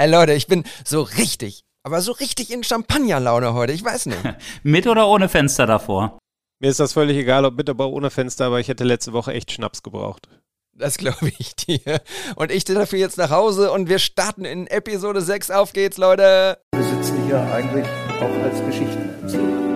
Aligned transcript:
Ey 0.00 0.08
Leute, 0.08 0.32
ich 0.32 0.46
bin 0.46 0.62
so 0.84 1.02
richtig, 1.02 1.64
aber 1.82 2.00
so 2.00 2.12
richtig 2.12 2.52
in 2.52 2.62
Champagnerlaune 2.62 3.52
heute, 3.52 3.72
ich 3.72 3.84
weiß 3.84 4.06
nicht. 4.06 4.20
mit 4.62 4.86
oder 4.86 5.08
ohne 5.08 5.28
Fenster 5.28 5.66
davor? 5.66 6.20
Mir 6.60 6.70
ist 6.70 6.78
das 6.78 6.92
völlig 6.92 7.16
egal, 7.16 7.44
ob 7.44 7.56
mit 7.56 7.68
oder 7.68 7.88
ohne 7.88 8.08
Fenster, 8.10 8.44
aber 8.46 8.60
ich 8.60 8.68
hätte 8.68 8.84
letzte 8.84 9.12
Woche 9.12 9.32
echt 9.32 9.50
Schnaps 9.50 9.82
gebraucht. 9.82 10.28
Das 10.72 10.98
glaube 10.98 11.32
ich 11.40 11.56
dir. 11.56 12.00
Und 12.36 12.52
ich 12.52 12.62
dafür 12.74 13.00
jetzt 13.00 13.18
nach 13.18 13.30
Hause 13.30 13.72
und 13.72 13.88
wir 13.88 13.98
starten 13.98 14.44
in 14.44 14.68
Episode 14.68 15.20
6. 15.20 15.50
Auf 15.50 15.72
geht's, 15.72 15.96
Leute! 15.96 16.58
Wir 16.76 16.84
sitzen 16.84 17.26
hier 17.26 17.40
eigentlich 17.52 17.86
auch 18.20 18.44
als 18.44 18.64
Geschichtenerzähler. 18.66 19.68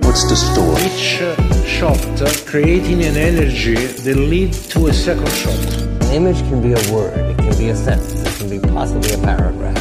What's 0.00 0.26
the 0.26 0.34
story? 0.34 0.80
Each 0.80 1.20
shot 1.66 1.98
creating 2.46 3.04
an 3.04 3.16
energy 3.16 3.74
that 3.74 4.16
lead 4.16 4.54
to 4.70 4.86
a 4.86 4.92
second 4.94 5.28
shot. 5.28 5.87
An 6.08 6.14
image 6.14 6.38
can 6.48 6.62
be 6.62 6.72
a 6.72 6.92
word, 6.94 7.18
it 7.18 7.36
can 7.36 7.54
be 7.58 7.68
a 7.68 7.76
sentence, 7.76 8.22
it 8.22 8.38
can 8.38 8.48
be 8.48 8.58
possibly 8.58 9.12
a 9.12 9.18
paragraph. 9.18 9.76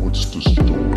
What's 0.00 0.28
the 0.32 0.40
story? 0.40 0.90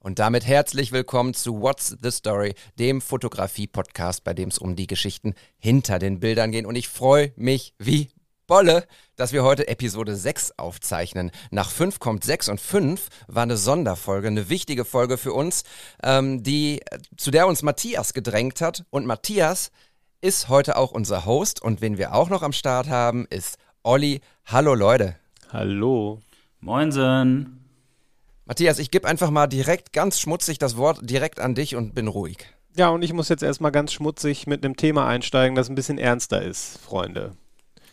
Und 0.00 0.18
damit 0.18 0.46
herzlich 0.46 0.92
willkommen 0.92 1.34
zu 1.34 1.60
What's 1.60 1.94
the 2.02 2.10
Story, 2.10 2.54
dem 2.78 3.02
Fotografie-Podcast, 3.02 4.24
bei 4.24 4.32
dem 4.32 4.48
es 4.48 4.56
um 4.56 4.76
die 4.76 4.86
Geschichten 4.86 5.34
hinter 5.58 5.98
den 5.98 6.20
Bildern 6.20 6.52
geht. 6.52 6.64
Und 6.64 6.74
ich 6.74 6.88
freue 6.88 7.32
mich 7.36 7.74
wie 7.78 8.08
Bolle, 8.46 8.86
dass 9.16 9.32
wir 9.32 9.44
heute 9.44 9.68
Episode 9.68 10.16
6 10.16 10.52
aufzeichnen. 10.56 11.32
Nach 11.50 11.70
5 11.70 11.98
kommt 12.00 12.24
6 12.24 12.48
und 12.48 12.60
5 12.62 13.08
war 13.28 13.42
eine 13.42 13.58
Sonderfolge, 13.58 14.28
eine 14.28 14.48
wichtige 14.48 14.86
Folge 14.86 15.18
für 15.18 15.34
uns, 15.34 15.64
ähm, 16.02 16.42
die, 16.42 16.80
zu 17.18 17.30
der 17.30 17.46
uns 17.46 17.62
Matthias 17.62 18.14
gedrängt 18.14 18.62
hat. 18.62 18.84
Und 18.88 19.04
Matthias 19.04 19.70
ist 20.22 20.48
heute 20.48 20.76
auch 20.76 20.92
unser 20.92 21.26
Host. 21.26 21.60
Und 21.60 21.82
wen 21.82 21.98
wir 21.98 22.14
auch 22.14 22.30
noch 22.30 22.42
am 22.42 22.52
Start 22.52 22.88
haben, 22.88 23.26
ist 23.28 23.58
Olli. 23.82 24.20
Hallo 24.46 24.74
Leute. 24.74 25.16
Hallo. 25.52 26.20
Moinsen. 26.60 27.58
Matthias, 28.46 28.78
ich 28.78 28.90
gebe 28.90 29.06
einfach 29.06 29.30
mal 29.30 29.48
direkt 29.48 29.92
ganz 29.92 30.20
schmutzig 30.20 30.58
das 30.58 30.76
Wort 30.76 31.00
direkt 31.02 31.40
an 31.40 31.54
dich 31.54 31.76
und 31.76 31.94
bin 31.94 32.08
ruhig. 32.08 32.38
Ja, 32.76 32.88
und 32.88 33.02
ich 33.02 33.12
muss 33.12 33.28
jetzt 33.28 33.42
erstmal 33.42 33.72
ganz 33.72 33.92
schmutzig 33.92 34.46
mit 34.46 34.64
einem 34.64 34.76
Thema 34.76 35.06
einsteigen, 35.06 35.54
das 35.56 35.68
ein 35.68 35.74
bisschen 35.74 35.98
ernster 35.98 36.40
ist, 36.40 36.78
Freunde. 36.78 37.36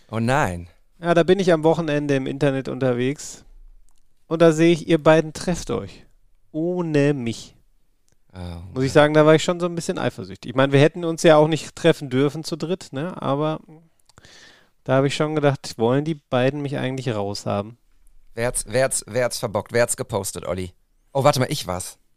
Oh 0.10 0.20
nein. 0.20 0.70
Ja, 1.02 1.14
da 1.14 1.24
bin 1.24 1.40
ich 1.40 1.52
am 1.52 1.64
Wochenende 1.64 2.16
im 2.16 2.28
Internet 2.28 2.70
unterwegs 2.70 3.44
und 4.28 4.42
da 4.42 4.52
sehe 4.52 4.72
ich, 4.72 4.88
ihr 4.88 5.02
beiden 5.04 5.34
trefft 5.34 5.72
euch. 5.72 6.06
Ohne 6.52 7.14
mich. 7.14 7.56
Oh, 8.34 8.74
Muss 8.74 8.84
ich 8.84 8.92
sagen, 8.92 9.14
da 9.14 9.26
war 9.26 9.36
ich 9.36 9.44
schon 9.44 9.60
so 9.60 9.66
ein 9.66 9.76
bisschen 9.76 9.98
eifersüchtig. 9.98 10.52
Ich 10.52 10.56
meine, 10.56 10.72
wir 10.72 10.80
hätten 10.80 11.04
uns 11.04 11.24
ja 11.24 11.38
auch 11.38 11.48
nicht 11.48 11.76
treffen 11.76 12.10
dürfen 12.10 12.44
zu 12.44 12.56
dritt, 12.56 12.90
ne? 12.92 13.20
Aber 13.22 13.60
da 14.84 14.94
habe 14.94 15.08
ich 15.08 15.16
schon 15.16 15.36
gedacht, 15.36 15.76
wollen 15.78 16.06
die 16.06 16.16
beiden 16.16 16.62
mich 16.62 16.78
eigentlich 16.78 17.14
raushaben? 17.14 17.78
wer 18.40 18.48
hat's, 18.48 18.66
wer 18.68 18.86
hat's, 18.86 19.04
wer 19.08 19.26
hat's 19.26 19.40
verbockt? 19.40 19.74
Wer 19.74 19.82
hat's 19.82 19.98
gepostet, 19.98 20.46
Olli? 20.48 20.72
Oh, 21.12 21.24
warte 21.24 21.40
mal, 21.40 21.52
ich 21.52 21.68
war's. 21.68 21.98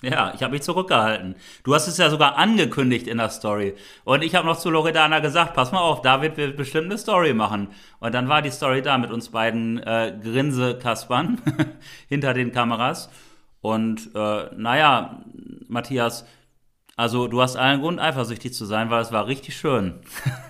Ja, 0.00 0.32
ich 0.32 0.44
habe 0.44 0.52
mich 0.52 0.62
zurückgehalten. 0.62 1.34
Du 1.64 1.74
hast 1.74 1.88
es 1.88 1.98
ja 1.98 2.08
sogar 2.08 2.36
angekündigt 2.36 3.08
in 3.08 3.18
der 3.18 3.30
Story. 3.30 3.74
Und 4.04 4.22
ich 4.22 4.36
habe 4.36 4.46
noch 4.46 4.56
zu 4.56 4.70
Loredana 4.70 5.18
gesagt, 5.18 5.54
pass 5.54 5.72
mal 5.72 5.80
auf, 5.80 6.02
David 6.02 6.36
wird 6.36 6.56
bestimmt 6.56 6.84
eine 6.84 6.98
Story 6.98 7.34
machen. 7.34 7.66
Und 7.98 8.14
dann 8.14 8.28
war 8.28 8.40
die 8.40 8.52
Story 8.52 8.80
da 8.80 8.96
mit 8.96 9.10
uns 9.10 9.30
beiden 9.30 9.78
äh, 9.82 10.16
Grinse-Kaspern 10.22 11.42
hinter 12.08 12.32
den 12.32 12.52
Kameras. 12.52 13.10
Und 13.60 14.10
äh, 14.14 14.50
naja, 14.56 15.24
Matthias, 15.66 16.24
also 16.96 17.28
du 17.28 17.40
hast 17.40 17.56
allen 17.56 17.80
Grund, 17.80 18.00
eifersüchtig 18.00 18.54
zu 18.54 18.64
sein, 18.64 18.90
weil 18.90 19.02
es 19.02 19.12
war 19.12 19.26
richtig 19.26 19.56
schön. 19.56 20.00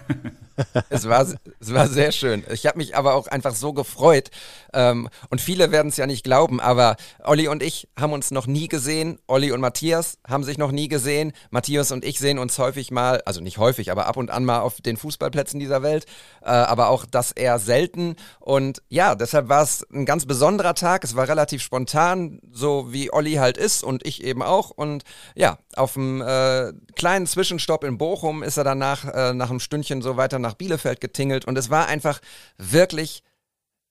Es 0.90 1.08
war, 1.08 1.26
es 1.60 1.74
war 1.74 1.88
sehr 1.88 2.12
schön. 2.12 2.44
Ich 2.52 2.66
habe 2.66 2.78
mich 2.78 2.96
aber 2.96 3.14
auch 3.14 3.26
einfach 3.26 3.54
so 3.54 3.72
gefreut. 3.72 4.30
Ähm, 4.72 5.08
und 5.30 5.40
viele 5.40 5.70
werden 5.70 5.88
es 5.88 5.96
ja 5.96 6.06
nicht 6.06 6.24
glauben, 6.24 6.60
aber 6.60 6.96
Olli 7.24 7.48
und 7.48 7.62
ich 7.62 7.88
haben 7.98 8.12
uns 8.12 8.30
noch 8.30 8.46
nie 8.46 8.68
gesehen. 8.68 9.18
Olli 9.26 9.52
und 9.52 9.60
Matthias 9.60 10.18
haben 10.26 10.44
sich 10.44 10.58
noch 10.58 10.72
nie 10.72 10.88
gesehen. 10.88 11.32
Matthias 11.50 11.92
und 11.92 12.04
ich 12.04 12.18
sehen 12.18 12.38
uns 12.38 12.58
häufig 12.58 12.90
mal, 12.90 13.22
also 13.24 13.40
nicht 13.40 13.58
häufig, 13.58 13.90
aber 13.90 14.06
ab 14.06 14.16
und 14.16 14.30
an 14.30 14.44
mal 14.44 14.60
auf 14.60 14.80
den 14.80 14.96
Fußballplätzen 14.96 15.60
dieser 15.60 15.82
Welt. 15.82 16.06
Äh, 16.42 16.50
aber 16.50 16.88
auch 16.88 17.06
das 17.06 17.32
eher 17.32 17.58
selten. 17.58 18.16
Und 18.40 18.82
ja, 18.88 19.14
deshalb 19.14 19.48
war 19.48 19.62
es 19.62 19.86
ein 19.92 20.06
ganz 20.06 20.26
besonderer 20.26 20.74
Tag. 20.74 21.04
Es 21.04 21.16
war 21.16 21.28
relativ 21.28 21.62
spontan, 21.62 22.40
so 22.50 22.92
wie 22.92 23.12
Olli 23.12 23.34
halt 23.34 23.56
ist 23.56 23.84
und 23.84 24.06
ich 24.06 24.24
eben 24.24 24.42
auch. 24.42 24.70
Und 24.70 25.04
ja, 25.34 25.58
auf 25.76 25.96
einem 25.96 26.20
äh, 26.20 26.72
kleinen 26.96 27.26
Zwischenstopp 27.26 27.84
in 27.84 27.98
Bochum 27.98 28.42
ist 28.42 28.56
er 28.56 28.64
danach 28.64 29.04
äh, 29.04 29.32
nach 29.32 29.50
einem 29.50 29.60
Stündchen 29.60 30.02
so 30.02 30.16
weiter 30.16 30.38
nach 30.38 30.47
Bielefeld 30.56 31.00
getingelt 31.00 31.44
und 31.44 31.56
es 31.58 31.70
war 31.70 31.86
einfach 31.86 32.20
wirklich 32.56 33.22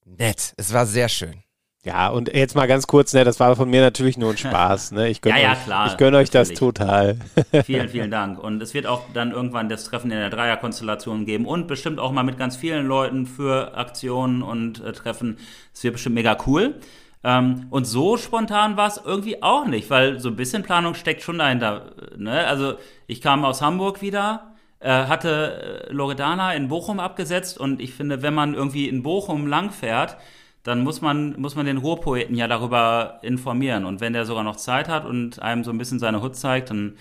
nett. 0.06 0.54
Es 0.58 0.74
war 0.74 0.86
sehr 0.86 1.10
schön. 1.10 1.44
Ja, 1.88 2.10
und 2.10 2.34
jetzt 2.34 2.54
mal 2.54 2.68
ganz 2.68 2.86
kurz, 2.86 3.14
ne, 3.14 3.24
das 3.24 3.40
war 3.40 3.56
von 3.56 3.70
mir 3.70 3.80
natürlich 3.80 4.18
nur 4.18 4.32
ein 4.32 4.38
Spaß. 4.38 4.92
Ne? 4.92 5.08
Ich 5.08 5.22
gönne 5.22 5.38
Ja, 5.42 5.44
ja, 5.44 5.52
euch, 5.54 5.64
klar, 5.64 5.88
ich 5.88 5.96
gönn 5.96 6.16
euch 6.16 6.30
das 6.30 6.50
total. 6.50 7.18
Vielen, 7.64 7.88
vielen 7.90 8.12
Dank. 8.12 8.44
Und 8.44 8.62
es 8.62 8.74
wird 8.74 8.88
auch 8.88 9.04
dann 9.14 9.32
irgendwann 9.32 9.70
das 9.70 9.86
Treffen 9.86 10.12
in 10.12 10.18
der 10.18 10.30
Dreierkonstellation 10.30 11.26
geben 11.26 11.46
und 11.46 11.68
bestimmt 11.68 12.00
auch 12.00 12.12
mal 12.12 12.24
mit 12.24 12.38
ganz 12.38 12.58
vielen 12.58 12.88
Leuten 12.88 13.26
für 13.26 13.78
Aktionen 13.78 14.42
und 14.42 14.84
äh, 14.84 14.92
Treffen. 14.92 15.38
Es 15.74 15.82
wird 15.82 15.94
bestimmt 15.94 16.16
mega 16.16 16.38
cool. 16.46 16.76
Ähm, 17.24 17.68
und 17.70 17.86
so 17.86 18.18
spontan 18.18 18.76
war 18.76 18.90
es 18.90 19.00
irgendwie 19.04 19.42
auch 19.42 19.66
nicht, 19.66 19.90
weil 19.90 20.20
so 20.20 20.28
ein 20.28 20.36
bisschen 20.36 20.64
Planung 20.64 20.94
steckt 20.94 21.22
schon 21.22 21.38
dahinter. 21.38 21.94
Ne? 22.18 22.46
Also 22.48 22.74
ich 23.08 23.22
kam 23.22 23.46
aus 23.46 23.62
Hamburg 23.62 24.02
wieder, 24.02 24.56
äh, 24.56 24.57
hatte 24.86 25.88
äh, 25.90 25.94
Loredana 25.94 26.54
in 26.54 26.68
Bochum 26.68 27.00
abgesetzt 27.00 27.58
und 27.58 27.82
ich 27.82 27.94
finde, 27.94 28.22
wenn 28.22 28.34
man 28.34 28.54
irgendwie 28.54 28.88
in 28.88 29.04
Bochum 29.04 29.48
langfährt, 29.48 30.18
dann 30.64 30.82
muss 30.84 31.02
man, 31.02 31.40
muss 31.40 31.56
man 31.56 31.66
den 31.66 31.78
Ruhrpoeten 31.78 32.36
ja 32.36 32.48
darüber 32.48 33.20
informieren. 33.22 33.86
Und 33.86 34.02
wenn 34.02 34.14
der 34.14 34.26
sogar 34.26 34.44
noch 34.44 34.58
Zeit 34.58 34.90
hat 34.90 35.06
und 35.06 35.42
einem 35.42 35.64
so 35.64 35.72
ein 35.72 35.78
bisschen 35.78 35.98
seine 35.98 36.22
Hut 36.22 36.36
zeigt, 36.36 36.70
dann, 36.70 36.98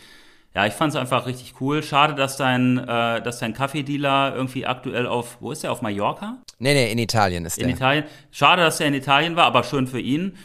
ja, 0.54 0.66
ich 0.66 0.72
fand 0.72 0.94
es 0.94 0.96
einfach 0.96 1.26
richtig 1.26 1.54
cool. 1.60 1.82
Schade, 1.82 2.14
dass 2.14 2.36
dein, 2.36 2.78
äh, 2.78 3.20
dass 3.20 3.40
dein 3.40 3.54
Kaffeedealer 3.54 4.34
irgendwie 4.36 4.66
aktuell 4.66 5.06
auf, 5.06 5.38
wo 5.40 5.50
ist 5.50 5.64
der, 5.64 5.72
auf 5.72 5.82
Mallorca? 5.82 6.38
Nee, 6.58 6.74
nee, 6.74 6.92
in 6.92 6.98
Italien 6.98 7.44
ist 7.44 7.58
In 7.58 7.66
der. 7.66 7.76
Italien. 7.76 8.04
Schade, 8.30 8.62
dass 8.62 8.80
er 8.80 8.86
in 8.86 8.94
Italien 8.94 9.34
war, 9.36 9.46
aber 9.46 9.64
schön 9.64 9.86
für 9.86 10.00
ihn. 10.00 10.38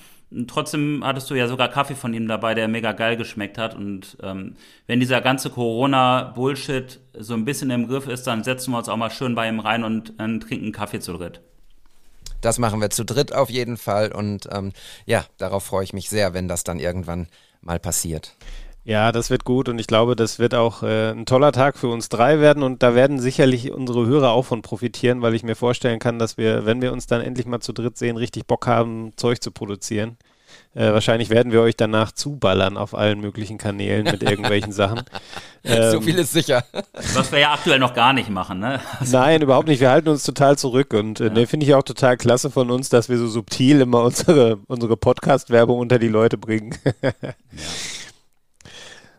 Trotzdem 0.47 1.03
hattest 1.03 1.30
du 1.30 1.36
ja 1.36 1.47
sogar 1.47 1.68
Kaffee 1.68 1.96
von 1.96 2.14
ihm 2.14 2.28
dabei, 2.28 2.53
der 2.53 2.68
mega 2.69 2.94
geil 2.94 3.18
geschmeckt 3.18 3.58
hat. 3.58 3.75
Und 3.75 4.18
ähm, 4.24 4.56
wenn 4.88 5.00
dieser 5.02 5.19
ganze 5.19 5.50
Corona-Bullshit 5.50 7.00
so 7.18 7.34
ein 7.34 7.44
bisschen 7.44 7.69
im 7.69 7.88
Griff 7.88 8.08
ist, 8.08 8.24
dann 8.28 8.44
setzen 8.44 8.72
wir 8.72 8.78
uns 8.78 8.88
auch 8.88 8.96
mal 8.96 9.12
schön 9.12 9.36
bei 9.36 9.50
ihm 9.50 9.59
rein 9.59 9.84
und 9.84 10.14
äh, 10.20 10.40
trinken 10.40 10.72
Kaffee 10.72 11.02
zu 11.02 11.14
dritt. 11.14 11.41
Das 12.40 12.59
machen 12.59 12.80
wir 12.81 12.90
zu 12.90 13.03
dritt 13.03 13.34
auf 13.34 13.50
jeden 13.50 13.78
Fall. 13.78 14.12
Und 14.12 14.47
ähm, 14.52 14.72
ja, 15.06 15.25
darauf 15.38 15.66
freue 15.66 15.84
ich 15.84 15.94
mich 15.94 16.09
sehr, 16.09 16.34
wenn 16.34 16.47
das 16.47 16.64
dann 16.64 16.80
irgendwann 16.80 17.28
mal 17.62 17.80
passiert. 17.80 18.36
Ja, 18.84 19.12
das 19.12 19.30
wird 19.30 19.46
gut 19.46 19.69
und 19.69 19.78
ich 19.78 19.86
glaube, 19.86 20.16
das 20.16 20.40
wird 20.40 20.56
auch 20.56 20.81
äh, 20.81 21.12
ein 21.12 21.28
toller 21.28 21.52
Tag 21.52 21.78
für 21.78 21.88
uns 21.88 22.09
drei 22.09 22.40
werden 22.40 22.64
und 22.64 22.81
da 22.81 22.96
werden 22.96 23.19
sicherlich 23.19 23.72
unsere 23.72 24.08
Hörer 24.08 24.31
auch 24.31 24.46
von 24.46 24.64
profitieren, 24.64 25.22
weil 25.22 25.36
ich 25.36 25.44
mir 25.44 25.56
vorstellen 25.56 26.00
kann, 26.00 26.18
dass 26.18 26.38
wir, 26.38 26.66
wenn 26.66 26.81
wir 26.81 26.91
uns 26.91 27.06
dann 27.06 27.22
endlich 27.22 27.46
mal 27.46 27.59
zu 27.59 27.74
dritt 27.74 27.97
sehen, 27.97 28.18
richtig 28.18 28.47
Bock 28.47 28.66
haben, 28.66 29.14
Zeug 29.18 29.41
zu 29.41 29.52
produzieren. 29.52 30.18
Äh, 30.74 30.94
wahrscheinlich 30.94 31.30
werden 31.30 31.52
wir 31.52 31.62
euch 31.62 31.75
danach 31.75 32.12
zuballern 32.12 32.78
auf 32.78 32.96
allen 32.96 33.20
möglichen 33.20 33.58
Kanälen 33.58 34.06
mit 34.06 34.24
irgendwelchen 34.24 34.72
Sachen. 34.72 35.02
so 35.64 35.72
Ähm, 35.74 36.02
viel 36.02 36.18
ist 36.18 36.31
sicher. 36.31 36.64
Was 37.14 37.31
wir 37.31 37.40
ja 37.40 37.53
aktuell 37.53 37.80
noch 37.80 37.94
gar 37.94 38.14
nicht 38.14 38.30
machen, 38.30 38.59
ne? 38.59 38.80
Nein, 39.12 39.41
überhaupt 39.41 39.68
nicht. 39.68 39.81
Wir 39.81 39.91
halten 39.91 40.09
uns 40.09 40.24
total 40.24 40.58
zurück 40.58 40.94
und 40.94 41.20
äh, 41.20 41.30
ne, 41.30 41.46
finde 41.46 41.66
ich 41.66 41.75
auch 41.75 41.84
total 41.84 42.18
klasse 42.18 42.50
von 42.50 42.72
uns, 42.72 42.90
dass 42.90 43.09
wir 43.09 43.18
so 43.18 43.28
subtil 43.28 43.81
immer 43.81 44.02
unsere, 44.03 44.59
unsere 44.68 44.97
Podcast-Werbung 44.97 45.78
unter 45.78 46.00
die 46.00 46.08
Leute 46.08 46.38
bringen. 46.38 46.75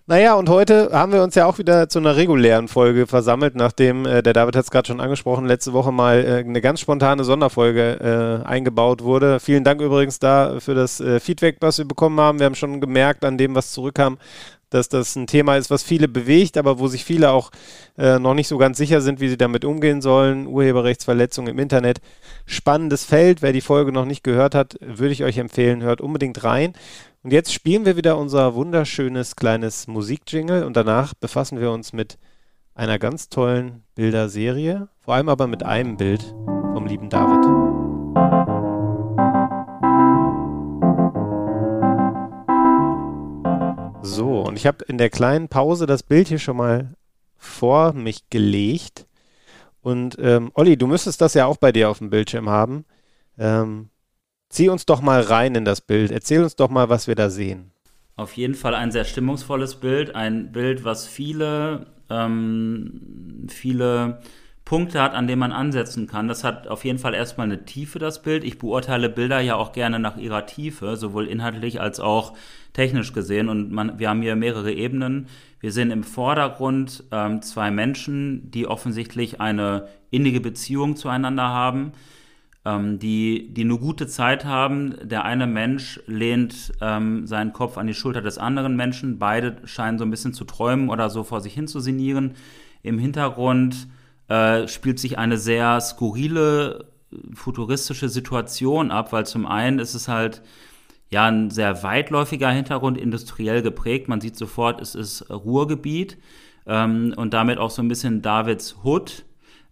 Naja, 0.06 0.34
und 0.34 0.48
heute 0.48 0.90
haben 0.92 1.12
wir 1.12 1.22
uns 1.22 1.36
ja 1.36 1.46
auch 1.46 1.58
wieder 1.58 1.88
zu 1.88 2.00
einer 2.00 2.16
regulären 2.16 2.66
Folge 2.66 3.06
versammelt, 3.06 3.54
nachdem, 3.54 4.04
äh, 4.04 4.20
der 4.20 4.32
David 4.32 4.56
hat 4.56 4.64
es 4.64 4.70
gerade 4.72 4.88
schon 4.88 5.00
angesprochen, 5.00 5.46
letzte 5.46 5.72
Woche 5.72 5.92
mal 5.92 6.24
äh, 6.24 6.38
eine 6.38 6.60
ganz 6.60 6.80
spontane 6.80 7.22
Sonderfolge 7.22 8.42
äh, 8.44 8.46
eingebaut 8.46 9.04
wurde. 9.04 9.38
Vielen 9.38 9.62
Dank 9.62 9.80
übrigens 9.80 10.18
da 10.18 10.58
für 10.58 10.74
das 10.74 11.00
äh, 11.00 11.20
Feedback, 11.20 11.58
was 11.60 11.78
wir 11.78 11.84
bekommen 11.84 12.18
haben. 12.18 12.40
Wir 12.40 12.46
haben 12.46 12.56
schon 12.56 12.80
gemerkt 12.80 13.24
an 13.24 13.38
dem, 13.38 13.54
was 13.54 13.70
zurückkam, 13.70 14.18
dass 14.70 14.88
das 14.88 15.14
ein 15.14 15.28
Thema 15.28 15.56
ist, 15.56 15.70
was 15.70 15.84
viele 15.84 16.08
bewegt, 16.08 16.58
aber 16.58 16.80
wo 16.80 16.88
sich 16.88 17.04
viele 17.04 17.30
auch 17.30 17.52
äh, 17.96 18.18
noch 18.18 18.34
nicht 18.34 18.48
so 18.48 18.58
ganz 18.58 18.78
sicher 18.78 19.02
sind, 19.02 19.20
wie 19.20 19.28
sie 19.28 19.38
damit 19.38 19.64
umgehen 19.64 20.02
sollen. 20.02 20.48
Urheberrechtsverletzungen 20.48 21.52
im 21.52 21.60
Internet. 21.60 22.00
Spannendes 22.44 23.04
Feld. 23.04 23.40
Wer 23.40 23.52
die 23.52 23.60
Folge 23.60 23.92
noch 23.92 24.06
nicht 24.06 24.24
gehört 24.24 24.56
hat, 24.56 24.76
würde 24.80 25.12
ich 25.12 25.22
euch 25.22 25.38
empfehlen, 25.38 25.84
hört 25.84 26.00
unbedingt 26.00 26.42
rein. 26.42 26.72
Und 27.24 27.32
jetzt 27.32 27.52
spielen 27.52 27.84
wir 27.84 27.96
wieder 27.96 28.18
unser 28.18 28.56
wunderschönes 28.56 29.36
kleines 29.36 29.86
Musikjingle 29.86 30.66
und 30.66 30.76
danach 30.76 31.14
befassen 31.14 31.60
wir 31.60 31.70
uns 31.70 31.92
mit 31.92 32.18
einer 32.74 32.98
ganz 32.98 33.28
tollen 33.28 33.84
Bilderserie, 33.94 34.88
vor 34.98 35.14
allem 35.14 35.28
aber 35.28 35.46
mit 35.46 35.62
einem 35.62 35.96
Bild 35.96 36.34
vom 36.72 36.84
lieben 36.86 37.08
David. 37.10 37.44
So, 44.02 44.40
und 44.40 44.56
ich 44.56 44.66
habe 44.66 44.84
in 44.86 44.98
der 44.98 45.08
kleinen 45.08 45.48
Pause 45.48 45.86
das 45.86 46.02
Bild 46.02 46.26
hier 46.26 46.40
schon 46.40 46.56
mal 46.56 46.94
vor 47.36 47.92
mich 47.92 48.30
gelegt 48.30 49.06
Und 49.80 50.16
ähm, 50.20 50.50
Olli, 50.54 50.76
du 50.76 50.88
müsstest 50.88 51.20
das 51.20 51.34
ja 51.34 51.46
auch 51.46 51.56
bei 51.56 51.70
dir 51.70 51.90
auf 51.90 51.98
dem 51.98 52.10
Bildschirm 52.10 52.48
haben. 52.48 52.84
Ähm, 53.38 53.90
zieh 54.52 54.68
uns 54.68 54.86
doch 54.86 55.00
mal 55.00 55.20
rein 55.20 55.54
in 55.54 55.64
das 55.64 55.80
Bild. 55.80 56.12
Erzähl 56.12 56.44
uns 56.44 56.54
doch 56.54 56.70
mal, 56.70 56.88
was 56.88 57.08
wir 57.08 57.16
da 57.16 57.30
sehen. 57.30 57.72
Auf 58.14 58.36
jeden 58.36 58.54
Fall 58.54 58.74
ein 58.74 58.92
sehr 58.92 59.04
stimmungsvolles 59.04 59.76
Bild, 59.76 60.14
ein 60.14 60.52
Bild, 60.52 60.84
was 60.84 61.08
viele, 61.08 61.86
ähm, 62.10 63.48
viele 63.48 64.20
Punkte 64.64 65.02
hat, 65.02 65.14
an 65.14 65.26
denen 65.26 65.40
man 65.40 65.52
ansetzen 65.52 66.06
kann. 66.06 66.28
Das 66.28 66.44
hat 66.44 66.68
auf 66.68 66.84
jeden 66.84 66.98
Fall 66.98 67.14
erstmal 67.14 67.46
eine 67.46 67.64
Tiefe, 67.64 67.98
das 67.98 68.22
Bild. 68.22 68.44
Ich 68.44 68.58
beurteile 68.58 69.08
Bilder 69.08 69.40
ja 69.40 69.56
auch 69.56 69.72
gerne 69.72 69.98
nach 69.98 70.18
ihrer 70.18 70.46
Tiefe, 70.46 70.96
sowohl 70.96 71.26
inhaltlich 71.26 71.80
als 71.80 72.00
auch 72.00 72.34
technisch 72.74 73.12
gesehen. 73.12 73.48
Und 73.48 73.72
man, 73.72 73.98
wir 73.98 74.10
haben 74.10 74.22
hier 74.22 74.36
mehrere 74.36 74.72
Ebenen. 74.72 75.26
Wir 75.60 75.72
sehen 75.72 75.90
im 75.90 76.04
Vordergrund 76.04 77.04
ähm, 77.10 77.42
zwei 77.42 77.70
Menschen, 77.70 78.50
die 78.50 78.66
offensichtlich 78.66 79.40
eine 79.40 79.88
innige 80.10 80.40
Beziehung 80.40 80.96
zueinander 80.96 81.48
haben, 81.48 81.92
ähm, 82.64 82.98
die, 82.98 83.52
die 83.52 83.62
eine 83.62 83.78
gute 83.78 84.06
Zeit 84.06 84.44
haben. 84.44 84.96
Der 85.02 85.24
eine 85.24 85.46
Mensch 85.46 86.00
lehnt 86.06 86.72
ähm, 86.80 87.26
seinen 87.26 87.52
Kopf 87.52 87.76
an 87.76 87.86
die 87.86 87.94
Schulter 87.94 88.22
des 88.22 88.38
anderen 88.38 88.76
Menschen. 88.76 89.18
Beide 89.18 89.56
scheinen 89.64 89.98
so 89.98 90.04
ein 90.04 90.10
bisschen 90.10 90.32
zu 90.32 90.44
träumen 90.44 90.88
oder 90.88 91.10
so 91.10 91.24
vor 91.24 91.40
sich 91.40 91.54
hin 91.54 91.66
zu 91.66 91.80
sinnieren. 91.80 92.34
Im 92.82 92.98
Hintergrund 92.98 93.88
äh, 94.28 94.68
spielt 94.68 94.98
sich 94.98 95.18
eine 95.18 95.38
sehr 95.38 95.80
skurrile, 95.80 96.86
futuristische 97.34 98.08
Situation 98.08 98.90
ab, 98.90 99.12
weil 99.12 99.26
zum 99.26 99.46
einen 99.46 99.78
ist 99.78 99.94
es 99.94 100.08
halt 100.08 100.42
ja 101.10 101.26
ein 101.26 101.50
sehr 101.50 101.82
weitläufiger 101.82 102.50
Hintergrund, 102.50 102.96
industriell 102.96 103.62
geprägt. 103.62 104.08
Man 104.08 104.20
sieht 104.20 104.36
sofort, 104.36 104.80
es 104.80 104.94
ist 104.94 105.28
Ruhrgebiet 105.30 106.16
ähm, 106.66 107.12
und 107.16 107.34
damit 107.34 107.58
auch 107.58 107.70
so 107.70 107.82
ein 107.82 107.88
bisschen 107.88 108.22
Davids 108.22 108.76
Hood. 108.84 109.24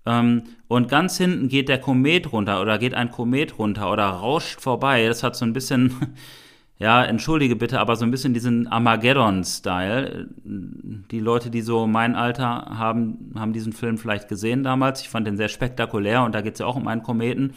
Ähm, 0.06 0.42
und 0.68 0.88
ganz 0.88 1.18
hinten 1.18 1.48
geht 1.48 1.68
der 1.68 1.78
Komet 1.78 2.32
runter 2.32 2.60
oder 2.60 2.78
geht 2.78 2.94
ein 2.94 3.10
Komet 3.10 3.58
runter 3.58 3.92
oder 3.92 4.06
rauscht 4.06 4.60
vorbei. 4.60 5.06
Das 5.06 5.22
hat 5.22 5.36
so 5.36 5.44
ein 5.44 5.52
bisschen 5.52 5.94
ja, 6.78 7.04
entschuldige 7.04 7.56
bitte, 7.56 7.78
aber 7.78 7.94
so 7.96 8.04
ein 8.06 8.10
bisschen 8.10 8.32
diesen 8.32 8.66
Armageddon-Style. 8.66 10.28
Die 10.44 11.20
Leute, 11.20 11.50
die 11.50 11.60
so 11.60 11.86
mein 11.86 12.14
Alter 12.14 12.46
haben, 12.78 13.32
haben 13.38 13.52
diesen 13.52 13.74
Film 13.74 13.98
vielleicht 13.98 14.28
gesehen 14.28 14.62
damals. 14.62 15.02
Ich 15.02 15.10
fand 15.10 15.26
den 15.26 15.36
sehr 15.36 15.48
spektakulär 15.48 16.24
und 16.24 16.34
da 16.34 16.40
geht 16.40 16.54
es 16.54 16.60
ja 16.60 16.66
auch 16.66 16.76
um 16.76 16.88
einen 16.88 17.02
Kometen. 17.02 17.52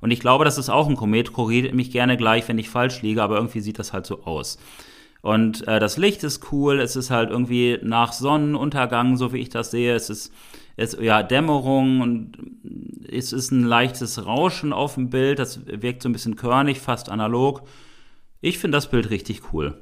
Und 0.00 0.10
ich 0.10 0.20
glaube, 0.20 0.44
das 0.44 0.58
ist 0.58 0.68
auch 0.68 0.88
ein 0.88 0.96
Komet. 0.96 1.32
Korrigiert 1.32 1.74
mich 1.74 1.90
gerne 1.90 2.18
gleich, 2.18 2.46
wenn 2.48 2.58
ich 2.58 2.68
falsch 2.68 3.00
liege, 3.00 3.22
aber 3.22 3.36
irgendwie 3.36 3.60
sieht 3.60 3.78
das 3.78 3.94
halt 3.94 4.04
so 4.04 4.24
aus. 4.24 4.58
Und 5.22 5.66
äh, 5.66 5.80
das 5.80 5.96
Licht 5.96 6.22
ist 6.22 6.52
cool, 6.52 6.78
es 6.78 6.96
ist 6.96 7.10
halt 7.10 7.30
irgendwie 7.30 7.78
nach 7.82 8.12
Sonnenuntergang, 8.12 9.16
so 9.16 9.32
wie 9.32 9.38
ich 9.38 9.48
das 9.48 9.70
sehe. 9.70 9.94
Es 9.94 10.10
ist, 10.10 10.32
es, 10.76 10.96
ja, 11.00 11.22
Dämmerung 11.22 12.00
und 12.00 12.36
es 13.10 13.32
ist 13.32 13.50
ein 13.50 13.64
leichtes 13.64 14.26
Rauschen 14.26 14.72
auf 14.72 14.94
dem 14.94 15.10
Bild. 15.10 15.38
Das 15.38 15.66
wirkt 15.66 16.02
so 16.02 16.08
ein 16.08 16.12
bisschen 16.12 16.36
körnig, 16.36 16.80
fast 16.80 17.08
analog. 17.08 17.62
Ich 18.40 18.58
finde 18.58 18.76
das 18.76 18.90
Bild 18.90 19.10
richtig 19.10 19.52
cool. 19.52 19.80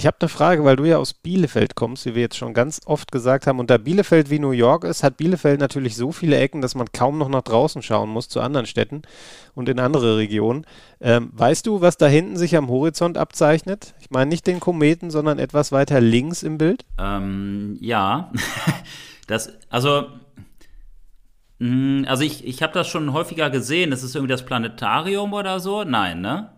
Ich 0.00 0.06
habe 0.06 0.16
eine 0.18 0.30
Frage, 0.30 0.64
weil 0.64 0.76
du 0.76 0.86
ja 0.86 0.96
aus 0.96 1.12
Bielefeld 1.12 1.74
kommst, 1.74 2.06
wie 2.06 2.14
wir 2.14 2.22
jetzt 2.22 2.38
schon 2.38 2.54
ganz 2.54 2.80
oft 2.86 3.12
gesagt 3.12 3.46
haben. 3.46 3.58
Und 3.58 3.68
da 3.68 3.76
Bielefeld 3.76 4.30
wie 4.30 4.38
New 4.38 4.52
York 4.52 4.84
ist, 4.84 5.02
hat 5.02 5.18
Bielefeld 5.18 5.60
natürlich 5.60 5.94
so 5.94 6.10
viele 6.10 6.38
Ecken, 6.38 6.62
dass 6.62 6.74
man 6.74 6.90
kaum 6.90 7.18
noch 7.18 7.28
nach 7.28 7.42
draußen 7.42 7.82
schauen 7.82 8.08
muss 8.08 8.30
zu 8.30 8.40
anderen 8.40 8.64
Städten 8.64 9.02
und 9.54 9.68
in 9.68 9.78
andere 9.78 10.16
Regionen. 10.16 10.64
Ähm, 11.02 11.28
weißt 11.34 11.66
du, 11.66 11.82
was 11.82 11.98
da 11.98 12.06
hinten 12.06 12.38
sich 12.38 12.56
am 12.56 12.70
Horizont 12.70 13.18
abzeichnet? 13.18 13.92
Ich 14.00 14.10
meine 14.10 14.30
nicht 14.30 14.46
den 14.46 14.58
Kometen, 14.58 15.10
sondern 15.10 15.38
etwas 15.38 15.70
weiter 15.70 16.00
links 16.00 16.42
im 16.42 16.56
Bild? 16.56 16.86
Ähm, 16.98 17.76
ja, 17.78 18.32
das, 19.26 19.52
also 19.68 20.06
Mm, 21.60 22.04
also 22.06 22.24
ich, 22.24 22.46
ich 22.46 22.62
habe 22.62 22.72
das 22.72 22.88
schon 22.88 23.12
häufiger 23.12 23.50
gesehen. 23.50 23.90
Das 23.90 24.02
ist 24.02 24.16
irgendwie 24.16 24.32
das 24.32 24.44
Planetarium 24.46 25.34
oder 25.34 25.60
so? 25.60 25.84
Nein, 25.84 26.22
ne? 26.22 26.50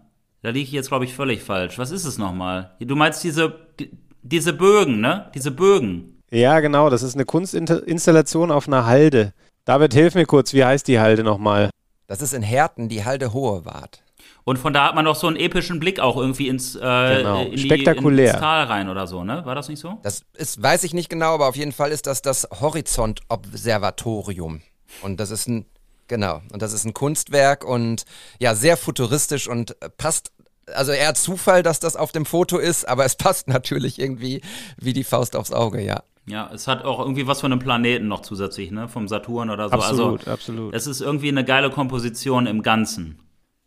Da 0.43 0.51
liege 0.51 0.65
ich 0.65 0.73
jetzt, 0.73 0.89
glaube 0.89 1.05
ich, 1.05 1.15
völlig 1.15 1.43
falsch. 1.43 1.79
Was 1.79 1.93
ist 1.93 2.05
es 2.05 2.19
nochmal? 2.19 2.73
Du 2.81 2.97
meinst 2.97 3.23
diese, 3.23 3.55
die, 3.79 3.93
diese 4.23 4.53
Bögen, 4.53 5.01
ne? 5.01 5.31
Diese 5.35 5.53
Bögen. 5.53 6.21
Ja, 6.33 6.59
genau. 6.59 6.91
Das 6.91 7.05
ist 7.05 7.15
eine 7.15 7.25
Kunstinstallation 7.25 8.51
auf 8.51 8.67
einer 8.67 8.87
Halde. 8.87 9.35
David, 9.65 9.95
hilf 9.95 10.17
mir 10.17 10.27
kurz. 10.27 10.53
Wie 10.53 10.65
heißt 10.65 10.89
die 10.89 10.99
Halde 10.99 11.23
nochmal? 11.23 11.71
Das 12.09 12.21
ist 12.21 12.35
in 12.35 12.43
Herten 12.43 12.89
die 12.89 13.05
Halde 13.05 13.33
Hohewart. 13.33 14.03
Und 14.45 14.59
von 14.59 14.73
da 14.73 14.89
hat 14.89 14.97
man 14.97 15.05
doch 15.05 15.15
so 15.15 15.29
einen 15.29 15.37
epischen 15.37 15.79
Blick 15.79 16.01
auch 16.01 16.17
irgendwie 16.17 16.49
ins, 16.49 16.75
äh, 16.75 16.81
genau. 16.81 17.45
in 17.45 17.59
Spektakulär. 17.59 18.27
Die, 18.27 18.33
ins 18.33 18.41
Tal 18.41 18.65
rein 18.65 18.89
oder 18.89 19.07
so, 19.07 19.23
ne? 19.23 19.45
War 19.45 19.55
das 19.55 19.69
nicht 19.69 19.79
so? 19.79 20.01
Das 20.03 20.23
ist, 20.35 20.61
weiß 20.61 20.83
ich 20.83 20.95
nicht 20.95 21.09
genau, 21.09 21.35
aber 21.35 21.47
auf 21.47 21.55
jeden 21.55 21.71
Fall 21.71 21.93
ist 21.93 22.09
das 22.09 22.23
das 22.23 22.49
Horizont-Observatorium. 22.61 24.63
Und 25.03 25.21
das 25.21 25.31
ist 25.31 25.49
ein, 25.49 25.67
genau, 26.13 26.43
und 26.53 26.61
das 26.61 26.75
ist 26.75 26.85
ein 26.85 26.93
Kunstwerk 26.93 27.65
und 27.65 28.05
ja, 28.39 28.55
sehr 28.55 28.77
futuristisch 28.77 29.49
und 29.49 29.75
passt 29.97 30.31
also 30.75 30.93
eher 30.93 31.15
Zufall, 31.15 31.63
dass 31.63 31.81
das 31.81 31.97
auf 31.97 32.13
dem 32.13 32.27
Foto 32.27 32.59
ist, 32.59 32.87
aber 32.87 33.07
es 33.07 33.17
passt 33.25 33.49
natürlich 33.49 33.99
irgendwie 33.99 34.43
wie 34.77 34.93
die 34.93 35.05
Faust 35.05 35.35
aufs 35.35 35.53
Auge, 35.53 35.81
ja. 35.81 36.03
Ja, 36.27 36.51
es 36.53 36.69
hat 36.69 36.85
auch 36.85 37.01
irgendwie 37.01 37.27
was 37.27 37.41
von 37.41 37.51
einem 37.51 37.61
Planeten 37.61 38.09
noch 38.09 38.21
zusätzlich, 38.21 38.71
ne? 38.71 38.89
Vom 38.89 39.09
Saturn 39.09 39.49
oder 39.49 39.71
so. 39.71 39.75
Absolut, 39.75 40.21
also, 40.21 40.31
absolut. 40.31 40.75
Es 40.75 40.87
ist 40.87 41.01
irgendwie 41.01 41.31
eine 41.31 41.45
geile 41.45 41.71
Komposition 41.71 42.47
im 42.47 42.63
Ganzen. 42.63 43.19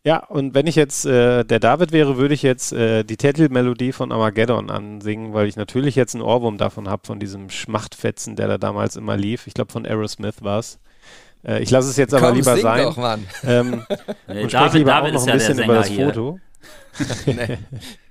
Ja, 0.04 0.24
und 0.24 0.54
wenn 0.54 0.68
ich 0.68 0.76
jetzt 0.76 1.04
äh, 1.04 1.44
der 1.44 1.58
David 1.58 1.90
wäre, 1.90 2.16
würde 2.16 2.32
ich 2.32 2.42
jetzt 2.42 2.72
äh, 2.72 3.02
die 3.02 3.16
Titelmelodie 3.16 3.90
von 3.90 4.12
Armageddon 4.12 4.70
ansingen, 4.70 5.34
weil 5.34 5.48
ich 5.48 5.56
natürlich 5.56 5.96
jetzt 5.96 6.14
einen 6.14 6.22
Ohrwurm 6.22 6.58
davon 6.58 6.88
habe, 6.88 7.04
von 7.04 7.18
diesem 7.18 7.50
Schmachtfetzen, 7.50 8.36
der 8.36 8.46
da 8.46 8.56
damals 8.56 8.94
immer 8.94 9.16
lief. 9.16 9.48
Ich 9.48 9.54
glaube, 9.54 9.72
von 9.72 9.84
Aerosmith 9.84 10.42
war 10.42 10.60
es. 10.60 10.78
Äh, 11.46 11.62
ich 11.62 11.70
lasse 11.70 11.88
es 11.90 11.96
jetzt 11.96 12.12
aber 12.14 12.28
Komm, 12.28 12.36
lieber 12.36 12.54
sing 12.54 12.62
sein. 12.62 12.82
Doch, 12.84 12.96
Mann. 12.96 13.26
Ähm, 13.44 13.70
Nee, 14.28 14.42
und 14.42 14.52
David- 14.52 14.52
spreche 14.52 14.78
lieber 14.78 14.90
David 14.90 15.10
auch 15.10 15.14
noch 15.14 15.20
ist 15.20 15.28
ein 15.28 15.28
ja 15.28 15.32
der 15.38 15.48
bisschen 15.54 15.64
über 15.64 15.74
das 15.74 15.86
hier. 15.88 16.06
Foto. 16.06 16.38
nee. 17.26 17.58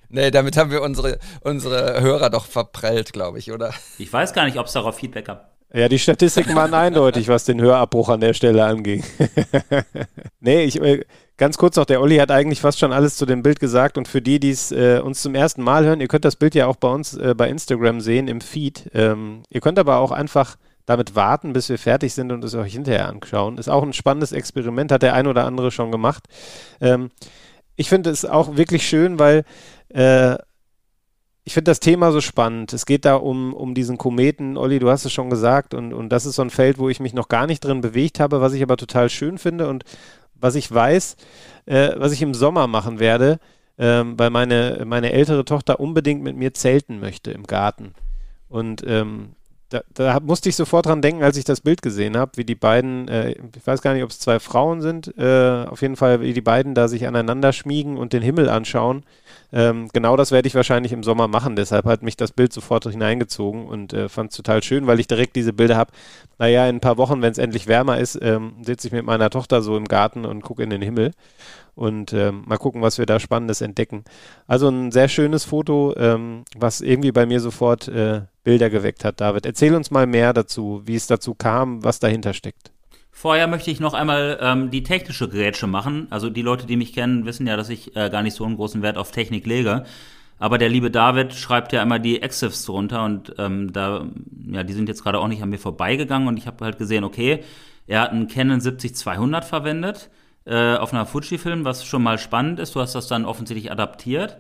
nee, 0.10 0.32
damit 0.32 0.58
haben 0.58 0.72
wir 0.72 0.82
unsere, 0.82 1.20
unsere 1.42 2.02
Hörer 2.02 2.30
doch 2.30 2.46
verprellt, 2.46 3.14
glaube 3.14 3.40
ich, 3.40 3.52
oder? 3.52 3.74
Ich 3.98 4.12
weiß 4.12 4.34
gar 4.34 4.46
nicht, 4.46 4.58
ob 4.58 4.68
es 4.68 4.74
darauf 4.74 4.96
Feedback 4.96 5.26
gab. 5.26 5.52
Ja, 5.74 5.90
die 5.90 6.00
Statistiken 6.00 6.56
waren 6.56 6.74
eindeutig, 6.76 7.28
was 7.28 7.44
den 7.44 7.60
Hörabbruch 7.60 8.10
an 8.10 8.22
der 8.22 8.34
Stelle 8.34 8.64
anging. 8.64 9.04
nee, 10.40 10.64
ich, 10.64 10.82
äh, 10.82 11.02
ganz 11.38 11.58
kurz 11.58 11.76
noch, 11.76 11.86
der 11.86 12.02
Olli 12.02 12.18
hat 12.18 12.32
eigentlich 12.32 12.62
fast 12.62 12.80
schon 12.80 12.94
alles 12.94 13.18
zu 13.18 13.26
dem 13.26 13.42
Bild 13.44 13.60
gesagt 13.60 13.98
und 13.98 14.08
für 14.08 14.22
die, 14.22 14.40
die 14.40 14.52
es 14.52 14.72
äh, 14.72 15.00
uns 15.04 15.22
zum 15.22 15.36
ersten 15.36 15.64
Mal 15.64 15.84
hören, 15.86 16.00
ihr 16.02 16.08
könnt 16.08 16.26
das 16.26 16.36
Bild 16.36 16.56
ja 16.56 16.68
auch 16.68 16.78
bei 16.78 16.88
uns 16.90 17.16
äh, 17.16 17.34
bei 17.36 17.50
Instagram 17.50 18.00
sehen 18.00 18.28
im 18.28 18.42
Feed. 18.42 18.90
Ähm, 18.94 19.44
ihr 19.50 19.62
könnt 19.62 19.80
aber 19.80 19.98
auch 19.98 20.12
einfach 20.12 20.56
damit 20.86 21.16
warten, 21.16 21.54
bis 21.54 21.70
wir 21.70 21.78
fertig 21.78 22.14
sind 22.14 22.32
und 22.32 22.44
es 22.44 22.56
euch 22.56 22.74
hinterher 22.74 23.10
anschauen. 23.10 23.58
Ist 23.58 23.70
auch 23.70 23.84
ein 23.84 23.94
spannendes 23.94 24.32
Experiment, 24.32 24.92
hat 24.92 25.02
der 25.02 25.14
ein 25.14 25.28
oder 25.28 25.46
andere 25.46 25.72
schon 25.72 25.92
gemacht. 25.92 26.26
Ähm, 26.80 27.12
ich 27.76 27.90
finde 27.90 28.10
es 28.10 28.26
auch 28.26 28.56
wirklich 28.56 28.88
schön, 28.88 29.20
weil 29.20 29.44
äh, 29.90 30.36
ich 31.44 31.54
finde 31.54 31.70
das 31.72 31.80
Thema 31.80 32.12
so 32.12 32.22
spannend. 32.22 32.74
Es 32.74 32.86
geht 32.86 33.06
da 33.06 33.16
um, 33.16 33.54
um 33.54 33.76
diesen 33.76 33.98
Kometen. 33.98 34.58
Olli, 34.58 34.80
du 34.80 34.90
hast 34.90 35.06
es 35.06 35.14
schon 35.14 35.30
gesagt. 35.30 35.74
Und, 35.76 35.94
und 35.94 36.10
das 36.10 36.26
ist 36.26 36.36
so 36.36 36.42
ein 36.42 36.50
Feld, 36.50 36.80
wo 36.80 36.90
ich 36.90 37.00
mich 37.00 37.14
noch 37.14 37.28
gar 37.28 37.46
nicht 37.46 37.64
drin 37.64 37.82
bewegt 37.82 38.20
habe, 38.20 38.42
was 38.42 38.54
ich 38.54 38.64
aber 38.64 38.78
total 38.78 39.10
schön 39.10 39.38
finde 39.38 39.68
und 39.70 39.84
was 40.34 40.56
ich 40.56 40.72
weiß, 40.72 41.16
äh, 41.68 41.92
was 41.98 42.12
ich 42.12 42.22
im 42.22 42.34
Sommer 42.34 42.68
machen 42.68 43.00
werde, 43.00 43.40
ähm, 43.78 44.18
weil 44.18 44.32
meine, 44.32 44.84
meine 44.86 45.12
ältere 45.12 45.46
Tochter 45.46 45.80
unbedingt 45.80 46.24
mit 46.24 46.36
mir 46.36 46.54
zelten 46.54 47.00
möchte 47.00 47.32
im 47.32 47.44
Garten. 47.44 47.94
Und 48.50 48.84
ähm, 48.88 49.36
da, 49.70 49.82
da 49.94 50.20
musste 50.20 50.50
ich 50.50 50.56
sofort 50.56 50.86
dran 50.86 51.02
denken, 51.02 51.24
als 51.24 51.38
ich 51.38 51.44
das 51.44 51.62
Bild 51.62 51.82
gesehen 51.82 52.16
habe, 52.18 52.34
wie 52.36 52.46
die 52.46 52.56
beiden, 52.56 53.08
äh, 53.08 53.32
ich 53.32 53.66
weiß 53.66 53.82
gar 53.82 53.94
nicht, 53.94 54.04
ob 54.04 54.12
es 54.12 54.20
zwei 54.20 54.40
Frauen 54.40 54.82
sind, 54.82 55.18
äh, 55.18 55.66
auf 55.68 55.82
jeden 55.82 55.96
Fall, 55.96 56.22
wie 56.22 56.34
die 56.34 56.42
beiden 56.42 56.76
da 56.76 56.88
sich 56.88 57.08
aneinander 57.08 57.52
schmiegen 57.52 57.98
und 57.98 58.14
den 58.14 58.22
Himmel 58.22 58.48
anschauen. 58.50 59.04
Ähm, 59.52 59.90
genau 59.94 60.18
das 60.18 60.32
werde 60.32 60.48
ich 60.48 60.56
wahrscheinlich 60.56 60.92
im 60.92 61.04
Sommer 61.04 61.28
machen. 61.28 61.56
Deshalb 61.56 61.86
hat 61.86 62.04
mich 62.04 62.18
das 62.18 62.32
Bild 62.32 62.54
sofort 62.54 62.86
hineingezogen 62.86 63.66
und 63.66 63.94
äh, 63.94 64.10
fand 64.10 64.32
es 64.32 64.38
total 64.38 64.62
schön, 64.62 64.86
weil 64.86 65.00
ich 65.00 65.08
direkt 65.08 65.36
diese 65.36 65.54
Bilder 65.54 65.78
habe. 65.78 65.92
Naja, 66.38 66.68
in 66.68 66.78
ein 66.78 66.82
paar 66.82 66.98
Wochen, 66.98 67.22
wenn 67.22 67.32
es 67.32 67.38
endlich 67.38 67.68
wärmer 67.68 67.98
ist, 67.98 68.20
ähm, 68.22 68.54
sitze 68.62 68.88
ich 68.88 68.94
mit 68.94 69.06
meiner 69.06 69.30
Tochter 69.30 69.62
so 69.62 69.78
im 69.78 69.86
Garten 69.86 70.26
und 70.26 70.42
gucke 70.42 70.64
in 70.64 70.70
den 70.70 70.82
Himmel 70.82 71.12
und 71.76 72.14
ähm, 72.14 72.44
mal 72.48 72.58
gucken, 72.58 72.82
was 72.82 72.98
wir 72.98 73.06
da 73.06 73.20
Spannendes 73.20 73.62
entdecken. 73.62 74.04
Also 74.48 74.70
ein 74.70 74.92
sehr 74.92 75.08
schönes 75.08 75.44
Foto, 75.44 75.94
ähm, 75.98 76.46
was 76.58 76.82
irgendwie 76.82 77.12
bei 77.12 77.26
mir 77.26 77.40
sofort 77.40 77.88
äh, 77.88 78.22
Bilder 78.44 78.70
geweckt 78.70 79.04
hat. 79.04 79.22
David, 79.22 79.46
erzähl 79.46 79.76
uns 79.76 79.92
mal 79.92 80.08
mehr 80.08 80.34
dazu, 80.34 80.82
wie 80.86 80.96
es 80.96 81.08
dazu 81.08 81.36
kam, 81.36 81.84
was 81.84 82.00
dahinter 82.00 82.34
steckt. 82.34 82.72
Vorher 83.12 83.48
möchte 83.48 83.72
ich 83.72 83.80
noch 83.80 83.94
einmal 83.94 84.38
ähm, 84.42 84.72
die 84.72 84.84
technische 84.84 85.30
Grätsche 85.30 85.68
machen. 85.68 86.08
Also 86.10 86.30
die 86.30 86.42
Leute, 86.42 86.66
die 86.66 86.78
mich 86.78 86.94
kennen, 86.94 87.26
wissen 87.26 87.48
ja, 87.48 87.56
dass 87.56 87.70
ich 87.70 87.96
äh, 87.96 88.10
gar 88.10 88.24
nicht 88.24 88.36
so 88.36 88.46
einen 88.46 88.56
großen 88.56 88.82
Wert 88.82 88.98
auf 88.98 89.12
Technik 89.12 89.46
lege. 89.46 89.86
Aber 90.38 90.58
der 90.58 90.68
liebe 90.68 90.92
David 90.92 91.34
schreibt 91.34 91.72
ja 91.72 91.82
immer 91.82 91.98
die 91.98 92.22
Exifs 92.22 92.66
drunter 92.66 93.06
und 93.06 93.34
ähm, 93.38 93.72
da, 93.72 94.06
ja, 94.52 94.64
die 94.64 94.74
sind 94.74 94.90
jetzt 94.90 95.02
gerade 95.02 95.20
auch 95.20 95.30
nicht 95.30 95.42
an 95.42 95.50
mir 95.50 95.58
vorbeigegangen 95.58 96.28
und 96.28 96.38
ich 96.38 96.46
habe 96.46 96.64
halt 96.66 96.78
gesehen, 96.78 97.06
okay, 97.06 97.42
er 97.88 98.02
hat 98.02 98.12
einen 98.12 98.28
Canon 98.28 98.60
70-200 98.60 99.44
verwendet 99.44 100.10
äh, 100.46 100.76
auf 100.76 100.94
einer 100.94 101.06
Fujifilm, 101.06 101.66
was 101.66 101.86
schon 101.86 102.04
mal 102.04 102.18
spannend 102.18 102.60
ist. 102.60 102.76
Du 102.76 102.82
hast 102.82 102.96
das 102.96 103.08
dann 103.08 103.26
offensichtlich 103.26 103.72
adaptiert. 103.72 104.38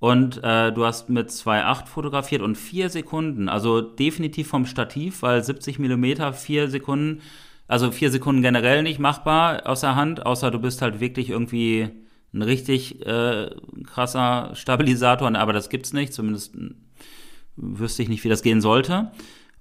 Und 0.00 0.42
äh, 0.44 0.72
du 0.72 0.84
hast 0.84 1.10
mit 1.10 1.28
2,8 1.30 1.86
fotografiert 1.86 2.42
und 2.42 2.56
4 2.56 2.88
Sekunden. 2.88 3.48
Also 3.48 3.80
definitiv 3.80 4.48
vom 4.48 4.64
Stativ, 4.66 5.22
weil 5.22 5.42
70 5.42 5.78
Millimeter, 5.80 6.32
4 6.32 6.70
Sekunden, 6.70 7.20
also 7.66 7.90
4 7.90 8.10
Sekunden 8.10 8.42
generell 8.42 8.82
nicht 8.82 9.00
machbar 9.00 9.66
aus 9.66 9.80
der 9.80 9.96
Hand, 9.96 10.24
außer 10.24 10.50
du 10.50 10.60
bist 10.60 10.82
halt 10.82 11.00
wirklich 11.00 11.30
irgendwie 11.30 11.88
ein 12.32 12.42
richtig 12.42 13.04
äh, 13.06 13.50
krasser 13.84 14.50
Stabilisator, 14.54 15.34
aber 15.34 15.52
das 15.52 15.68
gibt's 15.68 15.92
nicht, 15.92 16.12
zumindest 16.12 16.54
wüsste 17.56 18.02
ich 18.02 18.08
nicht, 18.08 18.22
wie 18.22 18.28
das 18.28 18.42
gehen 18.42 18.60
sollte. 18.60 19.10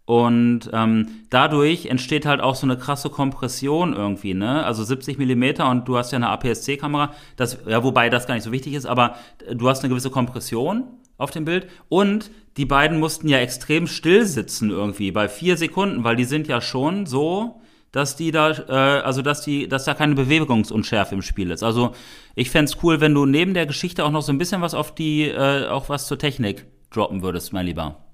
Und 0.08 0.70
ähm, 0.72 1.26
dadurch 1.30 1.88
entsteht 1.88 2.26
halt 2.26 2.40
auch 2.40 2.56
so 2.56 2.66
eine 2.66 2.78
krasse 2.78 3.10
Kompression 3.10 3.92
irgendwie, 3.92 4.34
ne? 4.34 4.64
Also 4.64 4.86
70 4.86 5.18
Millimeter 5.18 5.70
und 5.70 5.86
du 5.86 5.98
hast 5.98 6.14
ja 6.14 6.16
eine 6.16 6.30
APS-C-Kamera, 6.30 7.14
das, 7.36 7.58
ja, 7.68 7.84
wobei 7.84 8.10
das 8.10 8.26
gar 8.26 8.36
nicht 8.36 8.46
so 8.46 8.54
wichtig 8.54 8.74
ist, 8.74 8.86
aber 8.86 9.16
du 9.54 9.68
hast 9.68 9.82
eine 9.84 9.90
gewisse 9.90 10.10
Kompression 10.10 10.86
auf 11.18 11.32
dem 11.32 11.44
Bild 11.44 11.68
und 11.90 12.32
die 12.56 12.64
beiden 12.64 13.02
mussten 13.02 13.28
ja 13.28 13.40
extrem 13.40 13.86
still 13.86 14.26
sitzen 14.26 14.70
irgendwie 14.70 15.12
bei 15.12 15.28
vier 15.28 15.58
Sekunden, 15.58 16.06
weil 16.06 16.16
die 16.16 16.24
sind 16.24 16.48
ja 16.48 16.62
schon 16.62 17.06
so, 17.06 17.60
dass 17.92 18.16
die 18.16 18.32
da, 18.32 18.52
äh, 18.52 19.02
also 19.02 19.22
dass 19.22 19.42
die, 19.42 19.68
dass 19.68 19.84
da 19.84 19.94
keine 19.94 20.16
Bewegungsunschärfe 20.16 21.16
im 21.16 21.22
Spiel 21.22 21.52
ist. 21.52 21.64
Also 21.64 21.92
ich 22.34 22.50
fände 22.50 22.72
cool, 22.82 23.02
wenn 23.02 23.14
du 23.14 23.26
neben 23.26 23.54
der 23.54 23.66
Geschichte 23.66 24.06
auch 24.06 24.12
noch 24.12 24.22
so 24.22 24.32
ein 24.32 24.38
bisschen 24.38 24.62
was 24.62 24.74
auf 24.74 24.96
die, 24.96 25.24
äh, 25.24 25.68
auch 25.68 25.90
was 25.90 26.08
zur 26.08 26.18
Technik 26.18 26.66
droppen 26.92 27.24
würdest, 27.24 27.52
mein 27.52 27.66
Lieber. 27.66 28.07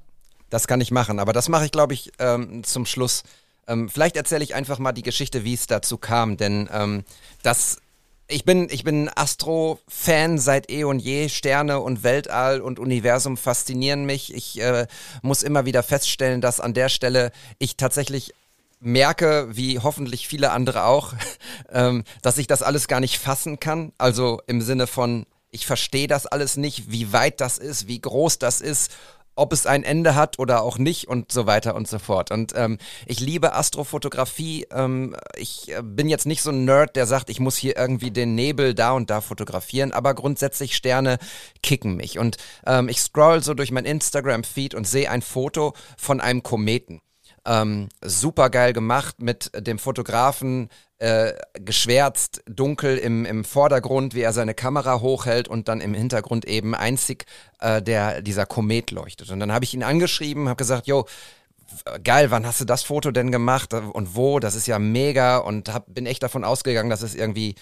Das 0.54 0.68
kann 0.68 0.82
ich 0.82 0.92
machen, 0.92 1.18
aber 1.18 1.34
das 1.34 1.50
mache 1.50 1.66
ich, 1.66 1.72
glaube 1.72 1.96
ich, 1.96 2.12
ähm, 2.20 2.64
zum 2.64 2.86
Schluss. 2.86 3.24
Ähm, 3.68 3.90
vielleicht 3.90 4.16
erzähle 4.16 4.44
ich 4.44 4.54
einfach 4.54 4.78
mal 4.78 4.92
die 4.92 5.02
Geschichte, 5.02 5.44
wie 5.44 5.56
es 5.56 5.66
dazu 5.66 5.98
kam, 5.98 6.38
denn 6.38 6.70
ähm, 6.72 7.06
das 7.42 7.78
ich 8.28 8.46
bin, 8.46 8.68
ich 8.70 8.84
bin 8.84 9.10
Astro-Fan 9.16 10.38
seit 10.38 10.70
eh 10.70 10.84
und 10.84 11.00
je. 11.00 11.28
Sterne 11.30 11.80
und 11.80 12.04
Weltall 12.04 12.62
und 12.62 12.78
Universum 12.78 13.36
faszinieren 13.36 14.06
mich. 14.06 14.32
Ich 14.32 14.62
äh, 14.62 14.86
muss 15.24 15.42
immer 15.42 15.66
wieder 15.66 15.82
feststellen, 15.82 16.40
dass 16.40 16.60
an 16.60 16.76
der 16.76 16.90
Stelle 16.90 17.32
ich 17.58 17.76
tatsächlich 17.76 18.36
merke, 18.80 19.48
wie 19.54 19.80
hoffentlich 19.80 20.28
viele 20.28 20.52
andere 20.52 20.84
auch, 20.86 21.14
ähm, 21.72 22.04
dass 22.22 22.38
ich 22.38 22.46
das 22.46 22.62
alles 22.62 22.88
gar 22.88 23.00
nicht 23.00 23.18
fassen 23.18 23.60
kann. 23.60 23.92
Also 23.98 24.40
im 24.46 24.62
Sinne 24.62 24.86
von, 24.86 25.26
ich 25.50 25.66
verstehe 25.66 26.08
das 26.08 26.28
alles 26.28 26.58
nicht, 26.58 26.92
wie 26.92 27.12
weit 27.12 27.42
das 27.42 27.58
ist, 27.58 27.88
wie 27.88 28.00
groß 28.00 28.38
das 28.38 28.62
ist 28.62 28.92
ob 29.36 29.54
es 29.54 29.66
ein 29.66 29.84
Ende 29.84 30.16
hat 30.16 30.40
oder 30.40 30.62
auch 30.62 30.78
nicht 30.78 31.08
und 31.08 31.32
so 31.32 31.46
weiter 31.46 31.76
und 31.76 31.88
so 31.88 32.00
fort. 32.00 32.32
Und 32.32 32.54
ähm, 32.56 32.78
ich 33.06 33.20
liebe 33.20 33.54
Astrofotografie. 33.54 34.68
Ähm, 34.72 35.16
ich 35.36 35.72
äh, 35.72 35.82
bin 35.84 36.10
jetzt 36.10 36.26
nicht 36.26 36.42
so 36.42 36.52
ein 36.52 36.66
Nerd, 36.66 36.96
der 36.96 37.06
sagt, 37.06 37.30
ich 37.30 37.40
muss 37.40 37.58
hier 37.58 37.78
irgendwie 37.78 38.12
den 38.12 38.36
Nebel 38.36 38.74
da 38.74 38.92
und 38.92 39.10
da 39.10 39.22
fotografieren, 39.22 39.92
aber 39.92 40.14
grundsätzlich 40.14 40.76
Sterne 40.76 41.18
kicken 41.62 41.96
mich. 41.96 42.20
Und 42.20 42.38
ähm, 42.66 42.90
ich 42.90 43.00
scroll 43.02 43.42
so 43.44 43.54
durch 43.54 43.72
mein 43.72 43.86
Instagram-Feed 43.86 44.76
und 44.76 44.88
sehe 44.88 45.10
ein 45.10 45.22
Foto 45.22 45.74
von 45.98 46.22
einem 46.22 46.44
Kometen. 46.44 47.02
Ähm, 47.46 47.90
super 48.02 48.50
geil 48.50 48.72
gemacht 48.72 49.22
mit 49.22 49.52
dem 49.56 49.78
Fotografen 49.78 50.70
äh, 51.04 51.34
geschwärzt, 51.56 52.44
dunkel 52.48 52.98
im, 52.98 53.26
im 53.26 53.44
Vordergrund, 53.44 54.16
wie 54.16 54.22
er 54.22 54.32
seine 54.32 54.54
Kamera 54.54 55.02
hochhält 55.02 55.50
und 55.50 55.68
dann 55.68 55.82
im 55.82 55.94
Hintergrund 55.94 56.46
eben 56.46 56.74
einzig 56.74 57.26
äh, 57.60 57.82
der, 57.82 58.22
dieser 58.22 58.46
Komet 58.46 58.92
leuchtet. 58.92 59.30
Und 59.30 59.42
dann 59.42 59.52
habe 59.52 59.66
ich 59.66 59.74
ihn 59.74 59.84
angeschrieben, 59.84 60.48
habe 60.48 60.56
gesagt, 60.56 60.88
yo, 60.88 61.06
geil, 62.06 62.32
wann 62.32 62.46
hast 62.46 62.62
du 62.62 62.66
das 62.66 62.84
Foto 62.84 63.12
denn 63.12 63.34
gemacht 63.34 63.74
und 63.74 64.16
wo? 64.16 64.40
Das 64.40 64.56
ist 64.56 64.66
ja 64.66 64.80
mega 64.80 65.40
und 65.40 65.74
hab, 65.74 65.94
bin 65.94 66.06
echt 66.06 66.24
davon 66.24 66.46
ausgegangen, 66.46 66.90
dass 66.90 67.02
es 67.02 67.16
irgendwie 67.16 67.56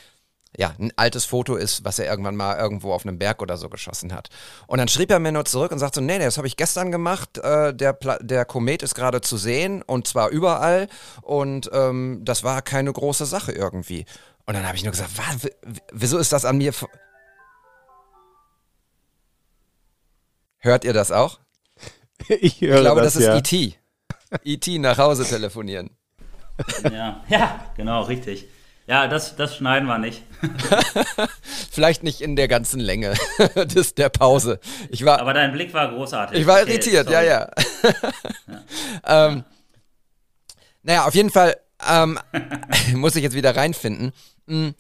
ja, 0.58 0.74
ein 0.80 0.92
altes 0.98 1.26
Foto 1.26 1.56
ist, 1.56 1.86
was 1.86 1.98
er 2.00 2.08
irgendwann 2.08 2.36
mal 2.36 2.58
irgendwo 2.58 2.92
auf 2.94 3.06
einem 3.06 3.18
Berg 3.18 3.42
oder 3.42 3.58
so 3.58 3.70
geschossen 3.70 4.14
hat. 4.14 4.30
Und 4.68 4.80
dann 4.80 4.90
schrieb 4.90 5.10
er 5.10 5.20
mir 5.20 5.32
nur 5.32 5.46
zurück 5.46 5.72
und 5.72 5.80
sagte 5.80 6.00
so, 6.00 6.06
nee, 6.06 6.18
nee 6.18 6.26
das 6.26 6.38
habe 6.38 6.48
ich 6.48 6.58
gestern 6.58 6.92
gemacht, 6.92 7.38
äh, 7.38 7.74
der, 7.74 7.94
der 8.22 8.46
Komet 8.46 8.84
ist 8.84 8.96
gerade 8.96 9.22
zu 9.22 9.38
sehen 9.38 9.82
und 9.82 10.08
zwar 10.08 10.30
überall 10.30 10.88
und 11.22 11.70
ähm, 11.74 12.22
das 12.24 12.44
war 12.44 12.62
keine 12.62 12.92
große 12.92 13.26
Sache 13.26 13.54
irgendwie. 13.54 14.06
Und 14.46 14.56
dann 14.56 14.68
habe 14.68 14.76
ich 14.76 14.84
nur 14.84 14.92
gesagt, 14.92 15.12
was, 15.18 15.50
wieso 15.94 16.18
ist 16.18 16.34
das 16.34 16.44
an 16.46 16.58
mir... 16.58 16.74
Hört 20.58 20.84
ihr 20.84 20.94
das 20.94 21.12
auch? 21.12 21.40
Ich, 22.28 22.62
höre 22.62 22.76
ich 22.76 22.82
glaube, 22.82 23.02
das, 23.02 23.16
das 23.16 23.24
ist 23.24 23.28
ja. 23.28 23.38
E.T. 23.38 23.76
E.T. 24.44 24.78
nach 24.78 25.00
Hause 25.00 25.26
telefonieren. 25.26 25.90
Ja, 26.84 27.24
ja, 27.28 27.66
genau, 27.76 28.04
richtig. 28.04 28.48
Ja, 28.92 29.08
das, 29.08 29.38
das 29.38 29.56
schneiden 29.56 29.88
wir 29.88 29.98
nicht. 30.00 30.22
Vielleicht 31.72 32.04
nicht 32.04 32.20
in 32.20 32.36
der 32.36 32.50
ganzen 32.50 32.82
Länge 32.82 33.14
des, 33.56 33.96
der 33.96 34.10
Pause. 34.10 34.60
Ich 34.90 35.06
war, 35.06 35.22
Aber 35.22 35.34
dein 35.34 35.54
Blick 35.54 35.74
war 35.74 35.88
großartig. 35.94 36.38
ich 36.42 36.46
war 36.46 36.60
Okay, 36.62 36.72
irritiert, 36.72 37.10
ja, 37.10 37.22
sorry. 37.24 37.28
ja. 37.28 37.50
ähm, 39.28 39.44
naja, 40.84 41.06
auf 41.06 41.16
jeden 41.16 41.30
Fall 41.30 41.56
ähm, 41.90 42.20
muss 42.94 43.16
ich 43.16 43.24
jetzt 43.24 43.34
wieder 43.36 43.56
reinfinden. 43.56 44.12
Mm, 44.46 44.72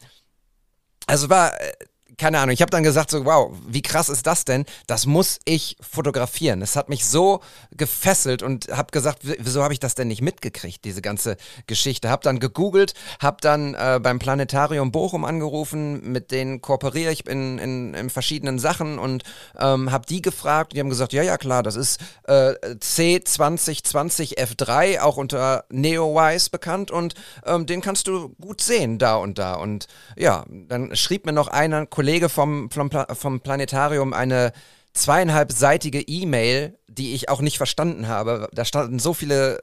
Also 1.07 1.29
war, 1.29 1.53
äh, 1.61 1.71
keine 2.21 2.37
Ahnung, 2.37 2.53
ich 2.53 2.61
habe 2.61 2.69
dann 2.69 2.83
gesagt 2.83 3.09
so, 3.09 3.25
wow, 3.25 3.51
wie 3.67 3.81
krass 3.81 4.07
ist 4.07 4.27
das 4.27 4.45
denn? 4.45 4.65
Das 4.85 5.07
muss 5.07 5.39
ich 5.43 5.75
fotografieren. 5.81 6.61
Es 6.61 6.75
hat 6.75 6.87
mich 6.87 7.07
so 7.07 7.39
gefesselt 7.71 8.43
und 8.43 8.67
habe 8.67 8.91
gesagt, 8.91 9.23
wieso 9.23 9.63
habe 9.63 9.73
ich 9.73 9.79
das 9.79 9.95
denn 9.95 10.07
nicht 10.07 10.21
mitgekriegt, 10.21 10.85
diese 10.85 11.01
ganze 11.01 11.35
Geschichte. 11.65 12.11
Habe 12.11 12.21
dann 12.21 12.37
gegoogelt, 12.37 12.93
habe 13.19 13.37
dann 13.41 13.73
äh, 13.73 13.99
beim 13.99 14.19
Planetarium 14.19 14.91
Bochum 14.91 15.25
angerufen, 15.25 16.11
mit 16.11 16.29
denen 16.29 16.61
kooperiere 16.61 17.11
ich 17.11 17.25
in, 17.25 17.57
in, 17.57 17.95
in 17.95 18.11
verschiedenen 18.11 18.59
Sachen 18.59 18.99
und 18.99 19.23
ähm, 19.57 19.91
habe 19.91 20.05
die 20.05 20.21
gefragt. 20.21 20.73
Die 20.73 20.79
haben 20.79 20.89
gesagt, 20.89 21.13
ja, 21.13 21.23
ja, 21.23 21.39
klar, 21.39 21.63
das 21.63 21.75
ist 21.75 21.99
äh, 22.25 22.51
C2020 22.51 24.37
F3, 24.37 24.99
auch 24.99 25.17
unter 25.17 25.63
NeoWise 25.71 26.51
bekannt 26.51 26.91
und 26.91 27.15
ähm, 27.47 27.65
den 27.65 27.81
kannst 27.81 28.07
du 28.07 28.29
gut 28.39 28.61
sehen 28.61 28.99
da 28.99 29.15
und 29.15 29.39
da. 29.39 29.55
Und 29.55 29.87
ja, 30.15 30.45
dann 30.47 30.95
schrieb 30.95 31.25
mir 31.25 31.33
noch 31.33 31.47
einer 31.47 31.87
Kollege 31.87 32.10
vom, 32.29 32.69
vom, 32.69 32.89
Pla 32.89 33.13
vom 33.15 33.41
Planetarium 33.41 34.13
eine 34.13 34.51
zweieinhalbseitige 34.93 36.01
E-Mail, 36.01 36.77
die 36.87 37.13
ich 37.13 37.29
auch 37.29 37.41
nicht 37.41 37.57
verstanden 37.57 38.07
habe. 38.07 38.49
Da 38.53 38.65
standen 38.65 38.99
so 38.99 39.13
viele 39.13 39.59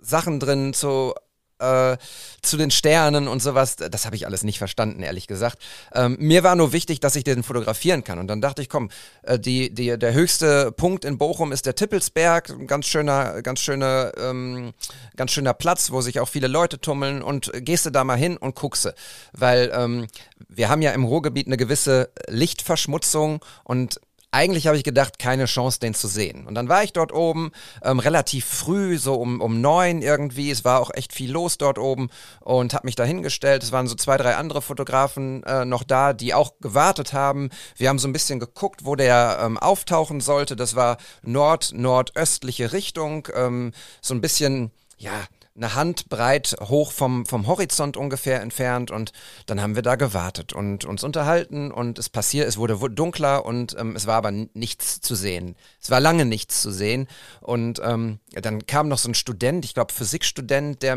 Sachen 0.00 0.40
drin 0.40 0.74
zu 0.74 1.14
äh, 1.62 1.96
zu 2.42 2.56
den 2.56 2.70
Sternen 2.70 3.28
und 3.28 3.40
sowas, 3.40 3.76
das 3.76 4.04
habe 4.04 4.16
ich 4.16 4.26
alles 4.26 4.42
nicht 4.42 4.58
verstanden, 4.58 5.02
ehrlich 5.02 5.26
gesagt. 5.26 5.58
Ähm, 5.94 6.16
mir 6.18 6.42
war 6.42 6.56
nur 6.56 6.72
wichtig, 6.72 7.00
dass 7.00 7.16
ich 7.16 7.24
den 7.24 7.42
fotografieren 7.42 8.04
kann. 8.04 8.18
Und 8.18 8.26
dann 8.26 8.40
dachte 8.40 8.62
ich, 8.62 8.68
komm, 8.68 8.90
äh, 9.22 9.38
die, 9.38 9.72
die, 9.72 9.96
der 9.98 10.12
höchste 10.12 10.72
Punkt 10.72 11.04
in 11.04 11.18
Bochum 11.18 11.52
ist 11.52 11.66
der 11.66 11.74
Tippelsberg, 11.74 12.50
ein 12.50 12.66
ganz 12.66 12.86
schöner, 12.86 13.42
ganz 13.42 13.60
schöner, 13.60 14.12
ähm, 14.18 14.72
ganz 15.16 15.30
schöner 15.30 15.54
Platz, 15.54 15.92
wo 15.92 16.00
sich 16.00 16.20
auch 16.20 16.28
viele 16.28 16.48
Leute 16.48 16.80
tummeln 16.80 17.22
und 17.22 17.50
gehst 17.54 17.86
du 17.86 17.90
da 17.90 18.04
mal 18.04 18.18
hin 18.18 18.36
und 18.36 18.56
guckst. 18.56 18.92
Weil 19.32 19.70
ähm, 19.74 20.06
wir 20.48 20.68
haben 20.68 20.82
ja 20.82 20.90
im 20.92 21.04
Ruhrgebiet 21.04 21.46
eine 21.46 21.56
gewisse 21.56 22.10
Lichtverschmutzung 22.28 23.44
und 23.64 24.00
eigentlich 24.32 24.66
habe 24.66 24.78
ich 24.78 24.82
gedacht, 24.82 25.18
keine 25.18 25.44
Chance, 25.44 25.78
den 25.78 25.94
zu 25.94 26.08
sehen. 26.08 26.46
Und 26.46 26.54
dann 26.54 26.68
war 26.68 26.82
ich 26.82 26.94
dort 26.94 27.12
oben, 27.12 27.52
ähm, 27.82 27.98
relativ 27.98 28.46
früh, 28.46 28.96
so 28.98 29.14
um, 29.14 29.40
um 29.42 29.60
neun 29.60 30.00
irgendwie. 30.00 30.50
Es 30.50 30.64
war 30.64 30.80
auch 30.80 30.90
echt 30.92 31.12
viel 31.12 31.30
los 31.30 31.58
dort 31.58 31.78
oben 31.78 32.08
und 32.40 32.72
habe 32.72 32.86
mich 32.86 32.96
da 32.96 33.04
hingestellt. 33.04 33.62
Es 33.62 33.72
waren 33.72 33.86
so 33.86 33.94
zwei, 33.94 34.16
drei 34.16 34.36
andere 34.36 34.62
Fotografen 34.62 35.42
äh, 35.44 35.66
noch 35.66 35.84
da, 35.84 36.14
die 36.14 36.32
auch 36.32 36.54
gewartet 36.60 37.12
haben. 37.12 37.50
Wir 37.76 37.90
haben 37.90 37.98
so 37.98 38.08
ein 38.08 38.14
bisschen 38.14 38.40
geguckt, 38.40 38.86
wo 38.86 38.96
der 38.96 39.38
ähm, 39.42 39.58
auftauchen 39.58 40.22
sollte. 40.22 40.56
Das 40.56 40.74
war 40.74 40.96
nord-nordöstliche 41.22 42.72
Richtung, 42.72 43.28
ähm, 43.34 43.72
so 44.00 44.14
ein 44.14 44.22
bisschen, 44.22 44.70
ja, 44.96 45.12
eine 45.54 45.74
Handbreit 45.74 46.56
hoch 46.60 46.92
vom, 46.92 47.26
vom 47.26 47.46
Horizont 47.46 47.96
ungefähr 47.96 48.40
entfernt 48.40 48.90
und 48.90 49.12
dann 49.46 49.60
haben 49.60 49.74
wir 49.74 49.82
da 49.82 49.96
gewartet 49.96 50.52
und 50.52 50.84
uns 50.84 51.04
unterhalten 51.04 51.70
und 51.70 51.98
es 51.98 52.08
passiert, 52.08 52.48
es 52.48 52.56
wurde 52.56 52.78
dunkler 52.90 53.44
und 53.44 53.76
ähm, 53.78 53.94
es 53.94 54.06
war 54.06 54.16
aber 54.16 54.30
nichts 54.30 55.00
zu 55.00 55.14
sehen. 55.14 55.56
Es 55.80 55.90
war 55.90 56.00
lange 56.00 56.24
nichts 56.24 56.62
zu 56.62 56.70
sehen 56.70 57.06
und 57.40 57.80
ähm, 57.84 58.18
dann 58.32 58.66
kam 58.66 58.88
noch 58.88 58.98
so 58.98 59.10
ein 59.10 59.14
Student, 59.14 59.64
ich 59.64 59.74
glaube 59.74 59.92
Physikstudent, 59.92 60.82
der 60.82 60.96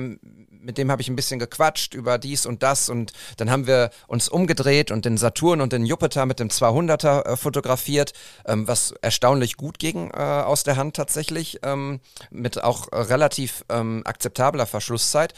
mit 0.65 0.77
dem 0.77 0.91
habe 0.91 1.01
ich 1.01 1.09
ein 1.09 1.15
bisschen 1.15 1.39
gequatscht 1.39 1.93
über 1.93 2.17
dies 2.17 2.45
und 2.45 2.63
das 2.63 2.89
und 2.89 3.13
dann 3.37 3.51
haben 3.51 3.67
wir 3.67 3.91
uns 4.07 4.27
umgedreht 4.27 4.91
und 4.91 5.05
den 5.05 5.17
Saturn 5.17 5.61
und 5.61 5.71
den 5.73 5.85
Jupiter 5.85 6.25
mit 6.25 6.39
dem 6.39 6.49
200er 6.49 7.25
äh, 7.25 7.37
fotografiert, 7.37 8.13
ähm, 8.45 8.67
was 8.67 8.91
erstaunlich 9.01 9.57
gut 9.57 9.79
ging 9.79 10.09
äh, 10.11 10.17
aus 10.17 10.63
der 10.63 10.75
Hand 10.75 10.95
tatsächlich, 10.95 11.59
ähm, 11.63 11.99
mit 12.31 12.63
auch 12.63 12.91
äh, 12.91 12.97
relativ 12.97 13.63
ähm, 13.69 14.01
akzeptabler 14.45 14.65
Verschlusszeit. 14.65 15.33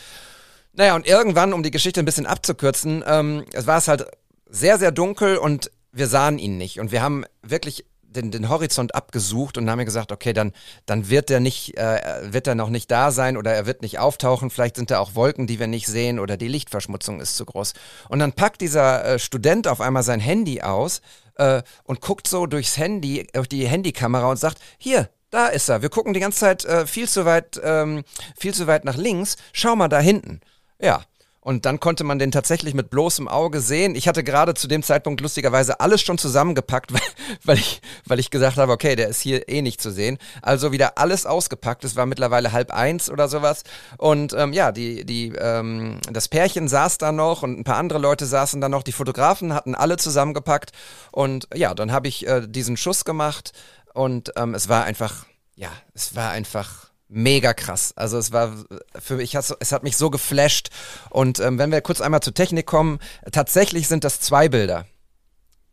Naja, 0.73 0.95
und 0.95 1.07
irgendwann, 1.07 1.53
um 1.53 1.63
die 1.63 1.71
Geschichte 1.71 1.99
ein 1.99 2.05
bisschen 2.05 2.27
abzukürzen, 2.27 3.03
ähm, 3.07 3.45
es 3.53 3.65
war 3.65 3.77
es 3.77 3.87
halt 3.87 4.05
sehr, 4.49 4.77
sehr 4.77 4.91
dunkel 4.91 5.37
und 5.37 5.71
wir 5.91 6.07
sahen 6.07 6.37
ihn 6.37 6.57
nicht. 6.57 6.79
Und 6.79 6.91
wir 6.91 7.01
haben 7.01 7.25
wirklich 7.41 7.85
den, 8.03 8.31
den 8.31 8.49
Horizont 8.49 8.95
abgesucht 8.95 9.57
und 9.57 9.69
haben 9.69 9.83
gesagt, 9.83 10.11
okay, 10.11 10.33
dann, 10.33 10.53
dann 10.85 11.09
wird 11.09 11.29
er 11.29 11.39
nicht, 11.39 11.77
äh, 11.77 12.31
wird 12.31 12.47
er 12.47 12.55
noch 12.55 12.69
nicht 12.69 12.89
da 12.91 13.11
sein 13.11 13.37
oder 13.37 13.53
er 13.53 13.65
wird 13.65 13.81
nicht 13.81 13.99
auftauchen. 13.99 14.49
Vielleicht 14.49 14.75
sind 14.75 14.91
da 14.91 14.99
auch 14.99 15.15
Wolken, 15.15 15.47
die 15.47 15.59
wir 15.59 15.67
nicht 15.67 15.87
sehen 15.87 16.19
oder 16.19 16.37
die 16.37 16.47
Lichtverschmutzung 16.47 17.19
ist 17.19 17.35
zu 17.37 17.45
groß. 17.45 17.73
Und 18.09 18.19
dann 18.19 18.33
packt 18.33 18.61
dieser 18.61 19.03
äh, 19.03 19.19
Student 19.19 19.67
auf 19.67 19.81
einmal 19.81 20.03
sein 20.03 20.19
Handy 20.19 20.61
aus 20.61 21.01
äh, 21.35 21.63
und 21.83 22.01
guckt 22.01 22.27
so 22.27 22.45
durchs 22.45 22.77
Handy, 22.77 23.27
durch 23.33 23.49
die 23.49 23.67
Handykamera 23.67 24.29
und 24.29 24.37
sagt, 24.37 24.59
hier, 24.77 25.09
da 25.37 25.47
ist 25.47 25.69
er. 25.69 25.83
Wir 25.83 25.89
gucken 25.89 26.13
die 26.13 26.19
ganze 26.19 26.39
Zeit 26.39 26.65
äh, 26.65 26.87
viel 26.87 27.07
zu 27.07 27.25
weit, 27.25 27.61
ähm, 27.63 28.03
viel 28.35 28.55
zu 28.55 28.65
weit 28.65 28.85
nach 28.85 28.97
links. 28.97 29.37
Schau 29.53 29.75
mal 29.75 29.87
da 29.87 29.99
hinten. 29.99 30.41
Ja. 30.81 31.01
Und 31.39 31.65
dann 31.65 31.79
konnte 31.79 32.03
man 32.03 32.19
den 32.19 32.31
tatsächlich 32.31 32.73
mit 32.73 32.89
bloßem 32.89 33.29
Auge 33.29 33.61
sehen. 33.61 33.95
Ich 33.95 34.09
hatte 34.09 34.21
gerade 34.21 34.53
zu 34.53 34.67
dem 34.67 34.83
Zeitpunkt 34.83 35.21
lustigerweise 35.21 35.79
alles 35.79 36.01
schon 36.01 36.17
zusammengepackt, 36.17 36.91
weil, 36.93 37.01
weil, 37.45 37.57
ich, 37.57 37.81
weil 38.05 38.19
ich 38.19 38.31
gesagt 38.31 38.57
habe, 38.57 38.73
okay, 38.73 38.97
der 38.97 39.07
ist 39.07 39.21
hier 39.21 39.47
eh 39.47 39.61
nicht 39.61 39.79
zu 39.79 39.91
sehen. 39.91 40.17
Also 40.41 40.73
wieder 40.73 40.97
alles 40.97 41.25
ausgepackt. 41.25 41.85
Es 41.85 41.95
war 41.95 42.05
mittlerweile 42.05 42.51
halb 42.51 42.73
eins 42.73 43.09
oder 43.09 43.29
sowas. 43.29 43.63
Und 43.97 44.33
ähm, 44.33 44.51
ja, 44.51 44.73
die, 44.73 45.05
die, 45.05 45.31
ähm, 45.37 45.99
das 46.11 46.27
Pärchen 46.27 46.67
saß 46.67 46.97
da 46.97 47.13
noch 47.13 47.43
und 47.43 47.59
ein 47.59 47.63
paar 47.63 47.77
andere 47.77 47.99
Leute 47.99 48.25
saßen 48.25 48.59
da 48.59 48.67
noch. 48.67 48.83
Die 48.83 48.91
Fotografen 48.91 49.53
hatten 49.53 49.75
alle 49.75 49.95
zusammengepackt. 49.95 50.71
Und 51.11 51.47
ja, 51.53 51.73
dann 51.75 51.93
habe 51.93 52.09
ich 52.09 52.27
äh, 52.27 52.45
diesen 52.45 52.75
Schuss 52.75 53.05
gemacht 53.05 53.53
und 53.97 54.31
ähm, 54.35 54.53
es 54.53 54.69
war 54.69 54.83
einfach, 54.83 55.25
ja, 55.55 55.71
es 55.95 56.15
war 56.15 56.29
einfach 56.29 56.91
mega 57.07 57.55
krass. 57.55 57.93
Also 57.95 58.19
es 58.19 58.31
war 58.31 58.53
für 58.99 59.15
mich, 59.15 59.33
es 59.33 59.71
hat 59.71 59.81
mich 59.81 59.97
so 59.97 60.11
geflasht. 60.11 60.69
Und 61.09 61.39
ähm, 61.39 61.57
wenn 61.57 61.71
wir 61.71 61.81
kurz 61.81 61.99
einmal 61.99 62.21
zur 62.21 62.35
Technik 62.35 62.67
kommen, 62.67 62.99
tatsächlich 63.31 63.87
sind 63.87 64.03
das 64.03 64.19
zwei 64.19 64.49
Bilder. 64.49 64.85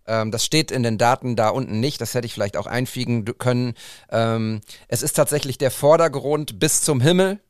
Ähm, 0.06 0.30
das 0.30 0.42
steht 0.42 0.70
in 0.70 0.82
den 0.82 0.96
Daten 0.96 1.36
da 1.36 1.50
unten 1.50 1.80
nicht, 1.80 2.00
das 2.00 2.14
hätte 2.14 2.26
ich 2.26 2.32
vielleicht 2.32 2.56
auch 2.56 2.66
einfügen 2.66 3.26
können. 3.36 3.74
Ähm, 4.10 4.62
es 4.88 5.02
ist 5.02 5.12
tatsächlich 5.12 5.58
der 5.58 5.70
Vordergrund 5.70 6.58
bis 6.58 6.80
zum 6.80 7.02
Himmel 7.02 7.40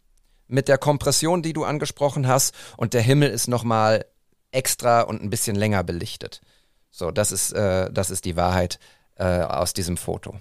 mit 0.48 0.66
der 0.66 0.78
Kompression, 0.78 1.42
die 1.42 1.52
du 1.52 1.64
angesprochen 1.64 2.26
hast. 2.26 2.52
Und 2.76 2.94
der 2.94 3.02
Himmel 3.02 3.30
ist 3.30 3.46
nochmal 3.46 4.06
extra 4.50 5.02
und 5.02 5.22
ein 5.22 5.30
bisschen 5.30 5.54
länger 5.54 5.84
belichtet. 5.84 6.40
So, 6.90 7.12
das 7.12 7.30
ist, 7.30 7.52
äh, 7.52 7.92
das 7.92 8.10
ist 8.10 8.24
die 8.24 8.34
Wahrheit 8.34 8.80
äh, 9.16 9.42
aus 9.42 9.72
diesem 9.72 9.96
Foto. 9.96 10.40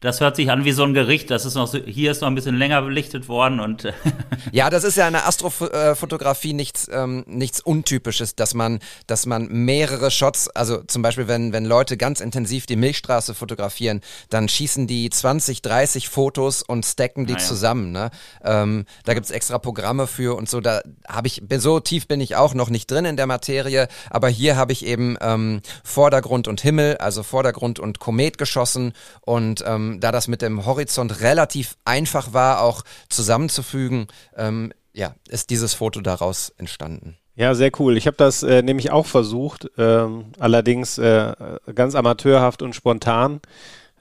Das 0.00 0.20
hört 0.20 0.34
sich 0.34 0.50
an 0.50 0.64
wie 0.64 0.72
so 0.72 0.82
ein 0.82 0.94
Gericht. 0.94 1.30
Das 1.30 1.44
ist 1.44 1.56
noch 1.56 1.66
so, 1.66 1.78
hier 1.78 2.10
ist 2.10 2.22
noch 2.22 2.28
ein 2.28 2.34
bisschen 2.34 2.56
länger 2.56 2.80
belichtet 2.80 3.28
worden 3.28 3.60
und 3.60 3.92
ja, 4.52 4.70
das 4.70 4.82
ist 4.82 4.96
ja 4.96 5.06
in 5.06 5.12
der 5.12 5.28
Astrofotografie 5.28 6.54
nichts 6.54 6.88
ähm, 6.90 7.22
nichts 7.26 7.60
untypisches, 7.60 8.34
dass 8.34 8.54
man 8.54 8.78
dass 9.06 9.26
man 9.26 9.48
mehrere 9.48 10.10
Shots, 10.10 10.48
also 10.48 10.78
zum 10.84 11.02
Beispiel 11.02 11.28
wenn 11.28 11.52
wenn 11.52 11.66
Leute 11.66 11.98
ganz 11.98 12.20
intensiv 12.20 12.64
die 12.64 12.76
Milchstraße 12.76 13.34
fotografieren, 13.34 14.00
dann 14.30 14.48
schießen 14.48 14.86
die 14.86 15.10
20, 15.10 15.60
30 15.60 16.08
Fotos 16.08 16.62
und 16.62 16.86
stacken 16.86 17.26
die 17.26 17.34
ah, 17.34 17.38
ja. 17.38 17.44
zusammen. 17.44 17.92
Ne? 17.92 18.10
Ähm, 18.42 18.86
da 19.04 19.12
gibt's 19.12 19.30
extra 19.30 19.58
Programme 19.58 20.06
für 20.06 20.34
und 20.34 20.48
so. 20.48 20.62
Da 20.62 20.80
habe 21.06 21.26
ich 21.26 21.42
so 21.58 21.78
tief 21.78 22.08
bin 22.08 22.22
ich 22.22 22.36
auch 22.36 22.54
noch 22.54 22.70
nicht 22.70 22.90
drin 22.90 23.04
in 23.04 23.18
der 23.18 23.26
Materie, 23.26 23.86
aber 24.08 24.30
hier 24.30 24.56
habe 24.56 24.72
ich 24.72 24.86
eben 24.86 25.18
ähm, 25.20 25.60
Vordergrund 25.84 26.48
und 26.48 26.62
Himmel, 26.62 26.96
also 26.96 27.22
Vordergrund 27.22 27.78
und 27.78 27.98
Komet 27.98 28.38
geschossen 28.38 28.94
und 29.20 29.62
ähm, 29.66 29.89
da 29.98 30.12
das 30.12 30.28
mit 30.28 30.42
dem 30.42 30.64
Horizont 30.64 31.20
relativ 31.20 31.76
einfach 31.84 32.32
war, 32.32 32.62
auch 32.62 32.84
zusammenzufügen, 33.08 34.06
ähm, 34.36 34.72
ja, 34.92 35.14
ist 35.28 35.50
dieses 35.50 35.74
Foto 35.74 36.00
daraus 36.00 36.50
entstanden. 36.58 37.16
Ja, 37.34 37.54
sehr 37.54 37.70
cool. 37.78 37.96
Ich 37.96 38.06
habe 38.06 38.16
das 38.16 38.42
äh, 38.42 38.62
nämlich 38.62 38.90
auch 38.90 39.06
versucht, 39.06 39.70
ähm, 39.78 40.26
allerdings 40.38 40.98
äh, 40.98 41.32
ganz 41.74 41.94
amateurhaft 41.94 42.60
und 42.62 42.74
spontan. 42.74 43.40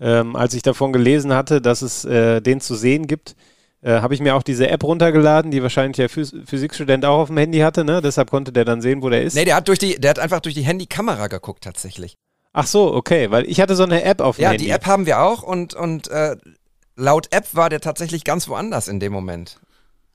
Ähm, 0.01 0.35
als 0.35 0.53
ich 0.53 0.61
davon 0.61 0.93
gelesen 0.93 1.33
hatte, 1.33 1.61
dass 1.61 1.81
es 1.81 2.05
äh, 2.05 2.41
den 2.41 2.61
zu 2.61 2.75
sehen 2.75 3.07
gibt, 3.07 3.35
äh, 3.81 4.01
habe 4.01 4.13
ich 4.13 4.19
mir 4.19 4.35
auch 4.35 4.43
diese 4.43 4.69
App 4.69 4.83
runtergeladen, 4.83 5.51
die 5.51 5.63
wahrscheinlich 5.63 5.97
der 5.97 6.09
Phys 6.09 6.33
Physikstudent 6.45 7.05
auch 7.05 7.19
auf 7.19 7.27
dem 7.27 7.37
Handy 7.37 7.59
hatte, 7.59 7.85
ne? 7.85 8.01
Deshalb 8.01 8.29
konnte 8.29 8.51
der 8.51 8.65
dann 8.65 8.81
sehen, 8.81 9.01
wo 9.01 9.09
der 9.09 9.23
ist. 9.23 9.35
Nee, 9.35 9.45
der 9.45 9.55
hat 9.55 9.67
durch 9.67 9.79
die, 9.79 9.99
der 9.99 10.09
hat 10.09 10.19
einfach 10.19 10.41
durch 10.41 10.55
die 10.55 10.63
Handykamera 10.63 11.27
geguckt 11.27 11.63
tatsächlich. 11.63 12.17
Ach 12.53 12.65
so, 12.65 12.93
okay, 12.93 13.29
weil 13.31 13.47
ich 13.47 13.61
hatte 13.61 13.75
so 13.75 13.83
eine 13.83 14.03
App 14.03 14.21
auf 14.21 14.37
dem 14.37 14.43
Ja, 14.43 14.49
Handy. 14.49 14.65
die 14.65 14.69
App 14.71 14.85
haben 14.85 15.05
wir 15.05 15.21
auch 15.21 15.43
und, 15.43 15.73
und 15.75 16.07
äh, 16.09 16.35
laut 16.95 17.27
App 17.31 17.47
war 17.53 17.69
der 17.69 17.79
tatsächlich 17.79 18.23
ganz 18.23 18.47
woanders 18.47 18.87
in 18.87 18.99
dem 18.99 19.13
Moment. 19.13 19.59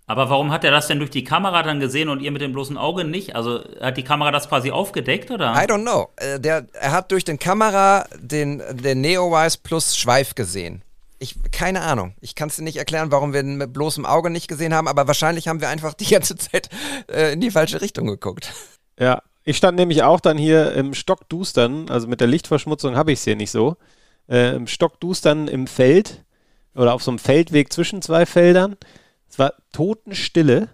Aber 0.06 0.28
warum 0.28 0.50
hat 0.52 0.64
er 0.64 0.70
das 0.70 0.86
denn 0.86 0.98
durch 0.98 1.10
die 1.10 1.24
Kamera 1.24 1.62
dann 1.62 1.80
gesehen 1.80 2.10
und 2.10 2.20
ihr 2.20 2.30
mit 2.30 2.42
dem 2.42 2.52
bloßen 2.52 2.76
Auge 2.76 3.04
nicht? 3.04 3.34
Also 3.36 3.60
hat 3.80 3.96
die 3.96 4.02
Kamera 4.02 4.30
das 4.32 4.48
quasi 4.50 4.70
aufgedeckt 4.70 5.30
oder? 5.30 5.52
I 5.54 5.66
don't 5.66 5.82
know. 5.82 6.08
Äh, 6.16 6.38
der, 6.40 6.66
er 6.74 6.92
hat 6.92 7.10
durch 7.10 7.24
den 7.24 7.38
Kamera 7.38 8.04
den, 8.18 8.62
den 8.72 9.00
Neowise 9.00 9.58
Plus 9.62 9.96
Schweif 9.96 10.34
gesehen. 10.34 10.82
Ich, 11.20 11.36
keine 11.52 11.80
Ahnung. 11.80 12.14
Ich 12.20 12.34
kann 12.34 12.48
es 12.50 12.56
dir 12.56 12.62
nicht 12.64 12.76
erklären, 12.76 13.10
warum 13.12 13.32
wir 13.32 13.40
ihn 13.40 13.56
mit 13.56 13.72
bloßem 13.72 14.04
Auge 14.04 14.28
nicht 14.28 14.48
gesehen 14.48 14.74
haben, 14.74 14.88
aber 14.88 15.06
wahrscheinlich 15.06 15.48
haben 15.48 15.62
wir 15.62 15.70
einfach 15.70 15.94
die 15.94 16.10
ganze 16.10 16.36
Zeit 16.36 16.68
äh, 17.10 17.32
in 17.32 17.40
die 17.40 17.50
falsche 17.52 17.80
Richtung 17.80 18.06
geguckt. 18.06 18.52
Ja, 18.98 19.22
ich 19.44 19.56
stand 19.56 19.78
nämlich 19.78 20.02
auch 20.02 20.20
dann 20.20 20.38
hier 20.38 20.72
im 20.72 20.94
Stockdustern, 20.94 21.90
also 21.90 22.08
mit 22.08 22.20
der 22.20 22.28
Lichtverschmutzung 22.28 22.96
habe 22.96 23.12
ich 23.12 23.18
es 23.18 23.24
hier 23.24 23.36
nicht 23.36 23.50
so, 23.50 23.76
äh, 24.28 24.56
im 24.56 24.66
Stockdustern 24.66 25.48
im 25.48 25.66
Feld 25.66 26.24
oder 26.74 26.94
auf 26.94 27.02
so 27.02 27.10
einem 27.10 27.18
Feldweg 27.18 27.72
zwischen 27.72 28.02
zwei 28.02 28.26
Feldern. 28.26 28.76
Es 29.28 29.38
war 29.38 29.54
Totenstille 29.72 30.68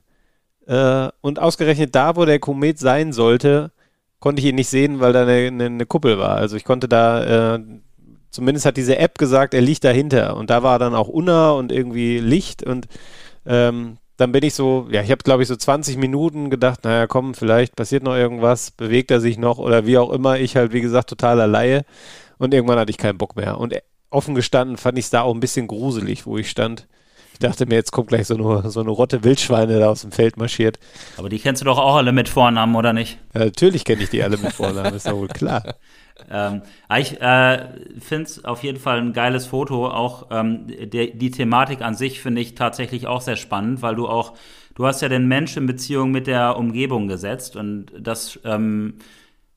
äh, 0.66 1.08
und 1.20 1.40
ausgerechnet 1.40 1.94
da, 1.94 2.16
wo 2.16 2.24
der 2.24 2.38
Komet 2.38 2.78
sein 2.78 3.12
sollte, 3.12 3.72
konnte 4.20 4.40
ich 4.40 4.46
ihn 4.46 4.54
nicht 4.54 4.68
sehen, 4.68 5.00
weil 5.00 5.12
da 5.12 5.22
eine, 5.22 5.48
eine, 5.48 5.66
eine 5.66 5.86
Kuppel 5.86 6.18
war. 6.18 6.36
Also 6.36 6.56
ich 6.56 6.64
konnte 6.64 6.88
da, 6.88 7.56
äh, 7.56 7.60
zumindest 8.30 8.66
hat 8.66 8.76
diese 8.76 8.98
App 8.98 9.18
gesagt, 9.18 9.52
er 9.52 9.62
liegt 9.62 9.82
dahinter 9.82 10.36
und 10.36 10.50
da 10.50 10.62
war 10.62 10.78
dann 10.78 10.94
auch 10.94 11.08
Unna 11.08 11.50
und 11.50 11.72
irgendwie 11.72 12.18
Licht 12.18 12.62
und 12.62 12.86
ähm, 13.46 13.98
dann 14.20 14.32
bin 14.32 14.44
ich 14.44 14.52
so, 14.52 14.86
ja, 14.90 15.00
ich 15.00 15.10
habe 15.10 15.22
glaube 15.22 15.42
ich 15.42 15.48
so 15.48 15.56
20 15.56 15.96
Minuten 15.96 16.50
gedacht, 16.50 16.84
naja, 16.84 17.06
komm, 17.06 17.32
vielleicht 17.34 17.74
passiert 17.74 18.02
noch 18.02 18.14
irgendwas, 18.14 18.70
bewegt 18.70 19.10
er 19.10 19.18
sich 19.18 19.38
noch 19.38 19.56
oder 19.56 19.86
wie 19.86 19.96
auch 19.96 20.10
immer. 20.10 20.38
Ich 20.38 20.56
halt, 20.56 20.74
wie 20.74 20.82
gesagt, 20.82 21.08
totaler 21.08 21.46
Laie. 21.46 21.86
Und 22.36 22.52
irgendwann 22.52 22.78
hatte 22.78 22.90
ich 22.90 22.98
keinen 22.98 23.16
Bock 23.16 23.34
mehr. 23.36 23.58
Und 23.58 23.74
offen 24.10 24.34
gestanden 24.34 24.76
fand 24.76 24.98
ich 24.98 25.06
es 25.06 25.10
da 25.10 25.22
auch 25.22 25.32
ein 25.32 25.40
bisschen 25.40 25.66
gruselig, 25.66 26.26
wo 26.26 26.36
ich 26.36 26.50
stand. 26.50 26.86
Ich 27.32 27.38
dachte 27.38 27.64
mir, 27.64 27.76
jetzt 27.76 27.92
kommt 27.92 28.08
gleich 28.08 28.26
so 28.26 28.34
eine, 28.34 28.70
so 28.70 28.80
eine 28.80 28.90
Rotte 28.90 29.24
Wildschweine 29.24 29.78
da 29.78 29.88
aus 29.88 30.02
dem 30.02 30.12
Feld 30.12 30.36
marschiert. 30.36 30.78
Aber 31.16 31.30
die 31.30 31.38
kennst 31.38 31.62
du 31.62 31.64
doch 31.64 31.78
auch 31.78 31.96
alle 31.96 32.12
mit 32.12 32.28
Vornamen, 32.28 32.76
oder 32.76 32.92
nicht? 32.92 33.18
Ja, 33.32 33.46
natürlich 33.46 33.86
kenne 33.86 34.02
ich 34.02 34.10
die 34.10 34.22
alle 34.22 34.36
mit 34.36 34.52
Vornamen, 34.52 34.94
ist 34.94 35.06
doch 35.06 35.16
wohl 35.16 35.28
klar. 35.28 35.76
Ähm, 36.30 36.62
ich 36.98 37.20
äh, 37.20 37.68
finde 37.98 38.24
es 38.24 38.44
auf 38.44 38.62
jeden 38.62 38.78
Fall 38.78 38.98
ein 38.98 39.12
geiles 39.12 39.46
Foto. 39.46 39.88
Auch 39.88 40.26
ähm, 40.30 40.66
der, 40.66 41.08
die 41.08 41.30
Thematik 41.30 41.82
an 41.82 41.94
sich 41.94 42.20
finde 42.20 42.40
ich 42.40 42.54
tatsächlich 42.54 43.06
auch 43.06 43.20
sehr 43.20 43.36
spannend, 43.36 43.82
weil 43.82 43.94
du 43.94 44.08
auch, 44.08 44.34
du 44.74 44.86
hast 44.86 45.02
ja 45.02 45.08
den 45.08 45.28
Mensch 45.28 45.56
in 45.56 45.66
Beziehung 45.66 46.10
mit 46.10 46.26
der 46.26 46.56
Umgebung 46.56 47.08
gesetzt 47.08 47.56
und 47.56 47.86
das 47.98 48.38
ähm, 48.44 48.94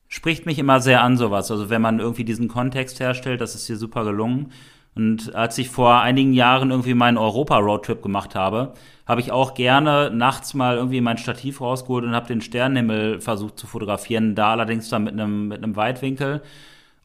spricht 0.08 0.46
mich 0.46 0.58
immer 0.58 0.80
sehr 0.80 1.02
an, 1.02 1.16
sowas. 1.16 1.50
Also 1.50 1.70
wenn 1.70 1.82
man 1.82 1.98
irgendwie 1.98 2.24
diesen 2.24 2.48
Kontext 2.48 3.00
herstellt, 3.00 3.40
das 3.40 3.54
ist 3.54 3.66
hier 3.66 3.76
super 3.76 4.04
gelungen. 4.04 4.52
Und 4.96 5.34
als 5.34 5.58
ich 5.58 5.70
vor 5.70 6.00
einigen 6.00 6.32
Jahren 6.32 6.70
irgendwie 6.70 6.94
meinen 6.94 7.18
Europa-Roadtrip 7.18 8.02
gemacht 8.02 8.34
habe, 8.34 8.74
habe 9.06 9.20
ich 9.20 9.32
auch 9.32 9.54
gerne 9.54 10.10
nachts 10.10 10.54
mal 10.54 10.76
irgendwie 10.76 11.00
mein 11.00 11.18
Stativ 11.18 11.60
rausgeholt 11.60 12.04
und 12.04 12.14
habe 12.14 12.28
den 12.28 12.40
Sternenhimmel 12.40 13.20
versucht 13.20 13.58
zu 13.58 13.66
fotografieren, 13.66 14.34
da 14.34 14.52
allerdings 14.52 14.88
dann 14.88 15.04
mit 15.04 15.14
einem 15.14 15.48
mit 15.48 15.62
einem 15.62 15.76
Weitwinkel. 15.76 16.42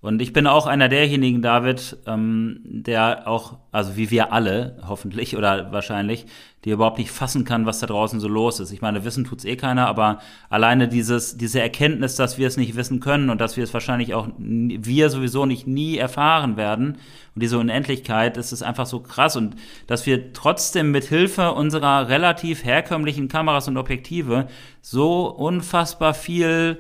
Und 0.02 0.22
ich 0.22 0.32
bin 0.32 0.48
auch 0.48 0.66
einer 0.66 0.88
derjenigen, 0.88 1.42
David, 1.42 1.98
ähm, 2.08 2.62
der 2.64 3.28
auch, 3.28 3.58
also 3.74 3.98
wie 3.98 4.10
wir 4.12 4.32
alle, 4.32 4.78
hoffentlich 4.88 5.36
oder 5.36 5.74
wahrscheinlich, 5.74 6.26
die 6.64 6.72
überhaupt 6.72 7.00
nicht 7.00 7.12
fassen 7.12 7.44
kann, 7.44 7.66
was 7.66 7.80
da 7.80 7.88
draußen 7.88 8.22
so 8.22 8.30
los 8.30 8.62
ist. 8.62 8.72
Ich 8.72 8.82
meine, 8.82 9.04
wissen 9.04 9.26
tut's 9.26 9.44
eh 9.44 9.58
keiner, 9.58 9.88
aber 9.88 10.20
alleine 10.50 10.88
dieses, 10.88 11.38
diese 11.38 11.60
Erkenntnis, 11.60 12.16
dass 12.16 12.38
wir 12.38 12.48
es 12.48 12.56
nicht 12.56 12.78
wissen 12.78 13.02
können 13.02 13.30
und 13.30 13.42
dass 13.42 13.58
wir 13.58 13.64
es 13.66 13.74
wahrscheinlich 13.74 14.14
auch 14.14 14.30
wir 14.38 15.10
sowieso 15.10 15.46
nicht 15.46 15.68
nie 15.68 15.98
erfahren 15.98 16.56
werden 16.56 16.98
und 17.36 17.44
diese 17.44 17.60
Unendlichkeit, 17.60 18.38
das 18.38 18.54
ist 18.54 18.64
einfach 18.64 18.86
so 18.86 19.02
krass 19.02 19.36
und 19.36 19.56
dass 19.88 20.06
wir 20.06 20.32
trotzdem 20.32 20.92
mit 20.92 21.06
Hilfe 21.06 21.52
unserer 21.52 22.08
relativ 22.08 22.64
herkömmlichen 22.64 23.28
Kameras 23.28 23.68
und 23.68 23.78
Objektive 23.78 24.48
so 24.82 25.28
unfassbar 25.28 26.14
viel 26.14 26.78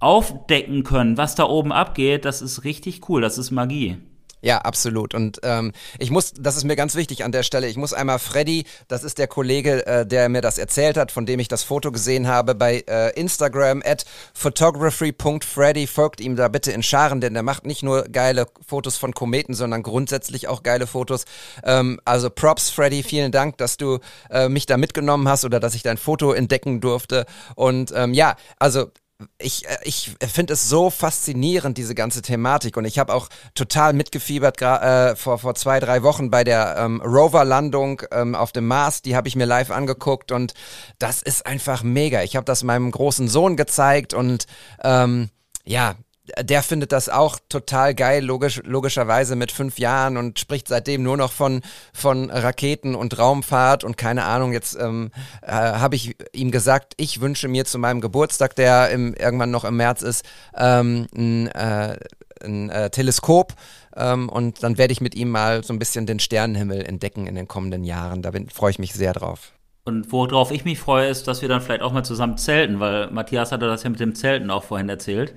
aufdecken 0.00 0.84
können, 0.84 1.16
was 1.16 1.34
da 1.34 1.44
oben 1.44 1.72
abgeht, 1.72 2.24
das 2.24 2.42
ist 2.42 2.64
richtig 2.64 3.08
cool, 3.08 3.20
das 3.20 3.38
ist 3.38 3.50
Magie. 3.50 3.98
Ja, 4.42 4.58
absolut. 4.58 5.14
Und 5.14 5.40
ähm, 5.42 5.72
ich 5.98 6.10
muss, 6.10 6.32
das 6.38 6.56
ist 6.56 6.64
mir 6.64 6.76
ganz 6.76 6.94
wichtig 6.94 7.24
an 7.24 7.32
der 7.32 7.42
Stelle, 7.42 7.66
ich 7.66 7.76
muss 7.76 7.92
einmal 7.92 8.18
Freddy, 8.18 8.64
das 8.86 9.02
ist 9.02 9.18
der 9.18 9.26
Kollege, 9.26 9.84
äh, 9.86 10.06
der 10.06 10.28
mir 10.28 10.42
das 10.42 10.58
erzählt 10.58 10.96
hat, 10.96 11.10
von 11.10 11.26
dem 11.26 11.40
ich 11.40 11.48
das 11.48 11.64
Foto 11.64 11.90
gesehen 11.90 12.28
habe, 12.28 12.54
bei 12.54 12.84
äh, 12.86 13.18
Instagram 13.18 13.82
at 13.84 14.04
photography.freddy, 14.34 15.86
folgt 15.86 16.20
ihm 16.20 16.36
da 16.36 16.46
bitte 16.46 16.70
in 16.70 16.82
Scharen, 16.82 17.20
denn 17.20 17.34
der 17.34 17.42
macht 17.42 17.66
nicht 17.66 17.82
nur 17.82 18.04
geile 18.04 18.46
Fotos 18.64 18.96
von 18.96 19.14
Kometen, 19.14 19.54
sondern 19.54 19.82
grundsätzlich 19.82 20.46
auch 20.46 20.62
geile 20.62 20.86
Fotos. 20.86 21.24
Ähm, 21.64 21.98
also 22.04 22.30
Props, 22.30 22.68
Freddy, 22.68 23.02
vielen 23.02 23.32
Dank, 23.32 23.56
dass 23.56 23.78
du 23.78 23.98
äh, 24.30 24.48
mich 24.48 24.66
da 24.66 24.76
mitgenommen 24.76 25.28
hast 25.28 25.44
oder 25.44 25.60
dass 25.60 25.74
ich 25.74 25.82
dein 25.82 25.96
Foto 25.96 26.32
entdecken 26.32 26.80
durfte. 26.80 27.24
Und 27.56 27.92
ähm, 27.96 28.12
ja, 28.12 28.36
also 28.58 28.92
ich, 29.38 29.66
äh, 29.66 29.78
ich 29.84 30.16
finde 30.20 30.52
es 30.52 30.68
so 30.68 30.90
faszinierend, 30.90 31.78
diese 31.78 31.94
ganze 31.94 32.22
Thematik. 32.22 32.76
Und 32.76 32.84
ich 32.84 32.98
habe 32.98 33.14
auch 33.14 33.28
total 33.54 33.92
mitgefiebert 33.92 34.60
äh, 34.60 35.16
vor, 35.16 35.38
vor 35.38 35.54
zwei, 35.54 35.80
drei 35.80 36.02
Wochen 36.02 36.30
bei 36.30 36.44
der 36.44 36.76
ähm, 36.78 37.00
Rover-Landung 37.02 38.02
ähm, 38.10 38.34
auf 38.34 38.52
dem 38.52 38.66
Mars. 38.66 39.02
Die 39.02 39.16
habe 39.16 39.28
ich 39.28 39.36
mir 39.36 39.46
live 39.46 39.70
angeguckt 39.70 40.32
und 40.32 40.54
das 40.98 41.22
ist 41.22 41.46
einfach 41.46 41.82
mega. 41.82 42.22
Ich 42.22 42.36
habe 42.36 42.44
das 42.44 42.62
meinem 42.62 42.90
großen 42.90 43.28
Sohn 43.28 43.56
gezeigt 43.56 44.14
und 44.14 44.46
ähm, 44.82 45.30
ja, 45.64 45.96
der 46.40 46.62
findet 46.62 46.92
das 46.92 47.08
auch 47.08 47.38
total 47.48 47.94
geil, 47.94 48.24
logisch, 48.24 48.60
logischerweise 48.64 49.36
mit 49.36 49.52
fünf 49.52 49.78
Jahren 49.78 50.16
und 50.16 50.38
spricht 50.38 50.68
seitdem 50.68 51.02
nur 51.02 51.16
noch 51.16 51.32
von, 51.32 51.62
von 51.92 52.30
Raketen 52.30 52.94
und 52.94 53.18
Raumfahrt 53.18 53.84
und 53.84 53.96
keine 53.96 54.24
Ahnung. 54.24 54.52
Jetzt 54.52 54.76
ähm, 54.80 55.10
äh, 55.42 55.52
habe 55.52 55.96
ich 55.96 56.16
ihm 56.32 56.50
gesagt, 56.50 56.94
ich 56.96 57.20
wünsche 57.20 57.48
mir 57.48 57.64
zu 57.64 57.78
meinem 57.78 58.00
Geburtstag, 58.00 58.56
der 58.56 58.90
im, 58.90 59.14
irgendwann 59.14 59.50
noch 59.50 59.64
im 59.64 59.76
März 59.76 60.02
ist, 60.02 60.24
ähm, 60.56 61.06
ein, 61.14 61.48
äh, 61.48 61.98
ein 62.42 62.70
äh, 62.70 62.90
Teleskop. 62.90 63.54
Ähm, 63.96 64.28
und 64.28 64.62
dann 64.62 64.78
werde 64.78 64.92
ich 64.92 65.00
mit 65.00 65.14
ihm 65.14 65.30
mal 65.30 65.64
so 65.64 65.72
ein 65.72 65.78
bisschen 65.78 66.06
den 66.06 66.18
Sternenhimmel 66.18 66.84
entdecken 66.84 67.26
in 67.26 67.34
den 67.34 67.48
kommenden 67.48 67.84
Jahren. 67.84 68.22
Da 68.22 68.32
freue 68.52 68.70
ich 68.70 68.78
mich 68.78 68.92
sehr 68.92 69.12
drauf. 69.12 69.52
Und 69.84 70.10
worauf 70.10 70.50
ich 70.50 70.64
mich 70.64 70.80
freue, 70.80 71.08
ist, 71.08 71.28
dass 71.28 71.42
wir 71.42 71.48
dann 71.48 71.60
vielleicht 71.60 71.82
auch 71.82 71.92
mal 71.92 72.02
zusammen 72.02 72.36
zelten, 72.36 72.80
weil 72.80 73.08
Matthias 73.12 73.52
hatte 73.52 73.68
das 73.68 73.84
ja 73.84 73.90
mit 73.90 74.00
dem 74.00 74.16
Zelten 74.16 74.50
auch 74.50 74.64
vorhin 74.64 74.88
erzählt. 74.88 75.34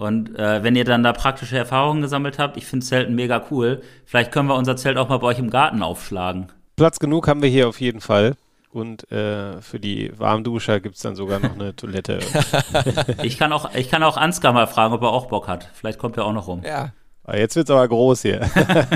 Und 0.00 0.34
äh, 0.38 0.62
wenn 0.62 0.76
ihr 0.76 0.86
dann 0.86 1.02
da 1.02 1.12
praktische 1.12 1.58
Erfahrungen 1.58 2.00
gesammelt 2.00 2.38
habt, 2.38 2.56
ich 2.56 2.64
finde 2.64 2.86
Zelten 2.86 3.14
mega 3.14 3.44
cool. 3.50 3.82
Vielleicht 4.06 4.32
können 4.32 4.48
wir 4.48 4.54
unser 4.54 4.74
Zelt 4.74 4.96
auch 4.96 5.10
mal 5.10 5.18
bei 5.18 5.26
euch 5.26 5.38
im 5.38 5.50
Garten 5.50 5.82
aufschlagen. 5.82 6.46
Platz 6.76 6.98
genug 6.98 7.28
haben 7.28 7.42
wir 7.42 7.50
hier 7.50 7.68
auf 7.68 7.82
jeden 7.82 8.00
Fall. 8.00 8.34
Und 8.72 9.12
äh, 9.12 9.60
für 9.60 9.78
die 9.78 10.10
Warmduscher 10.18 10.80
gibt 10.80 10.96
es 10.96 11.02
dann 11.02 11.16
sogar 11.16 11.38
noch 11.38 11.52
eine 11.52 11.76
Toilette. 11.76 12.20
ich, 13.22 13.36
kann 13.36 13.52
auch, 13.52 13.74
ich 13.74 13.90
kann 13.90 14.02
auch 14.02 14.16
Ansgar 14.16 14.54
mal 14.54 14.66
fragen, 14.66 14.94
ob 14.94 15.02
er 15.02 15.10
auch 15.10 15.26
Bock 15.26 15.48
hat. 15.48 15.68
Vielleicht 15.74 15.98
kommt 15.98 16.16
er 16.16 16.24
auch 16.24 16.32
noch 16.32 16.46
rum. 16.46 16.62
Ja. 16.64 16.92
Ah, 17.24 17.36
jetzt 17.36 17.54
wird 17.56 17.68
es 17.68 17.70
aber 17.70 17.86
groß 17.86 18.22
hier. 18.22 18.48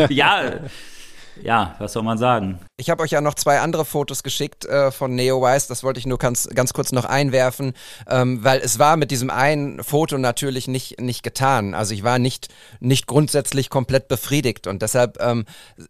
ja, 0.08 0.40
ja, 1.42 1.74
was 1.78 1.92
soll 1.92 2.02
man 2.02 2.18
sagen? 2.18 2.60
Ich 2.76 2.90
habe 2.90 3.02
euch 3.02 3.10
ja 3.10 3.20
noch 3.20 3.34
zwei 3.34 3.60
andere 3.60 3.84
Fotos 3.84 4.22
geschickt 4.22 4.64
äh, 4.64 4.90
von 4.90 5.14
NeoWise. 5.14 5.68
Das 5.68 5.82
wollte 5.82 5.98
ich 5.98 6.06
nur 6.06 6.18
ganz, 6.18 6.48
ganz 6.54 6.72
kurz 6.72 6.92
noch 6.92 7.04
einwerfen, 7.04 7.72
ähm, 8.08 8.42
weil 8.42 8.60
es 8.60 8.78
war 8.78 8.96
mit 8.96 9.10
diesem 9.10 9.30
einen 9.30 9.82
Foto 9.82 10.18
natürlich 10.18 10.68
nicht, 10.68 11.00
nicht 11.00 11.22
getan. 11.22 11.74
Also 11.74 11.94
ich 11.94 12.04
war 12.04 12.18
nicht, 12.18 12.48
nicht 12.80 13.06
grundsätzlich 13.06 13.70
komplett 13.70 14.08
befriedigt 14.08 14.66
und 14.66 14.82
deshalb 14.82 15.18
ähm, 15.20 15.44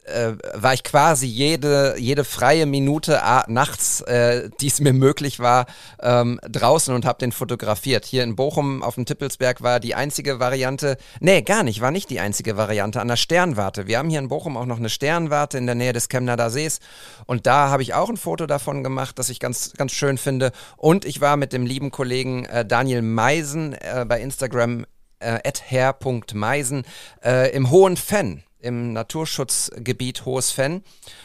äh, 0.04 0.33
war 0.54 0.74
ich 0.74 0.85
quasi 0.85 1.26
jede, 1.26 1.96
jede 1.98 2.24
freie 2.24 2.66
Minute 2.66 3.20
nachts, 3.48 4.00
äh, 4.02 4.48
die 4.61 4.68
es 4.68 4.80
mir 4.80 4.92
möglich 4.92 5.40
war, 5.40 5.66
ähm, 6.00 6.40
draußen 6.42 6.94
und 6.94 7.04
habe 7.04 7.18
den 7.18 7.33
fotografiert. 7.33 8.04
Hier 8.04 8.22
in 8.22 8.37
Bochum 8.37 8.83
auf 8.83 8.94
dem 8.94 9.07
Tippelsberg 9.07 9.62
war 9.62 9.80
die 9.80 9.94
einzige 9.94 10.40
Variante, 10.40 10.96
nee, 11.20 11.42
gar 11.42 11.62
nicht, 11.62 11.80
war 11.80 11.90
nicht 11.90 12.11
die 12.11 12.20
einzige 12.20 12.57
Variante 12.57 13.00
an 13.00 13.09
der 13.09 13.16
Sternwarte. 13.16 13.87
Wir 13.87 13.98
haben 13.98 14.11
hier 14.11 14.18
in 14.18 14.28
Bochum 14.28 14.57
auch 14.57 14.66
noch 14.66 14.78
eine 14.78 14.88
Sternwarte 14.88 15.34
Warte 15.35 15.59
in 15.59 15.66
der 15.66 15.75
Nähe 15.75 15.92
des 15.92 16.09
Chemnader 16.09 16.49
Sees. 16.49 16.79
Und 17.27 17.49
da 17.49 17.68
habe 17.68 17.83
ich 17.83 17.92
auch 17.92 18.09
ein 18.09 18.16
Foto 18.16 18.47
davon 18.47 18.85
gemacht, 18.85 19.18
das 19.18 19.31
ich 19.31 19.40
ganz, 19.40 19.73
ganz 19.77 19.90
schön 19.90 20.16
finde. 20.16 20.53
Und 20.77 21.05
ich 21.05 21.20
war 21.20 21.37
mit 21.37 21.53
dem 21.53 21.66
lieben 21.66 21.90
Kollegen 21.90 22.44
äh, 22.44 22.64
Daniel 22.64 23.03
Meisen 23.03 23.73
äh, 23.73 24.07
bei 24.09 24.20
Instagram 24.20 24.87
äh, 25.18 25.40
herr.meisen 25.61 26.85
äh, 27.25 27.51
im 27.53 27.73
Hohen 27.73 27.97
Fenn 27.97 28.44
im 28.64 28.92
Naturschutzgebiet 28.92 30.24
Hohes 30.24 30.50
Fenn. 30.50 30.83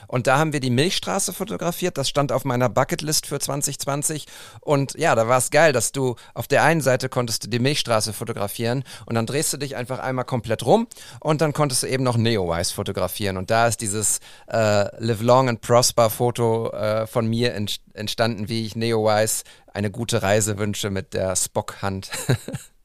Und 0.07 0.27
da 0.27 0.37
haben 0.37 0.53
wir 0.53 0.59
die 0.59 0.69
Milchstraße 0.69 1.33
fotografiert. 1.33 1.97
Das 1.97 2.09
stand 2.09 2.31
auf 2.31 2.45
meiner 2.45 2.69
Bucketlist 2.69 3.25
für 3.27 3.39
2020. 3.39 4.25
Und 4.61 4.93
ja, 4.97 5.15
da 5.15 5.27
war 5.27 5.37
es 5.37 5.49
geil, 5.49 5.73
dass 5.73 5.91
du 5.91 6.15
auf 6.33 6.47
der 6.47 6.63
einen 6.63 6.81
Seite 6.81 7.09
konntest 7.09 7.45
du 7.45 7.49
die 7.49 7.59
Milchstraße 7.59 8.13
fotografieren 8.13 8.83
und 9.05 9.15
dann 9.15 9.25
drehst 9.25 9.53
du 9.53 9.57
dich 9.57 9.75
einfach 9.75 9.99
einmal 9.99 10.25
komplett 10.25 10.65
rum 10.65 10.87
und 11.19 11.41
dann 11.41 11.53
konntest 11.53 11.83
du 11.83 11.87
eben 11.87 12.03
noch 12.03 12.17
Neowise 12.17 12.73
fotografieren. 12.73 13.37
Und 13.37 13.49
da 13.49 13.67
ist 13.67 13.81
dieses 13.81 14.19
äh, 14.47 14.85
Live 15.03 15.21
Long 15.21 15.49
and 15.49 15.61
Prosper 15.61 16.09
Foto 16.09 16.71
äh, 16.71 17.07
von 17.07 17.27
mir 17.27 17.53
ent 17.53 17.79
entstanden, 17.93 18.47
wie 18.47 18.65
ich 18.65 18.75
Neowise 18.75 19.43
eine 19.73 19.91
gute 19.91 20.21
Reise 20.21 20.57
wünsche 20.57 20.89
mit 20.89 21.13
der 21.13 21.35
Spock-Hand. 21.35 22.09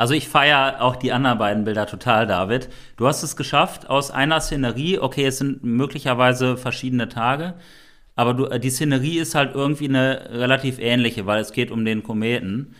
Also 0.00 0.14
ich 0.14 0.30
feiere 0.30 0.80
auch 0.80 0.96
die 0.96 1.12
anderen 1.12 1.36
beiden 1.36 1.64
Bilder 1.64 1.84
total, 1.84 2.26
David. 2.26 2.70
Du 2.96 3.06
hast 3.06 3.22
es 3.22 3.36
geschafft 3.36 3.90
aus 3.90 4.10
einer 4.10 4.40
Szenerie, 4.40 4.98
okay, 4.98 5.26
es 5.26 5.36
sind 5.36 5.62
möglicherweise 5.62 6.56
verschiedene 6.56 7.10
Tage, 7.10 7.52
aber 8.16 8.32
du, 8.32 8.58
die 8.58 8.70
Szenerie 8.70 9.18
ist 9.18 9.34
halt 9.34 9.54
irgendwie 9.54 9.90
eine 9.90 10.30
relativ 10.30 10.78
ähnliche, 10.78 11.26
weil 11.26 11.42
es 11.42 11.52
geht 11.52 11.70
um 11.70 11.84
den 11.84 12.02
Kometen. 12.02 12.74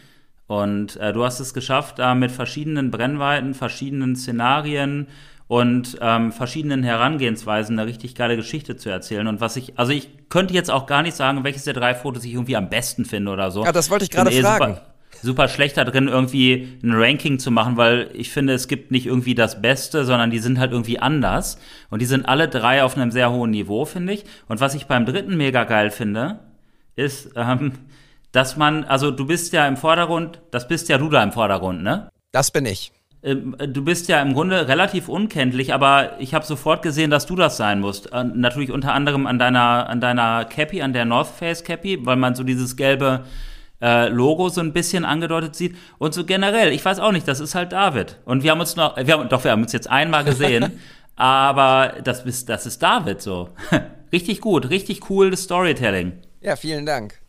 Und 0.47 0.97
äh, 0.97 1.13
du 1.13 1.23
hast 1.23 1.41
es 1.41 1.53
geschafft, 1.53 1.99
da 1.99 2.15
mit 2.15 2.33
verschiedenen 2.33 2.91
Brennweiten, 2.91 3.53
verschiedenen 3.53 4.17
Szenarien 4.17 5.07
und 5.47 5.99
ähm, 6.01 6.33
verschiedenen 6.33 6.83
Herangehensweisen 6.83 7.79
eine 7.79 7.87
richtig 7.87 8.15
geile 8.15 8.37
Geschichte 8.37 8.77
zu 8.77 8.89
erzählen. 8.89 9.27
Und 9.27 9.43
was 9.43 9.57
ich, 9.57 9.79
also 9.79 9.93
ich 9.93 10.09
könnte 10.31 10.55
jetzt 10.55 10.71
auch 10.71 10.87
gar 10.87 11.03
nicht 11.03 11.17
sagen, 11.17 11.45
welches 11.45 11.65
der 11.65 11.75
drei 11.75 11.95
Fotos 11.95 12.25
ich 12.25 12.33
irgendwie 12.33 12.57
am 12.57 12.71
besten 12.71 13.05
finde 13.05 13.31
oder 13.31 13.51
so. 13.51 13.63
Ja, 13.63 13.73
das 13.73 13.91
wollte 13.91 14.05
ich 14.05 14.11
gerade 14.11 14.31
eh 14.31 14.41
fragen. 14.41 14.77
Super, 14.77 14.91
super 15.23 15.49
schlecht 15.49 15.77
da 15.77 15.85
drin, 15.85 16.09
irgendwie 16.09 16.79
ein 16.83 16.93
Ranking 16.93 17.39
zu 17.39 17.51
machen, 17.51 17.77
weil 17.77 18.11
ich 18.15 18.31
finde, 18.31 18.53
es 18.53 18.69
gibt 18.69 18.91
nicht 18.91 19.07
irgendwie 19.07 19.35
das 19.35 19.61
Beste, 19.63 20.05
sondern 20.05 20.31
die 20.31 20.39
sind 20.39 20.59
halt 20.59 20.73
irgendwie 20.73 20.99
anders. 20.99 21.59
Und 21.91 22.01
die 22.01 22.07
sind 22.07 22.27
alle 22.27 22.49
drei 22.49 22.83
auf 22.83 22.97
einem 22.97 23.11
sehr 23.11 23.31
hohen 23.31 23.51
Niveau, 23.51 23.85
finde 23.85 24.13
ich. 24.13 24.25
Und 24.49 24.61
was 24.61 24.75
ich 24.75 24.87
beim 24.87 25.07
dritten 25.07 25.37
mega 25.37 25.65
geil 25.65 25.91
finde, 25.91 26.41
ist, 26.97 27.31
ähm, 27.37 27.73
dass 28.33 28.57
man, 28.57 28.85
also 28.85 29.11
du 29.11 29.27
bist 29.27 29.53
ja 29.53 29.67
im 29.67 29.77
Vordergrund, 29.77 30.41
das 30.51 30.69
bist 30.69 30.89
ja 30.89 30.99
du 30.99 31.09
da 31.09 31.23
im 31.23 31.33
Vordergrund, 31.33 31.83
ne? 31.83 32.09
Das 32.33 32.51
bin 32.51 32.67
ich. 32.67 32.93
Ähm, 33.23 33.57
du 33.59 33.85
bist 33.85 34.09
ja 34.09 34.23
im 34.23 34.33
Grunde 34.33 34.69
relativ 34.69 35.09
unkenntlich, 35.09 35.75
aber 35.75 36.13
ich 36.21 36.33
habe 36.33 36.45
sofort 36.47 36.83
gesehen, 36.83 37.11
dass 37.11 37.27
du 37.27 37.37
das 37.37 37.57
sein 37.57 37.81
musst. 37.81 38.13
Äh, 38.13 38.25
natürlich 38.25 38.71
unter 38.71 38.95
anderem 38.95 39.27
an 39.27 39.39
deiner, 39.39 39.89
an 39.89 40.01
deiner 40.01 40.45
Cappy, 40.45 40.81
an 40.81 40.93
der 40.93 41.05
North 41.05 41.29
Face 41.29 41.65
Cappy, 41.65 42.05
weil 42.07 42.17
man 42.17 42.35
so 42.35 42.45
dieses 42.45 42.77
gelbe 42.77 43.25
äh, 43.81 44.09
Logo 44.09 44.49
so 44.49 44.61
ein 44.61 44.73
bisschen 44.73 45.05
angedeutet 45.05 45.57
sieht. 45.57 45.77
Und 45.99 46.15
so 46.15 46.25
generell, 46.25 46.73
ich 46.73 46.85
weiß 46.85 46.99
auch 46.99 47.13
nicht, 47.13 47.27
das 47.27 47.41
ist 47.41 47.55
halt 47.55 47.73
David. 47.73 48.19
Und 48.25 48.43
wir 48.43 48.51
haben 48.51 48.61
uns 48.61 48.77
noch, 48.77 48.97
wir 48.97 49.15
haben, 49.15 49.29
doch, 49.29 49.45
wir 49.45 49.51
haben 49.51 49.63
uns 49.63 49.73
jetzt 49.73 49.89
einmal 49.89 50.25
gesehen, 50.25 50.81
aber 51.17 51.95
das 52.05 52.25
ist, 52.25 52.49
das 52.49 52.67
ist 52.67 52.83
David 52.83 53.21
so. 53.21 53.51
richtig 54.13 54.41
gut, 54.41 54.71
richtig 54.71 55.09
cool 55.11 55.37
Storytelling. 55.37 56.13
Ja, 56.41 56.57
vielen 56.57 56.87
Dank. 56.87 57.21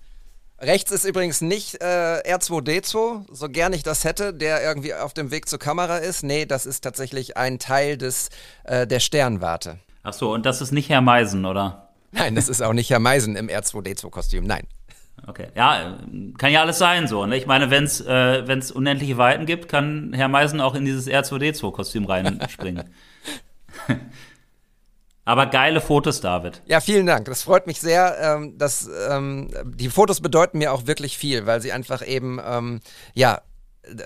Rechts 0.62 0.92
ist 0.92 1.06
übrigens 1.06 1.42
nicht 1.42 1.82
äh, 1.82 2.22
R2D2, 2.24 3.26
so 3.32 3.50
gern 3.50 3.74
ich 3.74 3.82
das 3.82 4.04
hätte, 4.04 4.32
der 4.32 4.64
irgendwie 4.64 4.94
auf 4.94 5.12
dem 5.14 5.32
Weg 5.32 5.50
zur 5.50 5.58
Kamera 5.58 5.98
ist. 5.98 6.24
Nee, 6.24 6.46
das 6.46 6.68
ist 6.68 6.82
tatsächlich 6.82 7.36
ein 7.36 7.58
Teil 7.58 7.98
des, 7.98 8.30
äh, 8.64 8.86
der 8.86 9.00
Sternwarte. 9.00 9.80
Ach 10.04 10.14
so, 10.14 10.32
und 10.32 10.46
das 10.46 10.62
ist 10.62 10.72
nicht 10.72 10.90
Herr 10.90 11.02
Meisen, 11.02 11.46
oder? 11.46 11.90
Nein, 12.12 12.36
das 12.36 12.48
ist 12.48 12.62
auch 12.62 12.74
nicht 12.74 12.92
Herr 12.92 13.00
Meisen 13.00 13.36
im 13.36 13.48
R2D2-Kostüm, 13.48 14.46
nein. 14.46 14.68
Okay, 15.28 15.48
ja, 15.56 16.00
kann 16.38 16.52
ja 16.52 16.62
alles 16.62 16.80
sein 16.80 17.08
so. 17.08 17.26
Ne? 17.26 17.38
Ich 17.38 17.46
meine, 17.46 17.70
wenn 17.70 17.84
es 17.84 18.02
äh, 18.02 18.48
wenn's 18.48 18.72
unendliche 18.72 19.18
Weiten 19.18 19.46
gibt, 19.46 19.68
kann 19.68 20.14
Herr 20.14 20.28
Meisen 20.28 20.60
auch 20.60 20.74
in 20.74 20.84
dieses 20.84 21.08
R2D2-Kostüm 21.08 22.06
reinspringen. 22.06 22.90
Aber 25.24 25.46
geile 25.46 25.82
Fotos, 25.82 26.20
David. 26.20 26.64
Ja, 26.66 26.82
vielen 26.82 27.06
Dank. 27.06 27.26
Das 27.26 27.44
freut 27.44 27.68
mich 27.68 27.80
sehr. 27.80 28.18
Ähm, 28.20 28.58
dass, 28.58 28.90
ähm, 29.10 29.50
die 29.64 29.90
Fotos 29.90 30.20
bedeuten 30.20 30.58
mir 30.58 30.74
auch 30.74 30.88
wirklich 30.88 31.18
viel, 31.18 31.46
weil 31.46 31.62
sie 31.62 31.72
einfach 31.72 32.06
eben, 32.06 32.40
ähm, 32.44 32.80
ja, 33.14 33.42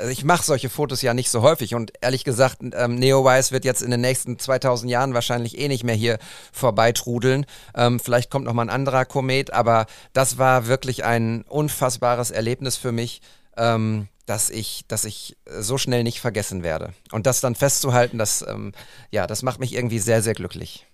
ich 0.10 0.24
mache 0.24 0.44
solche 0.44 0.70
Fotos 0.70 1.02
ja 1.02 1.14
nicht 1.14 1.30
so 1.30 1.42
häufig 1.42 1.76
und 1.76 1.92
ehrlich 2.02 2.24
gesagt, 2.24 2.60
ähm, 2.62 2.96
NeoWise 2.96 3.52
wird 3.52 3.66
jetzt 3.66 3.82
in 3.82 3.92
den 3.92 4.02
nächsten 4.02 4.40
2000 4.40 4.90
Jahren 4.90 5.14
wahrscheinlich 5.14 5.58
eh 5.58 5.68
nicht 5.68 5.84
mehr 5.84 5.96
hier 5.96 6.18
vorbeitrudeln. 6.54 7.46
Ähm, 7.76 8.00
vielleicht 8.00 8.32
kommt 8.32 8.46
noch 8.46 8.54
mal 8.54 8.64
ein 8.64 8.70
anderer 8.70 9.06
Komet, 9.06 9.52
aber 9.52 9.86
das 10.14 10.38
war 10.38 10.68
wirklich 10.68 11.04
ein 11.04 11.44
unfassbares 11.44 12.32
Erlebnis 12.32 12.78
für 12.78 12.92
mich, 12.92 13.22
ähm, 13.58 14.08
dass 14.26 14.50
ich, 14.50 14.86
dass 14.88 15.06
ich 15.06 15.38
so 15.60 15.78
schnell 15.78 16.04
nicht 16.04 16.22
vergessen 16.22 16.64
werde. 16.64 16.94
Und 17.12 17.26
das 17.26 17.42
dann 17.42 17.56
festzuhalten, 17.56 18.18
das, 18.18 18.46
ähm, 18.48 18.72
ja, 19.12 19.28
das 19.28 19.44
macht 19.44 19.60
mich 19.60 19.74
irgendwie 19.74 20.00
sehr, 20.00 20.22
sehr 20.22 20.34
glücklich. 20.34 20.88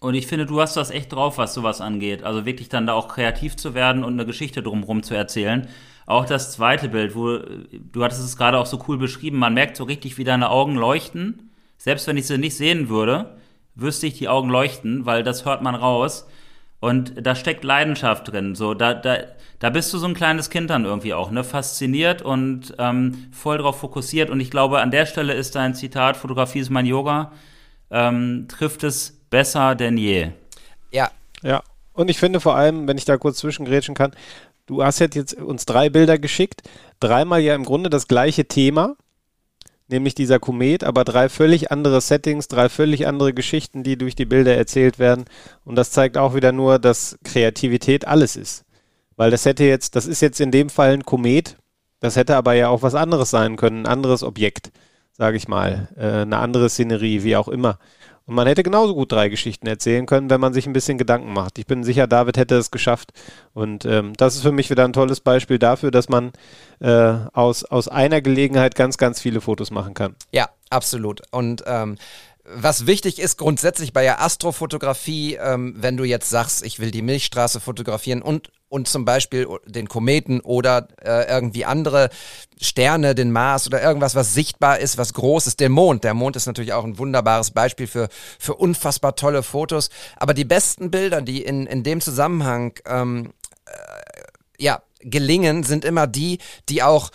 Und 0.00 0.14
ich 0.14 0.26
finde, 0.26 0.46
du 0.46 0.60
hast 0.60 0.76
das 0.76 0.90
echt 0.90 1.12
drauf, 1.12 1.38
was 1.38 1.54
sowas 1.54 1.80
angeht. 1.80 2.24
Also 2.24 2.44
wirklich 2.44 2.68
dann 2.68 2.86
da 2.86 2.94
auch 2.94 3.08
kreativ 3.08 3.56
zu 3.56 3.74
werden 3.74 4.02
und 4.02 4.14
eine 4.14 4.26
Geschichte 4.26 4.62
drumherum 4.62 5.02
zu 5.02 5.14
erzählen. 5.14 5.68
Auch 6.12 6.26
das 6.26 6.52
zweite 6.52 6.90
Bild, 6.90 7.14
wo 7.16 7.38
du 7.38 8.04
hattest 8.04 8.22
es 8.22 8.36
gerade 8.36 8.58
auch 8.58 8.66
so 8.66 8.84
cool 8.86 8.98
beschrieben, 8.98 9.38
man 9.38 9.54
merkt 9.54 9.76
so 9.78 9.84
richtig, 9.84 10.18
wie 10.18 10.24
deine 10.24 10.50
Augen 10.50 10.76
leuchten. 10.76 11.50
Selbst 11.78 12.06
wenn 12.06 12.18
ich 12.18 12.26
sie 12.26 12.36
nicht 12.36 12.54
sehen 12.56 12.90
würde, 12.90 13.36
wüsste 13.74 14.06
ich 14.06 14.18
die 14.18 14.28
Augen 14.28 14.50
leuchten, 14.50 15.06
weil 15.06 15.22
das 15.22 15.46
hört 15.46 15.62
man 15.62 15.74
raus. 15.74 16.28
Und 16.80 17.26
da 17.26 17.34
steckt 17.34 17.64
Leidenschaft 17.64 18.30
drin. 18.30 18.54
So, 18.54 18.74
da, 18.74 18.92
da, 18.92 19.18
da 19.58 19.70
bist 19.70 19.92
du 19.94 19.98
so 19.98 20.06
ein 20.06 20.12
kleines 20.14 20.50
Kind 20.50 20.68
dann 20.68 20.84
irgendwie 20.84 21.14
auch, 21.14 21.30
ne? 21.30 21.44
Fasziniert 21.44 22.20
und 22.20 22.74
ähm, 22.78 23.28
voll 23.32 23.56
drauf 23.58 23.78
fokussiert. 23.80 24.28
Und 24.28 24.40
ich 24.40 24.50
glaube, 24.50 24.80
an 24.80 24.90
der 24.90 25.06
Stelle 25.06 25.32
ist 25.32 25.54
dein 25.54 25.74
Zitat, 25.74 26.16
Fotografie 26.18 26.58
ist 26.58 26.70
mein 26.70 26.84
Yoga, 26.86 27.32
ähm, 27.90 28.48
trifft 28.48 28.84
es 28.84 29.18
besser 29.30 29.74
denn 29.74 29.96
je. 29.96 30.28
Ja. 30.90 31.10
Ja, 31.42 31.62
Und 31.94 32.10
ich 32.10 32.18
finde 32.18 32.38
vor 32.38 32.54
allem, 32.54 32.86
wenn 32.86 32.98
ich 32.98 33.04
da 33.04 33.16
kurz 33.16 33.38
zwischengrätschen 33.38 33.94
kann, 33.94 34.12
du 34.66 34.82
hast 34.82 35.00
jetzt 35.00 35.34
uns 35.34 35.66
drei 35.66 35.90
Bilder 35.90 36.18
geschickt, 36.18 36.62
dreimal 37.00 37.40
ja 37.40 37.54
im 37.54 37.64
Grunde 37.64 37.90
das 37.90 38.08
gleiche 38.08 38.46
Thema, 38.46 38.96
nämlich 39.88 40.14
dieser 40.14 40.38
Komet, 40.38 40.84
aber 40.84 41.04
drei 41.04 41.28
völlig 41.28 41.70
andere 41.70 42.00
Settings, 42.00 42.48
drei 42.48 42.68
völlig 42.68 43.06
andere 43.06 43.34
Geschichten, 43.34 43.82
die 43.82 43.96
durch 43.96 44.14
die 44.14 44.24
Bilder 44.24 44.56
erzählt 44.56 44.98
werden. 44.98 45.24
Und 45.64 45.76
das 45.76 45.90
zeigt 45.90 46.16
auch 46.16 46.34
wieder 46.34 46.52
nur, 46.52 46.78
dass 46.78 47.18
Kreativität 47.24 48.06
alles 48.06 48.36
ist. 48.36 48.64
Weil 49.16 49.30
das 49.30 49.44
hätte 49.44 49.64
jetzt, 49.64 49.94
das 49.94 50.06
ist 50.06 50.22
jetzt 50.22 50.40
in 50.40 50.50
dem 50.50 50.70
Fall 50.70 50.92
ein 50.92 51.04
Komet, 51.04 51.56
das 52.00 52.16
hätte 52.16 52.36
aber 52.36 52.54
ja 52.54 52.68
auch 52.68 52.82
was 52.82 52.94
anderes 52.94 53.30
sein 53.30 53.56
können, 53.56 53.82
ein 53.82 53.92
anderes 53.92 54.22
Objekt, 54.22 54.72
sage 55.12 55.36
ich 55.36 55.46
mal, 55.46 55.88
äh, 55.96 56.22
eine 56.22 56.38
andere 56.38 56.68
Szenerie, 56.68 57.22
wie 57.22 57.36
auch 57.36 57.48
immer. 57.48 57.78
Und 58.26 58.34
man 58.34 58.46
hätte 58.46 58.62
genauso 58.62 58.94
gut 58.94 59.10
drei 59.12 59.28
Geschichten 59.28 59.66
erzählen 59.66 60.06
können, 60.06 60.30
wenn 60.30 60.40
man 60.40 60.52
sich 60.52 60.66
ein 60.66 60.72
bisschen 60.72 60.98
Gedanken 60.98 61.32
macht. 61.32 61.58
Ich 61.58 61.66
bin 61.66 61.82
sicher, 61.84 62.06
David 62.06 62.36
hätte 62.36 62.56
es 62.56 62.70
geschafft. 62.70 63.12
Und 63.52 63.84
ähm, 63.84 64.12
das 64.16 64.36
ist 64.36 64.42
für 64.42 64.52
mich 64.52 64.70
wieder 64.70 64.84
ein 64.84 64.92
tolles 64.92 65.20
Beispiel 65.20 65.58
dafür, 65.58 65.90
dass 65.90 66.08
man 66.08 66.32
äh, 66.80 67.14
aus, 67.32 67.64
aus 67.64 67.88
einer 67.88 68.20
Gelegenheit 68.20 68.74
ganz, 68.74 68.96
ganz 68.96 69.20
viele 69.20 69.40
Fotos 69.40 69.70
machen 69.70 69.94
kann. 69.94 70.14
Ja, 70.30 70.48
absolut. 70.70 71.22
Und 71.30 71.64
ähm, 71.66 71.96
was 72.54 72.86
wichtig 72.86 73.18
ist 73.18 73.38
grundsätzlich 73.38 73.92
bei 73.92 74.02
der 74.02 74.20
Astrofotografie, 74.20 75.34
ähm, 75.34 75.74
wenn 75.76 75.96
du 75.96 76.04
jetzt 76.04 76.30
sagst, 76.30 76.64
ich 76.64 76.78
will 76.78 76.90
die 76.90 77.02
Milchstraße 77.02 77.60
fotografieren 77.60 78.22
und, 78.22 78.50
und 78.68 78.88
zum 78.88 79.04
Beispiel 79.04 79.46
den 79.66 79.88
Kometen 79.88 80.40
oder 80.40 80.88
äh, 81.02 81.28
irgendwie 81.28 81.64
andere 81.64 82.10
Sterne, 82.60 83.14
den 83.14 83.32
Mars 83.32 83.66
oder 83.66 83.82
irgendwas, 83.82 84.14
was 84.14 84.34
sichtbar 84.34 84.78
ist, 84.78 84.98
was 84.98 85.14
groß 85.14 85.46
ist, 85.46 85.60
den 85.60 85.72
Mond. 85.72 86.04
Der 86.04 86.14
Mond 86.14 86.36
ist 86.36 86.46
natürlich 86.46 86.72
auch 86.72 86.84
ein 86.84 86.98
wunderbares 86.98 87.50
Beispiel 87.50 87.86
für, 87.86 88.08
für 88.38 88.54
unfassbar 88.54 89.16
tolle 89.16 89.42
Fotos. 89.42 89.90
Aber 90.16 90.34
die 90.34 90.44
besten 90.44 90.90
Bilder, 90.90 91.22
die 91.22 91.42
in, 91.42 91.66
in 91.66 91.82
dem 91.82 92.00
Zusammenhang 92.00 92.74
ähm, 92.86 93.32
äh, 93.66 94.62
ja, 94.62 94.82
gelingen, 95.00 95.64
sind 95.64 95.84
immer 95.84 96.06
die, 96.06 96.38
die 96.68 96.82
auch 96.82 97.10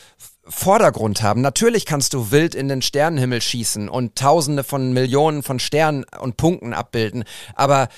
Vordergrund 0.49 1.21
haben. 1.21 1.41
Natürlich 1.41 1.85
kannst 1.85 2.13
du 2.13 2.31
wild 2.31 2.55
in 2.55 2.67
den 2.67 2.81
Sternenhimmel 2.81 3.41
schießen 3.41 3.89
und 3.89 4.15
tausende 4.15 4.63
von 4.63 4.93
Millionen 4.93 5.43
von 5.43 5.59
Sternen 5.59 6.05
und 6.19 6.37
Punkten 6.37 6.73
abbilden, 6.73 7.23
aber 7.55 7.89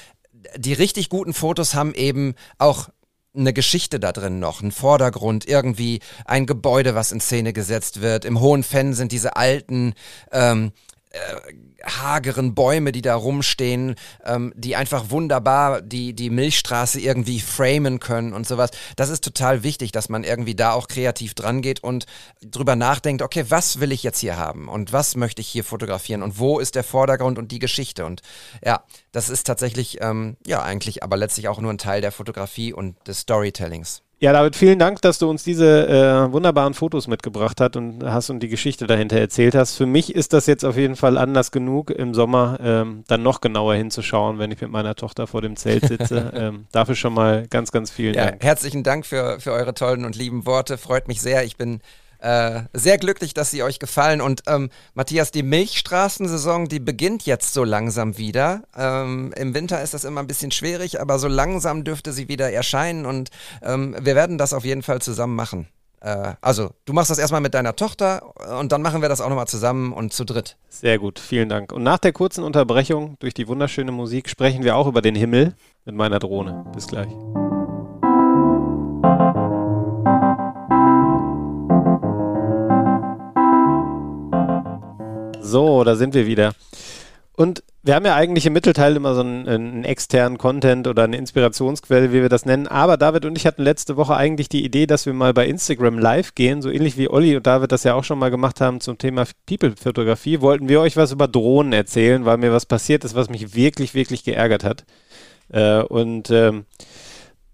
die 0.55 0.73
richtig 0.73 1.09
guten 1.09 1.33
Fotos 1.33 1.75
haben 1.75 1.93
eben 1.93 2.35
auch 2.57 2.89
eine 3.35 3.53
Geschichte 3.53 3.99
da 3.99 4.11
drin 4.11 4.39
noch, 4.39 4.61
ein 4.61 4.71
Vordergrund, 4.71 5.47
irgendwie 5.47 5.99
ein 6.25 6.45
Gebäude, 6.45 6.95
was 6.95 7.11
in 7.11 7.21
Szene 7.21 7.53
gesetzt 7.53 8.01
wird. 8.01 8.25
Im 8.25 8.39
Hohen 8.39 8.63
Fenn 8.63 8.93
sind 8.93 9.11
diese 9.11 9.35
alten 9.35 9.93
ähm, 10.31 10.71
äh, 11.11 11.53
hageren 11.83 12.53
Bäume, 12.53 12.91
die 12.91 13.01
da 13.01 13.15
rumstehen, 13.15 13.95
ähm, 14.25 14.53
die 14.55 14.75
einfach 14.75 15.09
wunderbar 15.09 15.81
die, 15.81 16.13
die 16.13 16.29
Milchstraße 16.29 16.99
irgendwie 16.99 17.39
framen 17.39 17.99
können 17.99 18.33
und 18.33 18.47
sowas. 18.47 18.69
Das 18.95 19.09
ist 19.09 19.23
total 19.23 19.63
wichtig, 19.63 19.91
dass 19.91 20.09
man 20.09 20.23
irgendwie 20.23 20.55
da 20.55 20.73
auch 20.73 20.87
kreativ 20.87 21.33
dran 21.33 21.61
geht 21.61 21.83
und 21.83 22.05
drüber 22.41 22.75
nachdenkt, 22.75 23.21
okay, 23.21 23.45
was 23.49 23.79
will 23.79 23.91
ich 23.91 24.03
jetzt 24.03 24.19
hier 24.19 24.37
haben 24.37 24.67
und 24.67 24.93
was 24.93 25.15
möchte 25.15 25.41
ich 25.41 25.47
hier 25.47 25.63
fotografieren 25.63 26.21
und 26.21 26.37
wo 26.37 26.59
ist 26.59 26.75
der 26.75 26.83
Vordergrund 26.83 27.39
und 27.39 27.51
die 27.51 27.59
Geschichte 27.59 28.05
und 28.05 28.21
ja, 28.63 28.83
das 29.11 29.29
ist 29.29 29.47
tatsächlich, 29.47 29.99
ähm, 30.01 30.37
ja, 30.45 30.61
eigentlich 30.61 31.01
aber 31.01 31.17
letztlich 31.17 31.47
auch 31.47 31.59
nur 31.59 31.73
ein 31.73 31.79
Teil 31.79 32.01
der 32.01 32.11
Fotografie 32.11 32.71
und 32.73 32.95
des 33.07 33.21
Storytellings. 33.21 34.03
Ja, 34.21 34.33
David, 34.33 34.57
vielen 34.57 34.79
Dank, 34.79 35.01
dass 35.01 35.17
du 35.17 35.29
uns 35.29 35.43
diese 35.43 35.87
äh, 35.87 36.33
wunderbaren 36.33 36.73
Fotos 36.73 37.07
mitgebracht 37.07 37.61
hast 37.61 37.77
und 37.77 38.03
hast 38.03 38.29
und 38.29 38.41
die 38.41 38.49
Geschichte 38.49 38.85
dahinter 38.85 39.17
erzählt 39.17 39.55
hast. 39.55 39.77
Für 39.77 39.85
mich 39.85 40.13
ist 40.13 40.33
das 40.33 40.45
jetzt 40.45 40.65
auf 40.65 40.75
jeden 40.75 40.97
Fall 40.97 41.17
Anlass 41.17 41.51
genug, 41.51 41.89
im 41.89 42.13
Sommer 42.13 42.59
ähm, 42.61 43.05
dann 43.07 43.23
noch 43.23 43.39
genauer 43.39 43.75
hinzuschauen, 43.75 44.37
wenn 44.37 44.51
ich 44.51 44.59
mit 44.59 44.71
meiner 44.71 44.95
Tochter 44.95 45.25
vor 45.25 45.41
dem 45.41 45.55
Zelt 45.55 45.85
sitze. 45.85 46.33
ähm, 46.35 46.65
dafür 46.73 46.95
schon 46.95 47.13
mal 47.13 47.47
ganz, 47.47 47.71
ganz 47.71 47.91
vielen 47.91 48.13
ja, 48.13 48.25
Dank. 48.25 48.43
Herzlichen 48.43 48.83
Dank 48.83 49.05
für, 49.05 49.39
für 49.39 49.53
eure 49.53 49.73
tollen 49.73 50.03
und 50.03 50.17
lieben 50.17 50.45
Worte. 50.45 50.77
Freut 50.77 51.07
mich 51.07 51.21
sehr. 51.21 51.45
Ich 51.45 51.55
bin 51.55 51.79
äh, 52.19 52.61
sehr 52.73 52.97
glücklich, 52.97 53.33
dass 53.33 53.51
sie 53.51 53.63
euch 53.63 53.79
gefallen. 53.79 54.21
Und 54.21 54.43
ähm, 54.47 54.69
Matthias, 54.93 55.31
die 55.31 55.43
Milchstraßensaison, 55.43 56.67
die 56.67 56.79
beginnt 56.79 57.25
jetzt 57.25 57.53
so 57.53 57.63
langsam 57.63 58.17
wieder. 58.17 58.63
Ähm, 58.77 59.33
Im 59.35 59.53
Winter 59.53 59.81
ist 59.81 59.93
das 59.93 60.03
immer 60.03 60.21
ein 60.21 60.27
bisschen 60.27 60.51
schwierig, 60.51 61.01
aber 61.01 61.19
so 61.19 61.27
langsam 61.27 61.83
dürfte 61.83 62.13
sie 62.13 62.27
wieder 62.27 62.51
erscheinen 62.51 63.05
und 63.05 63.29
ähm, 63.61 63.95
wir 63.99 64.15
werden 64.15 64.37
das 64.37 64.53
auf 64.53 64.65
jeden 64.65 64.83
Fall 64.83 65.01
zusammen 65.01 65.35
machen. 65.35 65.67
Äh, 66.01 66.33
also, 66.41 66.71
du 66.85 66.93
machst 66.93 67.11
das 67.11 67.17
erstmal 67.17 67.41
mit 67.41 67.53
deiner 67.53 67.75
Tochter 67.75 68.33
und 68.59 68.71
dann 68.71 68.81
machen 68.81 69.01
wir 69.01 69.09
das 69.09 69.21
auch 69.21 69.29
nochmal 69.29 69.47
zusammen 69.47 69.93
und 69.93 70.13
zu 70.13 70.25
dritt. 70.25 70.57
Sehr 70.69 70.97
gut, 70.97 71.19
vielen 71.19 71.49
Dank. 71.49 71.71
Und 71.71 71.83
nach 71.83 71.99
der 71.99 72.13
kurzen 72.13 72.43
Unterbrechung 72.43 73.17
durch 73.19 73.33
die 73.33 73.47
wunderschöne 73.47 73.91
Musik 73.91 74.29
sprechen 74.29 74.63
wir 74.63 74.75
auch 74.75 74.87
über 74.87 75.01
den 75.01 75.15
Himmel 75.15 75.55
mit 75.85 75.95
meiner 75.95 76.19
Drohne. 76.19 76.65
Bis 76.73 76.87
gleich. 76.87 77.09
So, 85.49 85.83
da 85.83 85.95
sind 85.95 86.13
wir 86.13 86.27
wieder. 86.27 86.53
Und 87.35 87.63
wir 87.83 87.95
haben 87.95 88.05
ja 88.05 88.15
eigentlich 88.15 88.45
im 88.45 88.53
Mittelteil 88.53 88.97
immer 88.97 89.15
so 89.15 89.21
einen, 89.21 89.47
einen, 89.47 89.83
externen 89.85 90.37
Content 90.37 90.87
oder 90.87 91.05
eine 91.05 91.15
Inspirationsquelle, 91.15 92.11
wie 92.11 92.21
wir 92.21 92.27
das 92.27 92.45
nennen. 92.45 92.67
Aber 92.67 92.97
David 92.97 93.25
und 93.25 93.37
ich 93.37 93.45
hatten 93.45 93.63
letzte 93.63 93.95
Woche 93.95 94.15
eigentlich 94.17 94.49
die 94.49 94.65
Idee, 94.65 94.85
dass 94.85 95.05
wir 95.05 95.13
mal 95.13 95.33
bei 95.33 95.47
Instagram 95.47 95.97
live 95.97 96.35
gehen, 96.35 96.61
so 96.61 96.69
ähnlich 96.69 96.97
wie 96.97 97.09
Olli 97.09 97.37
und 97.37 97.47
David 97.47 97.71
das 97.71 97.85
ja 97.85 97.93
auch 97.93 98.03
schon 98.03 98.19
mal 98.19 98.29
gemacht 98.29 98.59
haben 98.59 98.81
zum 98.81 98.97
Thema 98.97 99.23
People-Fotografie. 99.45 100.41
Wollten 100.41 100.67
wir 100.67 100.81
euch 100.81 100.97
was 100.97 101.13
über 101.13 101.29
Drohnen 101.29 101.71
erzählen, 101.71 102.25
weil 102.25 102.37
mir 102.37 102.51
was 102.51 102.65
passiert 102.65 103.05
ist, 103.05 103.15
was 103.15 103.29
mich 103.29 103.55
wirklich, 103.55 103.93
wirklich 103.93 104.25
geärgert 104.25 104.65
hat. 104.65 104.83
Äh, 105.47 105.81
und 105.83 106.29
ähm, 106.31 106.65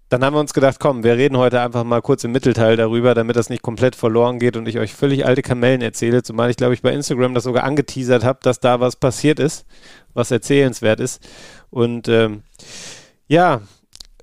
dann 0.08 0.24
haben 0.24 0.34
wir 0.34 0.40
uns 0.40 0.54
gedacht, 0.54 0.78
komm, 0.78 1.02
wir 1.02 1.16
reden 1.16 1.36
heute 1.36 1.60
einfach 1.60 1.82
mal 1.84 2.00
kurz 2.00 2.22
im 2.24 2.32
Mittelteil 2.32 2.76
darüber, 2.76 3.14
damit 3.14 3.36
das 3.36 3.50
nicht 3.50 3.62
komplett 3.62 3.96
verloren 3.96 4.38
geht 4.38 4.56
und 4.56 4.68
ich 4.68 4.78
euch 4.78 4.94
völlig 4.94 5.26
alte 5.26 5.42
Kamellen 5.42 5.82
erzähle, 5.82 6.22
zumal 6.22 6.50
ich 6.50 6.56
glaube 6.56 6.74
ich 6.74 6.82
bei 6.82 6.92
Instagram 6.92 7.34
das 7.34 7.44
sogar 7.44 7.64
angeteasert 7.64 8.24
habe, 8.24 8.38
dass 8.42 8.60
da 8.60 8.78
was 8.80 8.96
passiert 8.96 9.40
ist, 9.40 9.66
was 10.14 10.30
erzählenswert 10.30 11.00
ist. 11.00 11.26
Und 11.70 12.08
ähm, 12.08 12.42
ja, 13.26 13.62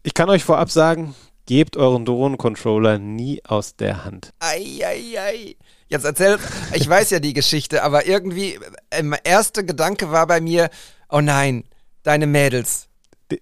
ich 0.03 0.13
kann 0.13 0.29
euch 0.29 0.43
vorab 0.43 0.71
sagen, 0.71 1.15
gebt 1.45 1.75
euren 1.75 2.05
Drohnencontroller 2.05 2.99
nie 2.99 3.41
aus 3.45 3.75
der 3.75 4.05
Hand. 4.05 4.33
Eieiei. 4.39 4.85
Ei, 4.85 5.19
ei. 5.19 5.55
Jetzt 5.89 6.05
erzähl, 6.05 6.39
ich 6.73 6.89
weiß 6.89 7.11
ja 7.11 7.19
die 7.19 7.33
Geschichte, 7.33 7.83
aber 7.83 8.07
irgendwie, 8.07 8.59
ähm, 8.89 9.13
erster 9.23 9.61
Gedanke 9.61 10.11
war 10.11 10.25
bei 10.25 10.41
mir, 10.41 10.71
oh 11.07 11.21
nein, 11.21 11.65
deine 12.01 12.25
Mädels, 12.25 12.87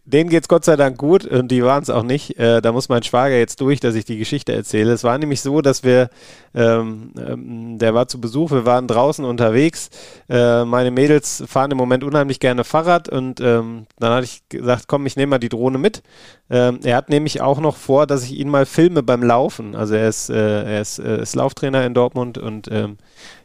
denen 0.05 0.29
geht 0.29 0.43
es 0.43 0.47
Gott 0.47 0.65
sei 0.65 0.75
Dank 0.75 0.97
gut 0.97 1.25
und 1.25 1.49
die 1.49 1.63
waren 1.63 1.83
es 1.83 1.89
auch 1.89 2.03
nicht. 2.03 2.37
Äh, 2.37 2.61
da 2.61 2.71
muss 2.71 2.89
mein 2.89 3.03
Schwager 3.03 3.37
jetzt 3.37 3.61
durch, 3.61 3.79
dass 3.79 3.95
ich 3.95 4.05
die 4.05 4.17
Geschichte 4.17 4.53
erzähle. 4.53 4.93
Es 4.93 5.03
war 5.03 5.17
nämlich 5.17 5.41
so, 5.41 5.61
dass 5.61 5.83
wir, 5.83 6.09
ähm, 6.53 7.11
ähm, 7.17 7.77
der 7.77 7.93
war 7.93 8.07
zu 8.07 8.19
Besuch, 8.19 8.51
wir 8.51 8.65
waren 8.65 8.87
draußen 8.87 9.25
unterwegs. 9.25 9.89
Äh, 10.29 10.65
meine 10.65 10.91
Mädels 10.91 11.43
fahren 11.47 11.71
im 11.71 11.77
Moment 11.77 12.03
unheimlich 12.03 12.39
gerne 12.39 12.63
Fahrrad 12.63 13.09
und 13.09 13.39
ähm, 13.41 13.85
dann 13.99 14.13
hatte 14.13 14.25
ich 14.25 14.43
gesagt, 14.49 14.85
komm, 14.87 15.05
ich 15.05 15.15
nehme 15.15 15.31
mal 15.31 15.39
die 15.39 15.49
Drohne 15.49 15.77
mit. 15.77 16.03
Ähm, 16.49 16.79
er 16.83 16.97
hat 16.97 17.09
nämlich 17.09 17.41
auch 17.41 17.59
noch 17.61 17.77
vor, 17.77 18.07
dass 18.07 18.23
ich 18.23 18.37
ihn 18.37 18.49
mal 18.49 18.65
filme 18.65 19.03
beim 19.03 19.23
Laufen. 19.23 19.73
Also 19.75 19.95
er 19.95 20.09
ist, 20.09 20.29
äh, 20.29 20.63
er 20.63 20.81
ist, 20.81 20.99
äh, 20.99 21.21
ist 21.21 21.35
Lauftrainer 21.35 21.85
in 21.85 21.93
Dortmund 21.93 22.37
und 22.37 22.67
ähm, 22.69 22.97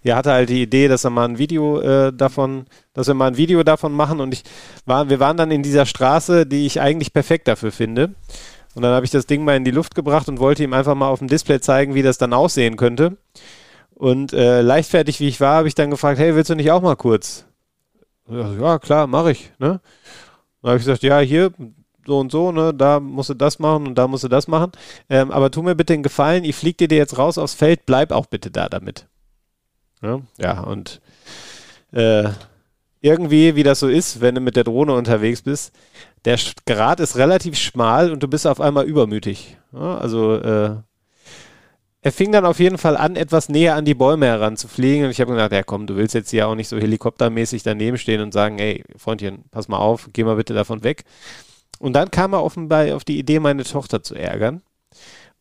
er 0.02 0.16
hatte 0.16 0.32
halt 0.32 0.48
die 0.48 0.62
Idee, 0.62 0.88
dass 0.88 1.04
er 1.04 1.10
mal 1.10 1.28
ein 1.28 1.38
Video 1.38 1.80
äh, 1.80 2.12
davon, 2.12 2.66
dass 2.96 3.06
wir 3.06 3.14
mal 3.14 3.28
ein 3.28 3.36
Video 3.36 3.62
davon 3.62 3.92
machen 3.92 4.20
und 4.20 4.32
ich 4.32 4.42
war, 4.86 5.08
wir 5.08 5.20
waren 5.20 5.36
dann 5.36 5.50
in 5.50 5.62
dieser 5.62 5.86
Straße, 5.86 6.46
die 6.46 6.66
ich 6.66 6.80
eigentlich 6.80 7.12
perfekt 7.12 7.46
dafür 7.46 7.70
finde. 7.70 8.14
Und 8.74 8.82
dann 8.82 8.92
habe 8.92 9.04
ich 9.04 9.12
das 9.12 9.26
Ding 9.26 9.44
mal 9.44 9.56
in 9.56 9.64
die 9.64 9.70
Luft 9.70 9.94
gebracht 9.94 10.28
und 10.28 10.40
wollte 10.40 10.64
ihm 10.64 10.72
einfach 10.72 10.94
mal 10.94 11.08
auf 11.08 11.20
dem 11.20 11.28
Display 11.28 11.60
zeigen, 11.60 11.94
wie 11.94 12.02
das 12.02 12.18
dann 12.18 12.32
aussehen 12.32 12.76
könnte. 12.76 13.16
Und 13.94 14.32
äh, 14.32 14.62
leichtfertig 14.62 15.20
wie 15.20 15.28
ich 15.28 15.40
war, 15.40 15.56
habe 15.56 15.68
ich 15.68 15.74
dann 15.74 15.90
gefragt, 15.90 16.18
hey, 16.18 16.34
willst 16.34 16.50
du 16.50 16.54
nicht 16.54 16.70
auch 16.70 16.82
mal 16.82 16.96
kurz? 16.96 17.46
Ja, 18.28 18.78
klar, 18.78 19.06
mache 19.06 19.30
ich. 19.30 19.52
Ne? 19.58 19.80
Dann 20.62 20.68
habe 20.68 20.78
ich 20.78 20.84
gesagt, 20.84 21.02
ja, 21.02 21.20
hier, 21.20 21.52
so 22.06 22.18
und 22.18 22.32
so, 22.32 22.52
ne, 22.52 22.72
da 22.72 23.00
musst 23.00 23.30
du 23.30 23.34
das 23.34 23.58
machen 23.58 23.86
und 23.86 23.94
da 23.96 24.08
musst 24.08 24.24
du 24.24 24.28
das 24.28 24.48
machen. 24.48 24.72
Ähm, 25.10 25.30
aber 25.30 25.50
tu 25.50 25.62
mir 25.62 25.74
bitte 25.74 25.92
einen 25.92 26.02
Gefallen, 26.02 26.44
ich 26.44 26.56
fliege 26.56 26.88
dir 26.88 26.96
jetzt 26.96 27.18
raus 27.18 27.36
aufs 27.38 27.54
Feld, 27.54 27.84
bleib 27.86 28.12
auch 28.12 28.26
bitte 28.26 28.50
da 28.50 28.68
damit. 28.68 29.06
Ja, 30.02 30.20
ja 30.38 30.60
und 30.60 31.00
äh, 31.92 32.30
irgendwie, 33.00 33.56
wie 33.56 33.62
das 33.62 33.80
so 33.80 33.88
ist, 33.88 34.20
wenn 34.20 34.34
du 34.34 34.40
mit 34.40 34.56
der 34.56 34.64
Drohne 34.64 34.94
unterwegs 34.94 35.42
bist, 35.42 35.72
der 36.24 36.38
Grad 36.66 37.00
ist 37.00 37.16
relativ 37.16 37.56
schmal 37.56 38.10
und 38.10 38.22
du 38.22 38.28
bist 38.28 38.46
auf 38.46 38.60
einmal 38.60 38.84
übermütig. 38.86 39.56
Ja, 39.72 39.98
also 39.98 40.34
äh, 40.34 40.76
er 42.02 42.12
fing 42.12 42.30
dann 42.32 42.46
auf 42.46 42.60
jeden 42.60 42.78
Fall 42.78 42.96
an, 42.96 43.16
etwas 43.16 43.48
näher 43.48 43.74
an 43.74 43.84
die 43.84 43.94
Bäume 43.94 44.26
heranzufliegen. 44.26 45.06
Und 45.06 45.10
ich 45.10 45.20
habe 45.20 45.32
gedacht, 45.32 45.52
ja 45.52 45.62
komm, 45.62 45.86
du 45.86 45.96
willst 45.96 46.14
jetzt 46.14 46.30
hier 46.30 46.46
auch 46.48 46.54
nicht 46.54 46.68
so 46.68 46.78
helikoptermäßig 46.78 47.62
daneben 47.64 47.98
stehen 47.98 48.20
und 48.20 48.32
sagen, 48.32 48.58
ey, 48.58 48.84
Freundchen, 48.96 49.44
pass 49.50 49.68
mal 49.68 49.78
auf, 49.78 50.08
geh 50.12 50.24
mal 50.24 50.36
bitte 50.36 50.54
davon 50.54 50.84
weg. 50.84 51.04
Und 51.78 51.94
dann 51.94 52.10
kam 52.10 52.32
er 52.32 52.42
offenbar 52.42 52.94
auf 52.94 53.04
die 53.04 53.18
Idee, 53.18 53.40
meine 53.40 53.64
Tochter 53.64 54.02
zu 54.02 54.14
ärgern 54.14 54.62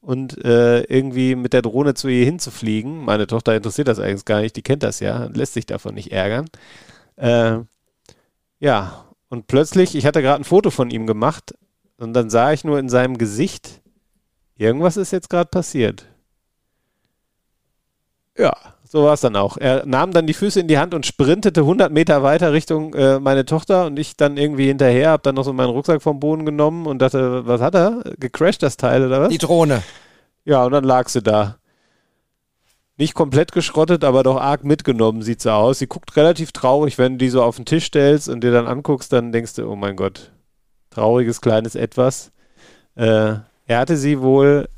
und 0.01 0.43
äh, 0.43 0.81
irgendwie 0.83 1.35
mit 1.35 1.53
der 1.53 1.61
Drohne 1.61 1.93
zu 1.93 2.07
ihr 2.07 2.25
hinzufliegen. 2.25 3.03
Meine 3.03 3.27
Tochter 3.27 3.55
interessiert 3.55 3.87
das 3.87 3.99
eigentlich 3.99 4.25
gar 4.25 4.41
nicht, 4.41 4.55
die 4.55 4.61
kennt 4.61 4.83
das 4.83 4.99
ja, 4.99 5.29
lässt 5.33 5.53
sich 5.53 5.65
davon 5.65 5.95
nicht 5.95 6.11
ärgern. 6.11 6.45
Äh, 7.15 7.59
ja, 8.59 9.05
und 9.29 9.47
plötzlich, 9.47 9.95
ich 9.95 10.05
hatte 10.05 10.21
gerade 10.21 10.41
ein 10.41 10.45
Foto 10.45 10.69
von 10.69 10.89
ihm 10.89 11.07
gemacht 11.07 11.53
Und 11.97 12.13
dann 12.13 12.29
sah 12.29 12.51
ich 12.51 12.63
nur 12.63 12.79
in 12.79 12.89
seinem 12.89 13.17
Gesicht, 13.17 13.81
irgendwas 14.57 14.97
ist 14.97 15.11
jetzt 15.11 15.29
gerade 15.29 15.49
passiert. 15.49 16.05
Ja, 18.37 18.53
so 18.83 19.03
war 19.03 19.13
es 19.13 19.21
dann 19.21 19.35
auch. 19.35 19.57
Er 19.57 19.85
nahm 19.85 20.11
dann 20.11 20.27
die 20.27 20.33
Füße 20.33 20.59
in 20.59 20.67
die 20.67 20.77
Hand 20.77 20.93
und 20.93 21.05
sprintete 21.05 21.61
100 21.61 21.91
Meter 21.91 22.21
weiter 22.21 22.53
Richtung 22.53 22.93
äh, 22.93 23.19
meine 23.19 23.45
Tochter 23.45 23.85
und 23.85 23.97
ich 23.97 24.17
dann 24.17 24.37
irgendwie 24.37 24.67
hinterher, 24.67 25.11
hab 25.11 25.23
dann 25.23 25.35
noch 25.35 25.43
so 25.43 25.53
meinen 25.53 25.69
Rucksack 25.69 26.01
vom 26.01 26.19
Boden 26.19 26.45
genommen 26.45 26.85
und 26.85 27.01
dachte, 27.01 27.45
was 27.47 27.61
hat 27.61 27.75
er? 27.75 28.03
Gecrashed 28.17 28.61
das 28.61 28.77
Teil 28.77 29.05
oder 29.05 29.21
was? 29.21 29.29
Die 29.29 29.37
Drohne. 29.37 29.83
Ja, 30.43 30.65
und 30.65 30.73
dann 30.73 30.83
lag 30.83 31.09
sie 31.09 31.23
da. 31.23 31.57
Nicht 32.97 33.13
komplett 33.13 33.51
geschrottet, 33.51 34.05
aber 34.05 34.23
doch 34.23 34.39
arg 34.39 34.63
mitgenommen 34.63 35.21
sieht 35.21 35.41
sie 35.41 35.53
aus. 35.53 35.79
Sie 35.79 35.87
guckt 35.87 36.15
relativ 36.15 36.53
traurig, 36.53 36.97
wenn 36.97 37.13
du 37.13 37.17
die 37.17 37.29
so 37.29 37.43
auf 37.43 37.57
den 37.57 37.65
Tisch 37.65 37.85
stellst 37.85 38.29
und 38.29 38.41
dir 38.41 38.51
dann 38.51 38.67
anguckst, 38.67 39.11
dann 39.11 39.33
denkst 39.33 39.55
du, 39.55 39.67
oh 39.67 39.75
mein 39.75 39.97
Gott, 39.97 40.31
trauriges 40.91 41.41
kleines 41.41 41.75
Etwas. 41.75 42.31
Äh, 42.95 43.35
er 43.67 43.79
hatte 43.79 43.97
sie 43.97 44.21
wohl 44.21 44.69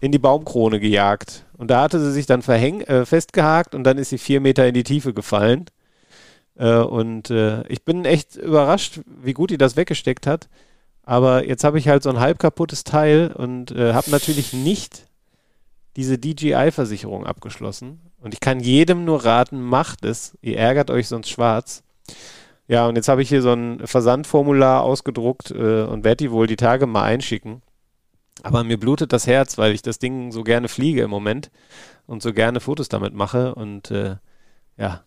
in 0.00 0.12
die 0.12 0.18
Baumkrone 0.18 0.78
gejagt. 0.78 1.46
Und 1.56 1.70
da 1.70 1.82
hatte 1.82 2.00
sie 2.00 2.12
sich 2.12 2.26
dann 2.26 2.42
verhäng 2.42 2.82
äh, 2.82 3.06
festgehakt 3.06 3.74
und 3.74 3.84
dann 3.84 3.98
ist 3.98 4.10
sie 4.10 4.18
vier 4.18 4.40
Meter 4.40 4.66
in 4.66 4.74
die 4.74 4.84
Tiefe 4.84 5.14
gefallen. 5.14 5.66
Äh, 6.56 6.76
und 6.76 7.30
äh, 7.30 7.66
ich 7.68 7.82
bin 7.82 8.04
echt 8.04 8.36
überrascht, 8.36 9.00
wie 9.22 9.32
gut 9.32 9.50
die 9.50 9.58
das 9.58 9.76
weggesteckt 9.76 10.26
hat. 10.26 10.48
Aber 11.02 11.46
jetzt 11.46 11.64
habe 11.64 11.78
ich 11.78 11.88
halt 11.88 12.02
so 12.02 12.10
ein 12.10 12.20
halb 12.20 12.38
kaputtes 12.38 12.84
Teil 12.84 13.32
und 13.32 13.70
äh, 13.70 13.94
habe 13.94 14.10
natürlich 14.10 14.52
nicht 14.52 15.07
diese 15.98 16.16
DJI-Versicherung 16.16 17.26
abgeschlossen. 17.26 17.98
Und 18.20 18.32
ich 18.32 18.38
kann 18.38 18.60
jedem 18.60 19.04
nur 19.04 19.24
raten, 19.24 19.60
macht 19.60 20.04
es. 20.04 20.38
Ihr 20.40 20.56
ärgert 20.56 20.92
euch 20.92 21.08
sonst 21.08 21.28
schwarz. 21.28 21.82
Ja, 22.68 22.86
und 22.86 22.94
jetzt 22.94 23.08
habe 23.08 23.20
ich 23.20 23.28
hier 23.28 23.42
so 23.42 23.52
ein 23.52 23.84
Versandformular 23.84 24.84
ausgedruckt 24.84 25.50
äh, 25.50 25.82
und 25.82 26.04
werde 26.04 26.18
die 26.18 26.30
wohl 26.30 26.46
die 26.46 26.54
Tage 26.54 26.86
mal 26.86 27.02
einschicken. 27.02 27.62
Aber 28.44 28.62
mir 28.62 28.78
blutet 28.78 29.12
das 29.12 29.26
Herz, 29.26 29.58
weil 29.58 29.72
ich 29.72 29.82
das 29.82 29.98
Ding 29.98 30.30
so 30.30 30.44
gerne 30.44 30.68
fliege 30.68 31.02
im 31.02 31.10
Moment 31.10 31.50
und 32.06 32.22
so 32.22 32.32
gerne 32.32 32.60
Fotos 32.60 32.88
damit 32.88 33.12
mache. 33.12 33.56
Und 33.56 33.90
äh, 33.90 34.18
ja, 34.76 35.02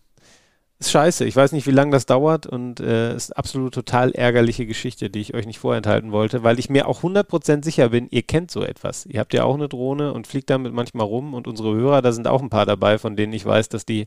ist 0.86 0.92
scheiße. 0.92 1.24
Ich 1.24 1.36
weiß 1.36 1.52
nicht, 1.52 1.66
wie 1.66 1.72
lange 1.72 1.92
das 1.92 2.06
dauert 2.06 2.46
und 2.46 2.80
äh, 2.80 3.14
ist 3.14 3.36
absolut 3.36 3.72
total 3.72 4.12
ärgerliche 4.12 4.66
Geschichte, 4.66 5.10
die 5.10 5.20
ich 5.20 5.34
euch 5.34 5.46
nicht 5.46 5.58
vorenthalten 5.58 6.12
wollte, 6.12 6.42
weil 6.42 6.58
ich 6.58 6.68
mir 6.70 6.88
auch 6.88 7.02
100% 7.02 7.64
sicher 7.64 7.90
bin, 7.90 8.08
ihr 8.10 8.22
kennt 8.22 8.50
so 8.50 8.62
etwas. 8.62 9.06
Ihr 9.06 9.20
habt 9.20 9.32
ja 9.32 9.44
auch 9.44 9.54
eine 9.54 9.68
Drohne 9.68 10.12
und 10.12 10.26
fliegt 10.26 10.50
damit 10.50 10.72
manchmal 10.72 11.06
rum 11.06 11.34
und 11.34 11.46
unsere 11.46 11.74
Hörer, 11.74 12.02
da 12.02 12.12
sind 12.12 12.26
auch 12.26 12.42
ein 12.42 12.50
paar 12.50 12.66
dabei, 12.66 12.98
von 12.98 13.16
denen 13.16 13.32
ich 13.32 13.44
weiß, 13.44 13.68
dass 13.68 13.86
die 13.86 14.06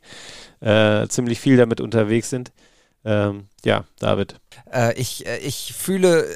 äh, 0.60 1.08
ziemlich 1.08 1.40
viel 1.40 1.58
damit 1.58 1.80
unterwegs 1.80 2.30
sind. 2.30 2.52
Ähm, 3.06 3.48
ja, 3.64 3.86
David. 4.00 4.36
Äh, 4.72 5.00
ich, 5.00 5.26
äh, 5.26 5.38
ich 5.38 5.74
fühle 5.74 6.36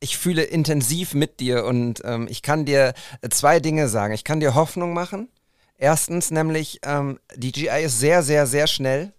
ich 0.00 0.18
fühle 0.18 0.42
intensiv 0.42 1.14
mit 1.14 1.40
dir 1.40 1.64
und 1.64 2.02
ähm, 2.04 2.26
ich 2.28 2.42
kann 2.42 2.64
dir 2.64 2.92
äh, 3.22 3.28
zwei 3.30 3.60
Dinge 3.60 3.88
sagen. 3.88 4.12
Ich 4.14 4.24
kann 4.24 4.40
dir 4.40 4.54
Hoffnung 4.54 4.92
machen. 4.92 5.28
Erstens 5.78 6.30
nämlich, 6.30 6.80
ähm, 6.84 7.18
die 7.34 7.52
GI 7.52 7.84
ist 7.84 7.98
sehr, 8.00 8.22
sehr, 8.22 8.46
sehr 8.46 8.66
schnell. 8.66 9.12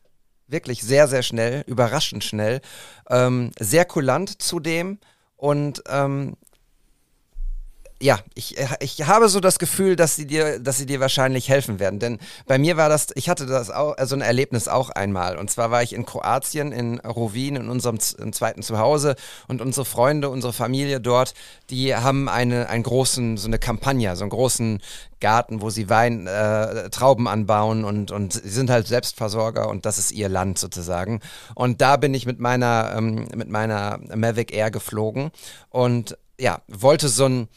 Wirklich 0.47 0.81
sehr, 0.81 1.07
sehr 1.07 1.23
schnell, 1.23 1.63
überraschend 1.67 2.23
schnell. 2.23 2.61
Ähm, 3.09 3.51
sehr 3.59 3.85
kulant 3.85 4.41
zudem 4.41 4.99
und 5.35 5.83
ähm, 5.89 6.35
ja, 7.99 8.19
ich, 8.35 8.55
ich 8.79 9.07
habe 9.07 9.27
so 9.27 9.39
das 9.39 9.57
Gefühl, 9.57 9.95
dass 9.95 10.15
sie 10.15 10.27
dir, 10.27 10.59
dass 10.59 10.77
sie 10.77 10.85
dir 10.85 10.99
wahrscheinlich 10.99 11.49
helfen 11.49 11.79
werden. 11.79 11.99
Denn 11.99 12.19
bei 12.45 12.59
mir 12.59 12.77
war 12.77 12.89
das, 12.89 13.07
ich 13.15 13.27
hatte 13.27 13.47
das 13.47 13.71
auch, 13.71 13.97
also 13.97 14.15
ein 14.15 14.21
Erlebnis 14.21 14.67
auch 14.67 14.91
einmal. 14.91 15.37
Und 15.37 15.49
zwar 15.49 15.71
war 15.71 15.81
ich 15.81 15.93
in 15.93 16.05
Kroatien, 16.05 16.71
in 16.71 16.99
Rovin, 16.99 17.55
in 17.55 17.69
unserem 17.69 17.99
zweiten 17.99 18.61
Zuhause. 18.61 19.15
Und 19.47 19.61
unsere 19.61 19.85
Freunde, 19.85 20.29
unsere 20.29 20.53
Familie 20.53 21.01
dort, 21.01 21.33
die 21.71 21.95
haben 21.95 22.29
eine, 22.29 22.69
einen 22.69 22.83
großen, 22.83 23.37
so 23.37 23.47
eine 23.47 23.57
Kampagne, 23.57 24.15
so 24.15 24.23
einen 24.23 24.29
großen 24.29 24.79
Garten, 25.19 25.61
wo 25.61 25.71
sie 25.71 25.89
Wein, 25.89 26.27
äh, 26.27 26.91
Trauben 26.91 27.27
anbauen 27.27 27.83
und, 27.83 28.11
und 28.11 28.33
sie 28.33 28.49
sind 28.49 28.69
halt 28.69 28.87
Selbstversorger 28.87 29.67
und 29.69 29.87
das 29.87 29.97
ist 29.97 30.11
ihr 30.11 30.29
Land 30.29 30.59
sozusagen. 30.59 31.21
Und 31.55 31.81
da 31.81 31.97
bin 31.97 32.13
ich 32.13 32.27
mit 32.27 32.39
meiner, 32.39 32.93
ähm, 32.95 33.27
mit 33.35 33.49
meiner 33.49 33.99
Mavic 34.13 34.53
Air 34.53 34.69
geflogen 34.69 35.31
und 35.69 36.15
ja, 36.39 36.61
wollte 36.67 37.09
so 37.09 37.25
ein, 37.25 37.47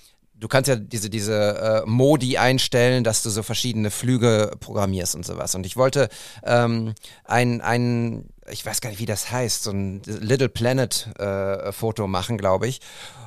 du 0.41 0.49
kannst 0.49 0.69
ja 0.69 0.77
diese, 0.77 1.11
diese 1.11 1.83
äh, 1.85 1.89
Modi 1.89 2.39
einstellen, 2.39 3.05
dass 3.05 3.23
du 3.23 3.31
so 3.31 3.43
verschiedene 3.43 3.91
Flüge 3.91 4.51
programmierst 4.59 5.15
und 5.15 5.25
sowas. 5.25 5.55
Und 5.55 5.67
ich 5.67 5.77
wollte 5.77 6.09
ähm, 6.43 6.95
ein, 7.25 7.61
ein, 7.61 8.25
ich 8.51 8.65
weiß 8.65 8.81
gar 8.81 8.91
nicht, 8.91 8.99
wie 9.01 9.07
das 9.07 9.31
heißt, 9.31 9.63
so 9.63 9.71
ein 9.71 10.03
Little 10.07 10.49
Planet 10.49 11.09
äh, 11.19 12.07
machen, 12.07 12.39
glaube 12.39 12.67
ich. 12.67 12.81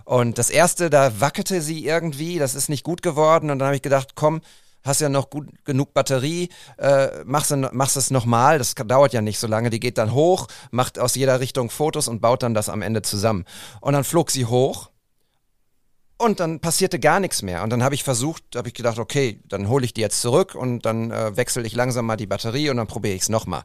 Und 0.05 0.37
das 0.37 0.49
erste, 0.49 0.89
da 0.89 1.21
wackelte 1.21 1.61
sie 1.61 1.85
irgendwie, 1.85 2.39
das 2.39 2.55
ist 2.55 2.67
nicht 2.67 2.83
gut 2.83 3.01
geworden. 3.01 3.49
Und 3.51 3.59
dann 3.59 3.67
habe 3.67 3.75
ich 3.75 3.81
gedacht, 3.81 4.15
komm, 4.15 4.41
hast 4.83 4.99
ja 4.99 5.07
noch 5.07 5.29
gut 5.29 5.47
genug 5.63 5.93
Batterie, 5.93 6.49
äh, 6.77 7.23
machst, 7.23 7.55
machst 7.71 7.95
es 7.95 8.11
nochmal, 8.11 8.57
das 8.57 8.75
dauert 8.75 9.13
ja 9.13 9.21
nicht 9.21 9.39
so 9.39 9.47
lange, 9.47 9.69
die 9.69 9.79
geht 9.79 9.97
dann 9.97 10.13
hoch, 10.13 10.47
macht 10.71 10.99
aus 10.99 11.15
jeder 11.15 11.39
Richtung 11.39 11.69
Fotos 11.69 12.09
und 12.09 12.19
baut 12.21 12.43
dann 12.43 12.53
das 12.53 12.67
am 12.67 12.81
Ende 12.81 13.01
zusammen. 13.01 13.45
Und 13.79 13.93
dann 13.93 14.03
flog 14.03 14.29
sie 14.29 14.45
hoch 14.45 14.89
und 16.17 16.39
dann 16.39 16.59
passierte 16.59 16.99
gar 16.99 17.19
nichts 17.19 17.41
mehr. 17.41 17.63
Und 17.63 17.69
dann 17.71 17.83
habe 17.83 17.95
ich 17.95 18.03
versucht, 18.03 18.43
habe 18.55 18.67
ich 18.67 18.73
gedacht, 18.73 18.99
okay, 18.99 19.39
dann 19.47 19.67
hole 19.67 19.83
ich 19.83 19.93
die 19.93 20.01
jetzt 20.01 20.21
zurück 20.21 20.55
und 20.55 20.85
dann 20.85 21.11
äh, 21.11 21.35
wechsle 21.35 21.63
ich 21.63 21.75
langsam 21.75 22.05
mal 22.05 22.15
die 22.15 22.27
Batterie 22.27 22.69
und 22.69 22.77
dann 22.77 22.87
probiere 22.87 23.15
ich 23.15 23.23
es 23.23 23.29
nochmal. 23.29 23.63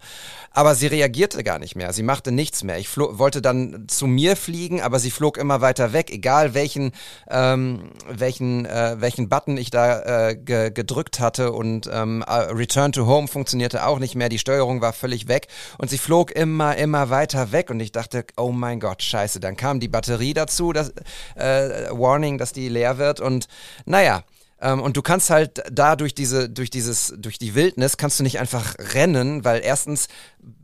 Aber 0.51 0.75
sie 0.75 0.87
reagierte 0.87 1.45
gar 1.45 1.59
nicht 1.59 1.77
mehr. 1.77 1.93
Sie 1.93 2.03
machte 2.03 2.33
nichts 2.33 2.65
mehr. 2.65 2.79
Ich 2.79 2.97
wollte 2.97 3.43
dann 3.43 3.87
zu 3.87 4.07
mir 4.07 4.35
fliegen, 4.35 4.81
aber 4.81 4.99
sie 4.99 5.11
flog 5.11 5.37
immer 5.37 5.61
weiter 5.61 5.93
weg, 5.93 6.11
egal 6.11 6.55
welchen, 6.55 6.93
ähm, 7.29 7.91
welchen, 8.09 8.67
äh, 8.67 8.97
welchen 8.99 9.29
Button 9.29 9.57
ich 9.57 9.71
da 9.71 10.29
äh, 10.31 10.37
ge 10.37 10.71
gedrückt 10.71 11.21
hatte. 11.21 11.53
Und 11.53 11.89
ähm, 11.93 12.25
äh, 12.27 12.33
Return 12.33 12.93
to 12.93 13.07
Home 13.07 13.29
funktionierte 13.29 13.87
auch 13.87 13.99
nicht 13.99 14.15
mehr. 14.15 14.29
Die 14.29 14.39
Steuerung 14.39 14.81
war 14.81 14.93
völlig 14.93 15.29
weg. 15.29 15.49
Und 15.77 15.91
sie 15.91 15.99
flog 15.99 16.33
immer, 16.33 16.77
immer 16.77 17.11
weiter 17.11 17.53
weg. 17.53 17.71
Und 17.71 17.79
ich 17.81 17.93
dachte, 17.93 18.25
oh 18.37 18.51
mein 18.51 18.81
Gott, 18.81 19.03
scheiße. 19.03 19.39
Dann 19.39 19.57
kam 19.57 19.81
die 19.81 19.89
Batterie 19.89 20.35
dazu, 20.35 20.73
das 20.73 20.93
äh, 21.37 21.91
Dass 22.39 22.53
die 22.53 22.69
leer 22.69 22.99
wird. 22.99 23.21
Und 23.21 23.49
naja, 23.85 24.25
ähm, 24.61 24.81
und 24.81 24.97
du 24.97 25.03
kannst 25.03 25.31
halt 25.31 25.63
da 25.71 25.97
durch 25.97 26.15
diese, 26.15 26.49
durch 26.49 26.71
dieses, 26.71 27.15
durch 27.17 27.39
die 27.39 27.55
Wildnis 27.55 27.97
kannst 27.97 28.19
du 28.19 28.23
nicht 28.23 28.39
einfach 28.41 28.75
rennen, 28.95 29.45
weil 29.45 29.61
erstens 29.63 30.09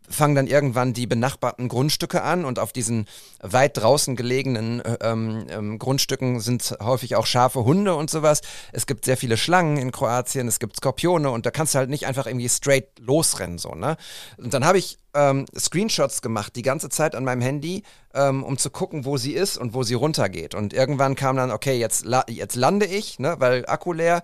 fangen 0.08 0.34
dann 0.34 0.46
irgendwann 0.46 0.92
die 0.92 1.06
benachbarten 1.06 1.68
Grundstücke 1.68 2.22
an 2.22 2.44
und 2.44 2.58
auf 2.58 2.72
diesen 2.72 3.06
weit 3.40 3.76
draußen 3.76 4.16
gelegenen 4.16 4.80
äh, 4.80 4.98
ähm, 5.00 5.46
ähm, 5.50 5.78
Grundstücken 5.78 6.40
sind 6.40 6.76
häufig 6.80 7.16
auch 7.16 7.26
scharfe 7.26 7.64
Hunde 7.64 7.94
und 7.94 8.10
sowas. 8.10 8.40
Es 8.72 8.86
gibt 8.86 9.04
sehr 9.04 9.16
viele 9.16 9.36
Schlangen 9.36 9.76
in 9.76 9.92
Kroatien, 9.92 10.48
es 10.48 10.58
gibt 10.58 10.76
Skorpione 10.76 11.30
und 11.30 11.46
da 11.46 11.50
kannst 11.50 11.74
du 11.74 11.78
halt 11.78 11.90
nicht 11.90 12.06
einfach 12.06 12.26
irgendwie 12.26 12.48
straight 12.48 12.88
losrennen 13.00 13.58
so, 13.58 13.74
ne? 13.74 13.96
Und 14.36 14.54
dann 14.54 14.64
habe 14.64 14.78
ich 14.78 14.98
ähm, 15.14 15.46
Screenshots 15.56 16.22
gemacht 16.22 16.56
die 16.56 16.62
ganze 16.62 16.88
Zeit 16.88 17.14
an 17.14 17.24
meinem 17.24 17.40
Handy, 17.40 17.82
ähm, 18.14 18.42
um 18.42 18.58
zu 18.58 18.70
gucken, 18.70 19.04
wo 19.04 19.16
sie 19.16 19.32
ist 19.32 19.56
und 19.56 19.74
wo 19.74 19.82
sie 19.82 19.94
runtergeht. 19.94 20.54
Und 20.54 20.72
irgendwann 20.72 21.14
kam 21.14 21.36
dann, 21.36 21.50
okay, 21.50 21.78
jetzt, 21.78 22.04
la 22.04 22.24
jetzt 22.28 22.56
lande 22.56 22.86
ich, 22.86 23.18
ne, 23.18 23.36
weil 23.38 23.64
Akku 23.66 23.92
leer 23.92 24.22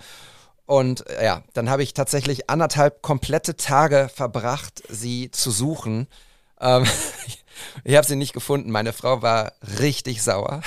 und 0.70 1.04
äh, 1.08 1.24
ja, 1.24 1.42
dann 1.52 1.68
habe 1.68 1.82
ich 1.82 1.94
tatsächlich 1.94 2.48
anderthalb 2.48 3.02
komplette 3.02 3.56
Tage 3.56 4.08
verbracht, 4.14 4.84
sie 4.88 5.32
zu 5.32 5.50
suchen. 5.50 6.06
Ähm, 6.60 6.86
ich 7.84 7.96
habe 7.96 8.06
sie 8.06 8.14
nicht 8.14 8.32
gefunden. 8.32 8.70
Meine 8.70 8.92
Frau 8.92 9.20
war 9.20 9.52
richtig 9.80 10.22
sauer. 10.22 10.62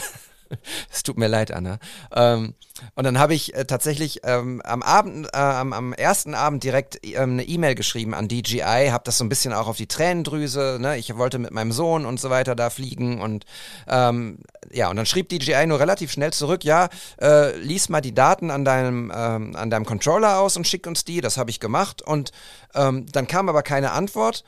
Es 0.92 1.04
tut 1.04 1.18
mir 1.18 1.28
leid, 1.28 1.52
Anna. 1.52 1.80
Ähm, 2.16 2.54
und 2.96 3.04
dann 3.04 3.20
habe 3.20 3.34
ich 3.34 3.54
äh, 3.56 3.66
tatsächlich 3.66 4.22
ähm, 4.24 4.62
am 4.64 4.82
Abend, 4.82 5.28
äh, 5.34 5.38
am, 5.38 5.74
am, 5.74 5.94
ersten 5.94 6.36
Abend 6.36 6.64
direkt 6.64 7.00
ähm, 7.04 7.34
eine 7.34 7.44
E-Mail 7.44 7.76
geschrieben 7.76 8.14
an 8.14 8.28
DJI, 8.28 8.90
habe 8.90 9.04
das 9.06 9.18
so 9.18 9.24
ein 9.24 9.30
bisschen 9.30 9.54
auch 9.54 9.68
auf 9.68 9.78
die 9.78 9.88
Tränendrüse. 9.88 10.78
Ne? 10.80 10.98
Ich 10.98 11.16
wollte 11.18 11.40
mit 11.40 11.52
meinem 11.52 11.72
Sohn 11.72 12.06
und 12.06 12.20
so 12.20 12.30
weiter 12.30 12.56
da 12.56 12.70
fliegen 12.70 13.22
und 13.22 13.46
ähm, 13.88 14.40
ja, 14.72 14.90
und 14.90 14.96
dann 14.96 15.06
schrieb 15.06 15.30
DJI 15.30 15.68
nur 15.68 15.80
relativ 15.80 16.12
schnell 16.12 16.34
zurück, 16.34 16.64
ja, 16.64 16.90
äh, 17.22 17.56
lies 17.58 17.90
mal 17.90 18.02
die 18.02 18.14
Daten 18.14 18.50
an 18.50 18.66
deinem, 18.66 19.12
ähm, 19.16 19.56
an 19.56 19.70
deinem 19.70 19.86
Controller 19.86 20.40
aus 20.40 20.58
und 20.58 20.68
schick 20.68 20.88
uns 20.88 21.06
die. 21.06 21.22
Das 21.22 21.38
habe 21.38 21.52
ich 21.52 21.60
gemacht 21.60 22.02
und 22.02 22.32
ähm, 22.74 23.06
dann 23.12 23.28
kam 23.28 23.50
aber 23.50 23.64
keine 23.64 23.92
Antwort. 23.92 24.44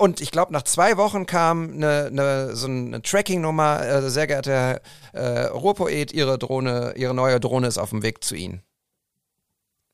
Und 0.00 0.20
ich 0.20 0.30
glaube, 0.30 0.52
nach 0.52 0.62
zwei 0.62 0.96
Wochen 0.96 1.26
kam 1.26 1.72
eine, 1.72 2.06
eine, 2.06 2.54
so 2.54 2.68
eine 2.68 3.02
Tracking-Nummer, 3.02 3.84
äh, 3.84 4.10
sehr 4.10 4.28
geehrter 4.28 4.52
Herr 4.52 4.80
äh, 5.12 5.46
Ruhrpoet, 5.48 6.12
Ihre 6.12 6.38
Drohne, 6.38 6.94
Ihre 6.96 7.14
neue 7.14 7.40
Drohne 7.40 7.66
ist 7.66 7.78
auf 7.78 7.90
dem 7.90 8.04
Weg 8.04 8.22
zu 8.22 8.36
Ihnen. 8.36 8.62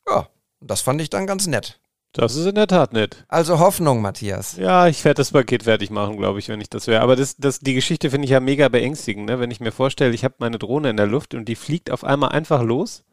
Ja, 0.07 0.29
das 0.61 0.83
fand 0.83 1.01
ich 1.01 1.09
dann 1.09 1.27
ganz 1.27 1.47
nett. 1.47 1.81
Das 2.13 2.37
ist 2.37 2.47
in 2.47 2.55
der 2.55 2.67
Tat 2.69 2.93
nett. 2.93 3.25
Also 3.29 3.59
Hoffnung, 3.59 4.03
Matthias. 4.03 4.57
Ja, 4.57 4.87
ich 4.87 5.05
werde 5.05 5.19
das 5.19 5.33
Paket 5.33 5.65
fertig 5.65 5.91
machen, 5.91 6.17
glaube 6.19 6.39
ich, 6.39 6.49
wenn 6.49 6.61
ich 6.61 6.69
das 6.69 6.87
wäre. 6.87 7.01
Aber 7.01 7.17
das, 7.17 7.37
das, 7.39 7.59
die 7.59 7.75
Geschichte 7.75 8.11
finde 8.11 8.27
ich 8.27 8.31
ja 8.31 8.41
mega 8.41 8.69
beängstigend, 8.69 9.27
ne? 9.27 9.41
wenn 9.41 9.51
ich 9.51 9.59
mir 9.59 9.73
vorstelle, 9.73 10.15
ich 10.15 10.23
habe 10.23 10.35
meine 10.39 10.59
Drohne 10.59 10.91
in 10.91 10.97
der 10.97 11.07
Luft 11.07 11.35
und 11.35 11.47
die 11.47 11.57
fliegt 11.57 11.91
auf 11.91 12.05
einmal 12.05 12.29
einfach 12.29 12.63
los 12.63 13.05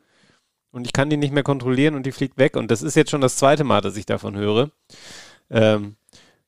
und 0.72 0.86
ich 0.86 0.94
kann 0.94 1.10
die 1.10 1.18
nicht 1.18 1.34
mehr 1.34 1.42
kontrollieren 1.44 1.96
und 1.96 2.06
die 2.06 2.12
fliegt 2.12 2.38
weg. 2.38 2.58
Und 2.58 2.70
das 2.70 2.82
ist 2.82 2.96
jetzt 2.96 3.12
schon 3.12 3.22
das 3.22 3.38
zweite 3.38 3.64
Mal, 3.64 3.82
dass 3.82 3.98
ich 3.98 4.06
davon 4.06 4.36
höre. 4.36 4.70
Ähm, 5.50 5.96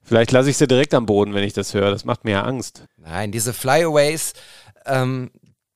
Vielleicht 0.03 0.31
lasse 0.31 0.49
ich 0.49 0.57
sie 0.57 0.67
direkt 0.67 0.93
am 0.93 1.05
Boden, 1.05 1.33
wenn 1.33 1.43
ich 1.43 1.53
das 1.53 1.73
höre. 1.73 1.91
Das 1.91 2.05
macht 2.05 2.25
mir 2.25 2.31
ja 2.31 2.43
Angst. 2.43 2.85
Nein, 2.97 3.31
diese 3.31 3.53
Flyaways, 3.53 4.33
ähm, 4.85 5.31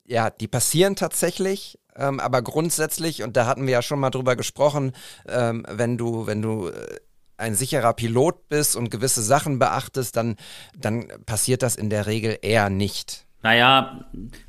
ja, 0.05 0.29
die 0.29 0.47
passieren 0.47 0.95
tatsächlich, 0.95 1.79
ähm, 1.95 2.19
aber 2.19 2.41
grundsätzlich, 2.41 3.23
und 3.23 3.37
da 3.37 3.45
hatten 3.45 3.65
wir 3.65 3.73
ja 3.73 3.81
schon 3.81 3.99
mal 3.99 4.09
drüber 4.09 4.35
gesprochen, 4.35 4.91
ähm, 5.27 5.65
wenn 5.69 5.97
du, 5.97 6.27
wenn 6.27 6.41
du 6.41 6.67
äh, 6.67 6.97
ein 7.37 7.55
sicherer 7.55 7.93
Pilot 7.93 8.49
bist 8.49 8.75
und 8.75 8.89
gewisse 8.89 9.21
Sachen 9.21 9.59
beachtest, 9.59 10.15
dann, 10.15 10.35
dann 10.77 11.07
passiert 11.25 11.63
das 11.63 11.75
in 11.75 11.89
der 11.89 12.05
Regel 12.07 12.37
eher 12.41 12.69
nicht. 12.69 13.25
Naja, 13.43 14.05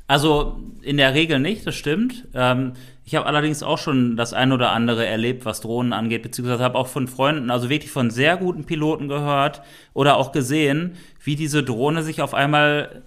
also 0.07 0.59
in 0.81 0.97
der 0.97 1.13
Regel 1.13 1.39
nicht, 1.39 1.65
das 1.65 1.75
stimmt. 1.75 2.27
Ähm, 2.33 2.73
ich 3.09 3.15
habe 3.15 3.25
allerdings 3.25 3.63
auch 3.63 3.79
schon 3.79 4.17
das 4.17 4.33
ein 4.33 4.51
oder 4.51 4.69
andere 4.69 5.03
erlebt, 5.03 5.43
was 5.43 5.61
Drohnen 5.61 5.93
angeht, 5.93 6.21
beziehungsweise 6.21 6.63
habe 6.63 6.77
auch 6.77 6.85
von 6.85 7.07
Freunden, 7.07 7.49
also 7.49 7.67
wirklich 7.67 7.89
von 7.91 8.11
sehr 8.11 8.37
guten 8.37 8.65
Piloten 8.65 9.07
gehört 9.07 9.63
oder 9.95 10.15
auch 10.15 10.31
gesehen, 10.31 10.95
wie 11.23 11.35
diese 11.35 11.63
Drohne 11.63 12.03
sich 12.03 12.21
auf 12.21 12.35
einmal 12.35 13.01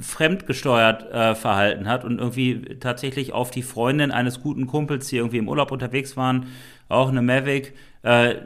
fremdgesteuert 0.00 1.12
äh, 1.12 1.34
verhalten 1.34 1.86
hat 1.86 2.06
und 2.06 2.18
irgendwie 2.18 2.78
tatsächlich 2.80 3.34
auf 3.34 3.50
die 3.50 3.62
Freundin 3.62 4.10
eines 4.10 4.40
guten 4.40 4.66
Kumpels, 4.66 5.08
die 5.08 5.18
irgendwie 5.18 5.36
im 5.36 5.50
Urlaub 5.50 5.70
unterwegs 5.70 6.16
waren, 6.16 6.46
auch 6.88 7.10
eine 7.10 7.20
Mavic, 7.20 7.74
äh, 8.04 8.36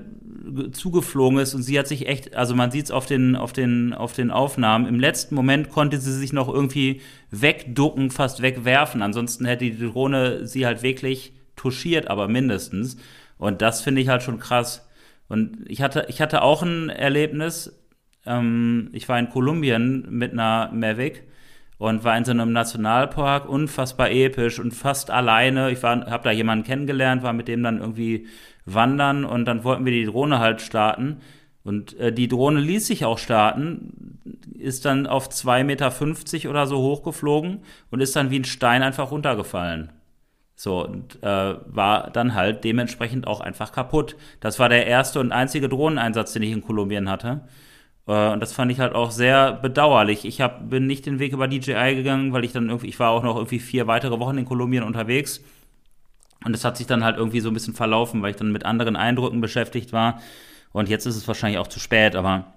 zugeflogen 0.73 1.39
ist 1.39 1.55
und 1.55 1.63
sie 1.63 1.79
hat 1.79 1.87
sich 1.87 2.09
echt, 2.09 2.35
also 2.35 2.55
man 2.55 2.71
sieht 2.71 2.87
es 2.87 2.91
auf 2.91 3.07
den, 3.07 3.37
auf, 3.37 3.53
den, 3.53 3.93
auf 3.93 4.13
den 4.13 4.31
Aufnahmen, 4.31 4.87
im 4.87 4.99
letzten 4.99 5.35
Moment 5.35 5.69
konnte 5.69 5.99
sie 5.99 6.13
sich 6.13 6.33
noch 6.33 6.49
irgendwie 6.49 7.03
wegducken, 7.31 8.11
fast 8.11 8.41
wegwerfen. 8.41 9.03
Ansonsten 9.03 9.45
hätte 9.45 9.65
die 9.65 9.79
Drohne 9.79 10.47
sie 10.47 10.65
halt 10.65 10.83
wirklich 10.83 11.35
touchiert, 11.57 12.09
aber 12.09 12.29
mindestens. 12.29 12.97
Und 13.37 13.61
das 13.61 13.83
finde 13.83 14.01
ich 14.01 14.09
halt 14.09 14.23
schon 14.23 14.39
krass. 14.39 14.89
Und 15.29 15.59
ich 15.67 15.83
hatte, 15.83 16.07
ich 16.09 16.21
hatte 16.21 16.43
auch 16.43 16.63
ein 16.63 16.89
Erlebnis, 16.89 17.79
ähm, 18.25 18.89
ich 18.93 19.09
war 19.09 19.19
in 19.19 19.29
Kolumbien 19.29 20.07
mit 20.09 20.33
einer 20.33 20.71
Mavic 20.73 21.25
und 21.79 22.05
war 22.05 22.17
in 22.17 22.25
so 22.25 22.31
einem 22.31 22.53
Nationalpark, 22.53 23.49
unfassbar 23.49 24.11
episch 24.11 24.59
und 24.59 24.73
fast 24.73 25.11
alleine. 25.11 25.71
Ich 25.71 25.83
habe 25.83 26.25
da 26.25 26.31
jemanden 26.31 26.65
kennengelernt, 26.65 27.23
war 27.23 27.33
mit 27.33 27.49
dem 27.49 27.63
dann 27.63 27.81
irgendwie 27.81 28.27
wandern 28.75 29.25
und 29.25 29.45
dann 29.45 29.65
wollten 29.65 29.85
wir 29.85 29.93
die 29.93 30.05
Drohne 30.05 30.39
halt 30.39 30.61
starten. 30.61 31.19
Und 31.65 31.99
äh, 31.99 32.13
die 32.13 32.29
Drohne 32.29 32.61
ließ 32.61 32.87
sich 32.87 33.05
auch 33.05 33.19
starten, 33.19 34.21
ist 34.59 34.85
dann 34.85 35.07
auf 35.07 35.29
2,50 35.29 35.65
Meter 35.65 36.51
oder 36.51 36.67
so 36.67 36.79
hochgeflogen 36.79 37.61
und 37.91 38.01
ist 38.01 38.17
dann 38.17 38.31
wie 38.31 38.39
ein 38.39 38.45
Stein 38.45 38.83
einfach 38.83 39.11
runtergefallen. 39.11 39.93
So, 40.55 40.85
und 40.85 41.23
äh, 41.23 41.55
war 41.67 42.11
dann 42.11 42.35
halt 42.35 42.65
dementsprechend 42.65 43.27
auch 43.27 43.41
einfach 43.41 43.71
kaputt. 43.71 44.17
Das 44.41 44.59
war 44.59 44.69
der 44.69 44.87
erste 44.87 45.21
und 45.21 45.31
einzige 45.31 45.69
Drohneneinsatz, 45.69 46.33
den 46.33 46.43
ich 46.43 46.51
in 46.51 46.63
Kolumbien 46.63 47.09
hatte. 47.09 47.43
Äh, 48.09 48.33
und 48.33 48.41
das 48.41 48.53
fand 48.53 48.73
ich 48.73 48.81
halt 48.81 48.95
auch 48.95 49.13
sehr 49.13 49.53
bedauerlich. 49.53 50.25
Ich 50.25 50.41
hab, 50.41 50.69
bin 50.69 50.87
nicht 50.89 51.07
den 51.07 51.21
Weg 51.21 51.33
über 51.33 51.47
DJI 51.47 51.95
gegangen, 51.95 52.33
weil 52.33 52.45
ich 52.45 52.53
dann 52.53 52.69
irgendwie, 52.69 52.89
ich 52.89 52.99
war 52.99 53.11
auch 53.11 53.23
noch 53.23 53.37
irgendwie 53.37 53.61
vier 53.61 53.87
weitere 53.87 54.19
Wochen 54.19 54.39
in 54.39 54.47
Kolumbien 54.47 54.83
unterwegs. 54.83 55.45
Und 56.49 56.55
es 56.55 56.65
hat 56.65 56.79
sich 56.79 56.87
dann 56.87 57.05
halt 57.05 57.19
irgendwie 57.19 57.41
so 57.41 57.51
ein 57.51 57.53
bisschen 57.53 57.75
verlaufen, 57.75 58.23
weil 58.23 58.31
ich 58.31 58.37
dann 58.37 58.53
mit 58.53 58.65
anderen 58.65 58.97
Eindrücken 58.97 59.43
beschäftigt 59.43 59.93
war. 59.93 60.23
Und 60.73 60.89
jetzt 60.89 61.05
ist 61.05 61.15
es 61.15 61.29
wahrscheinlich 61.29 61.59
auch 61.59 61.67
zu 61.67 61.79
spät, 61.79 62.17
aber 62.17 62.55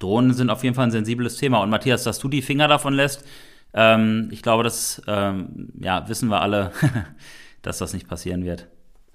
Drohnen 0.00 0.34
sind 0.34 0.50
auf 0.50 0.64
jeden 0.64 0.74
Fall 0.74 0.88
ein 0.88 0.90
sensibles 0.90 1.36
Thema. 1.36 1.62
Und 1.62 1.70
Matthias, 1.70 2.02
dass 2.02 2.18
du 2.18 2.26
die 2.26 2.42
Finger 2.42 2.66
davon 2.66 2.94
lässt, 2.94 3.24
ähm, 3.74 4.28
ich 4.32 4.42
glaube, 4.42 4.64
das 4.64 5.00
ähm, 5.06 5.68
ja, 5.78 6.08
wissen 6.08 6.30
wir 6.30 6.42
alle, 6.42 6.72
dass 7.62 7.78
das 7.78 7.92
nicht 7.92 8.08
passieren 8.08 8.44
wird. 8.44 8.66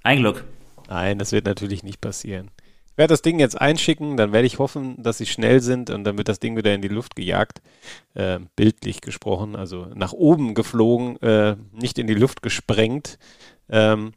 Ein 0.03 0.19
Glück. 0.19 0.45
Nein, 0.87 1.19
das 1.19 1.33
wird 1.33 1.45
natürlich 1.45 1.83
nicht 1.83 1.99
passieren. 1.99 2.51
Ich 2.95 2.97
werde 2.97 3.11
das 3.11 3.21
Ding 3.21 3.41
jetzt 3.41 3.59
einschicken, 3.59 4.15
dann 4.15 4.31
werde 4.31 4.47
ich 4.47 4.57
hoffen, 4.57 4.95
dass 5.03 5.17
sie 5.17 5.25
schnell 5.25 5.59
sind 5.59 5.89
und 5.89 6.05
dann 6.05 6.17
wird 6.17 6.29
das 6.29 6.39
Ding 6.39 6.55
wieder 6.55 6.73
in 6.73 6.81
die 6.81 6.87
Luft 6.87 7.17
gejagt. 7.17 7.61
Äh, 8.13 8.39
bildlich 8.55 9.01
gesprochen, 9.01 9.57
also 9.57 9.87
nach 9.93 10.13
oben 10.13 10.53
geflogen, 10.53 11.21
äh, 11.21 11.57
nicht 11.73 11.99
in 11.99 12.07
die 12.07 12.13
Luft 12.13 12.41
gesprengt. 12.41 13.19
Ähm, 13.69 14.13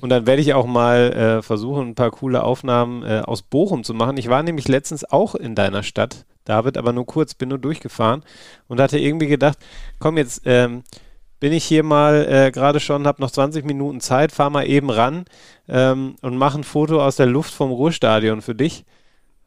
und 0.00 0.08
dann 0.08 0.26
werde 0.26 0.42
ich 0.42 0.54
auch 0.54 0.66
mal 0.66 1.12
äh, 1.12 1.42
versuchen, 1.42 1.88
ein 1.88 1.94
paar 1.94 2.10
coole 2.10 2.42
Aufnahmen 2.42 3.02
äh, 3.02 3.22
aus 3.24 3.42
Bochum 3.42 3.84
zu 3.84 3.94
machen. 3.94 4.16
Ich 4.16 4.28
war 4.28 4.42
nämlich 4.42 4.68
letztens 4.68 5.04
auch 5.04 5.34
in 5.34 5.54
deiner 5.54 5.82
Stadt, 5.82 6.24
David, 6.44 6.76
aber 6.78 6.92
nur 6.92 7.06
kurz, 7.06 7.34
bin 7.34 7.50
nur 7.50 7.58
durchgefahren 7.58 8.22
und 8.68 8.80
hatte 8.80 8.98
irgendwie 8.98 9.28
gedacht, 9.28 9.58
komm 9.98 10.16
jetzt, 10.16 10.42
ähm, 10.44 10.82
bin 11.40 11.52
ich 11.52 11.64
hier 11.64 11.82
mal 11.82 12.26
äh, 12.28 12.50
gerade 12.52 12.80
schon, 12.80 13.06
habe 13.06 13.20
noch 13.20 13.30
20 13.30 13.64
Minuten 13.64 14.00
Zeit, 14.00 14.30
fahr 14.32 14.48
mal 14.48 14.68
eben 14.68 14.90
ran 14.90 15.24
ähm, 15.68 16.14
und 16.22 16.36
mache 16.36 16.58
ein 16.58 16.64
Foto 16.64 17.04
aus 17.04 17.16
der 17.16 17.26
Luft 17.26 17.52
vom 17.52 17.70
Ruhrstadion 17.70 18.42
für 18.42 18.54
dich. 18.54 18.84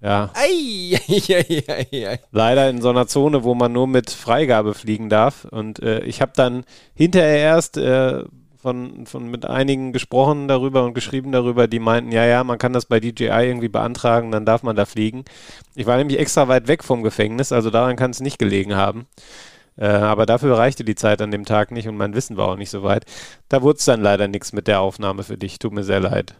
Ja. 0.01 0.29
Ei, 0.33 0.99
ei, 1.07 1.63
ei, 1.67 2.05
ei, 2.05 2.19
Leider 2.31 2.69
in 2.69 2.81
so 2.81 2.89
einer 2.89 3.07
Zone, 3.07 3.43
wo 3.43 3.55
man 3.55 3.71
nur 3.71 3.87
mit 3.87 4.11
Freigabe 4.11 4.73
fliegen 4.73 5.09
darf. 5.09 5.45
Und 5.45 5.81
äh, 5.81 6.01
ich 6.01 6.21
habe 6.21 6.33
dann 6.35 6.65
hinterher 6.93 7.37
erst 7.37 7.77
äh, 7.77 8.23
von, 8.65 9.05
von 9.05 9.29
mit 9.29 9.45
einigen 9.45 9.93
gesprochen 9.93 10.47
darüber 10.47 10.85
und 10.85 10.95
geschrieben 10.95 11.31
darüber, 11.31 11.67
die 11.67 11.77
meinten, 11.77 12.11
ja, 12.11 12.25
ja, 12.25 12.43
man 12.43 12.57
kann 12.57 12.73
das 12.73 12.87
bei 12.87 12.99
DJI 12.99 13.45
irgendwie 13.45 13.67
beantragen, 13.67 14.31
dann 14.31 14.43
darf 14.43 14.63
man 14.63 14.75
da 14.75 14.85
fliegen. 14.85 15.23
Ich 15.75 15.85
war 15.85 15.97
nämlich 15.97 16.17
extra 16.17 16.47
weit 16.47 16.67
weg 16.67 16.83
vom 16.83 17.03
Gefängnis, 17.03 17.51
also 17.51 17.69
daran 17.69 17.95
kann 17.95 18.09
es 18.09 18.21
nicht 18.21 18.39
gelegen 18.39 18.75
haben. 18.75 19.05
Äh, 19.77 19.85
aber 19.85 20.25
dafür 20.25 20.57
reichte 20.57 20.83
die 20.83 20.95
Zeit 20.95 21.21
an 21.21 21.29
dem 21.29 21.45
Tag 21.45 21.69
nicht 21.69 21.87
und 21.87 21.95
mein 21.95 22.15
Wissen 22.15 22.37
war 22.37 22.47
auch 22.47 22.57
nicht 22.57 22.71
so 22.71 22.81
weit. 22.81 23.05
Da 23.49 23.61
wurde 23.61 23.77
es 23.77 23.85
dann 23.85 24.01
leider 24.01 24.27
nichts 24.27 24.51
mit 24.51 24.67
der 24.67 24.81
Aufnahme 24.81 25.21
für 25.23 25.37
dich. 25.37 25.59
Tut 25.59 25.73
mir 25.73 25.83
sehr 25.83 25.99
leid. 25.99 26.35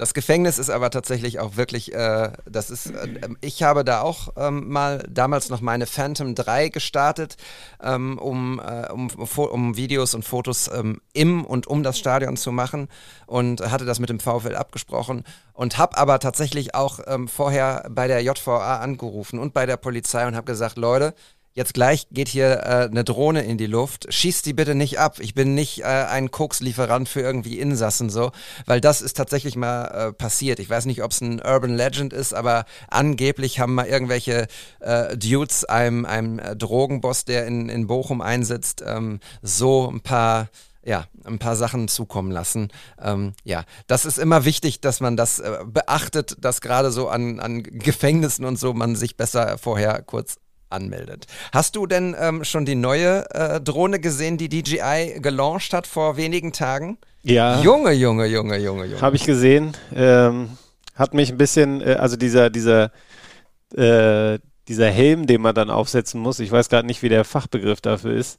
Das 0.00 0.14
Gefängnis 0.14 0.58
ist 0.58 0.70
aber 0.70 0.88
tatsächlich 0.88 1.40
auch 1.40 1.58
wirklich, 1.58 1.92
äh, 1.92 2.32
das 2.46 2.70
ist, 2.70 2.86
äh, 2.86 3.28
ich 3.42 3.62
habe 3.62 3.84
da 3.84 4.00
auch 4.00 4.30
ähm, 4.38 4.70
mal 4.70 5.06
damals 5.10 5.50
noch 5.50 5.60
meine 5.60 5.84
Phantom 5.84 6.34
3 6.34 6.70
gestartet, 6.70 7.36
ähm, 7.82 8.16
um, 8.16 8.58
äh, 8.60 8.90
um, 8.90 9.10
um, 9.36 9.76
Videos 9.76 10.14
und 10.14 10.24
Fotos 10.24 10.70
ähm, 10.72 11.02
im 11.12 11.44
und 11.44 11.66
um 11.66 11.82
das 11.82 11.98
Stadion 11.98 12.38
zu 12.38 12.50
machen 12.50 12.88
und 13.26 13.60
hatte 13.60 13.84
das 13.84 14.00
mit 14.00 14.08
dem 14.08 14.20
VfL 14.20 14.56
abgesprochen 14.56 15.22
und 15.52 15.76
habe 15.76 15.98
aber 15.98 16.18
tatsächlich 16.18 16.74
auch 16.74 17.00
ähm, 17.06 17.28
vorher 17.28 17.86
bei 17.90 18.08
der 18.08 18.22
JVA 18.22 18.78
angerufen 18.78 19.38
und 19.38 19.52
bei 19.52 19.66
der 19.66 19.76
Polizei 19.76 20.26
und 20.26 20.34
habe 20.34 20.46
gesagt, 20.46 20.78
Leute, 20.78 21.14
jetzt 21.60 21.74
gleich 21.74 22.08
geht 22.10 22.28
hier 22.28 22.62
äh, 22.64 22.88
eine 22.90 23.04
Drohne 23.04 23.42
in 23.42 23.58
die 23.58 23.66
Luft, 23.66 24.12
schießt 24.12 24.46
die 24.46 24.54
bitte 24.54 24.74
nicht 24.74 24.98
ab. 24.98 25.18
Ich 25.20 25.34
bin 25.34 25.54
nicht 25.54 25.82
äh, 25.82 25.84
ein 25.84 26.30
Kokslieferant 26.30 27.06
für 27.06 27.20
irgendwie 27.20 27.58
Insassen 27.58 28.08
so, 28.08 28.32
weil 28.64 28.80
das 28.80 29.02
ist 29.02 29.14
tatsächlich 29.14 29.56
mal 29.56 29.84
äh, 29.84 30.12
passiert. 30.14 30.58
Ich 30.58 30.70
weiß 30.70 30.86
nicht, 30.86 31.02
ob 31.02 31.10
es 31.10 31.20
ein 31.20 31.38
Urban 31.38 31.74
Legend 31.74 32.14
ist, 32.14 32.32
aber 32.32 32.64
angeblich 32.88 33.60
haben 33.60 33.74
mal 33.74 33.86
irgendwelche 33.86 34.46
äh, 34.80 35.14
Dudes 35.18 35.66
einem, 35.66 36.06
einem 36.06 36.38
äh, 36.38 36.56
Drogenboss, 36.56 37.26
der 37.26 37.46
in, 37.46 37.68
in 37.68 37.86
Bochum 37.86 38.22
einsitzt, 38.22 38.82
ähm, 38.86 39.20
so 39.42 39.90
ein 39.90 40.00
paar 40.00 40.48
ja, 40.82 41.04
ein 41.24 41.38
paar 41.38 41.56
Sachen 41.56 41.88
zukommen 41.88 42.30
lassen. 42.30 42.68
Ähm, 42.98 43.34
ja, 43.44 43.64
das 43.86 44.06
ist 44.06 44.18
immer 44.18 44.46
wichtig, 44.46 44.80
dass 44.80 45.00
man 45.00 45.14
das 45.14 45.38
äh, 45.38 45.58
beachtet, 45.66 46.38
dass 46.40 46.62
gerade 46.62 46.90
so 46.90 47.10
an, 47.10 47.38
an 47.38 47.62
Gefängnissen 47.62 48.46
und 48.46 48.58
so 48.58 48.72
man 48.72 48.96
sich 48.96 49.18
besser 49.18 49.58
vorher 49.58 50.00
kurz 50.00 50.38
anmeldet. 50.70 51.26
Hast 51.52 51.76
du 51.76 51.86
denn 51.86 52.16
ähm, 52.18 52.44
schon 52.44 52.64
die 52.64 52.74
neue 52.74 53.28
äh, 53.30 53.60
Drohne 53.60 54.00
gesehen, 54.00 54.38
die 54.38 54.48
DJI 54.48 55.20
gelauncht 55.20 55.72
hat 55.72 55.86
vor 55.86 56.16
wenigen 56.16 56.52
Tagen? 56.52 56.98
Ja. 57.22 57.60
Junge, 57.60 57.92
Junge, 57.92 58.26
Junge, 58.26 58.56
Junge, 58.58 58.86
Junge. 58.86 59.00
Habe 59.00 59.16
ich 59.16 59.24
gesehen. 59.24 59.72
Ähm, 59.94 60.50
hat 60.94 61.14
mich 61.14 61.30
ein 61.30 61.38
bisschen, 61.38 61.80
äh, 61.80 61.96
also 61.98 62.16
dieser, 62.16 62.50
dieser, 62.50 62.92
äh, 63.74 64.38
dieser 64.68 64.90
Helm, 64.90 65.26
den 65.26 65.40
man 65.40 65.54
dann 65.54 65.70
aufsetzen 65.70 66.20
muss, 66.20 66.38
ich 66.40 66.52
weiß 66.52 66.68
gerade 66.68 66.86
nicht, 66.86 67.02
wie 67.02 67.08
der 67.08 67.24
Fachbegriff 67.24 67.80
dafür 67.80 68.14
ist. 68.14 68.38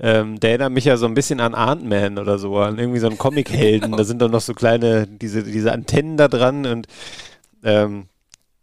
Ähm, 0.00 0.38
der 0.38 0.50
erinnert 0.50 0.72
mich 0.72 0.84
ja 0.84 0.96
so 0.96 1.06
ein 1.06 1.14
bisschen 1.14 1.40
an 1.40 1.54
Ant-Man 1.54 2.18
oder 2.18 2.38
so, 2.38 2.56
an 2.58 2.78
irgendwie 2.78 3.00
so 3.00 3.08
einen 3.08 3.18
Comic-Helden. 3.18 3.92
da 3.96 4.04
sind 4.04 4.22
dann 4.22 4.30
noch 4.30 4.40
so 4.40 4.54
kleine, 4.54 5.06
diese, 5.06 5.42
diese 5.42 5.72
Antennen 5.72 6.16
da 6.16 6.28
dran 6.28 6.66
und 6.66 6.86
ähm, 7.64 8.06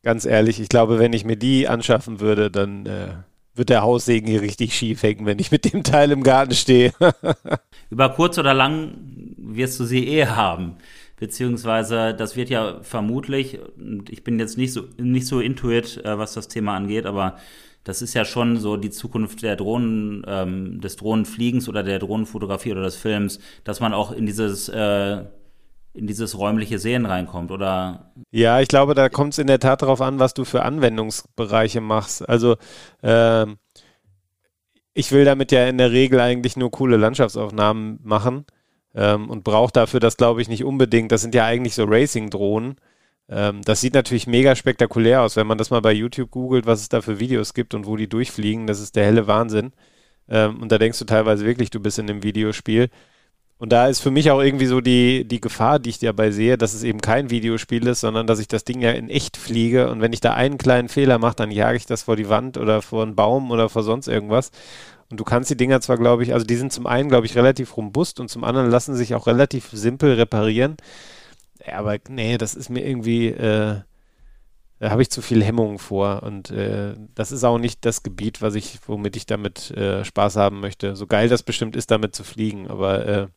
ganz 0.06 0.26
ehrlich, 0.26 0.62
ich 0.62 0.70
glaube, 0.70 1.00
wenn 1.00 1.12
ich 1.12 1.26
mir 1.26 1.36
die 1.36 1.68
anschaffen 1.68 2.22
würde, 2.22 2.50
dann 2.52 2.86
äh, 2.86 3.08
wird 3.56 3.70
der 3.70 3.82
Haussegen 3.82 4.30
hier 4.30 4.42
richtig 4.42 4.76
schief 4.76 5.02
hängen, 5.04 5.26
wenn 5.26 5.40
ich 5.40 5.52
mit 5.52 5.74
dem 5.74 5.84
Teil 5.84 6.12
im 6.12 6.24
Garten 6.24 6.54
stehe. 6.54 6.94
Über 7.90 8.10
kurz 8.10 8.38
oder 8.38 8.54
lang 8.54 8.94
wirst 9.38 9.80
du 9.80 9.84
sie 9.84 10.08
eh 10.08 10.28
haben. 10.28 10.76
Beziehungsweise, 11.18 12.14
das 12.14 12.36
wird 12.36 12.50
ja 12.50 12.80
vermutlich, 12.84 13.60
und 13.78 14.10
ich 14.10 14.24
bin 14.24 14.38
jetzt 14.38 14.58
nicht 14.58 14.74
so, 14.74 14.84
nicht 14.98 15.28
so 15.28 15.40
intuit, 15.40 15.98
äh, 16.06 16.18
was 16.18 16.34
das 16.34 16.50
Thema 16.50 16.76
angeht, 16.76 17.08
aber 17.08 17.38
das 17.84 18.02
ist 18.02 18.14
ja 18.14 18.26
schon 18.26 18.58
so 18.58 18.78
die 18.78 18.92
Zukunft 18.92 19.42
der 19.42 19.56
Drohnen, 19.56 20.24
ähm, 20.28 20.82
des 20.82 20.98
Drohnenfliegens 20.98 21.68
oder 21.68 21.82
der 21.82 22.00
Drohnenfotografie 22.00 22.74
oder 22.74 22.84
des 22.84 22.96
Films, 22.96 23.40
dass 23.64 23.80
man 23.80 23.94
auch 23.94 24.12
in 24.12 24.28
dieses 24.28 24.70
äh, 24.70 25.24
in 25.96 26.08
dieses 26.08 26.38
räumliche 26.38 26.78
Sehen 26.78 27.06
reinkommt, 27.06 27.52
oder? 27.52 28.12
Ja, 28.32 28.60
ich 28.60 28.68
glaube, 28.68 28.96
da 28.96 29.10
kommt 29.10 29.34
es 29.34 29.40
in 29.40 29.48
der 29.48 29.60
Tat 29.60 29.82
darauf 29.82 30.02
an, 30.02 30.20
was 30.20 30.34
du 30.34 30.44
für 30.44 30.64
Anwendungsbereiche 30.64 31.82
machst. 31.82 32.28
Also 32.28 32.58
ähm, 33.02 33.58
ich 34.94 35.12
will 35.12 35.26
damit 35.26 35.52
ja 35.52 35.68
in 35.68 35.78
der 35.78 35.92
Regel 35.92 36.20
eigentlich 36.20 36.58
nur 36.58 36.72
coole 36.72 36.98
Landschaftsaufnahmen 36.98 38.00
machen 38.04 38.46
ähm, 38.94 39.30
und 39.30 39.44
brauche 39.44 39.72
dafür 39.72 40.00
das, 40.00 40.18
glaube 40.18 40.42
ich, 40.42 40.50
nicht 40.50 40.64
unbedingt. 40.64 41.12
Das 41.12 41.22
sind 41.22 41.34
ja 41.34 41.46
eigentlich 41.46 41.76
so 41.76 41.86
Racing-Drohnen. 41.86 42.76
Ähm, 43.30 43.62
das 43.64 43.82
sieht 43.82 43.94
natürlich 43.94 44.28
mega 44.28 44.56
spektakulär 44.56 45.22
aus, 45.22 45.36
wenn 45.36 45.48
man 45.48 45.58
das 45.58 45.70
mal 45.70 45.82
bei 45.82 45.94
YouTube 45.94 46.32
googelt, 46.32 46.66
was 46.66 46.82
es 46.82 46.90
da 46.90 47.02
für 47.02 47.20
Videos 47.20 47.54
gibt 47.54 47.74
und 47.74 47.86
wo 47.86 47.96
die 47.96 48.10
durchfliegen. 48.10 48.68
Das 48.68 48.80
ist 48.80 48.96
der 48.96 49.06
helle 49.06 49.28
Wahnsinn. 49.28 49.72
Ähm, 50.28 50.62
und 50.62 50.72
da 50.72 50.78
denkst 50.78 51.00
du 51.00 51.06
teilweise 51.06 51.46
wirklich, 51.46 51.70
du 51.70 51.80
bist 51.80 52.00
in 52.00 52.10
einem 52.10 52.24
Videospiel. 52.24 52.90
Und 53.58 53.72
da 53.72 53.88
ist 53.88 54.02
für 54.02 54.12
mich 54.12 54.32
auch 54.32 54.42
irgendwie 54.42 54.66
so 54.66 54.82
die, 54.82 55.26
die 55.26 55.40
Gefahr, 55.40 55.80
die 55.80 55.90
ich 55.90 56.00
dabei 56.00 56.32
sehe, 56.32 56.58
dass 56.58 56.74
es 56.74 56.84
eben 56.84 57.00
kein 57.00 57.30
Videospiel 57.30 57.88
ist, 57.88 58.02
sondern 58.02 58.28
dass 58.28 58.40
ich 58.40 58.50
das 58.50 58.66
Ding 58.66 58.82
ja 58.82 58.92
in 58.92 59.10
echt 59.10 59.38
fliege 59.38 59.90
und 59.90 60.02
wenn 60.02 60.12
ich 60.12 60.20
da 60.20 60.34
einen 60.34 60.58
kleinen 60.58 60.90
Fehler 60.90 61.20
mache, 61.20 61.38
dann 61.38 61.52
jage 61.52 61.78
ich 61.78 61.86
das 61.86 62.04
vor 62.04 62.18
die 62.18 62.28
Wand 62.28 62.58
oder 62.58 62.82
vor 62.82 63.04
einen 63.04 63.16
Baum 63.16 63.52
oder 63.52 63.70
vor 63.70 63.84
sonst 63.84 64.08
irgendwas. 64.10 64.52
Und 65.10 65.20
du 65.20 65.24
kannst 65.24 65.50
die 65.50 65.58
Dinger 65.58 65.80
zwar, 65.80 65.98
glaube 65.98 66.24
ich, 66.24 66.34
also 66.34 66.46
die 66.46 66.56
sind 66.58 66.74
zum 66.74 66.86
einen, 66.88 67.08
glaube 67.10 67.28
ich, 67.28 67.36
relativ 67.36 67.78
robust 67.78 68.20
und 68.20 68.30
zum 68.30 68.44
anderen 68.44 68.70
lassen 68.70 68.96
sich 68.96 69.16
auch 69.16 69.28
relativ 69.28 69.70
simpel 69.72 70.14
reparieren. 70.14 70.76
Ja, 71.66 71.78
aber 71.80 71.98
nee, 72.10 72.38
das 72.38 72.56
ist 72.56 72.70
mir 72.70 72.86
irgendwie, 72.86 73.28
äh, 73.28 73.82
da 74.80 74.90
habe 74.90 75.02
ich 75.02 75.10
zu 75.10 75.22
viel 75.22 75.44
Hemmungen 75.44 75.80
vor 75.80 76.24
und 76.24 76.52
äh, 76.52 76.96
das 77.14 77.32
ist 77.32 77.44
auch 77.44 77.58
nicht 77.58 77.86
das 77.86 78.04
Gebiet, 78.04 78.42
was 78.42 78.56
ich, 78.56 78.80
womit 78.88 79.16
ich 79.16 79.26
damit 79.26 79.72
äh, 79.72 80.04
Spaß 80.04 80.36
haben 80.36 80.60
möchte. 80.60 80.96
So 80.96 81.08
geil 81.08 81.30
das 81.30 81.44
bestimmt 81.44 81.76
ist, 81.76 81.92
damit 81.92 82.16
zu 82.16 82.24
fliegen, 82.24 82.68
aber 82.68 83.06
äh, 83.06 83.28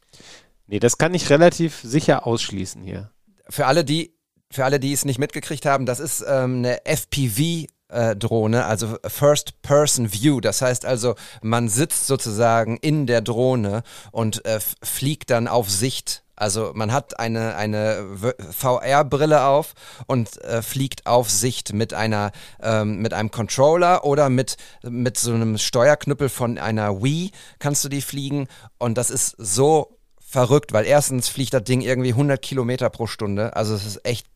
nee, 0.66 0.80
das 0.80 0.98
kann 0.98 1.14
ich 1.14 1.30
relativ 1.30 1.80
sicher 1.82 2.26
ausschließen 2.26 2.82
hier. 2.82 3.10
Für 3.48 3.66
alle, 3.66 3.84
die, 3.84 4.14
für 4.50 4.64
alle, 4.64 4.80
die 4.80 4.92
es 4.92 5.04
nicht 5.04 5.18
mitgekriegt 5.18 5.64
haben, 5.64 5.86
das 5.86 6.00
ist 6.00 6.24
ähm, 6.26 6.58
eine 6.58 6.84
FPV 6.84 7.66
äh, 7.88 8.16
Drohne, 8.16 8.64
also 8.66 8.96
First 9.06 9.62
Person 9.62 10.12
View. 10.12 10.40
Das 10.40 10.60
heißt 10.60 10.84
also, 10.84 11.14
man 11.40 11.68
sitzt 11.68 12.06
sozusagen 12.06 12.76
in 12.76 13.06
der 13.06 13.20
Drohne 13.20 13.82
und 14.12 14.44
äh, 14.44 14.60
fliegt 14.82 15.30
dann 15.30 15.48
auf 15.48 15.70
Sicht 15.70 16.24
also 16.40 16.72
man 16.74 16.92
hat 16.92 17.18
eine, 17.18 17.56
eine 17.56 18.06
VR-Brille 18.50 19.44
auf 19.44 19.74
und 20.06 20.40
äh, 20.42 20.62
fliegt 20.62 21.06
auf 21.06 21.30
Sicht 21.30 21.72
mit 21.72 21.94
einer 21.94 22.32
ähm, 22.62 22.98
mit 22.98 23.12
einem 23.12 23.30
Controller 23.30 24.04
oder 24.04 24.28
mit, 24.28 24.56
mit 24.82 25.18
so 25.18 25.32
einem 25.32 25.58
Steuerknüppel 25.58 26.28
von 26.28 26.58
einer 26.58 27.02
Wii 27.02 27.32
kannst 27.58 27.84
du 27.84 27.88
die 27.88 28.02
fliegen. 28.02 28.48
Und 28.78 28.98
das 28.98 29.10
ist 29.10 29.34
so 29.38 29.98
verrückt, 30.20 30.72
weil 30.72 30.84
erstens 30.84 31.28
fliegt 31.28 31.54
das 31.54 31.64
Ding 31.64 31.80
irgendwie 31.80 32.10
100 32.10 32.40
Kilometer 32.40 32.90
pro 32.90 33.06
Stunde, 33.06 33.56
also 33.56 33.74
es 33.74 33.86
ist 33.86 34.04
echt 34.04 34.26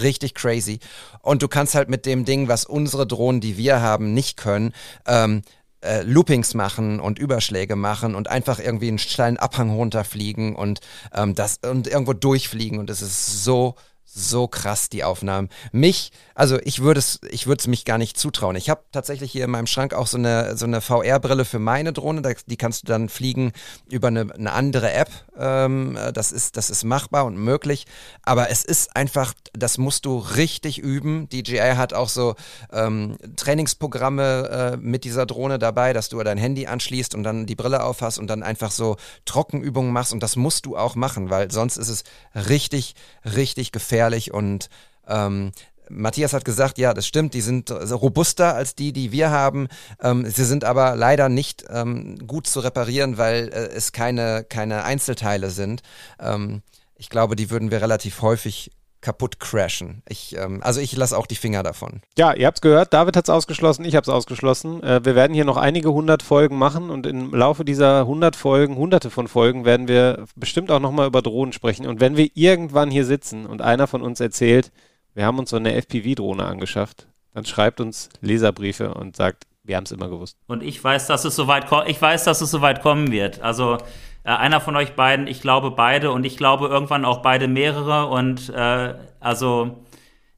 richtig 0.00 0.34
crazy. 0.34 0.78
Und 1.20 1.42
du 1.42 1.48
kannst 1.48 1.74
halt 1.74 1.88
mit 1.88 2.06
dem 2.06 2.24
Ding, 2.24 2.48
was 2.48 2.64
unsere 2.64 3.06
Drohnen, 3.06 3.40
die 3.40 3.56
wir 3.56 3.80
haben, 3.80 4.14
nicht 4.14 4.36
können, 4.36 4.72
ähm, 5.06 5.42
äh, 5.82 6.02
Loopings 6.02 6.54
machen 6.54 7.00
und 7.00 7.18
Überschläge 7.18 7.76
machen 7.76 8.14
und 8.14 8.28
einfach 8.28 8.58
irgendwie 8.58 8.88
einen 8.88 8.98
steilen 8.98 9.36
Abhang 9.36 9.70
runterfliegen 9.70 10.54
und 10.54 10.80
ähm, 11.14 11.34
das 11.34 11.58
und 11.58 11.86
irgendwo 11.86 12.12
durchfliegen. 12.12 12.78
Und 12.78 12.90
es 12.90 13.02
ist 13.02 13.44
so 13.44 13.74
so 14.14 14.46
krass 14.46 14.90
die 14.90 15.04
Aufnahmen. 15.04 15.48
Mich, 15.72 16.12
also 16.34 16.58
ich 16.64 16.82
würde 16.82 16.98
es, 16.98 17.20
ich 17.30 17.46
mich 17.46 17.84
gar 17.84 17.96
nicht 17.96 18.18
zutrauen. 18.18 18.56
Ich 18.56 18.68
habe 18.68 18.82
tatsächlich 18.92 19.32
hier 19.32 19.44
in 19.44 19.50
meinem 19.50 19.66
Schrank 19.66 19.94
auch 19.94 20.06
so 20.06 20.18
eine 20.18 20.56
so 20.56 20.66
eine 20.66 20.82
VR-Brille 20.82 21.44
für 21.46 21.58
meine 21.58 21.92
Drohne. 21.92 22.20
Die 22.46 22.56
kannst 22.56 22.82
du 22.82 22.86
dann 22.86 23.08
fliegen 23.08 23.52
über 23.88 24.08
eine, 24.08 24.32
eine 24.34 24.52
andere 24.52 24.92
App. 24.92 25.08
Ähm, 25.38 25.98
das 26.12 26.30
ist 26.30 26.58
das 26.58 26.68
ist 26.68 26.84
machbar 26.84 27.24
und 27.24 27.36
möglich. 27.36 27.86
Aber 28.22 28.50
es 28.50 28.64
ist 28.64 28.94
einfach, 28.96 29.32
das 29.54 29.78
musst 29.78 30.04
du 30.04 30.18
richtig 30.18 30.78
üben. 30.78 31.28
DJI 31.30 31.76
hat 31.76 31.94
auch 31.94 32.10
so 32.10 32.34
ähm, 32.70 33.16
Trainingsprogramme 33.36 34.72
äh, 34.74 34.76
mit 34.76 35.04
dieser 35.04 35.24
Drohne 35.24 35.58
dabei, 35.58 35.94
dass 35.94 36.10
du 36.10 36.22
dein 36.22 36.38
Handy 36.38 36.66
anschließt 36.66 37.14
und 37.14 37.22
dann 37.22 37.46
die 37.46 37.56
Brille 37.56 37.82
aufhast 37.82 38.18
und 38.18 38.26
dann 38.26 38.42
einfach 38.42 38.72
so 38.72 38.96
Trockenübungen 39.24 39.92
machst. 39.92 40.12
Und 40.12 40.22
das 40.22 40.36
musst 40.36 40.66
du 40.66 40.76
auch 40.76 40.96
machen, 40.96 41.30
weil 41.30 41.50
sonst 41.50 41.78
ist 41.78 41.88
es 41.88 42.04
richtig, 42.34 42.94
richtig 43.24 43.72
gefährlich 43.72 44.01
gefährlich 44.02 44.34
und 44.34 44.68
ähm, 45.06 45.52
Matthias 45.88 46.32
hat 46.32 46.44
gesagt, 46.44 46.78
ja, 46.78 46.94
das 46.94 47.06
stimmt, 47.06 47.34
die 47.34 47.40
sind 47.40 47.70
robuster 47.70 48.54
als 48.54 48.74
die, 48.74 48.92
die 48.92 49.12
wir 49.12 49.30
haben. 49.30 49.68
Ähm, 50.00 50.24
sie 50.28 50.44
sind 50.44 50.64
aber 50.64 50.96
leider 50.96 51.28
nicht 51.28 51.64
ähm, 51.68 52.26
gut 52.26 52.46
zu 52.46 52.60
reparieren, 52.60 53.18
weil 53.18 53.48
äh, 53.48 53.68
es 53.74 53.92
keine, 53.92 54.44
keine 54.48 54.84
Einzelteile 54.84 55.50
sind. 55.50 55.82
Ähm, 56.18 56.62
ich 56.96 57.10
glaube, 57.10 57.36
die 57.36 57.50
würden 57.50 57.70
wir 57.70 57.82
relativ 57.82 58.22
häufig 58.22 58.70
kaputt 59.02 59.40
crashen. 59.40 60.02
Ich, 60.08 60.34
ähm, 60.36 60.60
also 60.62 60.80
ich 60.80 60.96
lasse 60.96 61.18
auch 61.18 61.26
die 61.26 61.34
Finger 61.34 61.62
davon. 61.62 62.00
Ja, 62.16 62.32
ihr 62.32 62.46
habt 62.46 62.58
es 62.58 62.62
gehört, 62.62 62.94
David 62.94 63.16
hat 63.16 63.26
es 63.26 63.30
ausgeschlossen, 63.30 63.84
ich 63.84 63.94
habe 63.96 64.04
es 64.04 64.08
ausgeschlossen. 64.08 64.82
Äh, 64.82 65.04
wir 65.04 65.14
werden 65.14 65.34
hier 65.34 65.44
noch 65.44 65.58
einige 65.58 65.92
hundert 65.92 66.22
Folgen 66.22 66.56
machen 66.56 66.88
und 66.88 67.06
im 67.06 67.34
Laufe 67.34 67.64
dieser 67.64 68.06
hundert 68.06 68.36
Folgen, 68.36 68.76
hunderte 68.76 69.10
von 69.10 69.28
Folgen, 69.28 69.64
werden 69.64 69.88
wir 69.88 70.24
bestimmt 70.36 70.70
auch 70.70 70.80
nochmal 70.80 71.08
über 71.08 71.20
Drohnen 71.20 71.52
sprechen. 71.52 71.86
Und 71.86 72.00
wenn 72.00 72.16
wir 72.16 72.30
irgendwann 72.34 72.90
hier 72.90 73.04
sitzen 73.04 73.44
und 73.44 73.60
einer 73.60 73.86
von 73.86 74.02
uns 74.02 74.20
erzählt, 74.20 74.72
wir 75.14 75.26
haben 75.26 75.38
uns 75.38 75.50
so 75.50 75.56
eine 75.56 75.74
FPV-Drohne 75.74 76.46
angeschafft, 76.46 77.08
dann 77.34 77.44
schreibt 77.44 77.80
uns 77.80 78.08
Leserbriefe 78.20 78.94
und 78.94 79.16
sagt, 79.16 79.46
wir 79.64 79.76
haben 79.76 79.84
es 79.84 79.92
immer 79.92 80.08
gewusst. 80.08 80.36
Und 80.46 80.62
ich 80.62 80.82
weiß, 80.82 81.06
dass 81.06 81.24
es 81.24 81.36
soweit 81.36 81.66
ich 81.86 82.00
weiß, 82.00 82.24
dass 82.24 82.40
es 82.40 82.50
soweit 82.50 82.82
kommen 82.82 83.12
wird. 83.12 83.40
Also 83.42 83.78
äh, 84.24 84.30
einer 84.30 84.60
von 84.60 84.76
euch 84.76 84.94
beiden, 84.94 85.26
ich 85.26 85.40
glaube 85.40 85.70
beide 85.70 86.12
und 86.12 86.24
ich 86.24 86.36
glaube 86.36 86.68
irgendwann 86.68 87.04
auch 87.04 87.22
beide 87.22 87.48
mehrere 87.48 88.06
und 88.06 88.48
äh, 88.50 88.94
also 89.20 89.78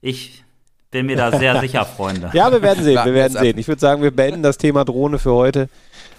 ich 0.01 0.45
bin 0.91 1.07
mir 1.07 1.17
da 1.17 1.37
sehr 1.37 1.61
sicher, 1.63 1.85
Freunde. 1.85 2.31
Ja, 2.33 2.51
wir 2.53 2.63
werden 2.63 2.85
sehen, 2.85 3.01
wir 3.05 3.15
werden 3.15 3.37
sehen. 3.37 3.59
Ich 3.59 3.69
würde 3.69 3.81
sagen, 3.81 4.03
wir 4.03 4.11
beenden 4.11 4.43
das 4.43 4.59
Thema 4.59 4.85
Drohne 4.85 5.19
für 5.19 5.33
heute. 5.33 5.69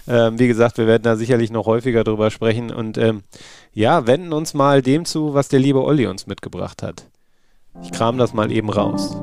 Ähm, 0.08 0.38
wie 0.38 0.46
gesagt, 0.46 0.78
wir 0.78 0.86
werden 0.86 1.02
da 1.02 1.16
sicherlich 1.16 1.50
noch 1.50 1.66
häufiger 1.66 2.04
drüber 2.04 2.30
sprechen 2.30 2.70
und 2.70 2.96
ähm, 2.96 3.22
ja, 3.72 4.06
wenden 4.06 4.32
uns 4.32 4.54
mal 4.54 4.82
dem 4.82 5.04
zu, 5.04 5.34
was 5.34 5.48
der 5.48 5.58
liebe 5.58 5.82
Olli 5.82 6.06
uns 6.06 6.26
mitgebracht 6.26 6.82
hat. 6.82 7.06
Ich 7.82 7.90
kram 7.90 8.16
das 8.16 8.32
mal 8.32 8.52
eben 8.52 8.70
raus. 8.70 9.16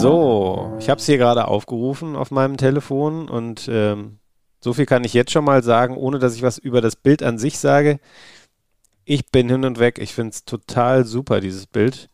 So, 0.00 0.69
ich 0.80 0.88
habe 0.88 0.98
es 0.98 1.06
hier 1.06 1.18
gerade 1.18 1.46
aufgerufen 1.46 2.16
auf 2.16 2.30
meinem 2.30 2.56
Telefon 2.56 3.28
und 3.28 3.68
ähm, 3.70 4.18
so 4.60 4.72
viel 4.72 4.86
kann 4.86 5.04
ich 5.04 5.12
jetzt 5.12 5.30
schon 5.30 5.44
mal 5.44 5.62
sagen, 5.62 5.96
ohne 5.96 6.18
dass 6.18 6.34
ich 6.34 6.42
was 6.42 6.58
über 6.58 6.80
das 6.80 6.96
Bild 6.96 7.22
an 7.22 7.38
sich 7.38 7.58
sage. 7.58 8.00
Ich 9.04 9.30
bin 9.30 9.48
hin 9.48 9.64
und 9.64 9.78
weg. 9.78 9.98
Ich 9.98 10.14
finde 10.14 10.30
es 10.30 10.44
total 10.44 11.04
super, 11.04 11.40
dieses 11.40 11.66
Bild. 11.66 12.08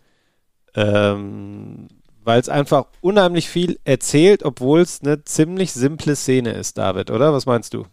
Ähm, 0.74 1.88
Weil 2.22 2.40
es 2.40 2.48
einfach 2.48 2.86
unheimlich 3.00 3.48
viel 3.48 3.78
erzählt, 3.84 4.42
obwohl 4.42 4.80
es 4.80 5.00
eine 5.00 5.24
ziemlich 5.24 5.72
simple 5.72 6.16
Szene 6.16 6.52
ist, 6.52 6.76
David, 6.76 7.10
oder? 7.10 7.32
Was 7.32 7.46
meinst 7.46 7.72
du? 7.72 7.86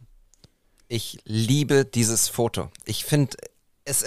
Ich 0.87 1.19
liebe 1.23 1.85
dieses 1.85 2.29
Foto. 2.29 2.69
Ich 2.85 3.05
finde, 3.05 3.37
es, 3.85 4.03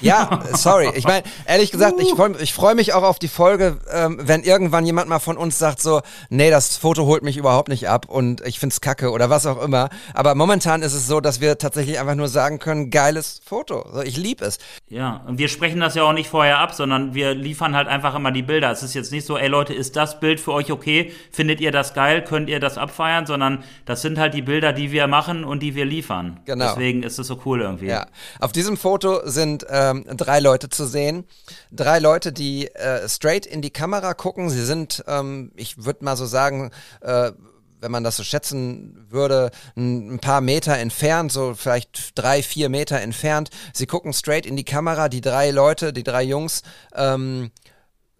ja, 0.00 0.42
sorry. 0.54 0.90
Ich 0.94 1.04
meine, 1.04 1.24
ehrlich 1.46 1.70
gesagt, 1.70 1.94
ich 2.00 2.10
freue 2.10 2.36
ich 2.40 2.52
freu 2.52 2.74
mich 2.74 2.92
auch 2.92 3.02
auf 3.02 3.18
die 3.18 3.28
Folge, 3.28 3.78
ähm, 3.92 4.18
wenn 4.20 4.42
irgendwann 4.42 4.84
jemand 4.84 5.08
mal 5.08 5.18
von 5.18 5.36
uns 5.36 5.58
sagt 5.58 5.80
so, 5.80 6.02
nee, 6.28 6.50
das 6.50 6.76
Foto 6.76 7.06
holt 7.06 7.22
mich 7.22 7.36
überhaupt 7.36 7.68
nicht 7.68 7.88
ab 7.88 8.06
und 8.08 8.40
ich 8.46 8.58
find's 8.58 8.80
kacke 8.80 9.10
oder 9.10 9.30
was 9.30 9.46
auch 9.46 9.62
immer. 9.62 9.88
Aber 10.12 10.34
momentan 10.34 10.82
ist 10.82 10.94
es 10.94 11.06
so, 11.06 11.20
dass 11.20 11.40
wir 11.40 11.58
tatsächlich 11.58 11.98
einfach 12.00 12.14
nur 12.14 12.28
sagen 12.28 12.58
können, 12.58 12.90
geiles 12.90 13.40
Foto. 13.44 13.86
So, 13.92 14.02
ich 14.02 14.16
liebe 14.16 14.44
es. 14.44 14.58
Ja, 14.88 15.22
und 15.26 15.38
wir 15.38 15.48
sprechen 15.48 15.80
das 15.80 15.94
ja 15.94 16.02
auch 16.02 16.12
nicht 16.12 16.28
vorher 16.28 16.58
ab, 16.58 16.74
sondern 16.74 17.14
wir 17.14 17.34
liefern 17.34 17.76
halt 17.76 17.88
einfach 17.88 18.14
immer 18.14 18.32
die 18.32 18.42
Bilder. 18.42 18.70
Es 18.70 18.82
ist 18.82 18.94
jetzt 18.94 19.12
nicht 19.12 19.26
so, 19.26 19.38
ey 19.38 19.48
Leute, 19.48 19.74
ist 19.74 19.96
das 19.96 20.20
Bild 20.20 20.40
für 20.40 20.52
euch 20.52 20.72
okay? 20.72 21.12
Findet 21.30 21.60
ihr 21.60 21.70
das 21.70 21.94
geil? 21.94 22.24
Könnt 22.24 22.48
ihr 22.48 22.60
das 22.60 22.78
abfeiern? 22.78 23.26
Sondern 23.26 23.62
das 23.84 24.02
sind 24.02 24.18
halt 24.18 24.34
die 24.34 24.42
Bilder, 24.42 24.72
die 24.72 24.90
wir 24.90 25.06
machen 25.06 25.44
und 25.44 25.60
die 25.60 25.74
wir 25.74 25.84
liefern. 25.84 26.40
Genau. 26.44 26.66
Deswegen 26.66 27.02
ist 27.02 27.18
es 27.18 27.26
so 27.26 27.40
cool 27.44 27.60
irgendwie. 27.60 27.86
Ja. 27.86 28.06
Auf 28.40 28.52
diesem 28.52 28.76
Foto 28.76 29.20
sind 29.24 29.68
äh, 29.68 29.83
ähm, 29.90 30.04
drei 30.16 30.40
Leute 30.40 30.68
zu 30.68 30.86
sehen. 30.86 31.24
Drei 31.70 31.98
Leute, 31.98 32.32
die 32.32 32.68
äh, 32.74 33.08
straight 33.08 33.46
in 33.46 33.62
die 33.62 33.70
Kamera 33.70 34.14
gucken. 34.14 34.50
Sie 34.50 34.64
sind, 34.64 35.04
ähm, 35.06 35.52
ich 35.56 35.84
würde 35.84 36.04
mal 36.04 36.16
so 36.16 36.26
sagen, 36.26 36.70
äh, 37.00 37.32
wenn 37.80 37.92
man 37.92 38.02
das 38.02 38.16
so 38.16 38.24
schätzen 38.24 39.06
würde, 39.10 39.50
ein, 39.76 40.18
paar 40.18 40.40
Meter 40.40 40.78
entfernt, 40.78 41.30
so 41.30 41.54
vielleicht 41.54 42.18
drei, 42.18 42.42
vier 42.42 42.70
Meter 42.70 43.00
entfernt. 43.00 43.50
Sie 43.74 43.86
gucken 43.86 44.14
straight 44.14 44.46
in 44.46 44.56
die 44.56 44.64
Kamera, 44.64 45.10
die 45.10 45.20
drei 45.20 45.50
Leute, 45.50 45.92
die 45.92 46.02
drei 46.02 46.22
Jungs, 46.22 46.62
ähm, 46.94 47.50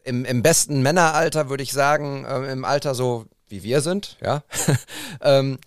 im, 0.04 0.26
im 0.26 0.42
besten 0.42 0.82
Männeralter 0.82 1.48
würde 1.48 1.62
ich 1.62 1.72
sagen, 1.72 2.26
äh, 2.26 2.52
im 2.52 2.66
Alter 2.66 2.94
so 2.94 3.24
wie 3.48 3.62
wir 3.62 3.80
sind, 3.80 4.18
ja, 4.20 4.42
ähm, 5.22 5.58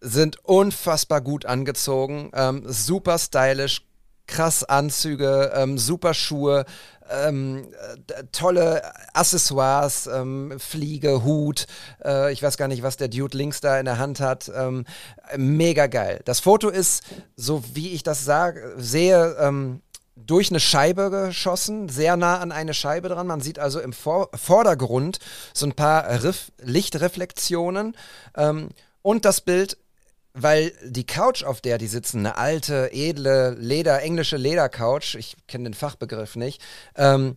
sind 0.00 0.44
unfassbar 0.44 1.20
gut 1.20 1.46
angezogen, 1.46 2.30
ähm, 2.34 2.64
super 2.66 3.18
stylisch, 3.18 3.85
krass 4.26 4.64
Anzüge, 4.64 5.52
ähm, 5.54 5.78
super 5.78 6.14
Schuhe, 6.14 6.64
ähm, 7.10 7.68
tolle 8.32 8.82
Accessoires, 9.14 10.06
ähm, 10.06 10.54
Fliege, 10.58 11.24
Hut, 11.24 11.66
äh, 12.04 12.32
ich 12.32 12.42
weiß 12.42 12.56
gar 12.56 12.68
nicht, 12.68 12.82
was 12.82 12.96
der 12.96 13.08
Dude 13.08 13.36
links 13.36 13.60
da 13.60 13.78
in 13.78 13.84
der 13.84 13.98
Hand 13.98 14.20
hat. 14.20 14.50
Ähm, 14.54 14.84
mega 15.36 15.86
geil. 15.86 16.20
Das 16.24 16.40
Foto 16.40 16.68
ist, 16.68 17.04
so 17.36 17.62
wie 17.74 17.92
ich 17.92 18.02
das 18.02 18.24
sage, 18.24 18.74
sehe, 18.78 19.36
ähm, 19.38 19.82
durch 20.16 20.50
eine 20.50 20.60
Scheibe 20.60 21.10
geschossen, 21.10 21.88
sehr 21.88 22.16
nah 22.16 22.38
an 22.38 22.50
eine 22.50 22.74
Scheibe 22.74 23.08
dran. 23.08 23.26
Man 23.26 23.40
sieht 23.40 23.58
also 23.58 23.80
im 23.80 23.92
Vor 23.92 24.30
Vordergrund 24.34 25.18
so 25.52 25.66
ein 25.66 25.74
paar 25.74 26.22
Riff 26.22 26.50
Lichtreflexionen. 26.62 27.96
Ähm, 28.36 28.70
und 29.02 29.24
das 29.24 29.42
Bild 29.42 29.76
weil 30.36 30.72
die 30.84 31.06
Couch, 31.06 31.42
auf 31.42 31.60
der 31.60 31.78
die 31.78 31.86
sitzen, 31.86 32.18
eine 32.18 32.36
alte, 32.36 32.90
edle, 32.92 33.56
Leder, 33.58 34.02
englische 34.02 34.36
Ledercouch, 34.36 35.14
ich 35.16 35.36
kenne 35.48 35.64
den 35.64 35.74
Fachbegriff 35.74 36.36
nicht, 36.36 36.62
ähm, 36.94 37.36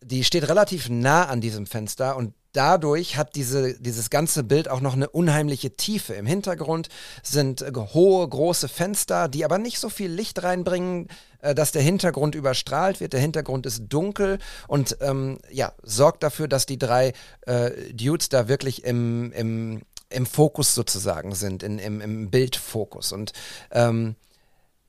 die 0.00 0.24
steht 0.24 0.48
relativ 0.48 0.88
nah 0.88 1.24
an 1.24 1.40
diesem 1.40 1.66
Fenster 1.66 2.16
und 2.16 2.34
dadurch 2.52 3.16
hat 3.16 3.34
diese, 3.34 3.78
dieses 3.78 4.08
ganze 4.08 4.42
Bild 4.42 4.68
auch 4.68 4.80
noch 4.80 4.94
eine 4.94 5.08
unheimliche 5.08 5.76
Tiefe. 5.76 6.14
Im 6.14 6.26
Hintergrund 6.26 6.88
sind 7.22 7.64
hohe, 7.76 8.26
große 8.26 8.68
Fenster, 8.68 9.28
die 9.28 9.44
aber 9.44 9.58
nicht 9.58 9.78
so 9.78 9.88
viel 9.88 10.10
Licht 10.10 10.42
reinbringen, 10.42 11.08
äh, 11.40 11.54
dass 11.54 11.72
der 11.72 11.82
Hintergrund 11.82 12.34
überstrahlt 12.34 13.00
wird. 13.00 13.12
Der 13.12 13.20
Hintergrund 13.20 13.66
ist 13.66 13.88
dunkel 13.88 14.38
und 14.68 14.96
ähm, 15.00 15.38
ja, 15.50 15.72
sorgt 15.82 16.22
dafür, 16.22 16.48
dass 16.48 16.64
die 16.64 16.78
drei 16.78 17.12
äh, 17.42 17.70
Dudes 17.92 18.28
da 18.28 18.48
wirklich 18.48 18.84
im, 18.84 19.32
im, 19.32 19.82
im 20.10 20.26
Fokus 20.26 20.74
sozusagen 20.74 21.34
sind, 21.34 21.62
in, 21.62 21.78
im, 21.78 22.00
im 22.00 22.30
Bildfokus. 22.30 23.12
Und 23.12 23.32
ähm, 23.70 24.16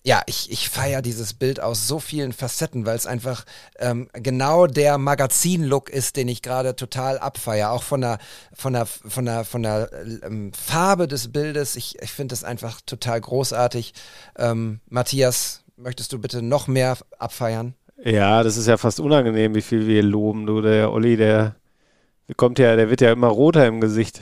ja, 0.07 0.21
ich, 0.25 0.49
ich 0.49 0.69
feiere 0.69 1.01
dieses 1.01 1.33
Bild 1.33 1.59
aus 1.59 1.85
so 1.85 1.99
vielen 1.99 2.31
Facetten, 2.31 2.85
weil 2.85 2.95
es 2.95 3.05
einfach 3.05 3.43
ähm, 3.77 4.07
genau 4.13 4.65
der 4.65 4.97
Magazin-Look 4.97 5.89
ist, 5.89 6.15
den 6.15 6.29
ich 6.29 6.41
gerade 6.41 6.77
total 6.77 7.19
abfeiere. 7.19 7.71
Auch 7.71 7.83
von 7.83 7.99
der, 7.99 8.19
von 8.53 8.71
der, 8.71 8.85
von 8.85 9.25
der, 9.25 9.43
von 9.43 9.63
der 9.63 9.89
ähm, 10.23 10.53
Farbe 10.53 11.09
des 11.09 11.33
Bildes. 11.33 11.75
Ich, 11.75 12.01
ich 12.01 12.11
finde 12.11 12.33
es 12.35 12.45
einfach 12.45 12.79
total 12.85 13.19
großartig. 13.19 13.93
Ähm, 14.37 14.79
Matthias, 14.87 15.65
möchtest 15.75 16.13
du 16.13 16.19
bitte 16.19 16.41
noch 16.41 16.67
mehr 16.67 16.97
abfeiern? 17.19 17.73
Ja, 18.01 18.43
das 18.43 18.55
ist 18.55 18.67
ja 18.67 18.77
fast 18.77 19.01
unangenehm, 19.01 19.55
wie 19.55 19.61
viel 19.61 19.87
wir 19.87 20.03
loben. 20.03 20.45
Du, 20.45 20.61
der 20.61 20.93
Olli, 20.93 21.17
der 21.17 21.55
kommt 22.35 22.59
ja, 22.59 22.75
der 22.75 22.89
wird 22.89 23.01
ja 23.01 23.11
immer 23.11 23.27
roter 23.27 23.65
im 23.67 23.79
Gesicht. 23.79 24.19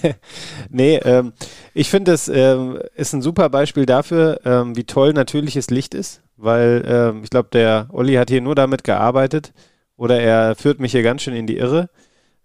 nee, 0.70 0.96
ähm, 0.96 1.32
ich 1.72 1.88
finde, 1.88 2.12
es 2.12 2.28
ähm, 2.28 2.78
ist 2.96 3.12
ein 3.12 3.22
super 3.22 3.48
Beispiel 3.48 3.86
dafür, 3.86 4.40
ähm, 4.44 4.76
wie 4.76 4.84
toll 4.84 5.12
natürliches 5.12 5.70
Licht 5.70 5.94
ist, 5.94 6.22
weil 6.36 6.84
ähm, 6.86 7.22
ich 7.22 7.30
glaube, 7.30 7.48
der 7.52 7.88
Olli 7.92 8.14
hat 8.14 8.30
hier 8.30 8.40
nur 8.40 8.56
damit 8.56 8.82
gearbeitet 8.82 9.52
oder 9.96 10.20
er 10.20 10.56
führt 10.56 10.80
mich 10.80 10.92
hier 10.92 11.02
ganz 11.02 11.22
schön 11.22 11.34
in 11.34 11.46
die 11.46 11.58
Irre. 11.58 11.90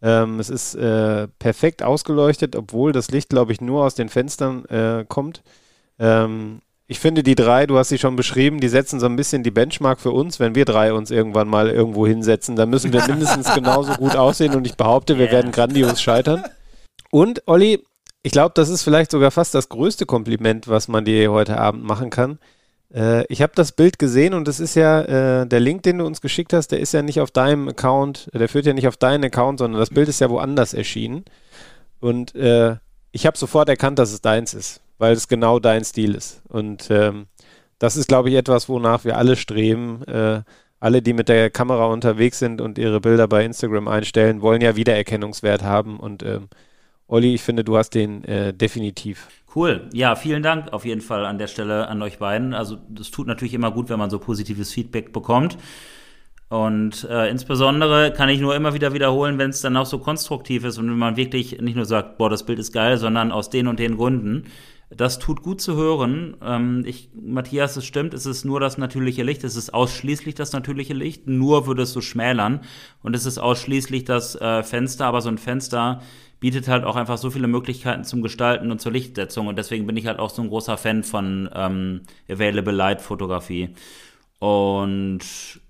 Ähm, 0.03 0.39
es 0.39 0.49
ist 0.49 0.75
äh, 0.75 1.27
perfekt 1.39 1.81
ausgeleuchtet, 1.81 2.55
obwohl 2.55 2.91
das 2.91 3.09
Licht, 3.09 3.29
glaube 3.29 3.51
ich, 3.51 3.61
nur 3.61 3.85
aus 3.85 3.95
den 3.95 4.09
Fenstern 4.09 4.65
äh, 4.65 5.05
kommt. 5.07 5.41
Ich 6.93 6.99
finde, 6.99 7.23
die 7.23 7.33
drei, 7.33 7.65
du 7.65 7.79
hast 7.79 7.89
sie 7.89 7.97
schon 7.97 8.15
beschrieben, 8.15 8.59
die 8.59 8.67
setzen 8.67 8.99
so 8.99 9.07
ein 9.07 9.15
bisschen 9.15 9.41
die 9.41 9.49
Benchmark 9.49 9.99
für 9.99 10.11
uns. 10.11 10.39
Wenn 10.39 10.53
wir 10.53 10.63
drei 10.63 10.93
uns 10.93 11.09
irgendwann 11.09 11.47
mal 11.47 11.71
irgendwo 11.71 12.05
hinsetzen, 12.05 12.55
dann 12.55 12.69
müssen 12.69 12.93
wir 12.93 13.03
mindestens 13.07 13.51
genauso 13.55 13.93
gut 13.93 14.15
aussehen 14.15 14.53
und 14.53 14.67
ich 14.67 14.77
behaupte, 14.77 15.17
wir 15.17 15.25
yeah. 15.25 15.33
werden 15.33 15.51
grandios 15.51 15.99
scheitern. 15.99 16.43
Und 17.09 17.41
Olli, 17.47 17.83
ich 18.21 18.31
glaube, 18.31 18.51
das 18.53 18.69
ist 18.69 18.83
vielleicht 18.83 19.09
sogar 19.09 19.31
fast 19.31 19.55
das 19.55 19.69
größte 19.69 20.05
Kompliment, 20.05 20.67
was 20.67 20.87
man 20.87 21.03
dir 21.03 21.31
heute 21.31 21.57
Abend 21.57 21.83
machen 21.83 22.11
kann. 22.11 22.37
Äh, 22.93 23.25
ich 23.25 23.41
habe 23.41 23.53
das 23.55 23.71
Bild 23.71 23.97
gesehen 23.97 24.35
und 24.35 24.47
das 24.47 24.59
ist 24.59 24.75
ja, 24.75 25.01
äh, 25.01 25.47
der 25.47 25.59
Link, 25.61 25.81
den 25.81 25.97
du 25.97 26.05
uns 26.05 26.21
geschickt 26.21 26.53
hast, 26.53 26.67
der 26.67 26.79
ist 26.79 26.93
ja 26.93 27.01
nicht 27.01 27.21
auf 27.21 27.31
deinem 27.31 27.69
Account, 27.69 28.29
der 28.35 28.47
führt 28.47 28.67
ja 28.67 28.73
nicht 28.73 28.87
auf 28.87 28.97
deinen 28.97 29.23
Account, 29.23 29.57
sondern 29.57 29.79
das 29.79 29.89
Bild 29.89 30.09
ist 30.09 30.21
ja 30.21 30.29
woanders 30.29 30.75
erschienen. 30.75 31.25
Und 31.99 32.35
äh, 32.35 32.75
ich 33.11 33.25
habe 33.25 33.35
sofort 33.35 33.67
erkannt, 33.67 33.97
dass 33.97 34.13
es 34.13 34.21
deins 34.21 34.53
ist 34.53 34.82
weil 35.03 35.15
es 35.15 35.27
genau 35.27 35.59
dein 35.59 35.83
Stil 35.83 36.15
ist. 36.15 36.41
Und 36.47 36.89
ähm, 36.89 37.25
das 37.77 37.97
ist, 37.97 38.07
glaube 38.07 38.29
ich, 38.29 38.35
etwas, 38.35 38.69
wonach 38.69 39.03
wir 39.03 39.17
alle 39.17 39.35
streben. 39.35 40.01
Äh, 40.07 40.43
alle, 40.79 41.01
die 41.01 41.11
mit 41.11 41.27
der 41.27 41.49
Kamera 41.49 41.87
unterwegs 41.87 42.39
sind 42.39 42.61
und 42.61 42.77
ihre 42.77 43.01
Bilder 43.01 43.27
bei 43.27 43.43
Instagram 43.43 43.89
einstellen, 43.89 44.41
wollen 44.41 44.61
ja 44.61 44.77
Wiedererkennungswert 44.77 45.61
haben. 45.61 45.99
Und 45.99 46.23
ähm, 46.23 46.47
Olli, 47.07 47.33
ich 47.33 47.41
finde, 47.41 47.65
du 47.65 47.75
hast 47.75 47.89
den 47.95 48.23
äh, 48.23 48.53
definitiv. 48.53 49.27
Cool. 49.53 49.89
Ja, 49.91 50.15
vielen 50.15 50.41
Dank 50.41 50.71
auf 50.71 50.85
jeden 50.85 51.01
Fall 51.01 51.25
an 51.25 51.37
der 51.37 51.47
Stelle 51.47 51.89
an 51.89 52.01
euch 52.01 52.19
beiden. 52.19 52.53
Also 52.53 52.77
das 52.87 53.11
tut 53.11 53.27
natürlich 53.27 53.53
immer 53.53 53.71
gut, 53.71 53.89
wenn 53.89 53.99
man 53.99 54.09
so 54.09 54.19
positives 54.19 54.71
Feedback 54.71 55.11
bekommt. 55.11 55.57
Und 56.47 57.05
äh, 57.09 57.29
insbesondere 57.29 58.13
kann 58.13 58.29
ich 58.29 58.39
nur 58.39 58.55
immer 58.55 58.73
wieder 58.73 58.93
wiederholen, 58.93 59.37
wenn 59.37 59.49
es 59.49 59.59
dann 59.59 59.75
auch 59.75 59.85
so 59.85 59.97
konstruktiv 59.97 60.63
ist 60.63 60.77
und 60.77 60.89
wenn 60.89 60.97
man 60.97 61.17
wirklich 61.17 61.59
nicht 61.59 61.75
nur 61.75 61.85
sagt, 61.85 62.17
boah, 62.17 62.29
das 62.29 62.45
Bild 62.45 62.59
ist 62.59 62.71
geil, 62.71 62.97
sondern 62.97 63.33
aus 63.33 63.49
den 63.49 63.67
und 63.67 63.79
den 63.79 63.97
Gründen. 63.97 64.45
Das 64.97 65.19
tut 65.19 65.41
gut 65.41 65.61
zu 65.61 65.75
hören. 65.75 66.37
Ähm, 66.41 66.83
ich, 66.85 67.09
Matthias, 67.13 67.75
es 67.77 67.85
stimmt, 67.85 68.13
es 68.13 68.25
ist 68.25 68.45
nur 68.45 68.59
das 68.59 68.77
natürliche 68.77 69.23
Licht, 69.23 69.43
es 69.43 69.55
ist 69.55 69.73
ausschließlich 69.73 70.35
das 70.35 70.53
natürliche 70.53 70.93
Licht, 70.93 71.27
nur 71.27 71.67
würde 71.67 71.83
es 71.83 71.93
so 71.93 72.01
schmälern 72.01 72.61
und 73.01 73.15
es 73.15 73.25
ist 73.25 73.37
ausschließlich 73.37 74.05
das 74.05 74.35
äh, 74.35 74.63
Fenster, 74.63 75.05
aber 75.05 75.21
so 75.21 75.29
ein 75.29 75.37
Fenster 75.37 76.01
bietet 76.39 76.67
halt 76.67 76.83
auch 76.83 76.97
einfach 76.97 77.17
so 77.17 77.29
viele 77.29 77.47
Möglichkeiten 77.47 78.03
zum 78.03 78.21
Gestalten 78.21 78.69
und 78.71 78.81
zur 78.81 78.91
Lichtsetzung 78.91 79.47
und 79.47 79.57
deswegen 79.57 79.87
bin 79.87 79.95
ich 79.95 80.07
halt 80.07 80.19
auch 80.19 80.29
so 80.29 80.41
ein 80.41 80.49
großer 80.49 80.77
Fan 80.77 81.03
von 81.03 81.49
ähm, 81.53 82.01
Available 82.29 82.73
Light 82.73 83.01
Fotografie. 83.01 83.69
Und 84.39 85.21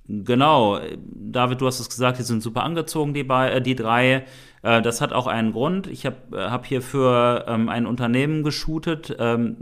genau, 0.07 0.79
David, 1.05 1.61
du 1.61 1.67
hast 1.67 1.79
es 1.79 1.89
gesagt, 1.89 2.19
die 2.19 2.23
sind 2.23 2.41
super 2.41 2.63
angezogen, 2.63 3.13
die, 3.13 3.21
äh, 3.21 3.61
die 3.61 3.75
drei. 3.75 4.25
Äh, 4.61 4.81
das 4.81 5.01
hat 5.01 5.13
auch 5.13 5.27
einen 5.27 5.53
Grund. 5.53 5.87
Ich 5.87 6.05
habe 6.05 6.17
äh, 6.33 6.49
hab 6.49 6.65
hier 6.65 6.81
für 6.81 7.45
ähm, 7.47 7.69
ein 7.69 7.85
Unternehmen 7.85 8.43
geshootet, 8.43 9.15
ähm, 9.19 9.57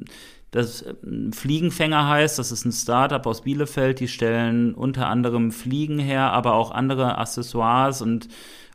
das 0.52 0.82
äh, 0.82 0.94
Fliegenfänger 1.34 2.08
heißt. 2.08 2.40
Das 2.40 2.52
ist 2.52 2.66
ein 2.66 2.72
Startup 2.72 3.26
aus 3.26 3.42
Bielefeld. 3.42 4.00
Die 4.00 4.08
stellen 4.08 4.74
unter 4.74 5.08
anderem 5.08 5.52
Fliegen 5.52 6.00
her, 6.00 6.32
aber 6.32 6.54
auch 6.54 6.72
andere 6.72 7.18
Accessoires 7.18 8.02
und 8.02 8.28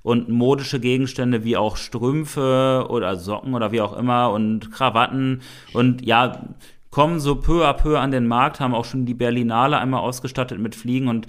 und 0.07 0.29
modische 0.29 0.79
Gegenstände 0.79 1.43
wie 1.43 1.57
auch 1.57 1.77
Strümpfe 1.77 2.87
oder 2.91 3.17
Socken 3.17 3.55
oder 3.55 3.73
wie 3.73 3.81
auch 3.81 3.97
immer 3.97 4.31
und 4.31 4.71
Krawatten 4.71 5.43
und 5.73 6.07
ja, 6.07 6.45
kommen 6.97 7.21
so 7.21 7.35
peu 7.35 7.67
à 7.67 7.75
peu 7.75 7.99
an 7.99 8.11
den 8.11 8.27
Markt, 8.27 8.59
haben 8.59 8.75
auch 8.75 8.87
schon 8.87 9.05
die 9.05 9.13
Berlinale 9.13 9.77
einmal 9.77 10.01
ausgestattet 10.01 10.59
mit 10.59 10.75
Fliegen 10.75 11.09
und 11.09 11.27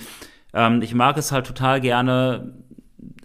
ähm, 0.53 0.81
ich 0.81 0.95
mag 0.95 1.17
es 1.17 1.33
halt 1.33 1.45
total 1.45 1.81
gerne, 1.81 2.53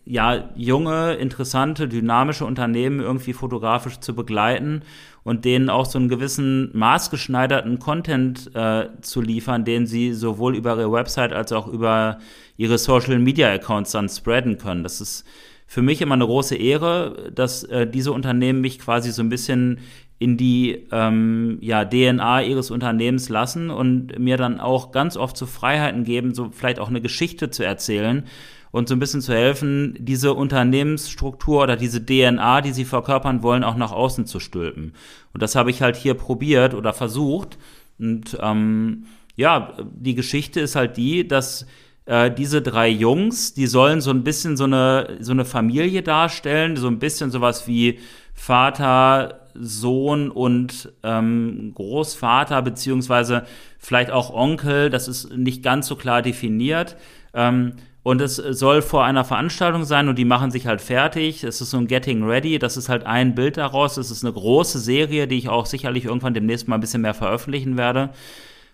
ja, 0.04 0.50
junge, 0.56 1.12
interessante, 1.12 1.86
dynamische 1.86 2.44
Unternehmen 2.44 2.98
irgendwie 2.98 3.32
fotografisch 3.32 4.00
zu 4.00 4.16
begleiten 4.16 4.82
und 5.22 5.44
denen 5.44 5.70
auch 5.70 5.86
so 5.86 6.00
einen 6.00 6.08
gewissen 6.08 6.76
maßgeschneiderten 6.76 7.78
Content 7.78 8.50
äh, 8.56 8.88
zu 9.02 9.20
liefern, 9.20 9.64
den 9.64 9.86
sie 9.86 10.12
sowohl 10.12 10.56
über 10.56 10.76
ihre 10.76 10.90
Website 10.90 11.32
als 11.32 11.52
auch 11.52 11.68
über 11.68 12.18
ihre 12.56 12.76
Social 12.76 13.20
Media 13.20 13.52
Accounts 13.52 13.92
dann 13.92 14.08
spreaden 14.08 14.58
können. 14.58 14.82
Das 14.82 15.00
ist 15.00 15.24
für 15.72 15.80
mich 15.80 16.02
immer 16.02 16.16
eine 16.16 16.26
große 16.26 16.54
Ehre, 16.54 17.30
dass 17.34 17.64
äh, 17.64 17.86
diese 17.86 18.12
Unternehmen 18.12 18.60
mich 18.60 18.78
quasi 18.78 19.10
so 19.10 19.22
ein 19.22 19.30
bisschen 19.30 19.78
in 20.22 20.36
die 20.36 20.86
ähm, 20.92 21.58
ja, 21.60 21.84
DNA 21.84 22.42
ihres 22.42 22.70
Unternehmens 22.70 23.28
lassen 23.28 23.70
und 23.70 24.16
mir 24.20 24.36
dann 24.36 24.60
auch 24.60 24.92
ganz 24.92 25.16
oft 25.16 25.36
so 25.36 25.46
Freiheiten 25.46 26.04
geben, 26.04 26.32
so 26.32 26.50
vielleicht 26.52 26.78
auch 26.78 26.88
eine 26.88 27.00
Geschichte 27.00 27.50
zu 27.50 27.64
erzählen 27.64 28.24
und 28.70 28.88
so 28.88 28.94
ein 28.94 29.00
bisschen 29.00 29.20
zu 29.20 29.34
helfen, 29.34 29.96
diese 29.98 30.34
Unternehmensstruktur 30.34 31.64
oder 31.64 31.76
diese 31.76 32.06
DNA, 32.06 32.60
die 32.60 32.72
sie 32.72 32.84
verkörpern 32.84 33.42
wollen, 33.42 33.64
auch 33.64 33.76
nach 33.76 33.90
außen 33.90 34.26
zu 34.26 34.38
stülpen. 34.38 34.94
Und 35.34 35.42
das 35.42 35.56
habe 35.56 35.70
ich 35.70 35.82
halt 35.82 35.96
hier 35.96 36.14
probiert 36.14 36.72
oder 36.72 36.92
versucht. 36.92 37.58
Und 37.98 38.38
ähm, 38.40 39.06
ja, 39.34 39.72
die 39.92 40.14
Geschichte 40.14 40.60
ist 40.60 40.76
halt 40.76 40.96
die, 40.96 41.26
dass 41.26 41.66
äh, 42.06 42.30
diese 42.30 42.62
drei 42.62 42.88
Jungs, 42.88 43.54
die 43.54 43.66
sollen 43.66 44.00
so 44.00 44.10
ein 44.10 44.22
bisschen 44.22 44.56
so 44.56 44.64
eine, 44.64 45.18
so 45.18 45.32
eine 45.32 45.44
Familie 45.44 46.02
darstellen, 46.02 46.76
so 46.76 46.86
ein 46.86 47.00
bisschen 47.00 47.32
sowas 47.32 47.66
wie 47.66 47.98
Vater, 48.42 49.46
Sohn 49.54 50.28
und 50.28 50.92
ähm, 51.04 51.70
Großvater, 51.76 52.60
beziehungsweise 52.62 53.44
vielleicht 53.78 54.10
auch 54.10 54.34
Onkel, 54.34 54.90
das 54.90 55.06
ist 55.06 55.30
nicht 55.36 55.62
ganz 55.62 55.86
so 55.86 55.94
klar 55.94 56.22
definiert. 56.22 56.96
Ähm, 57.34 57.74
und 58.02 58.20
es 58.20 58.34
soll 58.34 58.82
vor 58.82 59.04
einer 59.04 59.24
Veranstaltung 59.24 59.84
sein 59.84 60.08
und 60.08 60.18
die 60.18 60.24
machen 60.24 60.50
sich 60.50 60.66
halt 60.66 60.80
fertig. 60.80 61.44
Es 61.44 61.60
ist 61.60 61.70
so 61.70 61.78
ein 61.78 61.86
Getting 61.86 62.24
Ready. 62.24 62.58
Das 62.58 62.76
ist 62.76 62.88
halt 62.88 63.06
ein 63.06 63.36
Bild 63.36 63.58
daraus. 63.58 63.96
Es 63.96 64.10
ist 64.10 64.24
eine 64.24 64.32
große 64.32 64.80
Serie, 64.80 65.28
die 65.28 65.38
ich 65.38 65.48
auch 65.48 65.66
sicherlich 65.66 66.06
irgendwann 66.06 66.34
demnächst 66.34 66.66
mal 66.66 66.78
ein 66.78 66.80
bisschen 66.80 67.02
mehr 67.02 67.14
veröffentlichen 67.14 67.76
werde. 67.76 68.10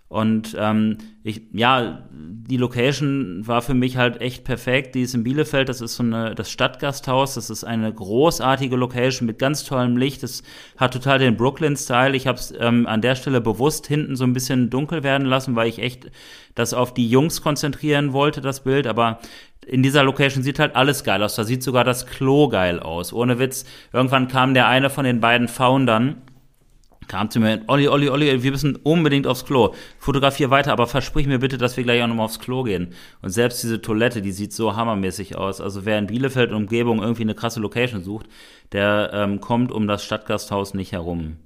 Und 0.08 0.56
ähm, 0.58 0.96
ich, 1.22 1.42
ja, 1.52 2.08
die 2.10 2.56
Location 2.56 3.46
war 3.46 3.60
für 3.60 3.74
mich 3.74 3.98
halt 3.98 4.22
echt 4.22 4.42
perfekt. 4.42 4.94
Die 4.94 5.02
ist 5.02 5.14
in 5.14 5.22
Bielefeld, 5.22 5.68
das 5.68 5.82
ist 5.82 5.96
so 5.96 6.02
eine, 6.02 6.34
das 6.34 6.50
Stadtgasthaus. 6.50 7.34
Das 7.34 7.50
ist 7.50 7.64
eine 7.64 7.92
großartige 7.92 8.74
Location 8.76 9.26
mit 9.26 9.38
ganz 9.38 9.64
tollem 9.64 9.98
Licht. 9.98 10.22
Das 10.22 10.42
hat 10.78 10.94
total 10.94 11.18
den 11.18 11.36
Brooklyn-Style. 11.36 12.16
Ich 12.16 12.26
habe 12.26 12.38
es 12.38 12.54
ähm, 12.58 12.86
an 12.86 13.02
der 13.02 13.16
Stelle 13.16 13.42
bewusst 13.42 13.86
hinten 13.86 14.16
so 14.16 14.24
ein 14.24 14.32
bisschen 14.32 14.70
dunkel 14.70 15.02
werden 15.02 15.26
lassen, 15.26 15.56
weil 15.56 15.68
ich 15.68 15.78
echt 15.78 16.10
das 16.54 16.72
auf 16.72 16.94
die 16.94 17.08
Jungs 17.08 17.42
konzentrieren 17.42 18.14
wollte, 18.14 18.40
das 18.40 18.64
Bild. 18.64 18.86
Aber 18.86 19.18
in 19.66 19.82
dieser 19.82 20.04
Location 20.04 20.42
sieht 20.42 20.58
halt 20.58 20.74
alles 20.74 21.04
geil 21.04 21.22
aus. 21.22 21.34
Da 21.34 21.44
sieht 21.44 21.62
sogar 21.62 21.84
das 21.84 22.06
Klo 22.06 22.48
geil 22.48 22.80
aus. 22.80 23.12
Ohne 23.12 23.38
Witz. 23.38 23.66
Irgendwann 23.92 24.28
kam 24.28 24.54
der 24.54 24.68
eine 24.68 24.88
von 24.88 25.04
den 25.04 25.20
beiden 25.20 25.48
Foundern 25.48 26.22
kam 27.08 27.30
zu 27.30 27.40
mir, 27.40 27.62
Olli, 27.66 27.88
Olli, 27.88 28.08
Olli, 28.08 28.42
wir 28.42 28.50
müssen 28.50 28.76
unbedingt 28.76 29.26
aufs 29.26 29.44
Klo. 29.44 29.74
Fotografier 29.98 30.50
weiter, 30.50 30.72
aber 30.72 30.86
versprich 30.86 31.26
mir 31.26 31.38
bitte, 31.38 31.58
dass 31.58 31.76
wir 31.76 31.84
gleich 31.84 32.02
auch 32.02 32.06
nochmal 32.06 32.26
aufs 32.26 32.38
Klo 32.38 32.62
gehen. 32.62 32.92
Und 33.22 33.30
selbst 33.30 33.62
diese 33.62 33.80
Toilette, 33.80 34.22
die 34.22 34.32
sieht 34.32 34.52
so 34.52 34.76
hammermäßig 34.76 35.36
aus. 35.36 35.60
Also 35.60 35.84
wer 35.84 35.98
in 35.98 36.06
Bielefeld 36.06 36.52
Umgebung 36.52 37.02
irgendwie 37.02 37.22
eine 37.22 37.34
krasse 37.34 37.60
Location 37.60 38.04
sucht, 38.04 38.26
der 38.72 39.10
ähm, 39.12 39.40
kommt 39.40 39.72
um 39.72 39.88
das 39.88 40.04
Stadtgasthaus 40.04 40.74
nicht 40.74 40.92
herum. 40.92 41.36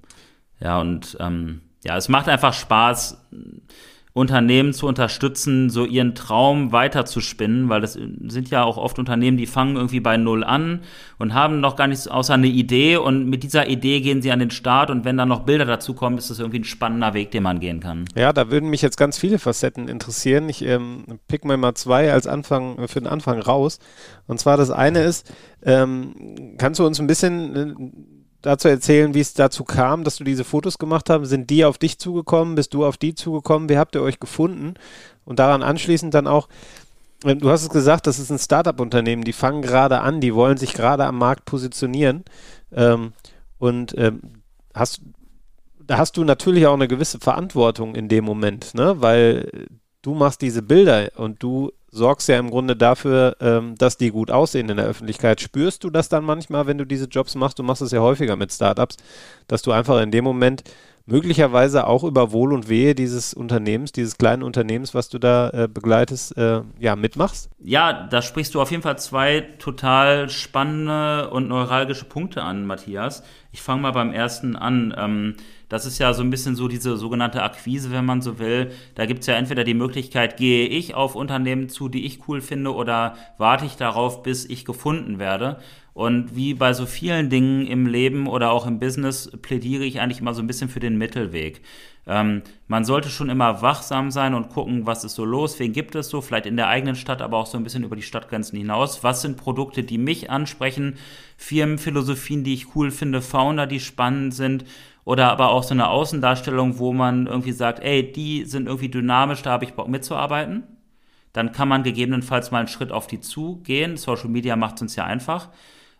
Ja, 0.60 0.80
und 0.80 1.16
ähm, 1.20 1.60
ja, 1.84 1.96
es 1.96 2.08
macht 2.08 2.28
einfach 2.28 2.52
Spaß. 2.52 3.24
Unternehmen 4.14 4.74
zu 4.74 4.86
unterstützen, 4.86 5.70
so 5.70 5.86
ihren 5.86 6.14
Traum 6.14 6.70
weiterzuspinnen, 6.70 7.70
weil 7.70 7.80
das 7.80 7.94
sind 7.94 8.50
ja 8.50 8.62
auch 8.62 8.76
oft 8.76 8.98
Unternehmen, 8.98 9.38
die 9.38 9.46
fangen 9.46 9.76
irgendwie 9.76 10.00
bei 10.00 10.18
Null 10.18 10.44
an 10.44 10.80
und 11.18 11.32
haben 11.32 11.60
noch 11.60 11.76
gar 11.76 11.86
nichts 11.86 12.08
außer 12.08 12.34
eine 12.34 12.48
Idee 12.48 12.98
und 12.98 13.30
mit 13.30 13.42
dieser 13.42 13.68
Idee 13.68 14.00
gehen 14.00 14.20
sie 14.20 14.30
an 14.30 14.38
den 14.38 14.50
Start 14.50 14.90
und 14.90 15.06
wenn 15.06 15.16
dann 15.16 15.28
noch 15.28 15.40
Bilder 15.40 15.64
dazu 15.64 15.94
kommen, 15.94 16.18
ist 16.18 16.28
das 16.28 16.40
irgendwie 16.40 16.60
ein 16.60 16.64
spannender 16.64 17.14
Weg, 17.14 17.30
den 17.30 17.42
man 17.42 17.58
gehen 17.58 17.80
kann. 17.80 18.04
Ja, 18.14 18.34
da 18.34 18.50
würden 18.50 18.68
mich 18.68 18.82
jetzt 18.82 18.98
ganz 18.98 19.16
viele 19.16 19.38
Facetten 19.38 19.88
interessieren. 19.88 20.48
Ich 20.50 20.62
ähm, 20.62 21.04
pick 21.26 21.46
mir 21.46 21.56
mal 21.56 21.74
zwei 21.74 22.12
als 22.12 22.26
Anfang, 22.26 22.86
für 22.88 23.00
den 23.00 23.08
Anfang 23.08 23.40
raus. 23.40 23.78
Und 24.26 24.40
zwar 24.40 24.58
das 24.58 24.70
eine 24.70 25.02
ist, 25.02 25.32
ähm, 25.64 26.56
kannst 26.58 26.80
du 26.80 26.86
uns 26.86 27.00
ein 27.00 27.06
bisschen 27.06 27.56
äh, 27.56 27.74
dazu 28.42 28.68
erzählen, 28.68 29.14
wie 29.14 29.20
es 29.20 29.34
dazu 29.34 29.64
kam, 29.64 30.04
dass 30.04 30.16
du 30.16 30.24
diese 30.24 30.44
Fotos 30.44 30.78
gemacht 30.78 31.08
hast? 31.08 31.28
Sind 31.28 31.48
die 31.48 31.64
auf 31.64 31.78
dich 31.78 31.98
zugekommen? 31.98 32.56
Bist 32.56 32.74
du 32.74 32.84
auf 32.84 32.96
die 32.96 33.14
zugekommen? 33.14 33.68
Wie 33.68 33.78
habt 33.78 33.94
ihr 33.94 34.02
euch 34.02 34.20
gefunden? 34.20 34.74
Und 35.24 35.38
daran 35.38 35.62
anschließend 35.62 36.12
dann 36.12 36.26
auch, 36.26 36.48
ähm, 37.24 37.38
du 37.38 37.50
hast 37.50 37.62
es 37.62 37.70
gesagt, 37.70 38.06
das 38.06 38.18
ist 38.18 38.30
ein 38.30 38.38
Startup-Unternehmen, 38.38 39.24
die 39.24 39.32
fangen 39.32 39.62
gerade 39.62 40.00
an, 40.00 40.20
die 40.20 40.34
wollen 40.34 40.58
sich 40.58 40.74
gerade 40.74 41.04
am 41.04 41.18
Markt 41.18 41.44
positionieren. 41.44 42.24
Ähm, 42.72 43.12
und 43.58 43.96
ähm, 43.96 44.20
hast, 44.74 45.02
da 45.86 45.98
hast 45.98 46.16
du 46.16 46.24
natürlich 46.24 46.66
auch 46.66 46.74
eine 46.74 46.88
gewisse 46.88 47.20
Verantwortung 47.20 47.94
in 47.94 48.08
dem 48.08 48.24
Moment, 48.24 48.74
ne? 48.74 49.00
weil 49.00 49.68
du 50.02 50.14
machst 50.14 50.42
diese 50.42 50.62
Bilder 50.62 51.10
und 51.16 51.42
du 51.42 51.70
sorgst 51.92 52.28
ja 52.28 52.38
im 52.38 52.50
Grunde 52.50 52.74
dafür, 52.74 53.36
ähm, 53.40 53.76
dass 53.76 53.98
die 53.98 54.10
gut 54.10 54.30
aussehen 54.30 54.68
in 54.70 54.78
der 54.78 54.86
Öffentlichkeit. 54.86 55.40
Spürst 55.40 55.84
du 55.84 55.90
das 55.90 56.08
dann 56.08 56.24
manchmal, 56.24 56.66
wenn 56.66 56.78
du 56.78 56.86
diese 56.86 57.04
Jobs 57.04 57.34
machst? 57.34 57.58
Du 57.58 57.62
machst 57.62 57.82
es 57.82 57.92
ja 57.92 58.00
häufiger 58.00 58.34
mit 58.34 58.52
Startups, 58.52 58.96
dass 59.46 59.62
du 59.62 59.72
einfach 59.72 60.00
in 60.00 60.10
dem 60.10 60.24
Moment 60.24 60.64
möglicherweise 61.06 61.86
auch 61.86 62.04
über 62.04 62.32
Wohl 62.32 62.52
und 62.52 62.68
Wehe 62.68 62.94
dieses 62.94 63.34
Unternehmens, 63.34 63.92
dieses 63.92 64.16
kleinen 64.16 64.42
Unternehmens, 64.42 64.94
was 64.94 65.08
du 65.08 65.18
da 65.18 65.50
äh, 65.50 65.68
begleitest, 65.68 66.36
äh, 66.36 66.62
ja, 66.78 66.96
mitmachst? 66.96 67.50
Ja, 67.58 68.06
da 68.06 68.22
sprichst 68.22 68.54
du 68.54 68.60
auf 68.60 68.70
jeden 68.70 68.82
Fall 68.82 68.98
zwei 68.98 69.40
total 69.58 70.28
spannende 70.28 71.28
und 71.30 71.48
neuralgische 71.48 72.04
Punkte 72.04 72.42
an, 72.42 72.66
Matthias. 72.66 73.22
Ich 73.50 73.60
fange 73.60 73.82
mal 73.82 73.92
beim 73.92 74.12
ersten 74.12 74.56
an. 74.56 74.94
Ähm, 74.96 75.34
das 75.72 75.86
ist 75.86 75.98
ja 75.98 76.12
so 76.12 76.22
ein 76.22 76.28
bisschen 76.28 76.54
so 76.54 76.68
diese 76.68 76.98
sogenannte 76.98 77.42
Akquise, 77.42 77.92
wenn 77.92 78.04
man 78.04 78.20
so 78.20 78.38
will. 78.38 78.72
Da 78.94 79.06
gibt 79.06 79.20
es 79.20 79.26
ja 79.26 79.36
entweder 79.36 79.64
die 79.64 79.72
Möglichkeit, 79.72 80.36
gehe 80.36 80.66
ich 80.66 80.94
auf 80.94 81.14
Unternehmen 81.14 81.70
zu, 81.70 81.88
die 81.88 82.04
ich 82.04 82.28
cool 82.28 82.42
finde, 82.42 82.74
oder 82.74 83.16
warte 83.38 83.64
ich 83.64 83.76
darauf, 83.76 84.22
bis 84.22 84.44
ich 84.44 84.66
gefunden 84.66 85.18
werde. 85.18 85.56
Und 85.94 86.36
wie 86.36 86.52
bei 86.52 86.74
so 86.74 86.84
vielen 86.84 87.30
Dingen 87.30 87.66
im 87.66 87.86
Leben 87.86 88.26
oder 88.26 88.52
auch 88.52 88.66
im 88.66 88.80
Business 88.80 89.30
plädiere 89.40 89.84
ich 89.84 89.98
eigentlich 89.98 90.20
immer 90.20 90.34
so 90.34 90.42
ein 90.42 90.46
bisschen 90.46 90.68
für 90.68 90.80
den 90.80 90.98
Mittelweg. 90.98 91.62
Ähm, 92.06 92.42
man 92.66 92.84
sollte 92.84 93.08
schon 93.08 93.30
immer 93.30 93.62
wachsam 93.62 94.10
sein 94.10 94.34
und 94.34 94.48
gucken, 94.50 94.86
was 94.86 95.04
ist 95.04 95.14
so 95.14 95.24
los, 95.24 95.58
wen 95.58 95.72
gibt 95.72 95.94
es 95.94 96.08
so, 96.08 96.20
vielleicht 96.20 96.46
in 96.46 96.56
der 96.56 96.68
eigenen 96.68 96.96
Stadt, 96.96 97.22
aber 97.22 97.36
auch 97.36 97.46
so 97.46 97.56
ein 97.56 97.64
bisschen 97.64 97.84
über 97.84 97.96
die 97.96 98.02
Stadtgrenzen 98.02 98.58
hinaus. 98.58 99.04
Was 99.04 99.22
sind 99.22 99.36
Produkte, 99.36 99.84
die 99.84 99.98
mich 99.98 100.28
ansprechen, 100.28 100.96
Firmenphilosophien, 101.36 102.44
die 102.44 102.54
ich 102.54 102.74
cool 102.74 102.90
finde, 102.90 103.22
Founder, 103.22 103.66
die 103.66 103.80
spannend 103.80 104.34
sind 104.34 104.64
oder 105.04 105.30
aber 105.30 105.50
auch 105.50 105.62
so 105.62 105.74
eine 105.74 105.88
Außendarstellung, 105.88 106.78
wo 106.78 106.92
man 106.92 107.26
irgendwie 107.26 107.52
sagt, 107.52 107.80
ey, 107.80 108.12
die 108.12 108.44
sind 108.44 108.66
irgendwie 108.66 108.88
dynamisch, 108.88 109.42
da 109.42 109.50
habe 109.50 109.64
ich 109.64 109.74
Bock 109.74 109.88
mitzuarbeiten. 109.88 110.64
Dann 111.32 111.52
kann 111.52 111.68
man 111.68 111.82
gegebenenfalls 111.82 112.50
mal 112.50 112.58
einen 112.58 112.68
Schritt 112.68 112.92
auf 112.92 113.06
die 113.06 113.20
zugehen. 113.20 113.96
Social 113.96 114.28
Media 114.28 114.54
macht 114.54 114.76
es 114.76 114.82
uns 114.82 114.96
ja 114.96 115.04
einfach. 115.04 115.48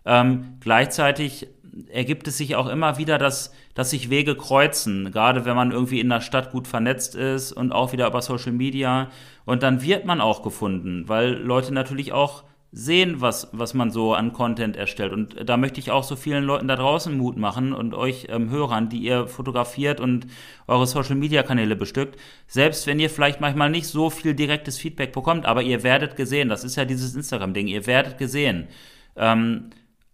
Ähm, 0.04 0.58
gleichzeitig 0.60 1.48
ergibt 1.90 2.28
es 2.28 2.36
sich 2.36 2.54
auch 2.54 2.68
immer 2.68 2.98
wieder, 2.98 3.18
dass, 3.18 3.52
dass 3.74 3.90
sich 3.90 4.10
Wege 4.10 4.36
kreuzen, 4.36 5.10
gerade 5.10 5.44
wenn 5.44 5.56
man 5.56 5.72
irgendwie 5.72 6.00
in 6.00 6.10
der 6.10 6.20
Stadt 6.20 6.52
gut 6.52 6.68
vernetzt 6.68 7.14
ist 7.14 7.52
und 7.52 7.72
auch 7.72 7.92
wieder 7.92 8.06
über 8.06 8.20
Social 8.20 8.52
Media. 8.52 9.08
Und 9.44 9.62
dann 9.62 9.82
wird 9.82 10.04
man 10.04 10.20
auch 10.20 10.42
gefunden, 10.42 11.08
weil 11.08 11.32
Leute 11.32 11.72
natürlich 11.72 12.12
auch 12.12 12.44
sehen, 12.74 13.20
was, 13.20 13.48
was 13.52 13.74
man 13.74 13.90
so 13.90 14.14
an 14.14 14.32
Content 14.32 14.76
erstellt. 14.76 15.12
Und 15.12 15.48
da 15.48 15.58
möchte 15.58 15.78
ich 15.78 15.90
auch 15.90 16.04
so 16.04 16.16
vielen 16.16 16.44
Leuten 16.44 16.68
da 16.68 16.76
draußen 16.76 17.16
Mut 17.16 17.36
machen 17.36 17.74
und 17.74 17.92
euch 17.92 18.28
ähm, 18.30 18.48
Hörern, 18.48 18.88
die 18.88 18.98
ihr 18.98 19.26
fotografiert 19.26 20.00
und 20.00 20.26
eure 20.66 20.86
Social-Media-Kanäle 20.86 21.76
bestückt. 21.76 22.18
Selbst 22.46 22.86
wenn 22.86 22.98
ihr 22.98 23.10
vielleicht 23.10 23.42
manchmal 23.42 23.68
nicht 23.68 23.86
so 23.86 24.08
viel 24.08 24.34
direktes 24.34 24.78
Feedback 24.78 25.12
bekommt, 25.12 25.44
aber 25.44 25.62
ihr 25.62 25.82
werdet 25.82 26.16
gesehen. 26.16 26.48
Das 26.48 26.64
ist 26.64 26.76
ja 26.76 26.86
dieses 26.86 27.14
Instagram-Ding. 27.14 27.66
Ihr 27.66 27.86
werdet 27.86 28.16
gesehen. 28.16 28.68
Ähm, 29.16 29.70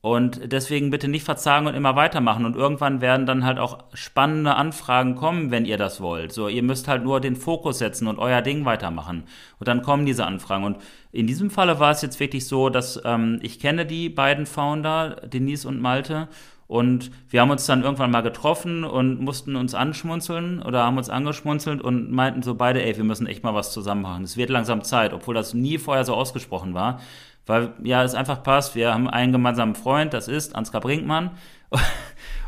und 0.08 0.52
deswegen 0.52 0.88
bitte 0.90 1.06
nicht 1.06 1.24
verzagen 1.24 1.66
und 1.66 1.74
immer 1.74 1.94
weitermachen. 1.94 2.46
Und 2.46 2.56
irgendwann 2.56 3.02
werden 3.02 3.26
dann 3.26 3.44
halt 3.44 3.58
auch 3.58 3.84
spannende 3.92 4.54
Anfragen 4.54 5.16
kommen, 5.16 5.50
wenn 5.50 5.66
ihr 5.66 5.76
das 5.76 6.00
wollt. 6.00 6.32
So, 6.32 6.48
ihr 6.48 6.62
müsst 6.62 6.88
halt 6.88 7.04
nur 7.04 7.20
den 7.20 7.36
Fokus 7.36 7.78
setzen 7.78 8.08
und 8.08 8.18
euer 8.18 8.40
Ding 8.40 8.64
weitermachen. 8.64 9.24
Und 9.58 9.68
dann 9.68 9.82
kommen 9.82 10.06
diese 10.06 10.24
Anfragen. 10.24 10.64
Und 10.64 10.78
in 11.12 11.26
diesem 11.26 11.50
Falle 11.50 11.78
war 11.78 11.90
es 11.90 12.00
jetzt 12.00 12.20
wirklich 12.20 12.46
so, 12.46 12.70
dass 12.70 12.98
ähm, 13.04 13.38
ich 13.42 13.60
kenne 13.60 13.84
die 13.84 14.08
beiden 14.08 14.46
Founder, 14.46 15.16
Denise 15.26 15.68
und 15.68 15.78
Malte. 15.78 16.28
Und 16.68 17.10
wir 17.28 17.42
haben 17.42 17.50
uns 17.50 17.66
dann 17.66 17.82
irgendwann 17.82 18.10
mal 18.10 18.22
getroffen 18.22 18.84
und 18.84 19.20
mussten 19.20 19.56
uns 19.56 19.74
anschmunzeln 19.74 20.62
oder 20.62 20.84
haben 20.84 20.96
uns 20.96 21.10
angeschmunzelt 21.10 21.82
und 21.82 22.10
meinten 22.10 22.42
so 22.42 22.54
beide, 22.54 22.82
ey, 22.82 22.96
wir 22.96 23.04
müssen 23.04 23.26
echt 23.26 23.42
mal 23.44 23.54
was 23.54 23.72
zusammen 23.72 24.02
machen. 24.02 24.24
Es 24.24 24.38
wird 24.38 24.48
langsam 24.48 24.82
Zeit, 24.84 25.12
obwohl 25.12 25.34
das 25.34 25.52
nie 25.52 25.76
vorher 25.76 26.04
so 26.04 26.14
ausgesprochen 26.14 26.72
war 26.72 27.00
weil 27.48 27.72
ja 27.82 28.04
es 28.04 28.14
einfach 28.14 28.42
passt. 28.42 28.74
Wir 28.74 28.92
haben 28.92 29.08
einen 29.08 29.32
gemeinsamen 29.32 29.74
Freund, 29.74 30.14
das 30.14 30.28
ist 30.28 30.54
Ansgar 30.54 30.80
Brinkmann. 30.80 31.30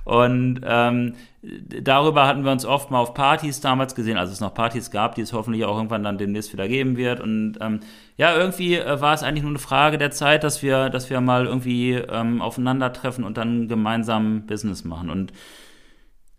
Und 0.04 0.60
ähm, 0.64 1.14
darüber 1.42 2.26
hatten 2.26 2.44
wir 2.44 2.52
uns 2.52 2.64
oft 2.64 2.90
mal 2.90 2.98
auf 2.98 3.14
Partys 3.14 3.60
damals 3.60 3.94
gesehen, 3.94 4.16
als 4.16 4.30
es 4.30 4.40
noch 4.40 4.54
Partys 4.54 4.90
gab, 4.90 5.14
die 5.14 5.20
es 5.20 5.32
hoffentlich 5.32 5.64
auch 5.64 5.76
irgendwann 5.76 6.02
dann 6.02 6.18
demnächst 6.18 6.52
wieder 6.52 6.68
geben 6.68 6.96
wird. 6.96 7.20
Und 7.20 7.58
ähm, 7.60 7.80
ja, 8.16 8.34
irgendwie 8.34 8.76
äh, 8.76 9.00
war 9.00 9.14
es 9.14 9.22
eigentlich 9.22 9.42
nur 9.42 9.52
eine 9.52 9.58
Frage 9.58 9.98
der 9.98 10.10
Zeit, 10.10 10.42
dass 10.42 10.62
wir, 10.62 10.90
dass 10.90 11.10
wir 11.10 11.20
mal 11.20 11.46
irgendwie 11.46 11.92
ähm, 11.92 12.42
aufeinandertreffen 12.42 13.24
und 13.24 13.36
dann 13.36 13.68
gemeinsam 13.68 14.46
Business 14.46 14.84
machen. 14.84 15.10
Und 15.10 15.32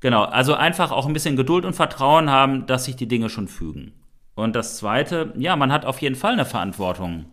genau, 0.02 0.24
also 0.24 0.54
einfach 0.56 0.92
auch 0.92 1.06
ein 1.06 1.14
bisschen 1.14 1.36
Geduld 1.36 1.64
und 1.64 1.74
Vertrauen 1.74 2.30
haben, 2.30 2.66
dass 2.66 2.86
sich 2.86 2.96
die 2.96 3.08
Dinge 3.08 3.30
schon 3.30 3.48
fügen. 3.48 3.94
Und 4.36 4.56
das 4.56 4.78
Zweite, 4.78 5.34
ja, 5.38 5.56
man 5.56 5.72
hat 5.72 5.86
auf 5.86 6.02
jeden 6.02 6.16
Fall 6.16 6.34
eine 6.34 6.46
Verantwortung 6.46 7.26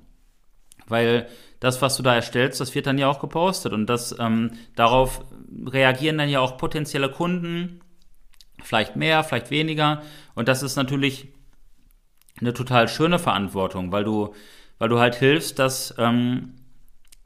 weil 0.88 1.28
das, 1.60 1.82
was 1.82 1.96
du 1.96 2.02
da 2.02 2.14
erstellst, 2.14 2.60
das 2.60 2.74
wird 2.74 2.86
dann 2.86 2.98
ja 2.98 3.08
auch 3.08 3.20
gepostet. 3.20 3.72
Und 3.72 3.86
das 3.86 4.14
ähm, 4.18 4.52
darauf 4.76 5.24
reagieren 5.66 6.18
dann 6.18 6.28
ja 6.28 6.40
auch 6.40 6.56
potenzielle 6.56 7.10
Kunden, 7.10 7.80
vielleicht 8.62 8.96
mehr, 8.96 9.24
vielleicht 9.24 9.50
weniger. 9.50 10.02
Und 10.34 10.48
das 10.48 10.62
ist 10.62 10.76
natürlich 10.76 11.28
eine 12.40 12.52
total 12.52 12.88
schöne 12.88 13.18
Verantwortung, 13.18 13.90
weil 13.90 14.04
du, 14.04 14.34
weil 14.78 14.88
du 14.88 14.98
halt 14.98 15.16
hilfst, 15.16 15.58
dass 15.58 15.94
ähm, 15.98 16.54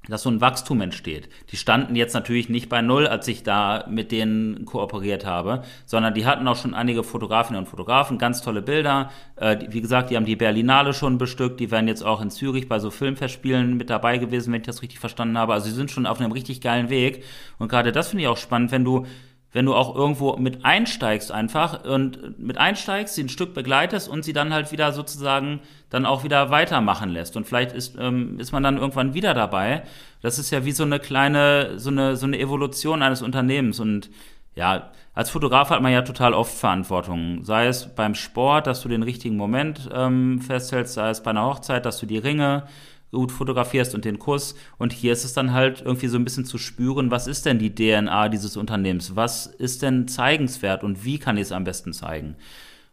dass 0.08 0.22
so 0.22 0.30
ein 0.30 0.40
Wachstum 0.40 0.80
entsteht. 0.80 1.28
Die 1.50 1.56
standen 1.56 1.94
jetzt 1.94 2.14
natürlich 2.14 2.48
nicht 2.48 2.68
bei 2.68 2.82
Null, 2.82 3.06
als 3.06 3.28
ich 3.28 3.44
da 3.44 3.86
mit 3.88 4.10
denen 4.10 4.64
kooperiert 4.64 5.24
habe, 5.24 5.62
sondern 5.86 6.14
die 6.14 6.26
hatten 6.26 6.48
auch 6.48 6.56
schon 6.56 6.74
einige 6.74 7.04
Fotografinnen 7.04 7.60
und 7.60 7.68
Fotografen, 7.68 8.18
ganz 8.18 8.42
tolle 8.42 8.62
Bilder. 8.62 9.10
Äh, 9.36 9.58
wie 9.68 9.80
gesagt, 9.80 10.10
die 10.10 10.16
haben 10.16 10.24
die 10.24 10.36
Berlinale 10.36 10.92
schon 10.92 11.18
bestückt, 11.18 11.60
die 11.60 11.70
werden 11.70 11.86
jetzt 11.86 12.02
auch 12.02 12.20
in 12.20 12.30
Zürich 12.30 12.68
bei 12.68 12.80
so 12.80 12.90
Filmfestspielen 12.90 13.76
mit 13.76 13.90
dabei 13.90 14.18
gewesen, 14.18 14.52
wenn 14.52 14.62
ich 14.62 14.66
das 14.66 14.82
richtig 14.82 14.98
verstanden 14.98 15.38
habe. 15.38 15.52
Also 15.52 15.68
sie 15.68 15.74
sind 15.74 15.90
schon 15.90 16.06
auf 16.06 16.20
einem 16.20 16.32
richtig 16.32 16.60
geilen 16.60 16.90
Weg. 16.90 17.22
Und 17.58 17.68
gerade 17.68 17.92
das 17.92 18.08
finde 18.08 18.24
ich 18.24 18.28
auch 18.28 18.36
spannend, 18.36 18.72
wenn 18.72 18.84
du 18.84 19.06
wenn 19.52 19.66
du 19.66 19.74
auch 19.74 19.94
irgendwo 19.94 20.36
mit 20.36 20.64
einsteigst 20.64 21.30
einfach 21.30 21.84
und 21.84 22.38
mit 22.38 22.56
einsteigst, 22.56 23.14
sie 23.14 23.24
ein 23.24 23.28
Stück 23.28 23.52
begleitest 23.54 24.08
und 24.08 24.24
sie 24.24 24.32
dann 24.32 24.52
halt 24.52 24.72
wieder 24.72 24.92
sozusagen 24.92 25.60
dann 25.90 26.06
auch 26.06 26.24
wieder 26.24 26.50
weitermachen 26.50 27.10
lässt. 27.10 27.36
Und 27.36 27.46
vielleicht 27.46 27.72
ist, 27.72 27.96
ähm, 27.98 28.38
ist 28.40 28.52
man 28.52 28.62
dann 28.62 28.78
irgendwann 28.78 29.12
wieder 29.12 29.34
dabei. 29.34 29.82
Das 30.22 30.38
ist 30.38 30.50
ja 30.50 30.64
wie 30.64 30.72
so 30.72 30.84
eine 30.84 30.98
kleine, 30.98 31.78
so 31.78 31.90
eine, 31.90 32.16
so 32.16 32.26
eine 32.26 32.38
Evolution 32.38 33.02
eines 33.02 33.20
Unternehmens. 33.20 33.78
Und 33.78 34.10
ja, 34.54 34.90
als 35.14 35.28
Fotograf 35.28 35.68
hat 35.68 35.82
man 35.82 35.92
ja 35.92 36.00
total 36.00 36.32
oft 36.32 36.56
Verantwortung. 36.56 37.44
Sei 37.44 37.66
es 37.66 37.94
beim 37.94 38.14
Sport, 38.14 38.66
dass 38.66 38.80
du 38.80 38.88
den 38.88 39.02
richtigen 39.02 39.36
Moment 39.36 39.90
ähm, 39.92 40.40
festhältst, 40.40 40.94
sei 40.94 41.10
es 41.10 41.22
bei 41.22 41.30
einer 41.30 41.44
Hochzeit, 41.44 41.84
dass 41.84 41.98
du 41.98 42.06
die 42.06 42.18
Ringe 42.18 42.64
gut 43.12 43.30
fotografierst 43.30 43.94
und 43.94 44.04
den 44.04 44.18
Kuss. 44.18 44.54
Und 44.78 44.92
hier 44.92 45.12
ist 45.12 45.24
es 45.24 45.34
dann 45.34 45.52
halt 45.52 45.82
irgendwie 45.82 46.08
so 46.08 46.16
ein 46.16 46.24
bisschen 46.24 46.44
zu 46.44 46.58
spüren, 46.58 47.10
was 47.10 47.26
ist 47.26 47.46
denn 47.46 47.58
die 47.58 47.74
DNA 47.74 48.28
dieses 48.30 48.56
Unternehmens? 48.56 49.14
Was 49.14 49.46
ist 49.46 49.82
denn 49.82 50.08
zeigenswert 50.08 50.82
und 50.82 51.04
wie 51.04 51.18
kann 51.18 51.36
ich 51.36 51.42
es 51.42 51.52
am 51.52 51.64
besten 51.64 51.92
zeigen? 51.92 52.36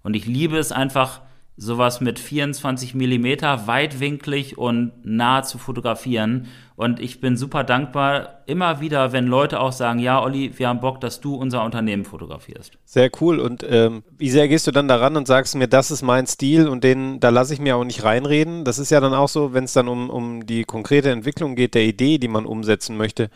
Und 0.03 0.15
ich 0.15 0.25
liebe 0.25 0.57
es 0.57 0.71
einfach, 0.71 1.21
sowas 1.59 1.99
mit 1.99 2.19
24 2.19 2.95
Millimeter 2.95 3.67
weitwinklig 3.67 4.57
und 4.57 4.93
nah 5.03 5.43
zu 5.43 5.57
fotografieren. 5.57 6.47
Und 6.77 7.01
ich 7.01 7.19
bin 7.19 7.35
super 7.35 7.65
dankbar 7.65 8.43
immer 8.45 8.79
wieder, 8.79 9.11
wenn 9.11 9.27
Leute 9.27 9.59
auch 9.59 9.73
sagen, 9.73 9.99
ja, 9.99 10.23
Olli, 10.23 10.57
wir 10.57 10.69
haben 10.69 10.79
Bock, 10.79 11.01
dass 11.01 11.19
du 11.19 11.35
unser 11.35 11.65
Unternehmen 11.65 12.05
fotografierst. 12.05 12.77
Sehr 12.85 13.11
cool. 13.19 13.39
Und 13.39 13.65
ähm, 13.69 14.03
wie 14.17 14.29
sehr 14.29 14.47
gehst 14.47 14.67
du 14.67 14.71
dann 14.71 14.87
daran 14.87 15.17
und 15.17 15.27
sagst 15.27 15.55
mir, 15.55 15.67
das 15.67 15.91
ist 15.91 16.01
mein 16.01 16.27
Stil 16.27 16.69
und 16.69 16.85
den, 16.85 17.19
da 17.19 17.27
lasse 17.27 17.53
ich 17.53 17.59
mir 17.59 17.75
auch 17.75 17.83
nicht 17.83 18.05
reinreden. 18.05 18.63
Das 18.63 18.79
ist 18.79 18.89
ja 18.89 19.01
dann 19.01 19.13
auch 19.13 19.27
so, 19.27 19.53
wenn 19.53 19.65
es 19.65 19.73
dann 19.73 19.89
um, 19.89 20.09
um 20.09 20.45
die 20.45 20.63
konkrete 20.63 21.11
Entwicklung 21.11 21.55
geht, 21.55 21.75
der 21.75 21.83
Idee, 21.83 22.19
die 22.19 22.29
man 22.29 22.45
umsetzen 22.45 22.95
möchte. 22.95 23.29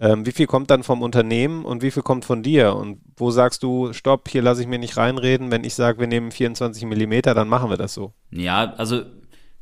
Ähm, 0.00 0.24
wie 0.24 0.32
viel 0.32 0.46
kommt 0.46 0.70
dann 0.70 0.82
vom 0.82 1.02
Unternehmen 1.02 1.64
und 1.66 1.82
wie 1.82 1.90
viel 1.90 2.02
kommt 2.02 2.24
von 2.24 2.42
dir? 2.42 2.74
Und 2.74 3.00
wo 3.16 3.30
sagst 3.30 3.62
du, 3.62 3.92
stopp, 3.92 4.30
hier 4.30 4.40
lasse 4.40 4.62
ich 4.62 4.66
mir 4.66 4.78
nicht 4.78 4.96
reinreden. 4.96 5.50
Wenn 5.50 5.62
ich 5.62 5.74
sage, 5.74 6.00
wir 6.00 6.06
nehmen 6.06 6.30
24 6.32 6.84
Millimeter, 6.86 7.34
dann 7.34 7.48
machen 7.48 7.68
wir 7.68 7.76
das 7.76 7.92
so. 7.92 8.14
Ja, 8.30 8.72
also 8.78 9.02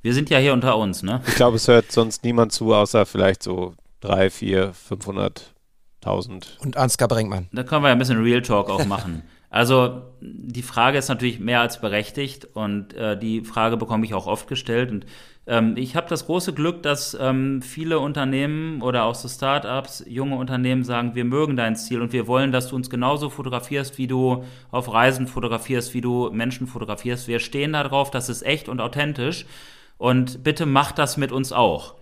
wir 0.00 0.14
sind 0.14 0.30
ja 0.30 0.38
hier 0.38 0.52
unter 0.52 0.78
uns, 0.78 1.02
ne? 1.02 1.22
Ich 1.26 1.34
glaube, 1.34 1.56
es 1.56 1.66
hört 1.66 1.90
sonst 1.90 2.22
niemand 2.22 2.52
zu, 2.52 2.72
außer 2.72 3.04
vielleicht 3.04 3.42
so 3.42 3.74
drei, 4.00 4.30
vier, 4.30 4.72
500.000. 4.88 6.58
Und 6.60 6.76
Ansgar 6.76 7.08
Brinkmann. 7.08 7.48
Da 7.52 7.64
können 7.64 7.82
wir 7.82 7.88
ja 7.88 7.92
ein 7.92 7.98
bisschen 7.98 8.22
Real 8.22 8.42
Talk 8.42 8.70
auch 8.70 8.86
machen. 8.86 9.22
Also 9.50 10.02
die 10.20 10.62
Frage 10.62 10.98
ist 10.98 11.08
natürlich 11.08 11.40
mehr 11.40 11.60
als 11.60 11.80
berechtigt 11.80 12.48
und 12.54 12.92
äh, 12.94 13.18
die 13.18 13.42
Frage 13.42 13.76
bekomme 13.76 14.04
ich 14.04 14.12
auch 14.12 14.26
oft 14.26 14.46
gestellt. 14.46 14.90
Und 14.90 15.06
ähm, 15.46 15.74
ich 15.78 15.96
habe 15.96 16.06
das 16.08 16.26
große 16.26 16.52
Glück, 16.52 16.82
dass 16.82 17.16
ähm, 17.18 17.62
viele 17.62 17.98
Unternehmen 17.98 18.82
oder 18.82 19.04
auch 19.04 19.14
so 19.14 19.26
Startups, 19.26 20.04
junge 20.06 20.36
Unternehmen 20.36 20.84
sagen, 20.84 21.14
wir 21.14 21.24
mögen 21.24 21.56
dein 21.56 21.76
Stil 21.76 22.02
und 22.02 22.12
wir 22.12 22.26
wollen, 22.26 22.52
dass 22.52 22.68
du 22.68 22.76
uns 22.76 22.90
genauso 22.90 23.30
fotografierst, 23.30 23.96
wie 23.96 24.06
du 24.06 24.44
auf 24.70 24.92
Reisen 24.92 25.26
fotografierst, 25.26 25.94
wie 25.94 26.02
du 26.02 26.30
Menschen 26.30 26.66
fotografierst. 26.66 27.26
Wir 27.26 27.38
stehen 27.38 27.72
da 27.72 27.82
drauf, 27.84 28.10
das 28.10 28.28
ist 28.28 28.42
echt 28.42 28.68
und 28.68 28.82
authentisch 28.82 29.46
und 29.96 30.44
bitte 30.44 30.66
mach 30.66 30.92
das 30.92 31.16
mit 31.16 31.32
uns 31.32 31.52
auch. 31.52 31.94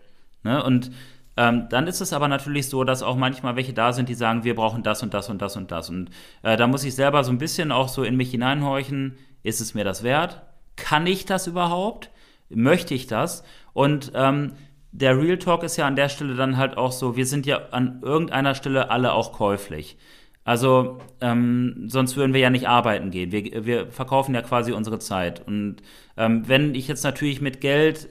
Ne? 0.42 0.62
Und 0.64 0.90
ähm, 1.36 1.68
dann 1.68 1.86
ist 1.86 2.00
es 2.00 2.12
aber 2.12 2.28
natürlich 2.28 2.68
so, 2.68 2.84
dass 2.84 3.02
auch 3.02 3.16
manchmal 3.16 3.56
welche 3.56 3.72
da 3.72 3.92
sind, 3.92 4.08
die 4.08 4.14
sagen, 4.14 4.44
wir 4.44 4.54
brauchen 4.54 4.82
das 4.82 5.02
und 5.02 5.12
das 5.12 5.28
und 5.28 5.42
das 5.42 5.56
und 5.56 5.70
das. 5.70 5.90
Und 5.90 6.10
äh, 6.42 6.56
da 6.56 6.66
muss 6.66 6.84
ich 6.84 6.94
selber 6.94 7.24
so 7.24 7.32
ein 7.32 7.38
bisschen 7.38 7.72
auch 7.72 7.88
so 7.88 8.02
in 8.04 8.16
mich 8.16 8.30
hineinhorchen, 8.30 9.16
ist 9.42 9.60
es 9.60 9.74
mir 9.74 9.84
das 9.84 10.02
wert? 10.02 10.42
Kann 10.76 11.06
ich 11.06 11.24
das 11.26 11.46
überhaupt? 11.46 12.10
Möchte 12.48 12.94
ich 12.94 13.06
das? 13.06 13.44
Und 13.72 14.12
ähm, 14.14 14.52
der 14.92 15.18
Real 15.18 15.38
Talk 15.38 15.62
ist 15.62 15.76
ja 15.76 15.86
an 15.86 15.96
der 15.96 16.08
Stelle 16.08 16.34
dann 16.36 16.56
halt 16.56 16.78
auch 16.78 16.92
so, 16.92 17.16
wir 17.16 17.26
sind 17.26 17.44
ja 17.44 17.68
an 17.70 18.00
irgendeiner 18.02 18.54
Stelle 18.54 18.90
alle 18.90 19.12
auch 19.12 19.32
käuflich. 19.32 19.98
Also 20.44 21.00
ähm, 21.20 21.86
sonst 21.88 22.16
würden 22.16 22.32
wir 22.32 22.40
ja 22.40 22.50
nicht 22.50 22.68
arbeiten 22.68 23.10
gehen. 23.10 23.32
Wir, 23.32 23.66
wir 23.66 23.88
verkaufen 23.88 24.34
ja 24.34 24.42
quasi 24.42 24.72
unsere 24.72 25.00
Zeit. 25.00 25.46
Und 25.46 25.78
ähm, 26.16 26.48
wenn 26.48 26.74
ich 26.74 26.88
jetzt 26.88 27.02
natürlich 27.02 27.40
mit 27.40 27.60
Geld 27.60 28.08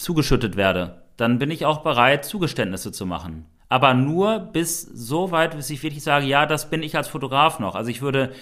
zugeschüttet 0.00 0.56
werde, 0.56 1.02
dann 1.16 1.38
bin 1.38 1.50
ich 1.50 1.66
auch 1.66 1.82
bereit, 1.82 2.24
Zugeständnisse 2.24 2.92
zu 2.92 3.06
machen. 3.06 3.46
Aber 3.68 3.94
nur 3.94 4.40
bis 4.40 4.82
so 4.82 5.30
weit, 5.30 5.56
bis 5.56 5.70
ich 5.70 5.82
wirklich 5.82 6.02
sage, 6.02 6.26
ja, 6.26 6.46
das 6.46 6.70
bin 6.70 6.82
ich 6.82 6.96
als 6.96 7.08
Fotograf 7.08 7.60
noch. 7.60 7.76
Also 7.76 7.90
ich 7.90 8.02
würde 8.02 8.32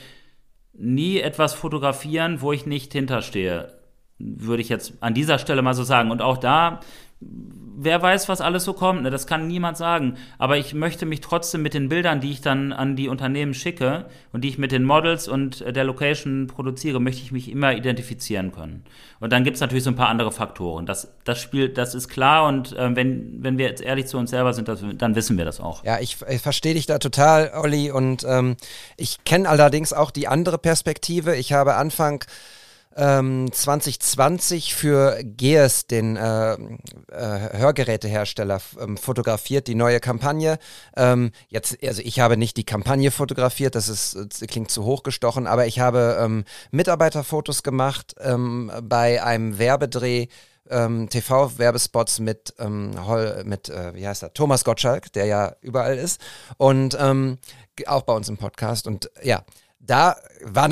nie 0.73 1.19
etwas 1.19 1.53
fotografieren, 1.55 2.41
wo 2.41 2.53
ich 2.53 2.65
nicht 2.65 2.93
hinterstehe. 2.93 3.75
Würde 4.19 4.63
ich 4.63 4.69
jetzt 4.69 4.95
an 5.01 5.15
dieser 5.15 5.39
Stelle 5.39 5.61
mal 5.61 5.75
so 5.75 5.83
sagen. 5.83 6.11
Und 6.11 6.23
auch 6.23 6.39
da 6.39 6.81
wer 7.21 8.03
weiß, 8.03 8.29
was 8.29 8.41
alles 8.41 8.65
so 8.65 8.73
kommt, 8.73 9.03
ne? 9.03 9.11
das 9.11 9.27
kann 9.27 9.47
niemand 9.47 9.77
sagen. 9.77 10.17
Aber 10.39 10.57
ich 10.57 10.75
möchte 10.75 11.07
mich 11.07 11.21
trotzdem 11.21 11.63
mit 11.63 11.75
den 11.75 11.89
Bildern, 11.89 12.21
die 12.21 12.31
ich 12.31 12.41
dann 12.41 12.73
an 12.73 12.97
die 12.97 13.09
Unternehmen 13.09 13.55
schicke 13.55 14.07
und 14.33 14.43
die 14.43 14.49
ich 14.49 14.59
mit 14.59 14.73
den 14.73 14.85
Models 14.85 15.29
und 15.29 15.61
der 15.61 15.85
Location 15.85 16.49
produziere, 16.49 17.01
möchte 17.01 17.23
ich 17.23 17.33
mich 17.33 17.51
immer 17.51 17.75
identifizieren 17.75 18.53
können. 18.53 18.85
Und 19.21 19.33
dann 19.33 19.45
gibt 19.45 19.57
es 19.57 19.61
natürlich 19.61 19.85
so 19.85 19.91
ein 19.91 19.97
paar 19.97 20.09
andere 20.09 20.33
Faktoren. 20.33 20.87
Das, 20.87 21.13
das 21.25 21.41
spielt, 21.41 21.79
das 21.79 21.95
ist 21.95 22.09
klar 22.09 22.47
und 22.47 22.73
äh, 22.77 22.95
wenn, 22.95 23.43
wenn 23.43 23.59
wir 23.59 23.67
jetzt 23.67 23.83
ehrlich 23.83 24.07
zu 24.07 24.19
uns 24.19 24.31
selber 24.31 24.53
sind, 24.53 24.69
das, 24.69 24.85
dann 24.95 25.15
wissen 25.15 25.39
wir 25.39 25.45
das 25.45 25.61
auch. 25.61 25.85
Ja, 25.85 26.01
ich, 26.01 26.19
ich 26.29 26.41
verstehe 26.41 26.75
dich 26.75 26.87
da 26.87 26.99
total, 26.99 27.53
Olli, 27.55 27.91
und 27.91 28.25
ähm, 28.29 28.57
ich 28.97 29.25
kenne 29.25 29.49
allerdings 29.49 29.93
auch 29.93 30.11
die 30.11 30.29
andere 30.29 30.59
Perspektive. 30.59 31.37
Ich 31.37 31.53
habe 31.53 31.75
Anfang 31.75 32.25
2020 32.99 34.73
ähm, 34.73 34.77
für 34.77 35.23
GES, 35.23 35.87
den 35.87 36.17
äh, 36.17 36.55
äh, 36.55 36.59
Hörgerätehersteller, 37.57 38.61
ähm, 38.81 38.97
fotografiert, 38.97 39.69
die 39.69 39.77
neue 39.77 40.01
Kampagne. 40.01 40.59
Ähm, 40.97 41.31
jetzt, 41.49 41.77
also 41.85 42.03
ich 42.05 42.19
habe 42.19 42.37
nicht 42.37 42.57
die 42.57 42.65
Kampagne 42.65 43.13
fotografiert, 43.13 43.77
das 43.77 43.89
ist, 43.89 44.17
das 44.17 44.41
klingt 44.49 44.73
zu 44.73 44.85
hochgestochen, 44.85 45.47
aber 45.47 45.67
ich 45.67 45.79
habe 45.79 46.19
ähm, 46.21 46.45
Mitarbeiterfotos 46.73 47.63
gemacht 47.63 48.17
ähm, 48.21 48.73
bei 48.83 49.23
einem 49.23 49.59
Werbedreh 49.59 50.27
ähm, 50.69 51.09
TV-Werbespots 51.09 52.19
mit, 52.19 52.55
ähm, 52.59 52.95
Hol, 53.07 53.43
mit 53.45 53.69
äh, 53.69 53.95
wie 53.95 54.09
heißt 54.09 54.25
er, 54.25 54.35
Thomas 54.35 54.65
Gottschalk, 54.65 55.13
der 55.13 55.27
ja 55.27 55.55
überall 55.61 55.97
ist 55.97 56.21
und 56.57 56.97
ähm, 57.01 57.39
auch 57.87 58.03
bei 58.03 58.13
uns 58.13 58.29
im 58.29 58.39
Podcast 58.39 58.89
und 58.89 59.09
ja, 59.23 59.45
da 59.79 60.17
war, 60.43 60.69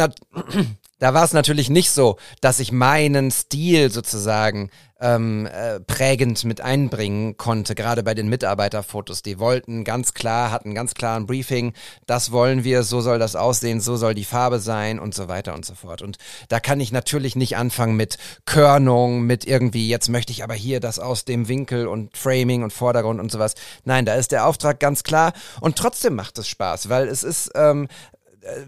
da 0.98 1.14
war 1.14 1.24
es 1.24 1.32
natürlich 1.32 1.70
nicht 1.70 1.90
so, 1.90 2.16
dass 2.40 2.60
ich 2.60 2.72
meinen 2.72 3.30
Stil 3.30 3.90
sozusagen 3.90 4.70
ähm, 4.98 5.46
äh, 5.46 5.78
prägend 5.80 6.44
mit 6.44 6.62
einbringen 6.62 7.36
konnte, 7.36 7.74
gerade 7.74 8.02
bei 8.02 8.14
den 8.14 8.28
Mitarbeiterfotos. 8.28 9.22
Die 9.22 9.38
wollten 9.38 9.84
ganz 9.84 10.14
klar, 10.14 10.50
hatten 10.50 10.74
ganz 10.74 10.94
klar 10.94 11.18
ein 11.18 11.26
Briefing, 11.26 11.74
das 12.06 12.32
wollen 12.32 12.64
wir, 12.64 12.82
so 12.82 13.02
soll 13.02 13.18
das 13.18 13.36
aussehen, 13.36 13.80
so 13.80 13.96
soll 13.96 14.14
die 14.14 14.24
Farbe 14.24 14.58
sein 14.58 14.98
und 14.98 15.14
so 15.14 15.28
weiter 15.28 15.54
und 15.54 15.66
so 15.66 15.74
fort. 15.74 16.00
Und 16.00 16.16
da 16.48 16.60
kann 16.60 16.80
ich 16.80 16.92
natürlich 16.92 17.36
nicht 17.36 17.56
anfangen 17.58 17.96
mit 17.96 18.16
Körnung, 18.46 19.22
mit 19.22 19.46
irgendwie, 19.46 19.88
jetzt 19.88 20.08
möchte 20.08 20.32
ich 20.32 20.42
aber 20.42 20.54
hier 20.54 20.80
das 20.80 20.98
aus 20.98 21.26
dem 21.26 21.48
Winkel 21.48 21.86
und 21.88 22.16
Framing 22.16 22.62
und 22.62 22.72
Vordergrund 22.72 23.20
und 23.20 23.30
sowas. 23.30 23.54
Nein, 23.84 24.06
da 24.06 24.14
ist 24.14 24.32
der 24.32 24.46
Auftrag 24.46 24.80
ganz 24.80 25.02
klar 25.02 25.34
und 25.60 25.76
trotzdem 25.76 26.14
macht 26.14 26.38
es 26.38 26.48
Spaß, 26.48 26.88
weil 26.88 27.08
es 27.08 27.22
ist 27.22 27.50
ähm, 27.54 27.88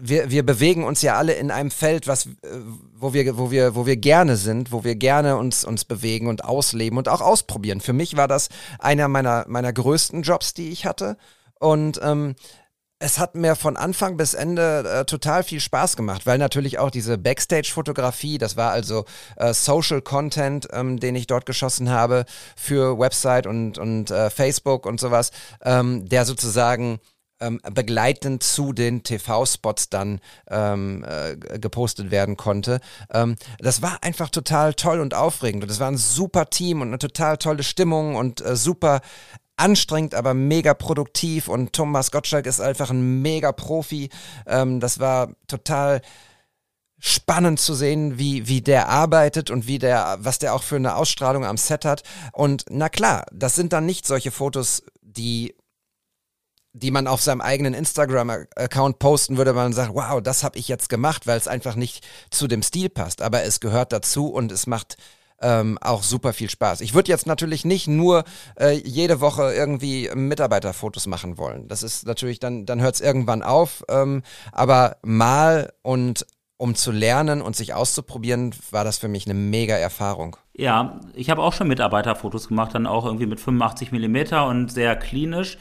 wir, 0.01 0.29
wir 0.29 0.45
bewegen 0.45 0.83
uns 0.83 1.01
ja 1.01 1.15
alle 1.15 1.33
in 1.33 1.51
einem 1.51 1.71
Feld, 1.71 2.07
was, 2.07 2.25
äh, 2.25 2.29
wo 2.95 3.13
wir, 3.13 3.37
wo 3.37 3.51
wir, 3.51 3.75
wo 3.75 3.85
wir 3.85 3.97
gerne 3.97 4.35
sind, 4.35 4.71
wo 4.71 4.83
wir 4.83 4.95
gerne 4.95 5.37
uns, 5.37 5.63
uns 5.63 5.85
bewegen 5.85 6.27
und 6.27 6.43
ausleben 6.43 6.97
und 6.97 7.09
auch 7.09 7.21
ausprobieren. 7.21 7.81
Für 7.81 7.93
mich 7.93 8.17
war 8.17 8.27
das 8.27 8.49
einer 8.79 9.07
meiner, 9.07 9.45
meiner 9.47 9.73
größten 9.73 10.23
Jobs, 10.23 10.53
die 10.53 10.69
ich 10.69 10.85
hatte. 10.85 11.17
Und 11.59 11.99
ähm, 12.01 12.35
es 12.99 13.17
hat 13.17 13.35
mir 13.35 13.55
von 13.55 13.77
Anfang 13.77 14.17
bis 14.17 14.33
Ende 14.33 14.83
äh, 14.87 15.05
total 15.05 15.43
viel 15.43 15.61
Spaß 15.61 15.95
gemacht, 15.95 16.25
weil 16.25 16.37
natürlich 16.37 16.79
auch 16.79 16.91
diese 16.91 17.17
Backstage-Fotografie, 17.17 18.37
das 18.37 18.57
war 18.57 18.71
also 18.71 19.05
äh, 19.37 19.53
Social 19.53 20.01
Content, 20.01 20.67
ähm, 20.73 20.99
den 20.99 21.15
ich 21.15 21.25
dort 21.25 21.45
geschossen 21.45 21.89
habe 21.89 22.25
für 22.57 22.99
Website 22.99 23.47
und, 23.47 23.77
und 23.77 24.11
äh, 24.11 24.29
Facebook 24.29 24.85
und 24.85 24.99
sowas, 24.99 25.31
ähm, 25.63 26.09
der 26.09 26.25
sozusagen 26.25 26.99
ähm, 27.39 27.59
begleitend 27.73 28.43
zu 28.43 28.73
den 28.73 29.03
TV-Spots 29.03 29.89
dann 29.89 30.19
ähm, 30.49 31.05
äh, 31.07 31.35
gepostet 31.59 32.11
werden 32.11 32.37
konnte. 32.37 32.79
Ähm, 33.11 33.35
das 33.59 33.81
war 33.81 34.03
einfach 34.03 34.29
total 34.29 34.73
toll 34.73 34.99
und 34.99 35.13
aufregend 35.13 35.63
und 35.63 35.69
es 35.69 35.79
war 35.79 35.89
ein 35.89 35.97
super 35.97 36.49
Team 36.49 36.81
und 36.81 36.89
eine 36.89 36.99
total 36.99 37.37
tolle 37.37 37.63
Stimmung 37.63 38.15
und 38.15 38.41
äh, 38.41 38.55
super 38.55 39.01
anstrengend, 39.57 40.15
aber 40.15 40.33
mega 40.33 40.73
produktiv 40.73 41.47
und 41.47 41.73
Thomas 41.73 42.11
Gottschalk 42.11 42.45
ist 42.45 42.61
einfach 42.61 42.89
ein 42.89 43.21
mega 43.21 43.51
Profi. 43.51 44.09
Ähm, 44.47 44.79
das 44.79 44.99
war 44.99 45.33
total 45.47 46.01
spannend 46.99 47.59
zu 47.59 47.73
sehen, 47.73 48.19
wie, 48.19 48.47
wie 48.47 48.61
der 48.61 48.89
arbeitet 48.89 49.49
und 49.49 49.67
wie 49.67 49.79
der, 49.79 50.17
was 50.19 50.39
der 50.39 50.53
auch 50.53 50.63
für 50.63 50.75
eine 50.75 50.95
Ausstrahlung 50.95 51.45
am 51.45 51.57
Set 51.57 51.85
hat. 51.85 52.03
Und 52.33 52.65
na 52.69 52.89
klar, 52.89 53.25
das 53.31 53.55
sind 53.55 53.71
dann 53.73 53.85
nicht 53.85 54.05
solche 54.05 54.31
Fotos, 54.31 54.83
die 55.01 55.55
die 56.79 56.91
man 56.91 57.07
auf 57.07 57.21
seinem 57.21 57.41
eigenen 57.41 57.73
Instagram-Account 57.73 58.99
posten 58.99 59.37
würde, 59.37 59.55
weil 59.55 59.63
man 59.63 59.73
sagt, 59.73 59.93
wow, 59.93 60.21
das 60.21 60.43
habe 60.43 60.57
ich 60.57 60.67
jetzt 60.67 60.89
gemacht, 60.89 61.27
weil 61.27 61.37
es 61.37 61.47
einfach 61.47 61.75
nicht 61.75 62.05
zu 62.29 62.47
dem 62.47 62.63
Stil 62.63 62.89
passt. 62.89 63.21
Aber 63.21 63.43
es 63.43 63.59
gehört 63.59 63.91
dazu 63.91 64.27
und 64.27 64.51
es 64.51 64.67
macht 64.67 64.97
ähm, 65.41 65.77
auch 65.81 66.03
super 66.03 66.33
viel 66.33 66.49
Spaß. 66.49 66.81
Ich 66.81 66.93
würde 66.93 67.11
jetzt 67.11 67.27
natürlich 67.27 67.65
nicht 67.65 67.87
nur 67.87 68.23
äh, 68.59 68.71
jede 68.71 69.21
Woche 69.21 69.53
irgendwie 69.53 70.09
Mitarbeiterfotos 70.13 71.07
machen 71.07 71.37
wollen. 71.37 71.67
Das 71.67 71.83
ist 71.83 72.05
natürlich, 72.05 72.39
dann, 72.39 72.65
dann 72.65 72.81
hört 72.81 72.95
es 72.95 73.01
irgendwann 73.01 73.43
auf. 73.43 73.83
Ähm, 73.89 74.23
aber 74.51 74.97
mal 75.01 75.73
und 75.81 76.25
um 76.57 76.75
zu 76.75 76.91
lernen 76.91 77.41
und 77.41 77.55
sich 77.55 77.73
auszuprobieren, 77.73 78.53
war 78.71 78.83
das 78.83 78.97
für 78.97 79.07
mich 79.07 79.25
eine 79.25 79.33
mega 79.33 79.75
Erfahrung. 79.75 80.35
Ja, 80.53 80.99
ich 81.13 81.29
habe 81.29 81.41
auch 81.41 81.53
schon 81.53 81.69
Mitarbeiterfotos 81.69 82.49
gemacht, 82.49 82.75
dann 82.75 82.85
auch 82.85 83.05
irgendwie 83.05 83.27
mit 83.27 83.39
85 83.39 83.93
Millimeter 83.93 84.45
und 84.45 84.69
sehr 84.69 84.97
klinisch. 84.97 85.57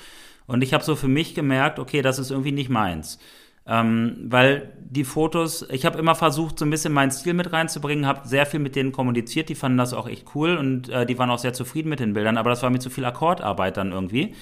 Und 0.49 0.63
ich 0.63 0.75
habe 0.75 0.83
so 0.83 0.97
für 0.97 1.07
mich 1.07 1.37
gemerkt, 1.37 1.79
okay, 1.79 2.03
das 2.03 2.19
ist 2.19 2.33
irgendwie 2.33 2.53
nicht 2.53 2.71
meins. 2.71 3.21
Ähm, 3.67 4.17
weil 4.25 4.73
die 4.81 5.05
Fotos, 5.05 5.69
ich 5.71 5.85
habe 5.85 5.99
immer 5.99 6.15
versucht, 6.15 6.59
so 6.59 6.65
ein 6.65 6.71
bisschen 6.71 6.93
meinen 6.93 7.11
Stil 7.11 7.35
mit 7.35 7.53
reinzubringen, 7.53 8.07
habe 8.07 8.27
sehr 8.27 8.47
viel 8.47 8.61
mit 8.61 8.75
denen 8.75 8.93
kommuniziert, 8.93 9.51
die 9.51 9.55
fanden 9.55 9.77
das 9.77 9.93
auch 9.93 10.09
echt 10.09 10.35
cool 10.35 10.57
und 10.57 10.89
äh, 10.89 11.05
die 11.05 11.19
waren 11.19 11.31
auch 11.31 11.39
sehr 11.39 11.53
zufrieden 11.53 11.91
mit 11.91 12.01
den 12.01 12.15
Bildern, 12.15 12.39
aber 12.39 12.49
das 12.49 12.63
war 12.63 12.71
mir 12.71 12.79
zu 12.79 12.89
viel 12.89 13.05
Akkordarbeit 13.05 13.77
dann 13.77 13.93
irgendwie. 13.93 14.35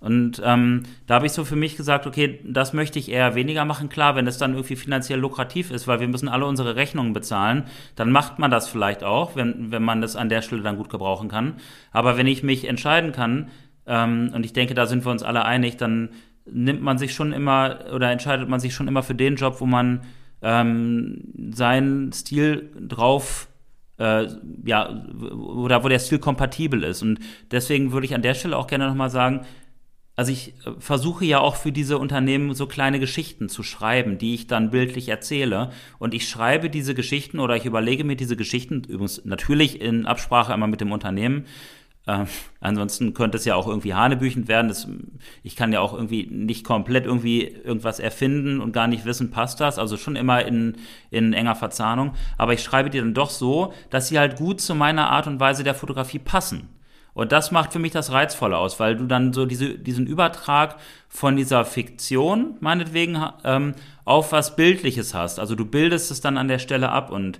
Und 0.00 0.42
ähm, 0.44 0.82
da 1.06 1.16
habe 1.16 1.26
ich 1.26 1.32
so 1.32 1.44
für 1.44 1.54
mich 1.54 1.76
gesagt, 1.76 2.08
okay, 2.08 2.40
das 2.44 2.72
möchte 2.72 2.98
ich 2.98 3.08
eher 3.08 3.36
weniger 3.36 3.64
machen. 3.64 3.88
Klar, 3.88 4.16
wenn 4.16 4.26
es 4.26 4.36
dann 4.36 4.54
irgendwie 4.54 4.74
finanziell 4.74 5.20
lukrativ 5.20 5.70
ist, 5.70 5.86
weil 5.86 6.00
wir 6.00 6.08
müssen 6.08 6.28
alle 6.28 6.44
unsere 6.44 6.74
Rechnungen 6.74 7.12
bezahlen, 7.12 7.64
dann 7.94 8.10
macht 8.10 8.40
man 8.40 8.50
das 8.50 8.68
vielleicht 8.68 9.04
auch, 9.04 9.36
wenn, 9.36 9.70
wenn 9.70 9.84
man 9.84 10.00
das 10.00 10.16
an 10.16 10.28
der 10.28 10.42
Stelle 10.42 10.62
dann 10.62 10.76
gut 10.76 10.88
gebrauchen 10.88 11.28
kann. 11.28 11.54
Aber 11.92 12.16
wenn 12.16 12.26
ich 12.26 12.42
mich 12.42 12.64
entscheiden 12.64 13.12
kann, 13.12 13.50
ähm, 13.86 14.30
und 14.34 14.44
ich 14.44 14.52
denke, 14.52 14.74
da 14.74 14.86
sind 14.86 15.04
wir 15.04 15.12
uns 15.12 15.22
alle 15.22 15.44
einig, 15.44 15.76
dann 15.76 16.10
nimmt 16.44 16.82
man 16.82 16.98
sich 16.98 17.14
schon 17.14 17.32
immer 17.32 17.84
oder 17.94 18.10
entscheidet 18.10 18.48
man 18.48 18.60
sich 18.60 18.74
schon 18.74 18.88
immer 18.88 19.02
für 19.02 19.14
den 19.14 19.36
Job, 19.36 19.60
wo 19.60 19.66
man 19.66 20.02
ähm, 20.42 21.22
seinen 21.52 22.12
Stil 22.12 22.70
drauf 22.80 23.48
äh, 23.98 24.26
ja, 24.64 25.04
oder 25.30 25.84
wo 25.84 25.88
der 25.88 25.98
Stil 25.98 26.18
kompatibel 26.18 26.82
ist. 26.82 27.02
Und 27.02 27.20
deswegen 27.50 27.92
würde 27.92 28.06
ich 28.06 28.14
an 28.14 28.22
der 28.22 28.34
Stelle 28.34 28.56
auch 28.56 28.66
gerne 28.66 28.88
nochmal 28.88 29.10
sagen, 29.10 29.46
also 30.16 30.32
ich 30.32 30.54
äh, 30.66 30.72
versuche 30.78 31.24
ja 31.24 31.40
auch 31.40 31.56
für 31.56 31.72
diese 31.72 31.98
Unternehmen 31.98 32.54
so 32.54 32.66
kleine 32.66 33.00
Geschichten 33.00 33.48
zu 33.48 33.62
schreiben, 33.62 34.18
die 34.18 34.34
ich 34.34 34.46
dann 34.46 34.70
bildlich 34.70 35.08
erzähle. 35.08 35.70
Und 35.98 36.14
ich 36.14 36.28
schreibe 36.28 36.68
diese 36.70 36.94
Geschichten 36.94 37.38
oder 37.38 37.56
ich 37.56 37.64
überlege 37.64 38.04
mir 38.04 38.16
diese 38.16 38.36
Geschichten, 38.36 38.82
übrigens 38.84 39.24
natürlich 39.24 39.80
in 39.80 40.06
Absprache 40.06 40.52
einmal 40.52 40.68
mit 40.68 40.80
dem 40.80 40.92
Unternehmen. 40.92 41.44
Äh, 42.06 42.24
ansonsten 42.60 43.14
könnte 43.14 43.38
es 43.38 43.44
ja 43.44 43.54
auch 43.54 43.68
irgendwie 43.68 43.94
hanebüchend 43.94 44.48
werden. 44.48 44.68
Das, 44.68 44.88
ich 45.42 45.56
kann 45.56 45.72
ja 45.72 45.80
auch 45.80 45.92
irgendwie 45.92 46.26
nicht 46.26 46.64
komplett 46.64 47.06
irgendwie 47.06 47.42
irgendwas 47.42 48.00
erfinden 48.00 48.60
und 48.60 48.72
gar 48.72 48.88
nicht 48.88 49.04
wissen, 49.04 49.30
passt 49.30 49.60
das. 49.60 49.78
Also 49.78 49.96
schon 49.96 50.16
immer 50.16 50.44
in, 50.44 50.76
in 51.10 51.32
enger 51.32 51.54
Verzahnung. 51.54 52.14
Aber 52.38 52.54
ich 52.54 52.62
schreibe 52.62 52.90
die 52.90 52.98
dann 52.98 53.14
doch 53.14 53.30
so, 53.30 53.72
dass 53.90 54.08
sie 54.08 54.18
halt 54.18 54.36
gut 54.36 54.60
zu 54.60 54.74
meiner 54.74 55.10
Art 55.10 55.26
und 55.26 55.40
Weise 55.40 55.64
der 55.64 55.74
Fotografie 55.74 56.18
passen. 56.18 56.68
Und 57.14 57.30
das 57.30 57.50
macht 57.50 57.72
für 57.72 57.78
mich 57.78 57.92
das 57.92 58.10
Reizvolle 58.10 58.56
aus, 58.56 58.80
weil 58.80 58.96
du 58.96 59.04
dann 59.04 59.34
so 59.34 59.44
diese, 59.44 59.78
diesen 59.78 60.06
Übertrag 60.06 60.76
von 61.08 61.36
dieser 61.36 61.64
Fiktion, 61.66 62.56
meinetwegen, 62.60 63.22
ähm, 63.44 63.74
auf 64.04 64.32
was 64.32 64.56
Bildliches 64.56 65.12
hast. 65.12 65.38
Also 65.38 65.54
du 65.54 65.66
bildest 65.66 66.10
es 66.10 66.22
dann 66.22 66.38
an 66.38 66.48
der 66.48 66.58
Stelle 66.58 66.88
ab 66.88 67.10
und 67.10 67.38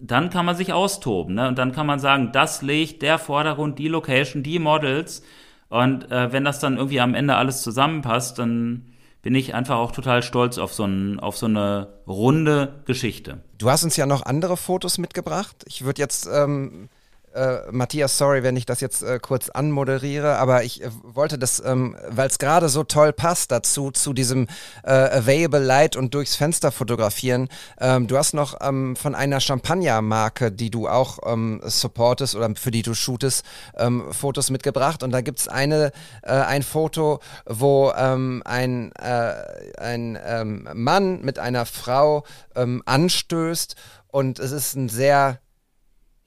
dann 0.00 0.30
kann 0.30 0.44
man 0.44 0.56
sich 0.56 0.72
austoben. 0.72 1.34
Ne? 1.34 1.48
Und 1.48 1.58
dann 1.58 1.72
kann 1.72 1.86
man 1.86 1.98
sagen, 1.98 2.30
das 2.32 2.62
legt 2.62 3.02
der 3.02 3.18
Vordergrund, 3.18 3.78
die 3.78 3.88
Location, 3.88 4.42
die 4.42 4.58
Models. 4.58 5.22
Und 5.68 6.10
äh, 6.10 6.32
wenn 6.32 6.44
das 6.44 6.60
dann 6.60 6.76
irgendwie 6.76 7.00
am 7.00 7.14
Ende 7.14 7.36
alles 7.36 7.62
zusammenpasst, 7.62 8.38
dann 8.38 8.86
bin 9.22 9.34
ich 9.34 9.54
einfach 9.54 9.76
auch 9.76 9.92
total 9.92 10.22
stolz 10.22 10.58
auf 10.58 10.74
so, 10.74 10.84
ein, 10.84 11.18
auf 11.18 11.36
so 11.36 11.46
eine 11.46 11.88
runde 12.06 12.82
Geschichte. 12.84 13.42
Du 13.56 13.70
hast 13.70 13.82
uns 13.82 13.96
ja 13.96 14.04
noch 14.04 14.26
andere 14.26 14.56
Fotos 14.56 14.98
mitgebracht. 14.98 15.64
Ich 15.66 15.84
würde 15.84 16.02
jetzt 16.02 16.28
ähm, 16.30 16.90
äh, 17.34 17.70
Matthias, 17.70 18.16
sorry, 18.16 18.42
wenn 18.42 18.56
ich 18.56 18.66
das 18.66 18.80
jetzt 18.80 19.02
äh, 19.02 19.18
kurz 19.20 19.48
anmoderiere, 19.48 20.36
aber 20.36 20.64
ich 20.64 20.82
äh, 20.82 20.90
wollte 21.02 21.38
das, 21.38 21.62
ähm, 21.64 21.96
weil 22.08 22.28
es 22.28 22.38
gerade 22.38 22.68
so 22.68 22.84
toll 22.84 23.12
passt 23.12 23.50
dazu, 23.50 23.90
zu 23.90 24.12
diesem 24.12 24.46
äh, 24.84 24.92
Available 24.92 25.60
Light 25.60 25.96
und 25.96 26.14
durchs 26.14 26.36
Fenster 26.36 26.70
fotografieren. 26.72 27.48
Ähm, 27.80 28.06
du 28.06 28.16
hast 28.16 28.34
noch 28.34 28.60
ähm, 28.60 28.96
von 28.96 29.14
einer 29.14 29.40
Champagner-Marke, 29.40 30.52
die 30.52 30.70
du 30.70 30.88
auch 30.88 31.18
ähm, 31.26 31.60
supportest 31.64 32.34
oder 32.36 32.54
für 32.54 32.70
die 32.70 32.82
du 32.82 32.94
shootest, 32.94 33.44
ähm, 33.76 34.04
Fotos 34.12 34.50
mitgebracht. 34.50 35.02
Und 35.02 35.10
da 35.10 35.20
gibt 35.20 35.40
es 35.40 35.48
eine, 35.48 35.92
äh, 36.22 36.32
ein 36.32 36.62
Foto, 36.62 37.20
wo 37.46 37.92
ähm, 37.96 38.42
ein, 38.44 38.92
ein 38.94 40.68
Mann 40.74 41.22
mit 41.22 41.38
einer 41.38 41.66
Frau 41.66 42.24
anstößt 42.54 43.76
und 44.14 44.38
es 44.38 44.52
ist 44.52 44.76
ein 44.76 44.88
sehr 44.88 45.40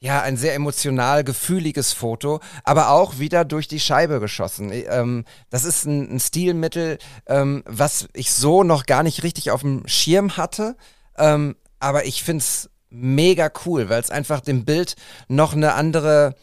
ja, 0.00 0.22
ein 0.22 0.36
sehr 0.36 0.54
emotional 0.54 1.24
gefühliges 1.24 1.92
Foto, 1.92 2.40
aber 2.62 2.90
auch 2.90 3.18
wieder 3.18 3.44
durch 3.44 3.66
die 3.66 3.80
Scheibe 3.80 4.20
geschossen. 4.20 4.70
Ähm, 4.72 5.24
das 5.50 5.64
ist 5.64 5.86
ein, 5.86 6.14
ein 6.14 6.20
Stilmittel, 6.20 6.98
ähm, 7.26 7.64
was 7.66 8.08
ich 8.12 8.32
so 8.32 8.62
noch 8.62 8.86
gar 8.86 9.02
nicht 9.02 9.24
richtig 9.24 9.50
auf 9.50 9.62
dem 9.62 9.86
Schirm 9.86 10.36
hatte, 10.36 10.76
ähm, 11.16 11.56
aber 11.80 12.06
ich 12.06 12.22
finde 12.22 12.42
es 12.42 12.70
mega 12.90 13.50
cool, 13.66 13.88
weil 13.88 14.00
es 14.00 14.10
einfach 14.10 14.40
dem 14.40 14.64
Bild 14.64 14.94
noch 15.28 15.52
eine 15.54 15.74
andere 15.74 16.34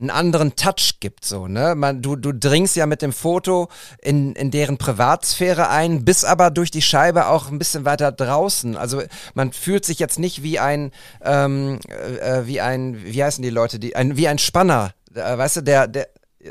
einen 0.00 0.10
anderen 0.10 0.54
Touch 0.54 1.00
gibt, 1.00 1.24
so, 1.24 1.48
ne? 1.48 1.74
Man, 1.74 2.02
du, 2.02 2.14
du 2.14 2.32
dringst 2.32 2.76
ja 2.76 2.86
mit 2.86 3.02
dem 3.02 3.12
Foto 3.12 3.68
in, 4.00 4.34
in 4.34 4.50
deren 4.50 4.78
Privatsphäre 4.78 5.68
ein, 5.70 6.04
bist 6.04 6.24
aber 6.24 6.50
durch 6.50 6.70
die 6.70 6.82
Scheibe 6.82 7.26
auch 7.26 7.50
ein 7.50 7.58
bisschen 7.58 7.84
weiter 7.84 8.12
draußen. 8.12 8.76
Also 8.76 9.02
man 9.34 9.52
fühlt 9.52 9.84
sich 9.84 9.98
jetzt 9.98 10.18
nicht 10.18 10.42
wie 10.42 10.60
ein, 10.60 10.92
ähm, 11.22 11.80
äh, 11.88 12.46
wie 12.46 12.60
ein, 12.60 13.04
wie 13.04 13.24
heißen 13.24 13.42
die 13.42 13.50
Leute, 13.50 13.80
die, 13.80 13.96
ein, 13.96 14.16
wie 14.16 14.28
ein 14.28 14.38
Spanner, 14.38 14.92
äh, 15.14 15.36
weißt 15.36 15.56
du, 15.56 15.60
der, 15.62 15.88
der, 15.88 16.08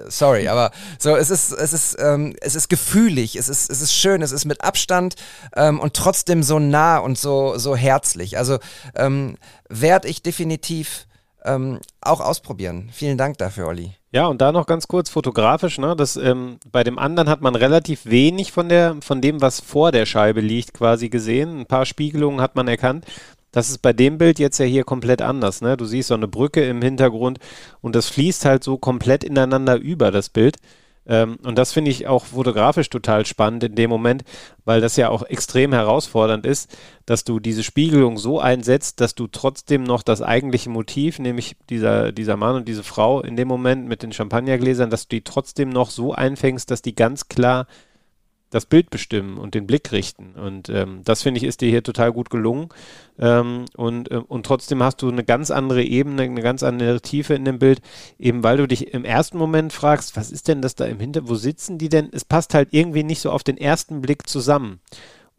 sorry, 0.09 0.49
aber 0.49 0.71
so 0.99 1.15
es 1.15 1.29
ist 1.29 1.53
es 1.53 1.71
ist 1.71 1.97
ähm, 1.99 2.35
es 2.41 2.55
ist 2.55 2.67
gefühlig, 2.69 3.37
es 3.37 3.47
ist 3.47 3.69
es 3.69 3.81
ist 3.81 3.93
schön, 3.93 4.21
es 4.21 4.33
ist 4.33 4.43
mit 4.43 4.61
Abstand 4.61 5.15
ähm, 5.55 5.79
und 5.79 5.93
trotzdem 5.93 6.43
so 6.43 6.59
nah 6.59 6.97
und 6.97 7.17
so 7.17 7.57
so 7.57 7.75
herzlich. 7.75 8.37
Also 8.37 8.59
ähm, 8.95 9.37
werde 9.69 10.09
ich 10.09 10.21
definitiv 10.21 11.07
ähm, 11.47 11.79
auch 12.01 12.19
ausprobieren. 12.19 12.89
Vielen 12.91 13.17
Dank 13.17 13.37
dafür, 13.37 13.67
Olli. 13.67 13.91
Ja, 14.11 14.27
und 14.27 14.41
da 14.41 14.51
noch 14.51 14.65
ganz 14.65 14.87
kurz 14.87 15.09
fotografisch, 15.09 15.77
ne? 15.79 15.95
Das, 15.95 16.15
ähm, 16.15 16.57
bei 16.71 16.83
dem 16.83 16.99
anderen 16.99 17.29
hat 17.29 17.41
man 17.41 17.55
relativ 17.55 18.05
wenig 18.05 18.51
von 18.51 18.69
der, 18.69 18.97
von 19.01 19.21
dem, 19.21 19.41
was 19.41 19.59
vor 19.59 19.91
der 19.91 20.05
Scheibe 20.05 20.41
liegt, 20.41 20.73
quasi 20.73 21.09
gesehen. 21.09 21.59
Ein 21.61 21.65
paar 21.65 21.85
Spiegelungen 21.85 22.41
hat 22.41 22.55
man 22.55 22.67
erkannt. 22.67 23.05
Das 23.51 23.69
ist 23.69 23.81
bei 23.81 23.93
dem 23.93 24.17
Bild 24.17 24.39
jetzt 24.39 24.59
ja 24.59 24.65
hier 24.65 24.83
komplett 24.83 25.21
anders. 25.21 25.61
Ne? 25.61 25.77
Du 25.77 25.85
siehst 25.85 26.09
so 26.09 26.13
eine 26.13 26.27
Brücke 26.27 26.63
im 26.65 26.81
Hintergrund 26.81 27.39
und 27.81 27.95
das 27.95 28.07
fließt 28.09 28.45
halt 28.45 28.63
so 28.63 28.77
komplett 28.77 29.23
ineinander 29.23 29.77
über 29.77 30.11
das 30.11 30.29
Bild. 30.29 30.57
Ähm, 31.07 31.37
und 31.43 31.57
das 31.57 31.73
finde 31.73 31.91
ich 31.91 32.07
auch 32.07 32.25
fotografisch 32.25 32.89
total 32.89 33.25
spannend 33.25 33.63
in 33.63 33.75
dem 33.75 33.89
Moment, 33.89 34.23
weil 34.65 34.81
das 34.81 34.97
ja 34.97 35.09
auch 35.09 35.23
extrem 35.23 35.73
herausfordernd 35.73 36.45
ist, 36.45 36.75
dass 37.05 37.23
du 37.23 37.39
diese 37.39 37.63
Spiegelung 37.63 38.17
so 38.17 38.39
einsetzt, 38.39 38.99
dass 38.99 39.15
du 39.15 39.27
trotzdem 39.27 39.83
noch 39.83 40.03
das 40.03 40.21
eigentliche 40.21 40.69
Motiv, 40.69 41.19
nämlich 41.19 41.55
dieser, 41.69 42.11
dieser 42.11 42.35
Mann 42.35 42.55
und 42.55 42.67
diese 42.67 42.83
Frau 42.83 43.21
in 43.21 43.35
dem 43.35 43.47
Moment 43.47 43.87
mit 43.87 44.03
den 44.03 44.11
Champagnergläsern, 44.11 44.89
dass 44.89 45.07
du 45.07 45.15
die 45.15 45.23
trotzdem 45.23 45.69
noch 45.69 45.89
so 45.89 46.13
einfängst, 46.13 46.69
dass 46.69 46.81
die 46.81 46.95
ganz 46.95 47.29
klar 47.29 47.67
das 48.49 48.65
Bild 48.65 48.89
bestimmen 48.89 49.37
und 49.37 49.55
den 49.55 49.67
Blick 49.67 49.91
richten. 49.91 50.33
Und 50.35 50.69
ähm, 50.69 51.01
das 51.03 51.23
finde 51.23 51.39
ich 51.39 51.43
ist 51.43 51.61
dir 51.61 51.69
hier 51.69 51.83
total 51.83 52.13
gut 52.13 52.29
gelungen. 52.29 52.69
Ähm, 53.19 53.65
und, 53.75 54.11
äh, 54.11 54.21
und 54.27 54.45
trotzdem 54.45 54.81
hast 54.81 55.01
du 55.01 55.09
eine 55.09 55.23
ganz 55.23 55.51
andere 55.51 55.83
Ebene, 55.83 56.23
eine 56.23 56.41
ganz 56.41 56.63
andere 56.63 57.01
Tiefe 57.01 57.33
in 57.33 57.45
dem 57.45 57.59
Bild, 57.59 57.81
eben 58.17 58.43
weil 58.43 58.57
du 58.57 58.67
dich 58.67 58.93
im 58.93 59.05
ersten 59.05 59.37
Moment 59.37 59.73
fragst, 59.73 60.15
was 60.15 60.31
ist 60.31 60.47
denn 60.47 60.61
das 60.61 60.75
da 60.75 60.85
im 60.85 60.99
Hintergrund, 60.99 61.31
wo 61.31 61.35
sitzen 61.35 61.77
die 61.77 61.89
denn? 61.89 62.09
Es 62.11 62.23
passt 62.23 62.53
halt 62.53 62.69
irgendwie 62.71 63.03
nicht 63.03 63.21
so 63.21 63.31
auf 63.31 63.43
den 63.43 63.57
ersten 63.57 64.01
Blick 64.01 64.27
zusammen. 64.27 64.79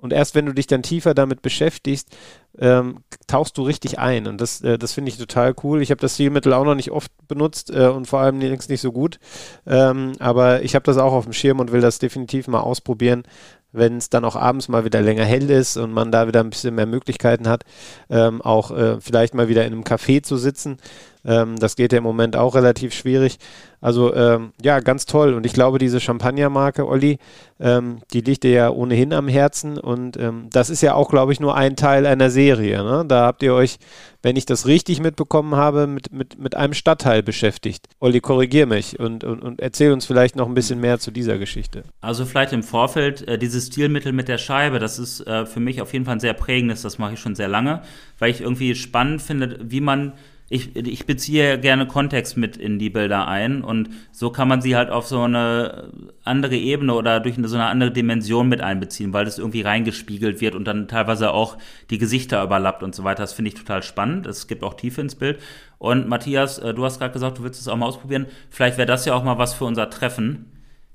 Und 0.00 0.12
erst 0.12 0.36
wenn 0.36 0.46
du 0.46 0.52
dich 0.52 0.68
dann 0.68 0.82
tiefer 0.82 1.12
damit 1.12 1.42
beschäftigst, 1.42 2.16
ähm, 2.58 2.98
tauchst 3.26 3.58
du 3.58 3.62
richtig 3.62 3.98
ein. 3.98 4.28
Und 4.28 4.40
das, 4.40 4.60
äh, 4.60 4.78
das 4.78 4.92
finde 4.92 5.10
ich 5.10 5.18
total 5.18 5.54
cool. 5.64 5.82
Ich 5.82 5.90
habe 5.90 6.00
das 6.00 6.14
Stilmittel 6.14 6.52
auch 6.52 6.64
noch 6.64 6.76
nicht 6.76 6.92
oft 6.92 7.10
benutzt 7.26 7.70
äh, 7.70 7.88
und 7.88 8.06
vor 8.06 8.20
allem 8.20 8.38
links 8.38 8.68
nicht 8.68 8.80
so 8.80 8.92
gut. 8.92 9.18
Ähm, 9.66 10.12
aber 10.20 10.62
ich 10.62 10.76
habe 10.76 10.84
das 10.84 10.98
auch 10.98 11.12
auf 11.12 11.24
dem 11.24 11.32
Schirm 11.32 11.58
und 11.58 11.72
will 11.72 11.80
das 11.80 11.98
definitiv 11.98 12.46
mal 12.46 12.60
ausprobieren, 12.60 13.24
wenn 13.72 13.96
es 13.96 14.08
dann 14.08 14.24
auch 14.24 14.36
abends 14.36 14.68
mal 14.68 14.84
wieder 14.84 15.02
länger 15.02 15.24
hell 15.24 15.50
ist 15.50 15.76
und 15.76 15.92
man 15.92 16.12
da 16.12 16.26
wieder 16.26 16.40
ein 16.40 16.50
bisschen 16.50 16.74
mehr 16.74 16.86
Möglichkeiten 16.86 17.48
hat, 17.48 17.64
ähm, 18.08 18.40
auch 18.40 18.70
äh, 18.70 19.00
vielleicht 19.00 19.34
mal 19.34 19.48
wieder 19.48 19.66
in 19.66 19.72
einem 19.72 19.82
Café 19.82 20.22
zu 20.22 20.36
sitzen. 20.36 20.78
Ähm, 21.24 21.56
das 21.56 21.76
geht 21.76 21.92
ja 21.92 21.98
im 21.98 22.04
Moment 22.04 22.36
auch 22.36 22.54
relativ 22.54 22.94
schwierig. 22.94 23.38
Also 23.80 24.12
ähm, 24.14 24.52
ja, 24.60 24.80
ganz 24.80 25.06
toll. 25.06 25.34
Und 25.34 25.46
ich 25.46 25.52
glaube, 25.52 25.78
diese 25.78 26.00
Champagnermarke, 26.00 26.86
Olli, 26.86 27.18
ähm, 27.60 27.98
die 28.12 28.22
liegt 28.22 28.42
dir 28.42 28.50
ja 28.50 28.70
ohnehin 28.70 29.12
am 29.12 29.28
Herzen. 29.28 29.78
Und 29.78 30.16
ähm, 30.16 30.48
das 30.50 30.68
ist 30.68 30.82
ja 30.82 30.94
auch, 30.94 31.10
glaube 31.10 31.32
ich, 31.32 31.38
nur 31.38 31.56
ein 31.56 31.76
Teil 31.76 32.06
einer 32.06 32.30
Serie. 32.30 32.82
Ne? 32.82 33.04
Da 33.06 33.26
habt 33.26 33.42
ihr 33.42 33.54
euch, 33.54 33.78
wenn 34.20 34.34
ich 34.34 34.46
das 34.46 34.66
richtig 34.66 35.00
mitbekommen 35.00 35.54
habe, 35.54 35.86
mit, 35.86 36.12
mit, 36.12 36.38
mit 36.38 36.56
einem 36.56 36.74
Stadtteil 36.74 37.22
beschäftigt. 37.22 37.86
Olli, 38.00 38.20
korrigier 38.20 38.66
mich 38.66 38.98
und, 38.98 39.22
und, 39.22 39.42
und 39.42 39.60
erzähl 39.60 39.92
uns 39.92 40.06
vielleicht 40.06 40.34
noch 40.34 40.48
ein 40.48 40.54
bisschen 40.54 40.80
mehr 40.80 40.98
zu 40.98 41.12
dieser 41.12 41.38
Geschichte. 41.38 41.84
Also 42.00 42.24
vielleicht 42.24 42.52
im 42.52 42.64
Vorfeld, 42.64 43.28
äh, 43.28 43.38
dieses 43.38 43.68
Stilmittel 43.68 44.12
mit 44.12 44.26
der 44.26 44.38
Scheibe, 44.38 44.80
das 44.80 44.98
ist 44.98 45.20
äh, 45.20 45.46
für 45.46 45.60
mich 45.60 45.80
auf 45.80 45.92
jeden 45.92 46.04
Fall 46.04 46.16
ein 46.16 46.20
sehr 46.20 46.34
prägendes. 46.34 46.82
Das 46.82 46.98
mache 46.98 47.14
ich 47.14 47.20
schon 47.20 47.36
sehr 47.36 47.48
lange, 47.48 47.82
weil 48.18 48.30
ich 48.30 48.40
irgendwie 48.40 48.74
spannend 48.74 49.22
finde, 49.22 49.58
wie 49.62 49.80
man 49.80 50.14
ich, 50.50 50.74
ich 50.76 51.04
beziehe 51.04 51.58
gerne 51.60 51.86
Kontext 51.86 52.38
mit 52.38 52.56
in 52.56 52.78
die 52.78 52.88
Bilder 52.88 53.28
ein 53.28 53.62
und 53.62 53.90
so 54.12 54.30
kann 54.30 54.48
man 54.48 54.62
sie 54.62 54.76
halt 54.76 54.88
auf 54.88 55.06
so 55.06 55.20
eine 55.20 55.92
andere 56.24 56.56
Ebene 56.56 56.94
oder 56.94 57.20
durch 57.20 57.36
eine, 57.36 57.48
so 57.48 57.56
eine 57.56 57.66
andere 57.66 57.90
Dimension 57.90 58.48
mit 58.48 58.62
einbeziehen, 58.62 59.12
weil 59.12 59.26
das 59.26 59.38
irgendwie 59.38 59.60
reingespiegelt 59.60 60.40
wird 60.40 60.54
und 60.54 60.64
dann 60.64 60.88
teilweise 60.88 61.32
auch 61.32 61.58
die 61.90 61.98
Gesichter 61.98 62.42
überlappt 62.42 62.82
und 62.82 62.94
so 62.94 63.04
weiter. 63.04 63.22
Das 63.22 63.34
finde 63.34 63.50
ich 63.50 63.56
total 63.56 63.82
spannend. 63.82 64.26
Es 64.26 64.46
gibt 64.46 64.64
auch 64.64 64.74
Tiefe 64.74 65.02
ins 65.02 65.16
Bild. 65.16 65.38
Und 65.76 66.08
Matthias, 66.08 66.58
äh, 66.58 66.72
du 66.72 66.84
hast 66.84 66.98
gerade 66.98 67.12
gesagt, 67.12 67.38
du 67.38 67.42
willst 67.42 67.60
es 67.60 67.68
auch 67.68 67.76
mal 67.76 67.86
ausprobieren. 67.86 68.26
Vielleicht 68.48 68.78
wäre 68.78 68.86
das 68.86 69.04
ja 69.04 69.14
auch 69.14 69.24
mal 69.24 69.38
was 69.38 69.52
für 69.52 69.66
unser 69.66 69.90
Treffen, 69.90 70.46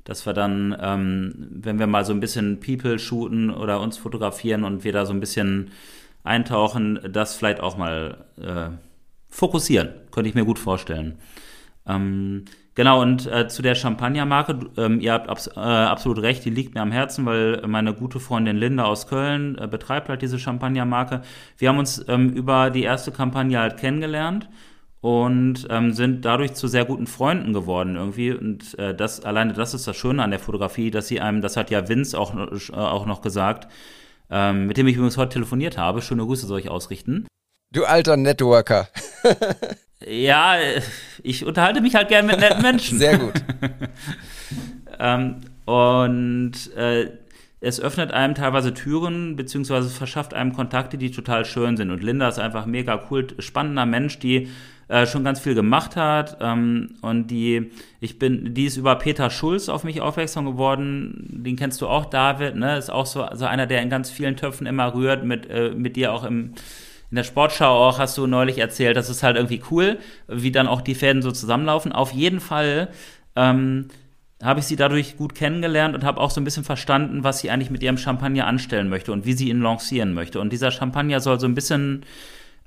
dass 0.04 0.26
wir 0.26 0.34
dann, 0.34 0.76
ähm, 0.82 1.48
wenn 1.52 1.78
wir 1.78 1.88
mal 1.88 2.06
so 2.06 2.14
ein 2.14 2.20
bisschen 2.20 2.60
People 2.60 2.98
shooten 2.98 3.52
oder 3.52 3.80
uns 3.82 3.98
fotografieren 3.98 4.64
und 4.64 4.84
wir 4.84 4.94
da 4.94 5.06
so 5.06 5.14
ein 5.14 5.20
bisschen 5.20 5.72
eintauchen, 6.24 7.00
das 7.12 7.36
vielleicht 7.36 7.60
auch 7.60 7.78
mal 7.78 8.26
äh, 8.42 8.72
fokussieren. 9.34 9.90
Könnte 10.12 10.30
ich 10.30 10.36
mir 10.36 10.46
gut 10.46 10.60
vorstellen. 10.60 11.18
Ähm, 11.88 12.46
genau, 12.76 13.02
und 13.02 13.26
äh, 13.26 13.48
zu 13.48 13.62
der 13.62 13.76
Champagnermarke, 13.76 14.60
ähm, 14.78 15.02
ihr 15.02 15.12
habt 15.12 15.28
abs 15.28 15.48
äh, 15.48 15.60
absolut 15.60 16.22
recht, 16.22 16.46
die 16.46 16.50
liegt 16.50 16.76
mir 16.76 16.82
am 16.82 16.92
Herzen, 16.92 17.26
weil 17.26 17.62
meine 17.68 17.94
gute 17.94 18.20
Freundin 18.20 18.56
Linda 18.56 18.86
aus 18.86 19.08
Köln 19.08 19.58
äh, 19.58 19.68
betreibt 19.68 20.08
halt 20.08 20.22
diese 20.22 20.40
Champagnermarke. 20.40 21.24
Wir 21.58 21.70
haben 21.70 21.80
uns 21.80 22.06
ähm, 22.08 22.30
über 22.30 22.70
die 22.70 22.84
erste 22.84 23.12
Kampagne 23.12 23.60
halt 23.60 23.78
kennengelernt 23.78 24.50
und 25.02 25.68
ähm, 25.70 25.92
sind 25.94 26.24
dadurch 26.24 26.54
zu 26.54 26.68
sehr 26.68 26.86
guten 26.86 27.08
Freunden 27.08 27.54
geworden 27.54 27.96
irgendwie. 27.96 28.32
Und 28.32 28.78
äh, 28.78 28.96
das 28.96 29.26
alleine 29.26 29.54
das 29.54 29.74
ist 29.74 29.88
das 29.88 29.98
Schöne 29.98 30.24
an 30.24 30.30
der 30.30 30.40
Fotografie, 30.40 30.92
dass 30.92 31.08
sie 31.08 31.20
einem, 31.20 31.42
das 31.42 31.58
hat 31.58 31.72
ja 31.72 31.90
Vince 31.90 32.18
auch, 32.18 32.36
äh, 32.36 32.74
auch 32.76 33.06
noch 33.08 33.22
gesagt, 33.22 33.68
ähm, 34.30 34.68
mit 34.68 34.78
dem 34.78 34.88
ich 34.88 34.96
übrigens 34.96 35.18
heute 35.18 35.34
telefoniert 35.34 35.78
habe. 35.78 36.02
Schöne 36.02 36.24
Grüße 36.24 36.46
soll 36.46 36.60
ich 36.60 36.70
ausrichten. 36.70 37.26
Du 37.74 37.86
alter 37.86 38.16
Networker. 38.18 38.88
Ja, 40.06 40.58
ich 41.24 41.46
unterhalte 41.46 41.80
mich 41.80 41.96
halt 41.96 42.10
gern 42.10 42.26
mit 42.26 42.38
netten 42.38 42.62
Menschen. 42.62 42.98
Sehr 42.98 43.18
gut. 43.18 43.36
ähm, 45.00 45.40
und 45.64 46.76
äh, 46.76 47.10
es 47.62 47.80
öffnet 47.80 48.12
einem 48.12 48.36
teilweise 48.36 48.74
Türen, 48.74 49.38
beziehungsweise 49.38 49.90
verschafft 49.90 50.34
einem 50.34 50.52
Kontakte, 50.52 50.98
die 50.98 51.10
total 51.10 51.46
schön 51.46 51.78
sind. 51.78 51.90
Und 51.90 52.04
Linda 52.04 52.28
ist 52.28 52.38
einfach 52.38 52.66
mega 52.66 53.08
cool, 53.10 53.28
spannender 53.40 53.86
Mensch, 53.86 54.20
die 54.20 54.50
äh, 54.90 55.06
schon 55.06 55.24
ganz 55.24 55.40
viel 55.40 55.56
gemacht 55.56 55.96
hat. 55.96 56.38
Ähm, 56.42 56.96
und 57.02 57.28
die, 57.28 57.72
ich 58.02 58.20
bin, 58.20 58.54
die 58.54 58.66
ist 58.66 58.76
über 58.76 58.96
Peter 58.98 59.30
Schulz 59.30 59.70
auf 59.70 59.86
mich 59.86 60.02
aufmerksam 60.02 60.44
geworden. 60.44 61.26
Den 61.30 61.56
kennst 61.56 61.80
du 61.80 61.88
auch, 61.88 62.06
David, 62.06 62.58
ne? 62.58 62.78
Ist 62.78 62.90
auch 62.90 63.06
so, 63.06 63.26
so 63.32 63.46
einer, 63.46 63.68
der 63.68 63.82
in 63.82 63.90
ganz 63.90 64.12
vielen 64.12 64.36
Töpfen 64.36 64.68
immer 64.68 64.94
rührt, 64.94 65.24
mit, 65.24 65.50
äh, 65.50 65.72
mit 65.74 65.96
dir 65.96 66.12
auch 66.12 66.26
im, 66.26 66.56
in 67.14 67.18
der 67.18 67.24
Sportschau 67.24 67.88
auch 67.88 68.00
hast 68.00 68.18
du 68.18 68.26
neulich 68.26 68.58
erzählt, 68.58 68.98
das 68.98 69.08
ist 69.08 69.22
halt 69.22 69.36
irgendwie 69.36 69.62
cool, 69.70 70.00
wie 70.28 70.52
dann 70.52 70.66
auch 70.66 70.82
die 70.82 70.96
Fäden 70.96 71.22
so 71.22 71.32
zusammenlaufen. 71.32 71.92
Auf 71.92 72.12
jeden 72.12 72.40
Fall 72.40 72.90
ähm, 73.36 73.90
habe 74.42 74.62
ich 74.62 74.66
sie 74.66 74.76
dadurch 74.76 75.16
gut 75.16 75.36
kennengelernt 75.36 75.94
und 75.94 76.06
habe 76.06 76.20
auch 76.20 76.32
so 76.32 76.42
ein 76.42 76.44
bisschen 76.44 76.64
verstanden, 76.64 77.24
was 77.24 77.38
sie 77.38 77.52
eigentlich 77.52 77.70
mit 77.70 77.84
ihrem 77.84 78.00
Champagner 78.00 78.48
anstellen 78.48 78.90
möchte 78.90 79.12
und 79.12 79.28
wie 79.28 79.34
sie 79.34 79.50
ihn 79.50 79.62
lancieren 79.62 80.16
möchte. 80.16 80.40
Und 80.40 80.52
dieser 80.52 80.72
Champagner 80.72 81.20
soll 81.20 81.40
so 81.40 81.46
ein 81.46 81.54
bisschen 81.54 82.04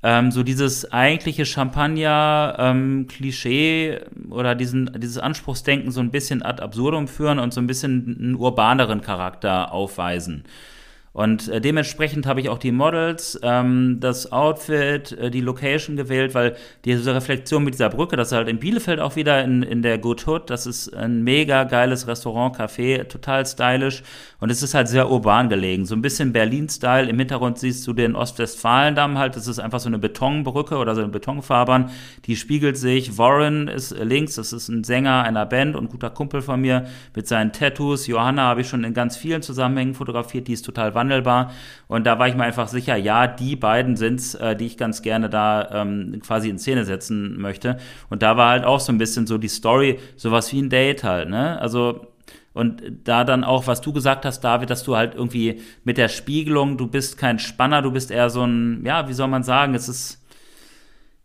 ähm, 0.01 0.31
so 0.31 0.43
dieses 0.43 0.93
eigentliche 0.93 1.45
Champagner-Klischee 1.45 3.95
ähm, 3.95 4.31
oder 4.31 4.55
diesen, 4.55 4.89
dieses 4.97 5.17
Anspruchsdenken 5.17 5.91
so 5.91 5.99
ein 5.99 6.11
bisschen 6.11 6.41
ad 6.41 6.63
absurdum 6.63 7.09
führen 7.09 7.39
und 7.39 7.53
so 7.53 7.59
ein 7.59 7.67
bisschen 7.67 8.15
einen 8.17 8.35
urbaneren 8.35 9.01
Charakter 9.01 9.73
aufweisen. 9.73 10.45
Und 11.17 11.47
äh, 11.47 11.59
dementsprechend 11.59 12.27
habe 12.27 12.41
ich 12.41 12.49
auch 12.49 12.59
die 12.59 12.71
Models, 12.71 13.39
ähm, 13.41 13.97
das 13.99 14.31
Outfit, 14.31 15.13
äh, 15.13 15.31
die 15.31 15.41
Location 15.41 15.95
gewählt, 15.95 16.35
weil 16.35 16.55
diese 16.85 17.15
Reflexion 17.15 17.63
mit 17.63 17.73
dieser 17.73 17.89
Brücke, 17.89 18.15
das 18.15 18.27
ist 18.27 18.37
halt 18.37 18.47
in 18.47 18.59
Bielefeld 18.59 18.99
auch 18.99 19.15
wieder 19.15 19.43
in, 19.43 19.63
in 19.63 19.81
der 19.81 19.97
Good 19.97 20.27
Hood, 20.27 20.51
das 20.51 20.67
ist 20.67 20.95
ein 20.95 21.23
mega 21.23 21.63
geiles 21.63 22.05
Restaurant, 22.05 22.55
Café, 22.55 23.07
total 23.07 23.47
stylisch 23.47 24.03
und 24.39 24.51
es 24.51 24.61
ist 24.61 24.75
halt 24.75 24.87
sehr 24.89 25.09
urban 25.09 25.49
gelegen. 25.49 25.87
So 25.87 25.95
ein 25.95 26.03
bisschen 26.03 26.31
Berlin-Style. 26.33 27.09
Im 27.09 27.17
Hintergrund 27.17 27.57
siehst 27.57 27.87
du 27.87 27.93
den 27.93 28.15
Ostwestfalendamm 28.15 29.17
halt, 29.17 29.35
das 29.35 29.47
ist 29.47 29.57
einfach 29.57 29.79
so 29.79 29.89
eine 29.89 29.97
Betonbrücke 29.97 30.77
oder 30.77 30.93
so 30.93 31.01
eine 31.01 31.09
Betonfahrbahn, 31.09 31.89
die 32.25 32.35
spiegelt 32.35 32.77
sich. 32.77 33.17
Warren 33.17 33.67
ist 33.67 33.97
links, 33.97 34.35
das 34.35 34.53
ist 34.53 34.69
ein 34.69 34.83
Sänger 34.83 35.23
einer 35.23 35.47
Band 35.47 35.75
und 35.75 35.89
guter 35.89 36.11
Kumpel 36.11 36.43
von 36.43 36.61
mir 36.61 36.85
mit 37.15 37.27
seinen 37.27 37.53
Tattoos. 37.53 38.05
Johanna 38.05 38.43
habe 38.43 38.61
ich 38.61 38.69
schon 38.69 38.83
in 38.83 38.93
ganz 38.93 39.17
vielen 39.17 39.41
Zusammenhängen 39.41 39.95
fotografiert, 39.95 40.47
die 40.47 40.53
ist 40.53 40.63
total 40.63 40.93
wandelbar. 41.07 41.51
Und 41.87 42.05
da 42.05 42.19
war 42.19 42.27
ich 42.27 42.35
mir 42.35 42.43
einfach 42.43 42.67
sicher, 42.67 42.95
ja, 42.95 43.27
die 43.27 43.55
beiden 43.55 43.95
sind's, 43.95 44.35
äh, 44.35 44.55
die 44.55 44.65
ich 44.65 44.77
ganz 44.77 45.01
gerne 45.01 45.29
da 45.29 45.69
ähm, 45.71 46.19
quasi 46.25 46.49
in 46.49 46.59
Szene 46.59 46.85
setzen 46.85 47.39
möchte. 47.39 47.77
Und 48.09 48.21
da 48.21 48.37
war 48.37 48.49
halt 48.49 48.65
auch 48.65 48.79
so 48.79 48.91
ein 48.91 48.97
bisschen 48.97 49.25
so 49.25 49.37
die 49.37 49.47
Story, 49.47 49.99
sowas 50.15 50.51
wie 50.51 50.61
ein 50.61 50.69
Date 50.69 51.03
halt, 51.03 51.29
ne? 51.29 51.59
Also 51.59 52.07
und 52.53 52.81
da 53.03 53.23
dann 53.23 53.43
auch, 53.43 53.67
was 53.67 53.81
du 53.81 53.93
gesagt 53.93 54.25
hast, 54.25 54.41
David, 54.41 54.71
dass 54.71 54.83
du 54.83 54.97
halt 54.97 55.13
irgendwie 55.13 55.61
mit 55.83 55.99
der 55.99 56.07
Spiegelung, 56.07 56.75
du 56.75 56.87
bist 56.87 57.15
kein 57.15 57.37
Spanner, 57.37 57.83
du 57.83 57.91
bist 57.91 58.09
eher 58.09 58.31
so 58.31 58.43
ein, 58.43 58.83
ja, 58.83 59.07
wie 59.07 59.13
soll 59.13 59.27
man 59.27 59.43
sagen, 59.43 59.75
es 59.75 59.87
ist, 59.87 60.25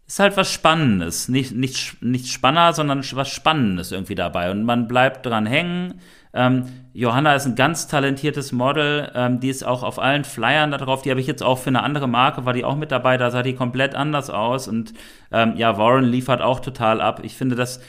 ist 0.06 0.18
halt 0.18 0.36
was 0.36 0.52
Spannendes. 0.52 1.28
Nicht, 1.28 1.52
nicht, 1.52 2.02
nicht 2.02 2.28
Spanner, 2.28 2.74
sondern 2.74 3.02
was 3.12 3.30
Spannendes 3.30 3.92
irgendwie 3.92 4.14
dabei. 4.14 4.50
Und 4.50 4.64
man 4.64 4.86
bleibt 4.86 5.24
dran 5.24 5.46
hängen. 5.46 6.00
Ähm, 6.34 6.64
Johanna 6.94 7.34
ist 7.34 7.46
ein 7.46 7.54
ganz 7.54 7.88
talentiertes 7.88 8.52
Model, 8.52 9.10
ähm, 9.14 9.40
die 9.40 9.48
ist 9.48 9.64
auch 9.64 9.82
auf 9.82 9.98
allen 9.98 10.24
Flyern 10.24 10.70
da 10.70 10.78
drauf. 10.78 11.02
Die 11.02 11.10
habe 11.10 11.20
ich 11.20 11.26
jetzt 11.26 11.42
auch 11.42 11.58
für 11.58 11.68
eine 11.68 11.82
andere 11.82 12.08
Marke, 12.08 12.44
war 12.44 12.52
die 12.52 12.64
auch 12.64 12.76
mit 12.76 12.90
dabei, 12.90 13.16
da 13.16 13.30
sah 13.30 13.42
die 13.42 13.54
komplett 13.54 13.94
anders 13.94 14.30
aus. 14.30 14.68
Und 14.68 14.94
ähm, 15.30 15.54
ja, 15.56 15.76
Warren 15.78 16.04
liefert 16.04 16.40
auch 16.40 16.60
total 16.60 17.00
ab. 17.00 17.20
Ich 17.22 17.36
finde, 17.36 17.56
dass 17.56 17.80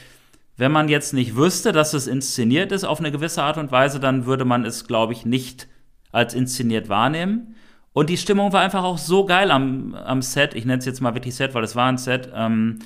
wenn 0.56 0.72
man 0.72 0.88
jetzt 0.88 1.14
nicht 1.14 1.36
wüsste, 1.36 1.72
dass 1.72 1.94
es 1.94 2.06
inszeniert 2.06 2.70
ist 2.70 2.84
auf 2.84 3.00
eine 3.00 3.10
gewisse 3.10 3.42
Art 3.42 3.58
und 3.58 3.72
Weise, 3.72 3.98
dann 3.98 4.26
würde 4.26 4.44
man 4.44 4.64
es, 4.64 4.86
glaube 4.86 5.12
ich, 5.12 5.26
nicht 5.26 5.68
als 6.12 6.32
inszeniert 6.32 6.88
wahrnehmen. 6.88 7.56
Und 7.92 8.10
die 8.10 8.16
Stimmung 8.16 8.52
war 8.52 8.60
einfach 8.60 8.84
auch 8.84 8.98
so 8.98 9.24
geil 9.24 9.50
am, 9.50 9.94
am 9.94 10.22
Set. 10.22 10.54
Ich 10.54 10.64
nenne 10.64 10.78
es 10.78 10.84
jetzt 10.84 11.00
mal 11.00 11.14
wirklich 11.14 11.34
Set, 11.34 11.54
weil 11.54 11.64
es 11.64 11.76
war 11.76 11.88
ein 11.88 11.98
Set. 11.98 12.30
Ähm, 12.34 12.80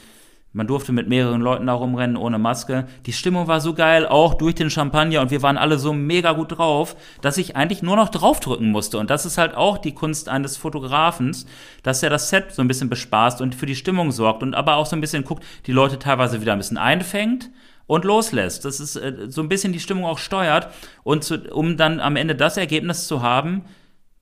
man 0.53 0.67
durfte 0.67 0.93
mit 0.93 1.09
mehreren 1.09 1.43
Leuten 1.43 1.67
da 1.67 1.75
rumrennen, 1.75 2.17
ohne 2.17 2.39
Maske. 2.39 2.87
Die 3.05 3.13
Stimmung 3.13 3.49
war 3.49 3.61
so 3.61 3.75
geil, 3.75 4.07
auch 4.07 4.35
durch 4.35 4.55
den 4.55 4.71
Champagner 4.71 5.21
und 5.21 5.31
wir 5.31 5.43
waren 5.43 5.59
alle 5.59 5.79
so 5.79 5.93
mega 5.93 6.33
gut 6.33 6.57
drauf, 6.57 6.97
dass 7.21 7.37
ich 7.37 7.55
eigentlich 7.55 7.83
nur 7.83 7.97
noch 7.97 8.09
draufdrücken 8.09 8.71
musste. 8.71 8.99
Und 8.99 9.11
das 9.11 9.27
ist 9.27 9.37
halt 9.37 9.55
auch 9.55 9.77
die 9.77 9.93
Kunst 9.93 10.29
eines 10.29 10.57
Fotografens, 10.57 11.47
dass 11.83 12.03
er 12.03 12.09
das 12.09 12.31
Set 12.31 12.53
so 12.53 12.63
ein 12.63 12.69
bisschen 12.69 12.89
bespaßt 12.89 13.43
und 13.43 13.55
für 13.55 13.67
die 13.67 13.77
Stimmung 13.77 14.11
sorgt 14.11 14.43
und 14.43 14.55
aber 14.55 14.77
auch 14.77 14.87
so 14.87 14.97
ein 14.97 15.03
bisschen 15.03 15.25
guckt, 15.25 15.45
die 15.67 15.73
Leute 15.73 15.99
teilweise 15.99 16.41
wieder 16.41 16.53
ein 16.53 16.59
bisschen 16.59 16.79
einfängt 16.79 17.51
und 17.87 18.05
loslässt. 18.05 18.65
Das 18.65 18.81
ist 18.81 18.97
äh, 18.97 19.27
so 19.29 19.43
ein 19.43 19.49
bisschen 19.49 19.75
die 19.75 19.81
Stimmung 19.81 20.07
auch 20.07 20.19
steuert 20.19 20.69
und 21.05 21.25
zu, 21.25 21.37
um 21.53 21.77
dann 21.77 22.01
am 22.01 22.17
Ende 22.17 22.35
das 22.35 22.57
Ergebnis 22.57 23.07
zu 23.07 23.21
haben, 23.21 23.65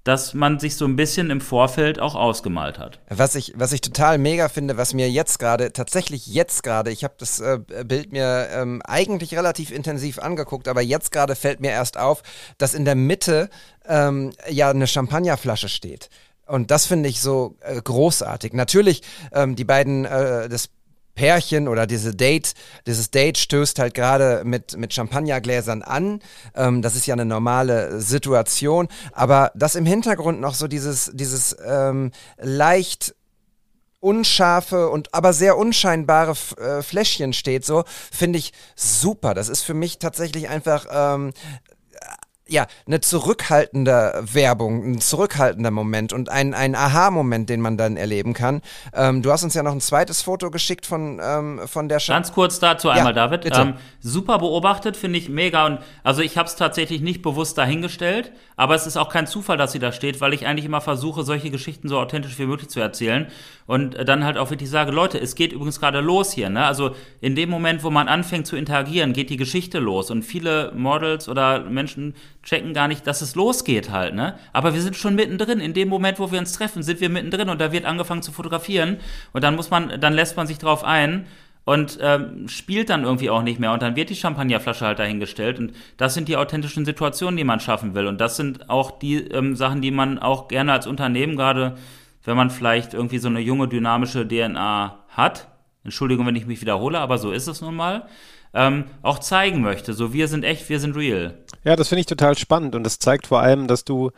dass 0.06 0.34
man 0.34 0.60
sich 0.60 0.76
so 0.76 0.84
ein 0.84 0.94
bisschen 0.94 1.30
im 1.30 1.40
Vorfeld 1.40 1.98
auch 1.98 2.14
ausgemalt 2.14 2.78
hat. 2.78 3.00
Was 3.08 3.34
ich, 3.34 3.54
was 3.56 3.72
ich 3.72 3.80
total 3.80 4.18
mega 4.18 4.48
finde, 4.48 4.76
was 4.76 4.94
mir 4.94 5.10
jetzt 5.10 5.40
gerade, 5.40 5.72
tatsächlich 5.72 6.28
jetzt 6.28 6.62
gerade, 6.62 6.92
ich 6.92 7.02
habe 7.02 7.14
das 7.18 7.40
äh, 7.40 7.58
Bild 7.84 8.12
mir 8.12 8.48
ähm, 8.52 8.82
eigentlich 8.84 9.34
relativ 9.34 9.72
intensiv 9.72 10.20
angeguckt, 10.20 10.68
aber 10.68 10.80
jetzt 10.80 11.10
gerade 11.10 11.34
fällt 11.34 11.60
mir 11.60 11.70
erst 11.70 11.98
auf, 11.98 12.22
dass 12.56 12.74
in 12.74 12.84
der 12.84 12.94
Mitte 12.94 13.50
ähm, 13.88 14.32
ja 14.48 14.70
eine 14.70 14.86
Champagnerflasche 14.86 15.68
steht. 15.68 16.08
Und 16.46 16.70
das 16.70 16.86
finde 16.86 17.08
ich 17.08 17.20
so 17.20 17.56
äh, 17.60 17.80
großartig. 17.82 18.52
Natürlich, 18.52 19.02
ähm, 19.32 19.56
die 19.56 19.64
beiden, 19.64 20.04
äh, 20.04 20.48
das 20.48 20.68
Pärchen 21.16 21.66
oder 21.66 21.88
diese 21.88 22.14
Date, 22.14 22.54
dieses 22.86 23.10
Date 23.10 23.38
stößt 23.38 23.80
halt 23.80 23.94
gerade 23.94 24.42
mit, 24.44 24.76
mit 24.76 24.94
Champagnergläsern 24.94 25.82
an. 25.82 26.20
Ähm, 26.54 26.82
das 26.82 26.94
ist 26.94 27.06
ja 27.06 27.14
eine 27.14 27.24
normale 27.24 28.00
Situation. 28.00 28.86
Aber 29.10 29.50
dass 29.56 29.74
im 29.74 29.86
Hintergrund 29.86 30.40
noch 30.40 30.54
so 30.54 30.68
dieses, 30.68 31.10
dieses 31.12 31.56
ähm, 31.66 32.12
leicht 32.38 33.16
unscharfe 33.98 34.88
und 34.90 35.12
aber 35.14 35.32
sehr 35.32 35.56
unscheinbare 35.56 36.34
äh, 36.58 36.82
Fläschchen 36.82 37.32
steht, 37.32 37.64
so 37.64 37.82
finde 38.12 38.38
ich 38.38 38.52
super. 38.76 39.34
Das 39.34 39.48
ist 39.48 39.62
für 39.62 39.74
mich 39.74 39.98
tatsächlich 39.98 40.48
einfach 40.48 40.86
ähm, 40.92 41.32
ja, 42.48 42.66
eine 42.86 43.00
zurückhaltende 43.00 44.22
Werbung, 44.32 44.84
ein 44.84 45.00
zurückhaltender 45.00 45.72
Moment 45.72 46.12
und 46.12 46.28
ein, 46.28 46.54
ein 46.54 46.76
Aha-Moment, 46.76 47.50
den 47.50 47.60
man 47.60 47.76
dann 47.76 47.96
erleben 47.96 48.34
kann. 48.34 48.62
Ähm, 48.94 49.22
du 49.22 49.32
hast 49.32 49.42
uns 49.42 49.54
ja 49.54 49.64
noch 49.64 49.72
ein 49.72 49.80
zweites 49.80 50.22
Foto 50.22 50.50
geschickt 50.50 50.86
von, 50.86 51.20
ähm, 51.22 51.60
von 51.66 51.88
der 51.88 51.98
Sch 51.98 52.08
Ganz 52.08 52.32
kurz 52.32 52.60
dazu 52.60 52.88
einmal, 52.88 53.16
ja, 53.16 53.28
David. 53.28 53.56
Ähm, 53.56 53.74
super 54.00 54.38
beobachtet, 54.38 54.96
finde 54.96 55.18
ich 55.18 55.28
mega. 55.28 55.66
Und 55.66 55.80
also 56.04 56.22
ich 56.22 56.38
habe 56.38 56.48
es 56.48 56.54
tatsächlich 56.54 57.00
nicht 57.00 57.22
bewusst 57.22 57.58
dahingestellt, 57.58 58.30
aber 58.56 58.76
es 58.76 58.86
ist 58.86 58.96
auch 58.96 59.08
kein 59.08 59.26
Zufall, 59.26 59.56
dass 59.56 59.72
sie 59.72 59.80
da 59.80 59.90
steht, 59.90 60.20
weil 60.20 60.32
ich 60.32 60.46
eigentlich 60.46 60.66
immer 60.66 60.80
versuche, 60.80 61.24
solche 61.24 61.50
Geschichten 61.50 61.88
so 61.88 61.98
authentisch 61.98 62.38
wie 62.38 62.46
möglich 62.46 62.68
zu 62.68 62.78
erzählen. 62.78 63.26
Und 63.66 63.96
dann 64.06 64.24
halt 64.24 64.38
auch 64.38 64.50
wirklich 64.50 64.70
sage, 64.70 64.92
Leute, 64.92 65.18
es 65.18 65.34
geht 65.34 65.52
übrigens 65.52 65.80
gerade 65.80 66.00
los 66.00 66.32
hier. 66.32 66.48
Ne? 66.48 66.64
Also 66.64 66.92
in 67.20 67.34
dem 67.34 67.50
Moment, 67.50 67.82
wo 67.82 67.90
man 67.90 68.06
anfängt 68.06 68.46
zu 68.46 68.54
interagieren, 68.54 69.12
geht 69.12 69.30
die 69.30 69.36
Geschichte 69.36 69.80
los. 69.80 70.12
Und 70.12 70.22
viele 70.22 70.70
Models 70.76 71.28
oder 71.28 71.64
Menschen 71.64 72.14
checken 72.46 72.72
gar 72.72 72.88
nicht, 72.88 73.06
dass 73.06 73.20
es 73.20 73.34
losgeht 73.34 73.90
halt, 73.90 74.14
ne? 74.14 74.38
Aber 74.52 74.72
wir 74.72 74.80
sind 74.80 74.96
schon 74.96 75.16
mittendrin. 75.16 75.60
In 75.60 75.74
dem 75.74 75.88
Moment, 75.88 76.18
wo 76.18 76.30
wir 76.30 76.38
uns 76.38 76.52
treffen, 76.52 76.82
sind 76.82 77.00
wir 77.00 77.10
mittendrin 77.10 77.50
und 77.50 77.60
da 77.60 77.72
wird 77.72 77.84
angefangen 77.84 78.22
zu 78.22 78.32
fotografieren 78.32 78.98
und 79.32 79.44
dann 79.44 79.56
muss 79.56 79.70
man, 79.70 80.00
dann 80.00 80.14
lässt 80.14 80.36
man 80.36 80.46
sich 80.46 80.58
drauf 80.58 80.84
ein 80.84 81.26
und 81.64 81.98
ähm, 82.00 82.48
spielt 82.48 82.88
dann 82.88 83.02
irgendwie 83.02 83.30
auch 83.30 83.42
nicht 83.42 83.58
mehr 83.58 83.72
und 83.72 83.82
dann 83.82 83.96
wird 83.96 84.10
die 84.10 84.14
Champagnerflasche 84.14 84.86
halt 84.86 85.00
dahingestellt 85.00 85.58
und 85.58 85.72
das 85.96 86.14
sind 86.14 86.28
die 86.28 86.36
authentischen 86.36 86.84
Situationen, 86.84 87.36
die 87.36 87.44
man 87.44 87.58
schaffen 87.58 87.94
will 87.94 88.06
und 88.06 88.20
das 88.20 88.36
sind 88.36 88.70
auch 88.70 88.92
die 88.92 89.16
ähm, 89.16 89.56
Sachen, 89.56 89.82
die 89.82 89.90
man 89.90 90.20
auch 90.20 90.46
gerne 90.46 90.72
als 90.72 90.86
Unternehmen 90.86 91.36
gerade, 91.36 91.74
wenn 92.24 92.36
man 92.36 92.50
vielleicht 92.50 92.94
irgendwie 92.94 93.18
so 93.18 93.28
eine 93.28 93.40
junge 93.40 93.66
dynamische 93.66 94.26
DNA 94.26 95.00
hat. 95.08 95.48
Entschuldigung, 95.82 96.26
wenn 96.26 96.36
ich 96.36 96.46
mich 96.46 96.60
wiederhole, 96.60 97.00
aber 97.00 97.18
so 97.18 97.32
ist 97.32 97.48
es 97.48 97.60
nun 97.60 97.74
mal 97.74 98.06
ähm, 98.56 98.84
auch 99.02 99.18
zeigen 99.18 99.60
möchte. 99.60 99.92
So, 99.92 100.12
wir 100.12 100.28
sind 100.28 100.42
echt, 100.42 100.68
wir 100.68 100.80
sind 100.80 100.96
real. 100.96 101.34
Ja, 101.66 101.74
das 101.74 101.88
finde 101.88 102.00
ich 102.00 102.06
total 102.06 102.38
spannend 102.38 102.76
und 102.76 102.84
das 102.84 103.00
zeigt 103.00 103.26
vor 103.26 103.40
allem, 103.40 103.66
dass 103.66 103.84
du, 103.84 104.12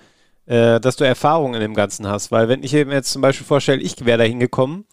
äh, 0.45 0.79
dass 0.81 0.97
du 0.97 1.05
Erfahrung 1.05 1.55
in 1.55 1.61
dem 1.61 1.73
Ganzen 1.73 2.07
hast. 2.07 2.31
Weil 2.31 2.47
wenn 2.51 2.62
ich 2.62 2.75
mir 2.75 2.93
jetzt 2.93 3.11
zum 3.11 3.23
Beispiel 3.23 3.47
vorstelle, 3.47 3.81
ich 3.81 4.05
wäre 4.05 4.19
da 4.19 4.25
hingekommen, 4.25 4.85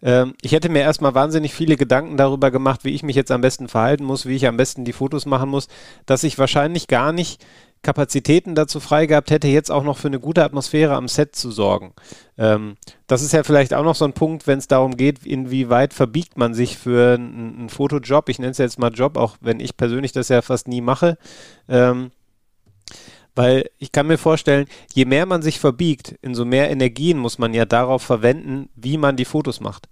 äh, 0.00 0.26
ich 0.40 0.52
hätte 0.52 0.68
mir 0.68 0.82
erstmal 0.82 1.16
wahnsinnig 1.16 1.52
viele 1.52 1.76
Gedanken 1.76 2.16
darüber 2.16 2.52
gemacht, 2.52 2.84
wie 2.84 2.94
ich 2.94 3.02
mich 3.02 3.16
jetzt 3.16 3.32
am 3.32 3.40
besten 3.40 3.66
verhalten 3.66 4.04
muss, 4.04 4.26
wie 4.26 4.36
ich 4.36 4.46
am 4.46 4.56
besten 4.56 4.84
die 4.84 4.92
Fotos 4.92 5.26
machen 5.26 5.50
muss, 5.50 5.66
dass 6.06 6.22
ich 6.22 6.38
wahrscheinlich 6.38 6.86
gar 6.86 7.10
nicht 7.12 7.44
Kapazitäten 7.84 8.56
dazu 8.56 8.80
frei 8.80 9.06
gehabt 9.06 9.30
hätte, 9.30 9.46
jetzt 9.46 9.70
auch 9.70 9.84
noch 9.84 9.98
für 9.98 10.08
eine 10.08 10.18
gute 10.18 10.42
Atmosphäre 10.42 10.94
am 10.94 11.06
Set 11.06 11.36
zu 11.36 11.52
sorgen. 11.52 11.94
Ähm, 12.36 12.76
das 13.06 13.22
ist 13.22 13.32
ja 13.32 13.44
vielleicht 13.44 13.72
auch 13.72 13.84
noch 13.84 13.94
so 13.94 14.04
ein 14.04 14.12
Punkt, 14.12 14.48
wenn 14.48 14.58
es 14.58 14.66
darum 14.66 14.96
geht, 14.96 15.24
inwieweit 15.24 15.94
verbiegt 15.94 16.36
man 16.36 16.54
sich 16.54 16.76
für 16.76 17.14
einen, 17.14 17.58
einen 17.58 17.68
Fotojob. 17.68 18.28
Ich 18.28 18.40
nenne 18.40 18.50
es 18.50 18.58
jetzt 18.58 18.80
mal 18.80 18.92
Job, 18.92 19.16
auch 19.16 19.36
wenn 19.40 19.60
ich 19.60 19.76
persönlich 19.76 20.10
das 20.10 20.28
ja 20.28 20.42
fast 20.42 20.66
nie 20.66 20.80
mache. 20.80 21.16
Ähm, 21.68 22.10
weil 23.36 23.70
ich 23.78 23.92
kann 23.92 24.08
mir 24.08 24.18
vorstellen, 24.18 24.66
je 24.92 25.04
mehr 25.04 25.26
man 25.26 25.42
sich 25.42 25.60
verbiegt, 25.60 26.16
umso 26.24 26.44
mehr 26.44 26.70
Energien 26.70 27.18
muss 27.18 27.38
man 27.38 27.54
ja 27.54 27.64
darauf 27.64 28.02
verwenden, 28.02 28.68
wie 28.74 28.96
man 28.96 29.16
die 29.16 29.24
Fotos 29.24 29.60
macht 29.60 29.88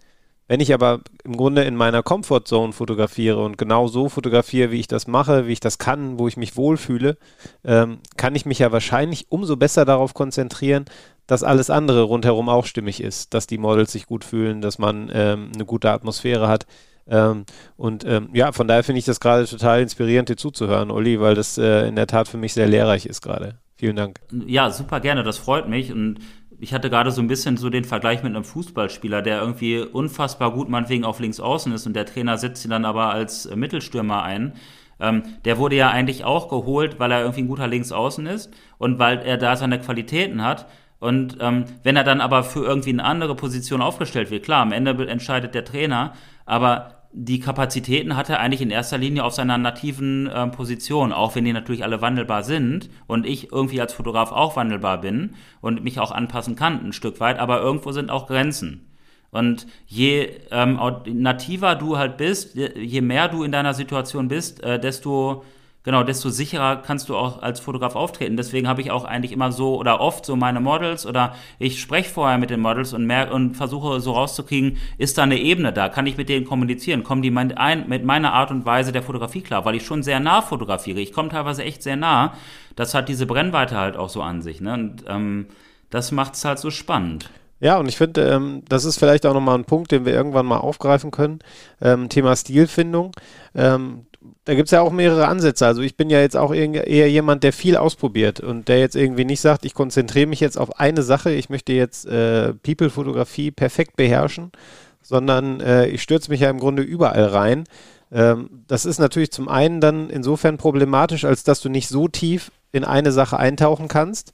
Wenn 0.53 0.61
ich 0.61 0.74
aber 0.74 1.01
im 1.24 1.39
Grunde 1.39 1.62
in 1.62 1.77
meiner 1.77 2.03
Comfortzone 2.03 2.74
fotografiere 2.74 3.43
und 3.43 3.57
genau 3.57 3.89
so 3.89 4.11
fotografiere, 4.11 4.70
wie 4.70 4.81
ich 4.81 4.87
das 4.87 5.07
mache, 5.07 5.47
wie 5.47 5.53
ich 5.53 5.61
das 5.61 5.79
kann, 5.79 6.19
wo 6.19 6.29
ich 6.29 6.37
mich 6.37 6.59
wohlfühle, 6.59 7.16
ähm, 7.65 8.01
kann 8.19 8.35
ich 8.35 8.45
mich 8.45 8.59
ja 8.59 8.70
wahrscheinlich 8.70 9.29
umso 9.31 9.57
besser 9.57 9.87
darauf 9.87 10.12
konzentrieren, 10.12 10.85
dass 11.27 11.43
alles 11.43 11.70
andere 11.70 12.03
rundherum 12.03 12.51
auch 12.51 12.66
stimmig 12.66 13.03
ist, 13.03 13.33
dass 13.33 13.47
die 13.47 13.57
Models 13.57 13.93
sich 13.93 14.05
gut 14.05 14.24
fühlen, 14.24 14.61
dass 14.61 14.79
man 14.79 15.11
ähm, 15.15 15.53
eine 15.55 15.65
gute 15.65 15.91
Atmosphäre 15.91 16.49
hat. 16.49 16.66
Ähm, 17.09 17.47
und 17.79 18.05
ähm, 18.05 18.29
ja, 18.35 18.53
von 18.53 18.69
daher 18.69 18.85
finde 18.85 18.99
ich 18.99 19.07
das 19.07 19.20
gerade 19.20 19.47
total 19.47 19.81
inspirierend, 19.81 20.29
dir 20.29 20.37
zuzuhören, 20.37 20.91
Olli, 20.91 21.19
weil 21.19 21.35
das 21.35 21.57
äh, 21.57 21.89
in 21.89 21.97
der 21.97 22.09
Tat 22.09 22.29
für 22.29 22.37
mich 22.37 22.53
sehr 22.53 22.69
lehrreich 22.69 23.07
ist 23.07 23.23
gerade. 23.23 23.55
Vielen 23.77 23.97
Dank. 23.97 24.20
Ja, 24.47 24.70
super 24.70 25.01
gerne, 25.01 25.23
das 25.23 25.39
freut 25.39 25.66
mich. 25.66 25.93
Und 25.93 26.19
ich 26.62 26.72
hatte 26.72 26.90
gerade 26.90 27.10
so 27.10 27.20
ein 27.20 27.26
bisschen 27.26 27.56
so 27.56 27.70
den 27.70 27.82
Vergleich 27.82 28.22
mit 28.22 28.36
einem 28.36 28.44
Fußballspieler, 28.44 29.20
der 29.20 29.40
irgendwie 29.40 29.80
unfassbar 29.80 30.52
gut 30.52 30.68
meinetwegen 30.68 31.05
auf 31.05 31.18
links 31.18 31.40
außen 31.40 31.72
ist 31.72 31.89
und 31.89 31.97
der 31.97 32.06
Trainer 32.06 32.39
setzt 32.39 32.64
ihn 32.64 32.70
dann 32.70 32.84
aber 32.84 33.10
als 33.10 33.47
äh, 33.47 33.56
Mittelstürmer 33.56 34.22
ein. 34.22 34.52
Ähm, 35.01 35.24
der 35.44 35.59
wurde 35.59 35.74
ja 35.74 35.90
eigentlich 35.90 36.24
auch 36.24 36.48
geholt, 36.48 37.01
weil 37.01 37.10
er 37.10 37.22
irgendwie 37.22 37.43
ein 37.43 37.48
guter 37.48 37.66
Linksaußen 37.66 38.26
ist 38.26 38.55
und 38.78 39.01
weil 39.01 39.18
er 39.18 39.39
da 39.39 39.56
seine 39.56 39.80
Qualitäten 39.80 40.44
hat. 40.44 40.66
Und 41.01 41.36
ähm, 41.40 41.64
wenn 41.82 41.97
er 41.97 42.05
dann 42.05 42.20
aber 42.20 42.44
für 42.44 42.64
irgendwie 42.64 42.90
eine 42.90 43.02
andere 43.02 43.34
Position 43.34 43.82
aufgestellt 43.82 44.30
wird, 44.30 44.44
klar, 44.44 44.62
am 44.62 44.70
Ende 44.70 45.09
entscheidet 45.09 45.56
der 45.56 45.64
Trainer, 45.64 46.12
aber 46.47 47.02
die 47.14 47.40
Kapazitäten 47.40 48.16
hat 48.16 48.30
er 48.30 48.40
eigentlich 48.40 48.62
in 48.62 48.70
erster 48.70 48.97
Linie 48.97 49.24
auf 49.24 49.34
seiner 49.34 49.59
nativen 49.59 50.26
äh, 50.28 50.47
Position, 50.48 51.12
auch 51.12 51.34
wenn 51.34 51.44
die 51.44 51.52
natürlich 51.52 51.84
alle 51.84 52.01
wandelbar 52.01 52.43
sind 52.43 52.89
und 53.06 53.26
ich 53.26 53.52
irgendwie 53.52 53.80
als 53.80 53.93
Fotograf 53.93 54.32
auch 54.32 54.56
wandelbar 54.56 55.01
bin 55.01 55.34
und 55.60 55.84
mich 55.84 56.01
auch 56.01 56.10
anpassen 56.10 56.56
kann 56.56 56.84
ein 56.84 56.93
Stück 56.93 57.20
weit, 57.20 57.39
aber 57.39 57.60
irgendwo 57.60 57.93
sind 57.93 58.10
auch 58.10 58.26
Grenzen. 58.26 58.89
Und 59.30 59.66
je 59.86 60.28
ähm, 60.51 60.78
nativer 61.06 61.74
du 61.74 61.97
halt 61.97 62.16
bist, 62.18 62.55
je 62.55 63.01
mehr 63.01 63.28
du 63.28 63.44
in 63.44 63.52
deiner 63.52 63.72
Situation 63.72 64.28
bist, 64.28 64.62
äh, 64.62 64.78
desto 64.78 65.44
genau, 65.83 66.03
desto 66.03 66.31
sicherer 66.31 66.77
kannst 66.77 67.09
du 67.09 67.17
auch 67.17 67.43
als 67.43 67.61
Fotograf 67.61 67.95
auftreten. 67.97 68.37
Deswegen 68.37 68.69
habe 68.69 68.81
ich 68.81 68.91
auch 68.91 69.05
eigentlich 69.05 69.33
immer 69.33 69.53
so 69.53 69.79
oder 69.79 70.01
oft 70.01 70.25
so 70.25 70.37
meine 70.37 70.61
Models 70.61 71.07
oder 71.07 71.35
ich 71.59 71.81
spreche 71.81 72.11
vorher 72.11 72.39
mit 72.39 72.51
den 72.51 72.61
Models 72.61 72.93
und 72.93 73.07
merke 73.07 73.33
und 73.33 73.57
versuche 73.57 74.01
so 74.01 74.13
rauszukriegen, 74.13 74.79
ist 74.99 75.19
da 75.19 75.25
eine 75.25 75.39
Ebene 75.39 75.73
da? 75.73 75.89
Kann 75.89 76.07
ich 76.07 76.17
mit 76.17 76.29
denen 76.29 76.47
kommunizieren? 76.47 77.05
Kommen 77.05 77.23
die 77.23 77.31
mein, 77.31 77.57
ein, 77.57 77.89
mit 77.89 78.05
meiner 78.05 78.33
Art 78.33 78.51
und 78.51 78.65
Weise 78.65 78.93
der 78.93 79.03
Fotografie 79.03 79.43
klar? 79.43 79.65
Weil 79.65 79.75
ich 79.75 79.85
schon 79.85 80.03
sehr 80.03 80.21
nah 80.21 80.43
fotografiere. 80.43 81.01
Ich 81.01 81.13
komme 81.13 81.29
teilweise 81.29 81.65
echt 81.65 81.83
sehr 81.83 81.97
nah. 81.97 82.35
Das 82.77 82.95
hat 82.95 83.09
diese 83.09 83.27
Brennweite 83.27 83.77
halt 83.77 83.97
auch 83.97 84.09
so 84.09 84.23
an 84.23 84.43
sich. 84.43 84.61
Ne? 84.61 84.75
Und 84.75 85.05
ähm, 85.09 85.47
das 85.91 86.13
macht 86.13 86.35
es 86.35 86.45
halt 86.45 86.59
so 86.59 86.71
spannend. 86.71 87.31
Ja, 87.63 87.79
und 87.79 87.89
ich 87.89 87.97
finde, 87.97 88.29
ähm, 88.29 88.63
das 88.69 88.85
ist 88.85 88.99
vielleicht 88.99 89.25
auch 89.25 89.35
nochmal 89.35 89.57
ein 89.57 89.65
Punkt, 89.65 89.93
den 89.93 90.05
wir 90.05 90.13
irgendwann 90.13 90.47
mal 90.47 90.59
aufgreifen 90.59 91.13
können. 91.13 91.39
Ähm, 91.81 92.09
Thema 92.09 92.35
Stilfindung. 92.35 93.13
Ähm, 93.55 94.07
da 94.44 94.55
gibt 94.55 94.66
es 94.66 94.73
ja 94.73 94.81
auch 94.81 94.93
mehrere 94.93 95.28
Ansätze. 95.28 95.66
Also 95.66 95.82
ich 95.82 95.97
bin 95.97 96.11
ja 96.11 96.20
jetzt 96.20 96.36
auch 96.36 96.53
eher 96.53 97.11
jemand, 97.11 97.44
der 97.44 97.53
viel 97.53 97.77
ausprobiert 97.77 98.40
und 98.40 98.69
der 98.69 98.78
jetzt 98.78 98.97
irgendwie 98.97 99.24
nicht 99.24 99.40
sagt, 99.40 99.65
ich 99.65 99.74
konzentriere 99.74 100.27
mich 100.27 100.40
jetzt 100.40 100.59
auf 100.59 100.81
eine 100.81 101.03
Sache, 101.03 101.32
ich 101.32 101.49
möchte 101.49 101.73
jetzt 101.73 102.07
äh, 102.07 102.55
People-Fotografie 102.55 103.51
perfekt 103.51 103.97
beherrschen, 103.97 104.53
sondern 105.01 105.61
äh, 105.61 105.86
ich 105.86 106.03
stürze 106.03 106.31
mich 106.31 106.40
ja 106.40 106.51
im 106.51 106.59
Grunde 106.59 106.82
überall 106.82 107.27
rein. 107.27 107.65
Ähm, 108.11 108.65
das 108.66 108.85
ist 108.85 108.99
natürlich 108.99 109.32
zum 109.32 109.49
einen 109.49 109.81
dann 109.81 110.11
insofern 110.11 110.59
problematisch, 110.59 111.24
als 111.24 111.44
dass 111.44 111.61
du 111.61 111.69
nicht 111.69 111.89
so 111.89 112.09
tief 112.09 112.51
in 112.73 112.85
eine 112.85 113.12
Sache 113.12 113.39
eintauchen 113.39 113.89
kannst. 113.89 114.32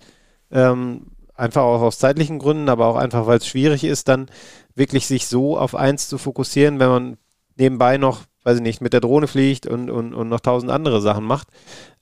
Ähm, 0.51 1.09
einfach 1.35 1.63
auch 1.63 1.83
aus 1.83 1.99
zeitlichen 1.99 2.39
Gründen, 2.39 2.69
aber 2.69 2.87
auch 2.87 2.97
einfach, 2.97 3.27
weil 3.27 3.39
es 3.39 3.47
schwierig 3.47 3.85
ist, 3.85 4.09
dann 4.09 4.27
wirklich 4.75 5.07
sich 5.07 5.27
so 5.27 5.57
auf 5.59 5.75
eins 5.75 6.09
zu 6.09 6.19
fokussieren, 6.19 6.81
wenn 6.81 6.89
man 6.89 7.17
nebenbei 7.57 7.99
noch 7.99 8.23
weiß 8.49 8.57
ich 8.57 8.63
nicht, 8.63 8.81
mit 8.81 8.95
der 8.95 9.01
Drohne 9.01 9.27
fliegt 9.27 9.67
und, 9.67 9.91
und, 9.91 10.15
und 10.15 10.29
noch 10.29 10.41
tausend 10.41 10.73
andere 10.73 11.03
Sachen 11.03 11.25
macht. 11.25 11.49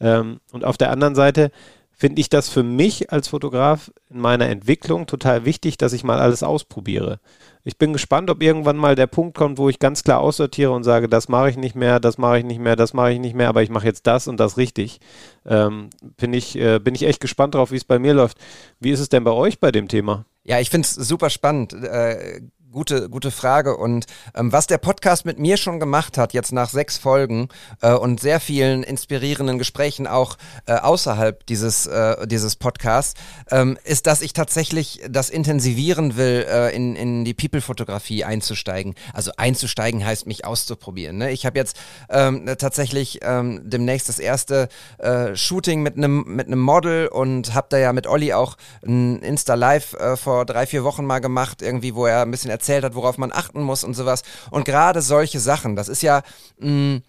Ähm, 0.00 0.38
und 0.52 0.64
auf 0.64 0.76
der 0.76 0.90
anderen 0.92 1.16
Seite 1.16 1.50
finde 1.90 2.20
ich 2.20 2.28
das 2.28 2.48
für 2.48 2.62
mich 2.62 3.10
als 3.10 3.26
Fotograf 3.28 3.90
in 4.10 4.20
meiner 4.20 4.48
Entwicklung 4.48 5.06
total 5.06 5.44
wichtig, 5.44 5.78
dass 5.78 5.92
ich 5.92 6.04
mal 6.04 6.20
alles 6.20 6.42
ausprobiere. 6.42 7.20
Ich 7.64 7.78
bin 7.78 7.92
gespannt, 7.92 8.30
ob 8.30 8.42
irgendwann 8.42 8.76
mal 8.76 8.94
der 8.94 9.08
Punkt 9.08 9.36
kommt, 9.36 9.58
wo 9.58 9.68
ich 9.68 9.80
ganz 9.80 10.04
klar 10.04 10.20
aussortiere 10.20 10.70
und 10.70 10.84
sage, 10.84 11.08
das 11.08 11.28
mache 11.28 11.50
ich 11.50 11.56
nicht 11.56 11.74
mehr, 11.74 11.98
das 11.98 12.16
mache 12.18 12.38
ich 12.38 12.44
nicht 12.44 12.60
mehr, 12.60 12.76
das 12.76 12.92
mache 12.92 13.12
ich 13.12 13.18
nicht 13.18 13.34
mehr, 13.34 13.48
aber 13.48 13.62
ich 13.62 13.70
mache 13.70 13.86
jetzt 13.86 14.06
das 14.06 14.28
und 14.28 14.38
das 14.38 14.56
richtig. 14.56 15.00
Ähm, 15.46 15.88
ich, 16.20 16.56
äh, 16.56 16.78
bin 16.78 16.94
ich 16.94 17.04
echt 17.04 17.20
gespannt 17.20 17.56
drauf, 17.56 17.72
wie 17.72 17.76
es 17.76 17.84
bei 17.84 17.98
mir 17.98 18.14
läuft. 18.14 18.38
Wie 18.78 18.90
ist 18.90 19.00
es 19.00 19.08
denn 19.08 19.24
bei 19.24 19.32
euch 19.32 19.58
bei 19.58 19.72
dem 19.72 19.88
Thema? 19.88 20.26
Ja, 20.44 20.60
ich 20.60 20.70
finde 20.70 20.86
es 20.86 20.94
super 20.94 21.28
spannend. 21.28 21.72
Äh, 21.72 22.42
gute, 22.76 23.08
gute 23.08 23.30
Frage. 23.30 23.76
Und 23.76 24.04
ähm, 24.34 24.52
was 24.52 24.66
der 24.66 24.76
Podcast 24.76 25.24
mit 25.24 25.38
mir 25.38 25.56
schon 25.56 25.80
gemacht 25.80 26.18
hat, 26.18 26.34
jetzt 26.34 26.52
nach 26.52 26.68
sechs 26.68 26.98
Folgen 26.98 27.48
äh, 27.80 27.92
und 27.92 28.20
sehr 28.20 28.38
vielen 28.38 28.82
inspirierenden 28.82 29.58
Gesprächen 29.58 30.06
auch 30.06 30.36
äh, 30.66 30.74
außerhalb 30.74 31.44
dieses, 31.46 31.86
äh, 31.86 32.26
dieses 32.26 32.56
Podcasts, 32.56 33.14
ähm, 33.50 33.78
ist, 33.84 34.06
dass 34.06 34.20
ich 34.20 34.34
tatsächlich 34.34 35.00
das 35.08 35.30
intensivieren 35.30 36.18
will, 36.18 36.46
äh, 36.48 36.76
in, 36.76 36.96
in 36.96 37.24
die 37.24 37.32
People-Fotografie 37.32 38.24
einzusteigen. 38.24 38.94
Also 39.14 39.32
einzusteigen 39.38 40.04
heißt, 40.04 40.26
mich 40.26 40.44
auszuprobieren. 40.44 41.16
Ne? 41.16 41.32
Ich 41.32 41.46
habe 41.46 41.58
jetzt 41.58 41.78
ähm, 42.10 42.44
tatsächlich 42.58 43.20
ähm, 43.22 43.62
demnächst 43.64 44.10
das 44.10 44.18
erste 44.18 44.68
äh, 44.98 45.34
Shooting 45.34 45.82
mit 45.82 45.96
einem 45.96 46.24
mit 46.26 46.54
Model 46.54 47.08
und 47.08 47.54
habe 47.54 47.68
da 47.70 47.78
ja 47.78 47.94
mit 47.94 48.06
Olli 48.06 48.34
auch 48.34 48.58
ein 48.86 49.20
Insta-Live 49.20 49.94
äh, 49.94 50.16
vor 50.18 50.44
drei, 50.44 50.66
vier 50.66 50.84
Wochen 50.84 51.06
mal 51.06 51.20
gemacht, 51.20 51.62
irgendwie, 51.62 51.94
wo 51.94 52.04
er 52.04 52.20
ein 52.20 52.30
bisschen 52.30 52.50
erzählt 52.50 52.65
erzählt 52.66 52.84
hat, 52.84 52.94
worauf 52.94 53.16
man 53.16 53.32
achten 53.32 53.62
muss 53.62 53.84
und 53.84 53.94
sowas. 53.94 54.22
Und 54.50 54.64
gerade 54.64 55.02
solche 55.02 55.38
Sachen, 55.38 55.76
das 55.76 55.88
ist 55.88 56.02
ja 56.02 56.22
mh, 56.58 56.70
mm, 56.70 57.02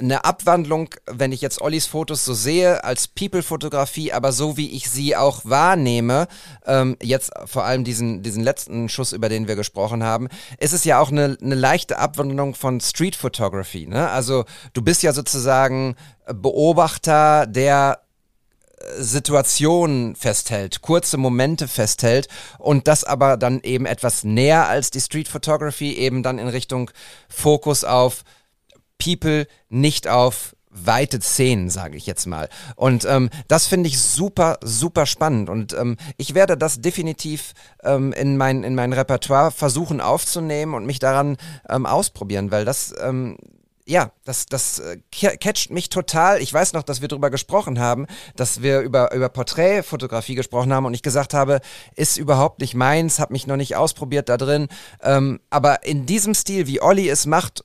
eine 0.00 0.24
Abwandlung, 0.24 0.88
wenn 1.06 1.32
ich 1.32 1.42
jetzt 1.42 1.60
Ollis 1.60 1.86
Fotos 1.86 2.24
so 2.24 2.32
sehe, 2.32 2.82
als 2.82 3.08
People-Fotografie, 3.08 4.10
aber 4.10 4.32
so 4.32 4.56
wie 4.56 4.70
ich 4.70 4.88
sie 4.88 5.14
auch 5.14 5.42
wahrnehme, 5.44 6.28
ähm, 6.64 6.96
jetzt 7.02 7.30
vor 7.44 7.64
allem 7.64 7.84
diesen, 7.84 8.22
diesen 8.22 8.42
letzten 8.42 8.88
Schuss, 8.88 9.12
über 9.12 9.28
den 9.28 9.48
wir 9.48 9.54
gesprochen 9.54 10.02
haben, 10.02 10.28
ist 10.58 10.72
es 10.72 10.84
ja 10.84 10.98
auch 10.98 11.10
eine, 11.10 11.36
eine 11.42 11.54
leichte 11.54 11.98
Abwandlung 11.98 12.54
von 12.54 12.80
Street 12.80 13.16
Photography. 13.16 13.86
Ne? 13.86 14.08
Also 14.08 14.46
du 14.72 14.80
bist 14.80 15.02
ja 15.02 15.12
sozusagen 15.12 15.94
Beobachter, 16.26 17.46
der 17.46 18.00
Situationen 18.98 20.16
festhält, 20.16 20.82
kurze 20.82 21.16
Momente 21.16 21.66
festhält 21.66 22.28
und 22.58 22.86
das 22.88 23.04
aber 23.04 23.36
dann 23.36 23.60
eben 23.62 23.86
etwas 23.86 24.22
näher 24.22 24.68
als 24.68 24.90
die 24.90 25.00
Street 25.00 25.28
Photography, 25.28 25.94
eben 25.94 26.22
dann 26.22 26.38
in 26.38 26.48
Richtung 26.48 26.90
Fokus 27.28 27.84
auf 27.84 28.22
People, 28.98 29.46
nicht 29.68 30.08
auf 30.08 30.54
weite 30.76 31.20
Szenen, 31.20 31.70
sage 31.70 31.96
ich 31.96 32.06
jetzt 32.06 32.26
mal. 32.26 32.48
Und 32.74 33.06
ähm, 33.06 33.30
das 33.48 33.66
finde 33.66 33.88
ich 33.88 33.98
super, 33.98 34.58
super 34.62 35.06
spannend. 35.06 35.48
Und 35.48 35.72
ähm, 35.72 35.96
ich 36.18 36.34
werde 36.34 36.56
das 36.56 36.80
definitiv 36.80 37.54
ähm, 37.82 38.12
in, 38.12 38.36
mein, 38.36 38.62
in 38.62 38.74
mein 38.74 38.92
Repertoire 38.92 39.50
versuchen 39.50 40.00
aufzunehmen 40.00 40.74
und 40.74 40.84
mich 40.84 40.98
daran 40.98 41.38
ähm, 41.68 41.86
ausprobieren, 41.86 42.50
weil 42.50 42.64
das 42.64 42.94
ähm, 43.00 43.38
ja, 43.86 44.10
das, 44.24 44.46
das 44.46 44.80
äh, 44.80 44.98
catcht 45.10 45.70
mich 45.70 45.88
total. 45.88 46.42
Ich 46.42 46.52
weiß 46.52 46.72
noch, 46.72 46.82
dass 46.82 47.00
wir 47.00 47.08
darüber 47.08 47.30
gesprochen 47.30 47.78
haben, 47.78 48.06
dass 48.34 48.60
wir 48.60 48.80
über, 48.80 49.14
über 49.14 49.28
Porträtfotografie 49.28 50.34
gesprochen 50.34 50.72
haben 50.72 50.86
und 50.86 50.94
ich 50.94 51.02
gesagt 51.02 51.34
habe, 51.34 51.60
ist 51.94 52.16
überhaupt 52.16 52.60
nicht 52.60 52.74
meins, 52.74 53.20
habe 53.20 53.32
mich 53.32 53.46
noch 53.46 53.56
nicht 53.56 53.76
ausprobiert 53.76 54.28
da 54.28 54.36
drin. 54.36 54.66
Ähm, 55.02 55.40
aber 55.50 55.84
in 55.84 56.04
diesem 56.04 56.34
Stil, 56.34 56.66
wie 56.66 56.82
Olli 56.82 57.08
es 57.08 57.26
macht, 57.26 57.64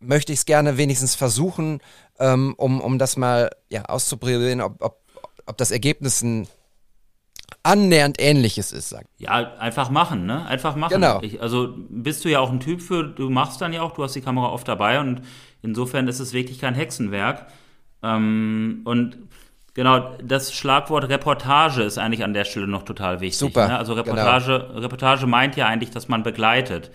möchte 0.00 0.34
ich 0.34 0.40
es 0.40 0.44
gerne 0.44 0.76
wenigstens 0.76 1.14
versuchen, 1.14 1.80
ähm, 2.18 2.54
um, 2.58 2.82
um 2.82 2.98
das 2.98 3.16
mal 3.16 3.50
ja, 3.70 3.86
auszuprobieren, 3.86 4.60
ob, 4.60 4.82
ob, 4.82 5.00
ob 5.46 5.56
das 5.56 5.70
Ergebnis 5.70 6.20
ein 6.20 6.46
annähernd 7.62 8.16
ähnliches 8.20 8.72
ist, 8.72 8.90
sagt. 8.90 9.08
Ja, 9.18 9.56
einfach 9.56 9.90
machen, 9.90 10.26
ne? 10.26 10.44
Einfach 10.46 10.76
machen. 10.76 10.92
Genau. 10.92 11.20
Ich, 11.22 11.40
also 11.40 11.74
bist 11.88 12.24
du 12.24 12.28
ja 12.28 12.40
auch 12.40 12.50
ein 12.50 12.60
Typ 12.60 12.82
für, 12.82 13.04
du 13.04 13.30
machst 13.30 13.60
dann 13.60 13.72
ja 13.72 13.82
auch, 13.82 13.92
du 13.92 14.02
hast 14.02 14.14
die 14.14 14.20
Kamera 14.20 14.50
oft 14.50 14.68
dabei 14.68 15.00
und 15.00 15.22
Insofern 15.64 16.08
ist 16.08 16.20
es 16.20 16.34
wirklich 16.34 16.60
kein 16.60 16.74
Hexenwerk. 16.74 17.46
Ähm, 18.02 18.82
und 18.84 19.16
genau, 19.72 20.14
das 20.22 20.52
Schlagwort 20.54 21.08
Reportage 21.08 21.82
ist 21.82 21.96
eigentlich 21.96 22.22
an 22.22 22.34
der 22.34 22.44
Stelle 22.44 22.68
noch 22.68 22.82
total 22.82 23.20
wichtig. 23.20 23.38
Super. 23.38 23.68
Ne? 23.68 23.78
Also 23.78 23.94
Reportage, 23.94 24.66
genau. 24.68 24.80
Reportage 24.80 25.26
meint 25.26 25.56
ja 25.56 25.66
eigentlich, 25.66 25.90
dass 25.90 26.06
man 26.06 26.22
begleitet. 26.22 26.90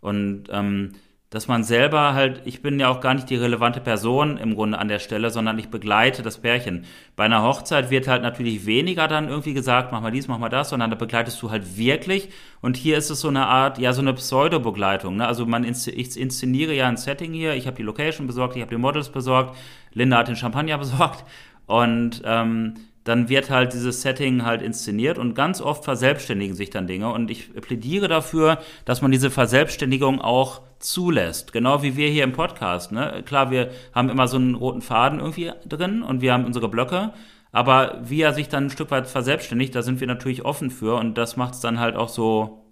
Und 0.00 0.44
ähm, 0.50 0.94
dass 1.34 1.48
man 1.48 1.64
selber 1.64 2.14
halt, 2.14 2.42
ich 2.44 2.62
bin 2.62 2.78
ja 2.78 2.88
auch 2.88 3.00
gar 3.00 3.12
nicht 3.12 3.28
die 3.28 3.34
relevante 3.34 3.80
Person 3.80 4.36
im 4.36 4.54
Grunde 4.54 4.78
an 4.78 4.86
der 4.86 5.00
Stelle, 5.00 5.30
sondern 5.30 5.58
ich 5.58 5.68
begleite 5.68 6.22
das 6.22 6.38
Pärchen. 6.38 6.84
Bei 7.16 7.24
einer 7.24 7.42
Hochzeit 7.42 7.90
wird 7.90 8.06
halt 8.06 8.22
natürlich 8.22 8.66
weniger 8.66 9.08
dann 9.08 9.28
irgendwie 9.28 9.52
gesagt, 9.52 9.90
mach 9.90 10.00
mal 10.00 10.12
dies, 10.12 10.28
mach 10.28 10.38
mal 10.38 10.48
das, 10.48 10.68
sondern 10.68 10.90
da 10.90 10.96
begleitest 10.96 11.42
du 11.42 11.50
halt 11.50 11.76
wirklich. 11.76 12.28
Und 12.60 12.76
hier 12.76 12.96
ist 12.96 13.10
es 13.10 13.20
so 13.20 13.26
eine 13.26 13.46
Art, 13.46 13.78
ja, 13.78 13.92
so 13.92 14.00
eine 14.00 14.14
Pseudo-Begleitung. 14.14 15.16
Ne? 15.16 15.26
Also 15.26 15.44
man 15.44 15.64
ich 15.64 16.16
inszeniere 16.16 16.72
ja 16.72 16.86
ein 16.86 16.96
Setting 16.96 17.32
hier, 17.32 17.54
ich 17.54 17.66
habe 17.66 17.76
die 17.76 17.82
Location 17.82 18.28
besorgt, 18.28 18.54
ich 18.54 18.62
habe 18.62 18.70
die 18.70 18.80
Models 18.80 19.08
besorgt, 19.08 19.56
Linda 19.92 20.18
hat 20.18 20.28
den 20.28 20.36
Champagner 20.36 20.78
besorgt 20.84 21.24
und 21.66 22.22
ähm, 22.24 22.74
dann 23.04 23.28
wird 23.28 23.50
halt 23.50 23.74
dieses 23.74 24.00
Setting 24.00 24.44
halt 24.44 24.62
inszeniert 24.62 25.18
und 25.18 25.34
ganz 25.34 25.60
oft 25.60 25.84
verselbstständigen 25.84 26.56
sich 26.56 26.70
dann 26.70 26.86
Dinge. 26.86 27.12
Und 27.12 27.30
ich 27.30 27.52
plädiere 27.52 28.08
dafür, 28.08 28.58
dass 28.86 29.02
man 29.02 29.10
diese 29.10 29.30
Verselbstständigung 29.30 30.20
auch 30.22 30.62
zulässt. 30.78 31.52
Genau 31.52 31.82
wie 31.82 31.96
wir 31.96 32.08
hier 32.08 32.24
im 32.24 32.32
Podcast. 32.32 32.92
Ne? 32.92 33.22
Klar, 33.26 33.50
wir 33.50 33.70
haben 33.94 34.08
immer 34.08 34.26
so 34.26 34.38
einen 34.38 34.54
roten 34.54 34.80
Faden 34.80 35.20
irgendwie 35.20 35.52
drin 35.66 36.02
und 36.02 36.22
wir 36.22 36.32
haben 36.32 36.46
unsere 36.46 36.68
Blöcke. 36.68 37.12
Aber 37.52 38.00
wie 38.02 38.22
er 38.22 38.32
sich 38.32 38.48
dann 38.48 38.66
ein 38.66 38.70
Stück 38.70 38.90
weit 38.90 39.06
verselbstständigt, 39.06 39.74
da 39.74 39.82
sind 39.82 40.00
wir 40.00 40.06
natürlich 40.06 40.44
offen 40.44 40.70
für 40.70 40.96
und 40.96 41.16
das 41.18 41.36
macht 41.36 41.54
es 41.54 41.60
dann 41.60 41.78
halt 41.78 41.96
auch 41.96 42.08
so 42.08 42.64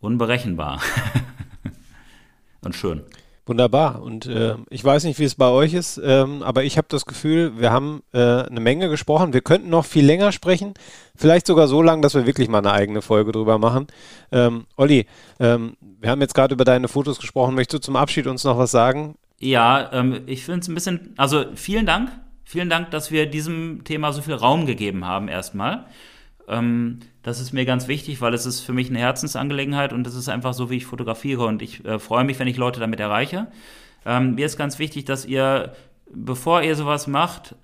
unberechenbar. 0.00 0.80
und 2.62 2.74
schön. 2.74 3.02
Wunderbar. 3.46 4.02
Und 4.02 4.24
äh, 4.24 4.54
ich 4.70 4.82
weiß 4.82 5.04
nicht, 5.04 5.18
wie 5.18 5.24
es 5.24 5.34
bei 5.34 5.48
euch 5.48 5.74
ist, 5.74 6.00
ähm, 6.02 6.42
aber 6.42 6.64
ich 6.64 6.78
habe 6.78 6.86
das 6.88 7.04
Gefühl, 7.04 7.58
wir 7.58 7.70
haben 7.70 8.02
äh, 8.14 8.18
eine 8.18 8.60
Menge 8.60 8.88
gesprochen. 8.88 9.34
Wir 9.34 9.42
könnten 9.42 9.68
noch 9.68 9.84
viel 9.84 10.06
länger 10.06 10.32
sprechen, 10.32 10.72
vielleicht 11.14 11.46
sogar 11.46 11.68
so 11.68 11.82
lang, 11.82 12.00
dass 12.00 12.14
wir 12.14 12.24
wirklich 12.24 12.48
mal 12.48 12.58
eine 12.58 12.72
eigene 12.72 13.02
Folge 13.02 13.32
drüber 13.32 13.58
machen. 13.58 13.86
Ähm, 14.32 14.64
Olli, 14.76 15.06
ähm, 15.40 15.76
wir 16.00 16.10
haben 16.10 16.22
jetzt 16.22 16.34
gerade 16.34 16.54
über 16.54 16.64
deine 16.64 16.88
Fotos 16.88 17.18
gesprochen. 17.18 17.54
Möchtest 17.54 17.82
du 17.82 17.86
zum 17.86 17.96
Abschied 17.96 18.26
uns 18.26 18.44
noch 18.44 18.56
was 18.56 18.70
sagen? 18.70 19.16
Ja, 19.38 19.92
ähm, 19.92 20.22
ich 20.24 20.44
finde 20.44 20.60
es 20.60 20.68
ein 20.68 20.74
bisschen, 20.74 21.12
also 21.18 21.44
vielen 21.54 21.84
Dank. 21.84 22.12
Vielen 22.44 22.70
Dank, 22.70 22.90
dass 22.92 23.10
wir 23.10 23.26
diesem 23.26 23.84
Thema 23.84 24.12
so 24.12 24.22
viel 24.22 24.34
Raum 24.34 24.64
gegeben 24.64 25.06
haben 25.06 25.28
erstmal. 25.28 25.84
Ähm, 26.48 27.00
das 27.22 27.40
ist 27.40 27.52
mir 27.52 27.64
ganz 27.64 27.88
wichtig, 27.88 28.20
weil 28.20 28.34
es 28.34 28.46
ist 28.46 28.60
für 28.60 28.72
mich 28.72 28.90
eine 28.90 28.98
Herzensangelegenheit 28.98 29.92
und 29.92 30.06
es 30.06 30.14
ist 30.14 30.28
einfach 30.28 30.54
so, 30.54 30.70
wie 30.70 30.76
ich 30.76 30.86
fotografiere 30.86 31.46
und 31.46 31.62
ich 31.62 31.84
äh, 31.84 31.98
freue 31.98 32.24
mich, 32.24 32.38
wenn 32.38 32.48
ich 32.48 32.56
Leute 32.56 32.80
damit 32.80 33.00
erreiche. 33.00 33.48
Ähm, 34.04 34.34
mir 34.34 34.46
ist 34.46 34.56
ganz 34.56 34.78
wichtig, 34.78 35.04
dass 35.04 35.24
ihr, 35.24 35.72
bevor 36.12 36.62
ihr 36.62 36.76
sowas 36.76 37.06
macht, 37.06 37.54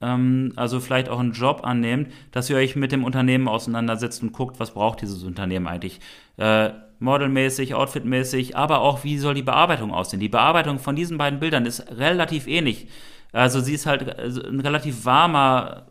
ähm, 0.00 0.52
also 0.56 0.80
vielleicht 0.80 1.08
auch 1.08 1.20
einen 1.20 1.32
Job 1.32 1.60
annehmt, 1.64 2.10
dass 2.30 2.50
ihr 2.50 2.56
euch 2.56 2.76
mit 2.76 2.92
dem 2.92 3.04
Unternehmen 3.04 3.48
auseinandersetzt 3.48 4.22
und 4.22 4.32
guckt, 4.32 4.58
was 4.60 4.72
braucht 4.72 5.02
dieses 5.02 5.22
Unternehmen 5.22 5.66
eigentlich. 5.66 6.00
Äh, 6.38 6.70
modelmäßig, 6.98 7.74
outfitmäßig, 7.74 8.56
aber 8.56 8.80
auch, 8.80 9.04
wie 9.04 9.18
soll 9.18 9.34
die 9.34 9.42
Bearbeitung 9.42 9.92
aussehen. 9.92 10.20
Die 10.20 10.28
Bearbeitung 10.30 10.78
von 10.78 10.96
diesen 10.96 11.18
beiden 11.18 11.40
Bildern 11.40 11.66
ist 11.66 11.90
relativ 11.90 12.46
ähnlich. 12.46 12.88
Also 13.32 13.60
sie 13.60 13.74
ist 13.74 13.84
halt 13.84 14.18
also 14.18 14.42
ein 14.42 14.60
relativ 14.60 15.04
warmer 15.04 15.86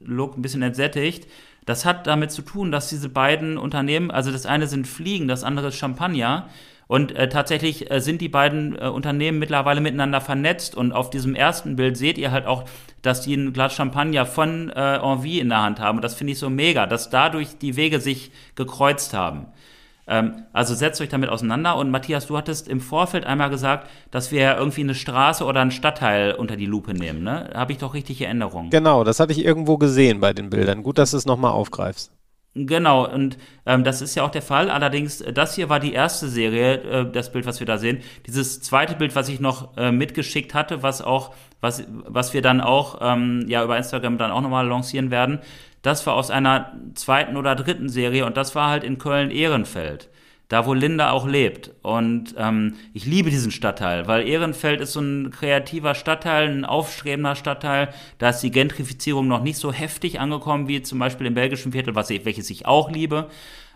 Bildlook, 0.00 0.36
ein 0.36 0.42
bisschen 0.42 0.62
entsättigt. 0.62 1.28
Das 1.66 1.84
hat 1.84 2.06
damit 2.06 2.32
zu 2.32 2.42
tun, 2.42 2.72
dass 2.72 2.88
diese 2.88 3.08
beiden 3.08 3.58
Unternehmen, 3.58 4.10
also 4.10 4.32
das 4.32 4.46
eine 4.46 4.66
sind 4.66 4.86
Fliegen, 4.86 5.28
das 5.28 5.44
andere 5.44 5.68
ist 5.68 5.76
Champagner. 5.76 6.48
Und 6.88 7.14
äh, 7.14 7.28
tatsächlich 7.28 7.88
äh, 7.88 8.00
sind 8.00 8.20
die 8.20 8.28
beiden 8.28 8.76
äh, 8.76 8.88
Unternehmen 8.88 9.38
mittlerweile 9.38 9.80
miteinander 9.80 10.20
vernetzt. 10.20 10.74
Und 10.74 10.90
auf 10.90 11.08
diesem 11.08 11.36
ersten 11.36 11.76
Bild 11.76 11.96
seht 11.96 12.18
ihr 12.18 12.32
halt 12.32 12.46
auch, 12.46 12.64
dass 13.02 13.20
die 13.20 13.34
ein 13.34 13.52
Glas 13.52 13.74
Champagner 13.74 14.26
von 14.26 14.70
äh, 14.70 14.96
Envie 14.96 15.38
in 15.38 15.50
der 15.50 15.62
Hand 15.62 15.78
haben. 15.78 15.98
Und 15.98 16.02
das 16.02 16.16
finde 16.16 16.32
ich 16.32 16.40
so 16.40 16.50
mega, 16.50 16.86
dass 16.86 17.08
dadurch 17.08 17.58
die 17.58 17.76
Wege 17.76 18.00
sich 18.00 18.32
gekreuzt 18.56 19.14
haben. 19.14 19.46
Ähm, 20.10 20.44
also 20.52 20.74
setzt 20.74 21.00
euch 21.00 21.08
damit 21.08 21.30
auseinander. 21.30 21.76
Und 21.76 21.90
Matthias, 21.90 22.26
du 22.26 22.36
hattest 22.36 22.68
im 22.68 22.80
Vorfeld 22.80 23.24
einmal 23.24 23.48
gesagt, 23.48 23.88
dass 24.10 24.32
wir 24.32 24.56
irgendwie 24.56 24.82
eine 24.82 24.94
Straße 24.94 25.44
oder 25.44 25.60
einen 25.60 25.70
Stadtteil 25.70 26.34
unter 26.34 26.56
die 26.56 26.66
Lupe 26.66 26.92
nehmen. 26.92 27.22
Ne? 27.22 27.50
Habe 27.54 27.72
ich 27.72 27.78
doch 27.78 27.94
richtig 27.94 28.20
Erinnerung. 28.20 28.68
Genau, 28.70 29.04
das 29.04 29.20
hatte 29.20 29.32
ich 29.32 29.44
irgendwo 29.44 29.78
gesehen 29.78 30.20
bei 30.20 30.32
den 30.32 30.50
Bildern. 30.50 30.82
Gut, 30.82 30.98
dass 30.98 31.12
du 31.12 31.16
es 31.16 31.24
nochmal 31.24 31.52
aufgreifst. 31.52 32.12
Genau, 32.54 33.08
und 33.08 33.38
ähm, 33.64 33.84
das 33.84 34.02
ist 34.02 34.16
ja 34.16 34.24
auch 34.24 34.30
der 34.30 34.42
Fall. 34.42 34.70
Allerdings, 34.70 35.20
äh, 35.20 35.32
das 35.32 35.54
hier 35.54 35.68
war 35.68 35.78
die 35.78 35.92
erste 35.92 36.28
Serie, 36.28 36.82
äh, 36.82 37.12
das 37.12 37.30
Bild, 37.30 37.46
was 37.46 37.60
wir 37.60 37.66
da 37.66 37.78
sehen. 37.78 38.00
Dieses 38.26 38.60
zweite 38.60 38.96
Bild, 38.96 39.14
was 39.14 39.28
ich 39.28 39.38
noch 39.38 39.76
äh, 39.76 39.92
mitgeschickt 39.92 40.52
hatte, 40.52 40.82
was 40.82 41.00
auch, 41.00 41.32
was, 41.60 41.84
was 41.88 42.34
wir 42.34 42.42
dann 42.42 42.60
auch 42.60 42.98
ähm, 43.00 43.44
ja 43.48 43.62
über 43.64 43.76
Instagram 43.76 44.18
dann 44.18 44.30
auch 44.30 44.40
nochmal 44.40 44.66
lancieren 44.66 45.10
werden, 45.10 45.40
das 45.82 46.06
war 46.06 46.14
aus 46.14 46.30
einer 46.30 46.72
zweiten 46.94 47.36
oder 47.36 47.54
dritten 47.54 47.88
Serie 47.88 48.26
und 48.26 48.36
das 48.36 48.54
war 48.54 48.68
halt 48.68 48.84
in 48.84 48.98
Köln-Ehrenfeld. 48.98 50.08
Da, 50.48 50.66
wo 50.66 50.74
Linda 50.74 51.12
auch 51.12 51.28
lebt. 51.28 51.70
Und 51.82 52.34
ähm, 52.36 52.74
ich 52.92 53.06
liebe 53.06 53.30
diesen 53.30 53.52
Stadtteil, 53.52 54.08
weil 54.08 54.26
Ehrenfeld 54.26 54.80
ist 54.80 54.94
so 54.94 55.00
ein 55.00 55.30
kreativer 55.30 55.94
Stadtteil, 55.94 56.48
ein 56.48 56.64
aufstrebender 56.64 57.36
Stadtteil. 57.36 57.94
Da 58.18 58.30
ist 58.30 58.40
die 58.40 58.50
Gentrifizierung 58.50 59.28
noch 59.28 59.44
nicht 59.44 59.58
so 59.58 59.72
heftig 59.72 60.18
angekommen 60.18 60.66
wie 60.66 60.82
zum 60.82 60.98
Beispiel 60.98 61.28
im 61.28 61.34
belgischen 61.34 61.70
Viertel, 61.70 61.94
was 61.94 62.10
ich, 62.10 62.24
welches 62.24 62.50
ich 62.50 62.66
auch 62.66 62.90
liebe. 62.90 63.30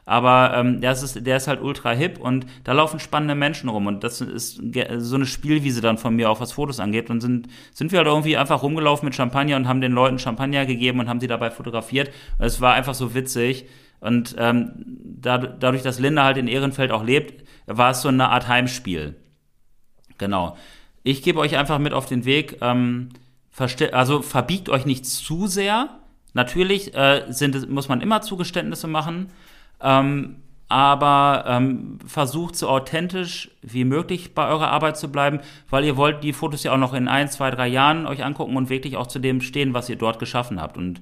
Aber 0.06 0.52
ähm, 0.54 0.80
der, 0.80 0.92
ist, 0.92 1.26
der 1.26 1.38
ist 1.38 1.48
halt 1.48 1.62
ultra 1.62 1.92
hip 1.92 2.18
und 2.18 2.44
da 2.64 2.72
laufen 2.72 3.00
spannende 3.00 3.34
Menschen 3.34 3.70
rum. 3.70 3.86
Und 3.86 4.04
das 4.04 4.20
ist 4.20 4.60
so 4.98 5.16
eine 5.16 5.26
Spielwiese 5.26 5.80
dann 5.80 5.96
von 5.96 6.14
mir, 6.14 6.30
auch 6.30 6.40
was 6.40 6.52
Fotos 6.52 6.78
angeht. 6.78 7.08
Und 7.08 7.20
sind, 7.20 7.48
sind 7.72 7.90
wir 7.90 7.98
halt 7.98 8.08
irgendwie 8.08 8.36
einfach 8.36 8.62
rumgelaufen 8.62 9.06
mit 9.06 9.14
Champagner 9.14 9.56
und 9.56 9.66
haben 9.66 9.80
den 9.80 9.92
Leuten 9.92 10.18
Champagner 10.18 10.66
gegeben 10.66 11.00
und 11.00 11.08
haben 11.08 11.20
sie 11.20 11.26
dabei 11.26 11.50
fotografiert. 11.50 12.10
Und 12.38 12.44
es 12.44 12.60
war 12.60 12.74
einfach 12.74 12.94
so 12.94 13.14
witzig. 13.14 13.66
Und 14.00 14.36
ähm, 14.38 14.72
da, 14.76 15.38
dadurch, 15.38 15.82
dass 15.82 15.98
Linda 15.98 16.24
halt 16.24 16.36
in 16.36 16.48
Ehrenfeld 16.48 16.90
auch 16.90 17.02
lebt, 17.02 17.44
war 17.66 17.92
es 17.92 18.02
so 18.02 18.08
eine 18.08 18.28
Art 18.28 18.46
Heimspiel. 18.46 19.16
Genau. 20.18 20.56
Ich 21.02 21.22
gebe 21.22 21.38
euch 21.38 21.56
einfach 21.56 21.78
mit 21.78 21.94
auf 21.94 22.04
den 22.04 22.26
Weg. 22.26 22.58
Ähm, 22.60 23.08
also 23.92 24.20
verbiegt 24.20 24.68
euch 24.68 24.84
nicht 24.84 25.06
zu 25.06 25.46
sehr. 25.46 25.88
Natürlich 26.34 26.94
äh, 26.94 27.24
sind, 27.28 27.70
muss 27.70 27.88
man 27.88 28.02
immer 28.02 28.20
Zugeständnisse 28.20 28.88
machen. 28.88 29.28
Ähm, 29.80 30.36
aber 30.68 31.44
ähm, 31.46 31.98
versucht 32.06 32.56
so 32.56 32.68
authentisch 32.68 33.50
wie 33.62 33.84
möglich 33.84 34.34
bei 34.34 34.48
eurer 34.48 34.70
Arbeit 34.70 34.96
zu 34.96 35.08
bleiben, 35.08 35.40
weil 35.70 35.84
ihr 35.84 35.96
wollt 35.96 36.24
die 36.24 36.32
Fotos 36.32 36.64
ja 36.64 36.72
auch 36.72 36.78
noch 36.78 36.94
in 36.94 37.06
ein, 37.06 37.30
zwei, 37.30 37.50
drei 37.50 37.68
Jahren 37.68 38.06
euch 38.06 38.24
angucken 38.24 38.56
und 38.56 38.70
wirklich 38.70 38.96
auch 38.96 39.06
zu 39.06 39.18
dem 39.18 39.40
stehen, 39.40 39.74
was 39.74 39.88
ihr 39.88 39.96
dort 39.96 40.18
geschaffen 40.18 40.60
habt. 40.60 40.76
Und 40.76 41.00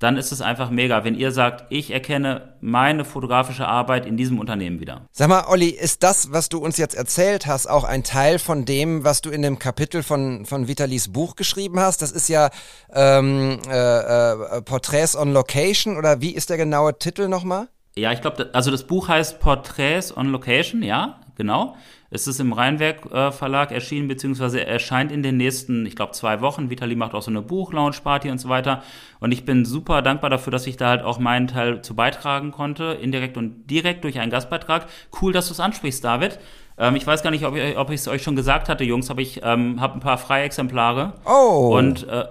dann 0.00 0.16
ist 0.16 0.32
es 0.32 0.40
einfach 0.40 0.70
mega, 0.70 1.04
wenn 1.04 1.14
ihr 1.14 1.30
sagt, 1.30 1.64
ich 1.70 1.90
erkenne 1.92 2.54
meine 2.60 3.04
fotografische 3.04 3.66
Arbeit 3.66 4.04
in 4.04 4.16
diesem 4.16 4.38
Unternehmen 4.38 4.80
wieder. 4.80 5.06
Sag 5.12 5.28
mal, 5.28 5.44
Olli, 5.48 5.68
ist 5.68 6.02
das, 6.02 6.32
was 6.32 6.48
du 6.48 6.58
uns 6.58 6.76
jetzt 6.76 6.94
erzählt 6.94 7.46
hast, 7.46 7.66
auch 7.66 7.84
ein 7.84 8.02
Teil 8.02 8.38
von 8.38 8.64
dem, 8.64 9.04
was 9.04 9.22
du 9.22 9.30
in 9.30 9.40
dem 9.40 9.58
Kapitel 9.58 10.02
von, 10.02 10.44
von 10.44 10.68
Vitalis 10.68 11.12
Buch 11.12 11.36
geschrieben 11.36 11.80
hast? 11.80 12.02
Das 12.02 12.10
ist 12.10 12.28
ja 12.28 12.50
ähm, 12.92 13.58
äh, 13.68 13.72
äh, 13.72 14.62
Portraits 14.62 15.16
on 15.16 15.32
Location 15.32 15.96
oder 15.96 16.20
wie 16.20 16.34
ist 16.34 16.50
der 16.50 16.56
genaue 16.56 16.98
Titel 16.98 17.28
nochmal? 17.28 17.68
Ja, 17.96 18.10
ich 18.12 18.20
glaube, 18.20 18.50
also 18.52 18.70
das 18.72 18.84
Buch 18.84 19.08
heißt 19.08 19.38
Portraits 19.38 20.16
on 20.16 20.30
Location, 20.30 20.82
ja, 20.82 21.20
genau. 21.36 21.76
Es 22.10 22.26
ist 22.26 22.40
im 22.40 22.52
Rheinwerk 22.52 23.10
äh, 23.12 23.32
Verlag 23.32 23.72
erschienen, 23.72 24.08
beziehungsweise 24.08 24.64
erscheint 24.64 25.10
in 25.10 25.22
den 25.22 25.36
nächsten, 25.36 25.84
ich 25.86 25.96
glaube, 25.96 26.12
zwei 26.12 26.40
Wochen. 26.40 26.70
Vitali 26.70 26.94
macht 26.96 27.14
auch 27.14 27.22
so 27.22 27.30
eine 27.30 27.42
Buchlaunch-Party 27.42 28.30
und 28.30 28.38
so 28.38 28.48
weiter. 28.48 28.82
Und 29.18 29.32
ich 29.32 29.44
bin 29.44 29.64
super 29.64 30.02
dankbar 30.02 30.30
dafür, 30.30 30.50
dass 30.52 30.66
ich 30.66 30.76
da 30.76 30.90
halt 30.90 31.02
auch 31.02 31.18
meinen 31.18 31.48
Teil 31.48 31.82
zu 31.82 31.94
beitragen 31.94 32.52
konnte, 32.52 32.98
indirekt 33.00 33.36
und 33.36 33.66
direkt 33.68 34.04
durch 34.04 34.20
einen 34.20 34.30
Gastbeitrag. 34.30 34.86
Cool, 35.20 35.32
dass 35.32 35.48
du 35.48 35.54
es 35.54 35.60
ansprichst, 35.60 36.04
David. 36.04 36.38
Ähm, 36.78 36.96
ich 36.96 37.06
weiß 37.06 37.22
gar 37.22 37.30
nicht, 37.30 37.44
ob 37.44 37.90
ich 37.90 38.00
es 38.00 38.08
euch 38.08 38.22
schon 38.22 38.36
gesagt 38.36 38.68
hatte, 38.68 38.84
Jungs, 38.84 39.10
aber 39.10 39.20
ich 39.20 39.40
ähm, 39.42 39.80
habe 39.80 39.94
ein 39.94 40.00
paar 40.00 40.18
freie 40.18 40.44
Exemplare. 40.44 41.14
Oh. 41.24 41.76
Und 41.76 42.06
äh, 42.08 42.26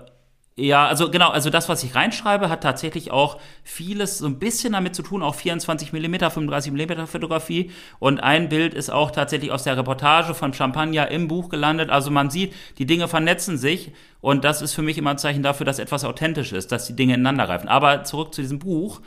ja, 0.56 0.86
also 0.86 1.10
genau, 1.10 1.30
also 1.30 1.50
das, 1.50 1.68
was 1.68 1.84
ich 1.84 1.96
reinschreibe, 1.96 2.48
hat 2.48 2.62
tatsächlich 2.62 3.10
auch 3.10 3.40
vieles 3.64 4.20
so 4.20 4.28
ein 4.28 4.38
bisschen 4.38 4.74
damit 4.74 4.96
zu 4.96 5.02
tun, 5.02 5.24
auch 5.24 5.34
24 5.34 5.92
mm, 5.94 6.16
35 6.30 6.72
mm 6.72 7.06
Fotografie. 7.08 7.72
Und 7.98 8.20
ein 8.20 8.50
Bild 8.50 8.76
ist 8.76 8.92
auch 8.92 9.10
tatsächlich 9.10 9.52
aus 9.52 9.64
der 9.64 9.78
Reportage 9.78 10.36
von 10.36 10.54
Champagner 10.54 11.10
im 11.10 11.28
Buch 11.28 11.50
gelandet. 11.50 11.90
Also 11.90 12.12
man 12.12 12.30
sieht, 12.30 12.54
die 12.78 12.86
Dinge 12.86 13.08
vernetzen 13.08 13.58
sich 13.58 13.94
und 14.22 14.44
das 14.44 14.62
ist 14.62 14.74
für 14.74 14.84
mich 14.84 15.00
immer 15.00 15.10
ein 15.10 15.18
Zeichen 15.18 15.42
dafür, 15.42 15.66
dass 15.66 15.80
etwas 15.80 16.06
authentisch 16.06 16.52
ist, 16.52 16.72
dass 16.72 16.86
die 16.86 16.96
Dinge 16.96 17.16
ineinander 17.16 17.48
greifen. 17.48 17.68
Aber 17.68 18.04
zurück 18.04 18.36
zu 18.36 18.42
diesem 18.42 18.60
Buch. 18.60 19.02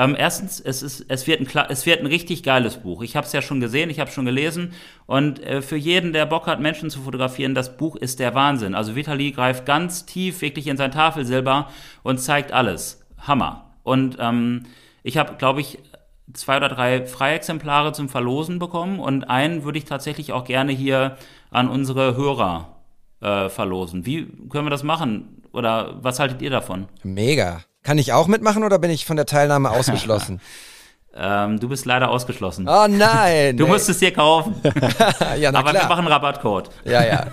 Ähm, 0.00 0.16
erstens, 0.18 0.60
es, 0.60 0.82
ist, 0.82 1.04
es, 1.08 1.26
wird 1.26 1.40
ein, 1.40 1.66
es 1.68 1.84
wird 1.84 2.00
ein 2.00 2.06
richtig 2.06 2.42
geiles 2.42 2.78
Buch. 2.78 3.02
Ich 3.02 3.16
habe 3.16 3.26
es 3.26 3.34
ja 3.34 3.42
schon 3.42 3.60
gesehen, 3.60 3.90
ich 3.90 4.00
habe 4.00 4.08
es 4.08 4.14
schon 4.14 4.24
gelesen. 4.24 4.72
Und 5.04 5.42
äh, 5.42 5.60
für 5.60 5.76
jeden, 5.76 6.14
der 6.14 6.24
Bock 6.24 6.46
hat, 6.46 6.58
Menschen 6.58 6.88
zu 6.88 7.02
fotografieren, 7.02 7.54
das 7.54 7.76
Buch 7.76 7.96
ist 7.96 8.18
der 8.18 8.34
Wahnsinn. 8.34 8.74
Also 8.74 8.96
Vitali 8.96 9.30
greift 9.30 9.66
ganz 9.66 10.06
tief 10.06 10.40
wirklich 10.40 10.68
in 10.68 10.78
sein 10.78 10.90
Tafelsilber 10.90 11.68
und 12.02 12.18
zeigt 12.18 12.50
alles. 12.50 13.04
Hammer. 13.18 13.74
Und 13.82 14.16
ähm, 14.18 14.64
ich 15.02 15.18
habe, 15.18 15.34
glaube 15.34 15.60
ich, 15.60 15.78
zwei 16.32 16.56
oder 16.56 16.70
drei 16.70 17.04
Freiexemplare 17.04 17.92
zum 17.92 18.08
Verlosen 18.08 18.58
bekommen 18.58 19.00
und 19.00 19.24
einen 19.24 19.64
würde 19.64 19.76
ich 19.76 19.84
tatsächlich 19.84 20.32
auch 20.32 20.44
gerne 20.44 20.72
hier 20.72 21.18
an 21.50 21.68
unsere 21.68 22.16
Hörer 22.16 22.76
äh, 23.20 23.50
verlosen. 23.50 24.06
Wie 24.06 24.24
können 24.48 24.64
wir 24.64 24.70
das 24.70 24.82
machen? 24.82 25.42
Oder 25.52 25.98
was 26.00 26.20
haltet 26.20 26.40
ihr 26.40 26.50
davon? 26.50 26.86
Mega. 27.02 27.60
Kann 27.90 27.98
ich 27.98 28.12
auch 28.12 28.28
mitmachen 28.28 28.62
oder 28.62 28.78
bin 28.78 28.92
ich 28.92 29.04
von 29.04 29.16
der 29.16 29.26
Teilnahme 29.26 29.68
ausgeschlossen? 29.72 30.40
ähm, 31.12 31.58
du 31.58 31.68
bist 31.68 31.86
leider 31.86 32.08
ausgeschlossen. 32.08 32.68
Oh 32.68 32.86
nein! 32.88 33.56
Du 33.56 33.66
musst 33.66 33.88
es 33.88 33.98
dir 33.98 34.12
kaufen. 34.12 34.54
ja, 35.40 35.50
na 35.50 35.58
Aber 35.58 35.70
klar. 35.70 35.82
wir 35.82 35.88
machen 35.88 35.98
einen 35.98 36.06
Rabattcode. 36.12 36.70
Ja, 36.84 37.04
ja. 37.04 37.26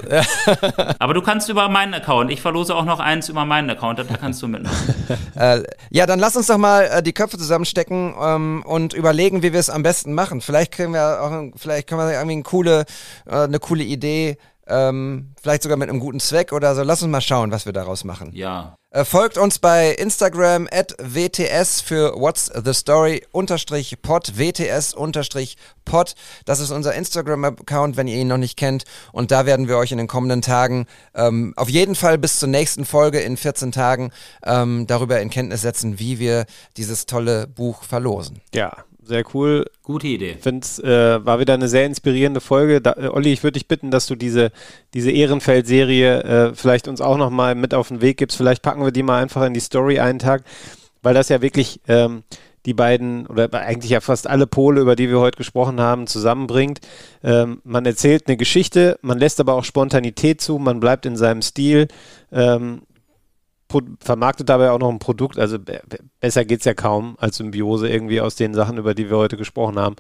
Aber 0.98 1.14
du 1.14 1.22
kannst 1.22 1.48
über 1.50 1.70
meinen 1.70 1.94
Account. 1.94 2.32
Ich 2.32 2.42
verlose 2.42 2.74
auch 2.74 2.86
noch 2.86 3.00
eins 3.00 3.30
über 3.30 3.46
meinen 3.46 3.70
Account. 3.70 4.00
Da 4.00 4.04
kannst 4.06 4.42
du 4.42 4.48
mitmachen. 4.48 4.96
äh, 5.36 5.62
ja, 5.92 6.08
dann 6.08 6.18
lass 6.18 6.36
uns 6.36 6.48
doch 6.48 6.58
mal 6.58 6.86
äh, 6.86 7.04
die 7.04 7.14
Köpfe 7.14 7.38
zusammenstecken 7.38 8.16
ähm, 8.20 8.64
und 8.66 8.94
überlegen, 8.94 9.44
wie 9.44 9.54
wir 9.54 9.60
es 9.60 9.70
am 9.70 9.84
besten 9.84 10.16
machen. 10.16 10.42
Vielleicht 10.42 10.76
können 10.76 10.94
wir 10.96 11.22
auch, 11.22 11.56
vielleicht 11.56 11.88
können 11.88 12.02
wir 12.02 12.12
irgendwie 12.14 12.34
eine 12.34 12.42
coole, 12.44 12.86
äh, 13.28 13.36
eine 13.44 13.60
coole 13.60 13.84
Idee 13.84 14.40
ähm, 14.68 15.34
vielleicht 15.42 15.64
sogar 15.64 15.78
mit 15.78 15.90
einem 15.90 16.00
guten 16.00 16.20
Zweck 16.20 16.54
oder 16.54 16.76
so. 16.76 16.84
Lass 16.84 17.02
uns 17.02 17.12
mal 17.12 17.22
schauen, 17.22 17.52
was 17.52 17.66
wir 17.66 17.74
daraus 17.74 18.04
machen. 18.04 18.32
Ja. 18.34 18.76
Äh, 18.90 19.06
folgt 19.06 19.38
uns 19.38 19.60
bei 19.60 19.92
Instagram 19.92 20.68
at 20.72 20.96
WTS 21.00 21.82
für 21.82 22.14
What's 22.20 22.46
the 22.46 22.74
Story 22.74 23.26
unterstrich 23.32 24.02
pod, 24.02 24.38
WTS 24.38 24.94
unterstrich 24.94 25.58
pod. 25.86 26.16
Das 26.46 26.60
ist 26.60 26.72
unser 26.72 26.96
Instagram-Account, 26.96 27.98
wenn 27.98 28.08
ihr 28.08 28.18
ihn 28.18 28.28
noch 28.28 28.38
nicht 28.38 28.58
kennt. 28.58 28.86
Und 29.12 29.32
da 29.32 29.46
werden 29.46 29.68
wir 29.68 29.78
euch 29.78 29.92
in 29.92 29.98
den 29.98 30.08
kommenden 30.08 30.42
Tagen 30.42 30.86
ähm, 31.14 31.54
auf 31.58 31.70
jeden 31.70 31.96
Fall 31.96 32.18
bis 32.18 32.40
zur 32.40 32.50
nächsten 32.50 32.86
Folge 32.86 33.20
in 33.20 33.38
14 33.38 33.72
Tagen 33.72 34.12
ähm, 34.46 34.88
darüber 34.88 35.20
in 35.20 35.30
Kenntnis 35.30 35.62
setzen, 35.62 36.00
wie 36.00 36.20
wir 36.20 36.46
dieses 36.78 37.06
tolle 37.06 37.46
Buch 37.48 37.84
verlosen. 37.84 38.42
Ja, 38.54 38.86
sehr 39.08 39.24
cool. 39.34 39.66
Gute 39.84 40.08
Idee. 40.08 40.36
Ich 40.38 40.44
finde 40.44 40.62
es 40.64 40.80
äh, 40.80 41.26
war 41.26 41.40
wieder 41.40 41.54
eine 41.54 41.68
sehr 41.68 41.86
inspirierende 41.86 42.42
Folge. 42.42 42.82
Da, 42.82 42.94
äh, 42.94 43.08
Olli, 43.08 43.32
ich 43.32 43.44
würde 43.44 43.54
dich 43.54 43.68
bitten, 43.68 43.90
dass 43.90 44.06
du 44.06 44.16
diese, 44.16 44.52
diese 44.94 45.12
Ehrenfeld-Serie 45.12 46.24
äh, 46.24 46.56
vielleicht 46.56 46.88
uns 46.88 47.02
auch 47.02 47.18
nochmal 47.18 47.56
mit 47.56 47.74
auf 47.74 47.88
den 47.88 48.02
Weg 48.02 48.18
gibst. 48.18 48.38
Vielleicht 48.38 48.62
packen 48.62 48.84
wir 48.84 48.92
die 48.92 49.04
mal 49.04 49.22
einfach 49.22 49.44
in 49.44 49.54
die 49.54 49.60
Story 49.60 50.00
einen 50.00 50.20
Tag, 50.20 50.44
weil 51.02 51.14
das 51.14 51.30
ja 51.30 51.42
wirklich 51.42 51.80
ähm, 51.88 52.24
die 52.68 52.74
beiden 52.74 53.26
oder 53.28 53.52
eigentlich 53.54 53.92
ja 53.92 54.02
fast 54.02 54.28
alle 54.28 54.46
Pole, 54.46 54.82
über 54.82 54.98
die 54.98 55.10
wir 55.10 55.20
heute 55.20 55.38
gesprochen 55.38 55.80
haben, 55.80 56.06
zusammenbringt. 56.06 56.82
Ähm, 57.24 57.62
man 57.64 57.86
erzählt 57.86 58.28
eine 58.28 58.36
Geschichte, 58.36 59.00
man 59.02 59.18
lässt 59.18 59.40
aber 59.40 59.54
auch 59.54 59.64
Spontanität 59.64 60.42
zu, 60.42 60.60
man 60.60 60.82
bleibt 60.82 61.06
in 61.06 61.16
seinem 61.16 61.42
Stil. 61.42 61.88
Ähm, 62.30 62.82
vermarktet 64.00 64.50
dabei 64.50 64.72
auch 64.72 64.80
noch 64.80 64.90
ein 64.90 65.00
Produkt, 65.00 65.38
also 65.38 65.60
be 65.60 65.82
be- 65.88 66.00
besser 66.20 66.46
geht's 66.46 66.66
ja 66.66 66.74
kaum 66.74 67.16
als 67.20 67.38
Symbiose 67.38 67.90
irgendwie 67.90 68.22
aus 68.22 68.36
den 68.36 68.54
Sachen, 68.54 68.78
über 68.78 68.94
die 68.94 69.10
wir 69.10 69.18
heute 69.18 69.38
gesprochen 69.38 69.78
haben. 69.80 69.96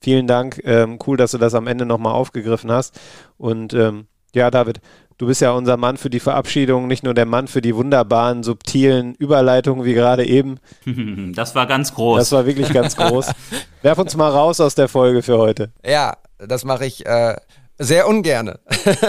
Vielen 0.00 0.26
Dank, 0.26 0.60
ähm, 0.64 0.98
cool, 1.06 1.16
dass 1.16 1.30
du 1.30 1.38
das 1.38 1.54
am 1.54 1.66
Ende 1.66 1.86
nochmal 1.86 2.12
aufgegriffen 2.12 2.70
hast. 2.70 3.00
Und 3.38 3.72
ähm, 3.72 4.06
ja, 4.34 4.50
David, 4.50 4.80
du 5.16 5.26
bist 5.26 5.40
ja 5.40 5.52
unser 5.52 5.78
Mann 5.78 5.96
für 5.96 6.10
die 6.10 6.20
Verabschiedung, 6.20 6.86
nicht 6.86 7.02
nur 7.02 7.14
der 7.14 7.24
Mann 7.24 7.48
für 7.48 7.62
die 7.62 7.74
wunderbaren, 7.74 8.42
subtilen 8.42 9.14
Überleitungen 9.14 9.84
wie 9.86 9.94
gerade 9.94 10.26
eben. 10.26 10.58
Das 11.34 11.54
war 11.54 11.66
ganz 11.66 11.94
groß. 11.94 12.18
Das 12.18 12.32
war 12.32 12.44
wirklich 12.44 12.72
ganz 12.72 12.96
groß. 12.96 13.30
Werf 13.82 13.98
uns 13.98 14.14
mal 14.16 14.30
raus 14.30 14.60
aus 14.60 14.74
der 14.74 14.88
Folge 14.88 15.22
für 15.22 15.38
heute. 15.38 15.70
Ja, 15.84 16.18
das 16.38 16.64
mache 16.66 16.84
ich 16.84 17.06
äh, 17.06 17.36
sehr 17.78 18.08
ungerne. 18.08 18.58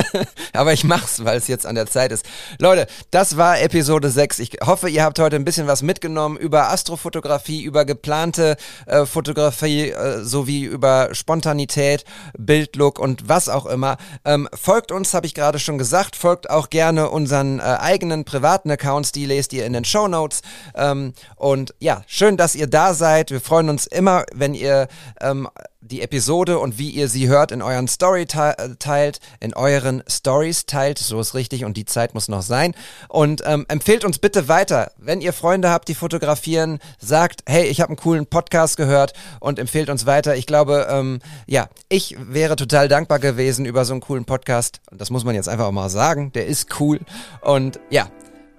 Aber 0.54 0.74
ich 0.74 0.84
mach's, 0.84 1.24
weil 1.24 1.38
es 1.38 1.48
jetzt 1.48 1.66
an 1.66 1.76
der 1.76 1.88
Zeit 1.88 2.12
ist. 2.12 2.26
Leute, 2.60 2.88
das 3.12 3.38
war 3.38 3.62
Episode 3.62 4.10
6. 4.10 4.40
Ich 4.40 4.58
hoffe, 4.66 4.90
ihr 4.90 5.04
habt 5.04 5.20
heute 5.20 5.36
ein 5.36 5.46
bisschen 5.46 5.68
was 5.68 5.82
mitgenommen 5.82 6.38
über 6.38 6.70
Astrofotografie, 6.70 7.64
über 7.64 7.86
geplante 7.86 8.58
äh, 8.86 9.06
Fotografie 9.06 9.92
äh, 9.92 10.24
sowie 10.24 10.66
über 10.66 11.10
Spontanität, 11.14 12.04
Bildlook 12.38 13.00
und 13.00 13.30
was 13.30 13.50
auch 13.50 13.66
immer. 13.66 13.98
Ähm, 14.26 14.50
folgt 14.54 14.92
uns, 14.92 15.14
habe 15.14 15.26
ich 15.26 15.34
gerade 15.34 15.60
schon 15.60 15.78
gesagt. 15.78 16.16
Folgt 16.16 16.50
auch 16.50 16.70
gerne 16.70 17.10
unseren 17.10 17.60
äh, 17.60 17.64
eigenen 17.64 18.26
privaten 18.26 18.70
Accounts, 18.72 19.12
die 19.12 19.26
lest 19.26 19.54
ihr 19.54 19.66
in 19.66 19.74
den 19.74 19.86
Show 19.86 20.08
Notes. 20.08 20.42
Ähm, 20.76 21.14
und 21.36 21.74
ja, 21.80 22.04
schön, 22.08 22.38
dass 22.38 22.56
ihr 22.56 22.68
da 22.68 22.94
seid. 22.94 23.32
Wir 23.32 23.42
freuen 23.42 23.70
uns 23.70 23.88
immer, 23.88 24.26
wenn 24.34 24.54
ihr 24.54 24.88
ähm, 25.22 25.48
die 25.88 26.02
Episode 26.02 26.60
und 26.60 26.78
wie 26.78 26.90
ihr 26.90 27.08
sie 27.08 27.28
hört 27.28 27.52
in 27.52 27.62
euren 27.62 27.88
Story 27.88 28.26
te 28.26 28.76
teilt, 28.80 29.20
in 29.40 29.54
euren 29.54 30.04
Stories 30.08 30.66
teilt, 30.66 30.98
so 31.00 31.20
ist 31.20 31.34
richtig 31.34 31.66
und 31.66 31.78
die 31.78 31.86
Zeit 31.86 32.14
muss 32.14 32.28
noch 32.28 32.42
sein. 32.42 32.74
Und 33.10 33.42
ähm, 33.46 33.66
empfehlt 33.68 34.06
uns 34.06 34.20
bitte 34.20 34.48
weiter, 34.48 34.92
wenn 34.98 35.22
ihr 35.22 35.34
Freunde 35.34 35.70
habt, 35.70 35.88
die 35.88 35.96
fotografieren, 35.96 36.80
sagt, 37.00 37.42
hey, 37.46 37.66
ich 37.66 37.82
habe 37.82 37.90
einen 37.90 37.98
coolen 37.98 38.26
Podcast 38.26 38.78
gehört 38.78 39.14
und 39.40 39.60
empfehlt 39.60 39.90
uns 39.90 40.06
weiter. 40.06 40.36
Ich 40.36 40.46
glaube, 40.46 40.88
ähm, 40.90 41.20
ja, 41.46 41.70
ich 41.90 42.16
wäre 42.20 42.56
total 42.56 42.88
dankbar 42.88 43.20
gewesen 43.20 43.66
über 43.66 43.86
so 43.86 43.94
einen 43.94 44.02
coolen 44.02 44.26
Podcast. 44.26 44.82
Das 44.92 45.10
muss 45.10 45.24
man 45.24 45.36
jetzt 45.36 45.50
einfach 45.50 45.66
auch 45.66 45.72
mal 45.72 45.90
sagen, 45.90 46.32
der 46.34 46.48
ist 46.48 46.80
cool. 46.80 47.00
Und 47.42 47.80
ja, 47.90 48.10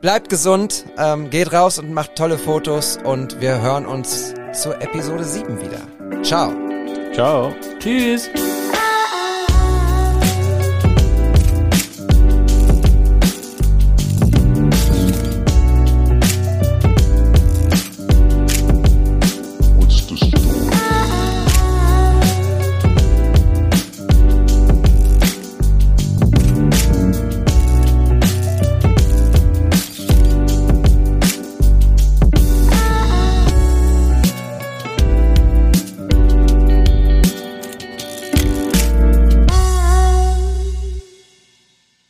bleibt 0.00 0.28
gesund, 0.28 0.84
ähm, 0.96 1.30
geht 1.30 1.52
raus 1.52 1.78
und 1.78 1.92
macht 1.92 2.16
tolle 2.16 2.38
Fotos 2.38 2.98
und 3.02 3.40
wir 3.40 3.60
hören 3.60 3.86
uns 3.86 4.34
zur 4.52 4.80
Episode 4.80 5.24
7 5.24 5.60
wieder. 5.60 6.22
Ciao. 6.22 6.67
Ciao. 7.18 7.52
Tschüss. 7.80 8.30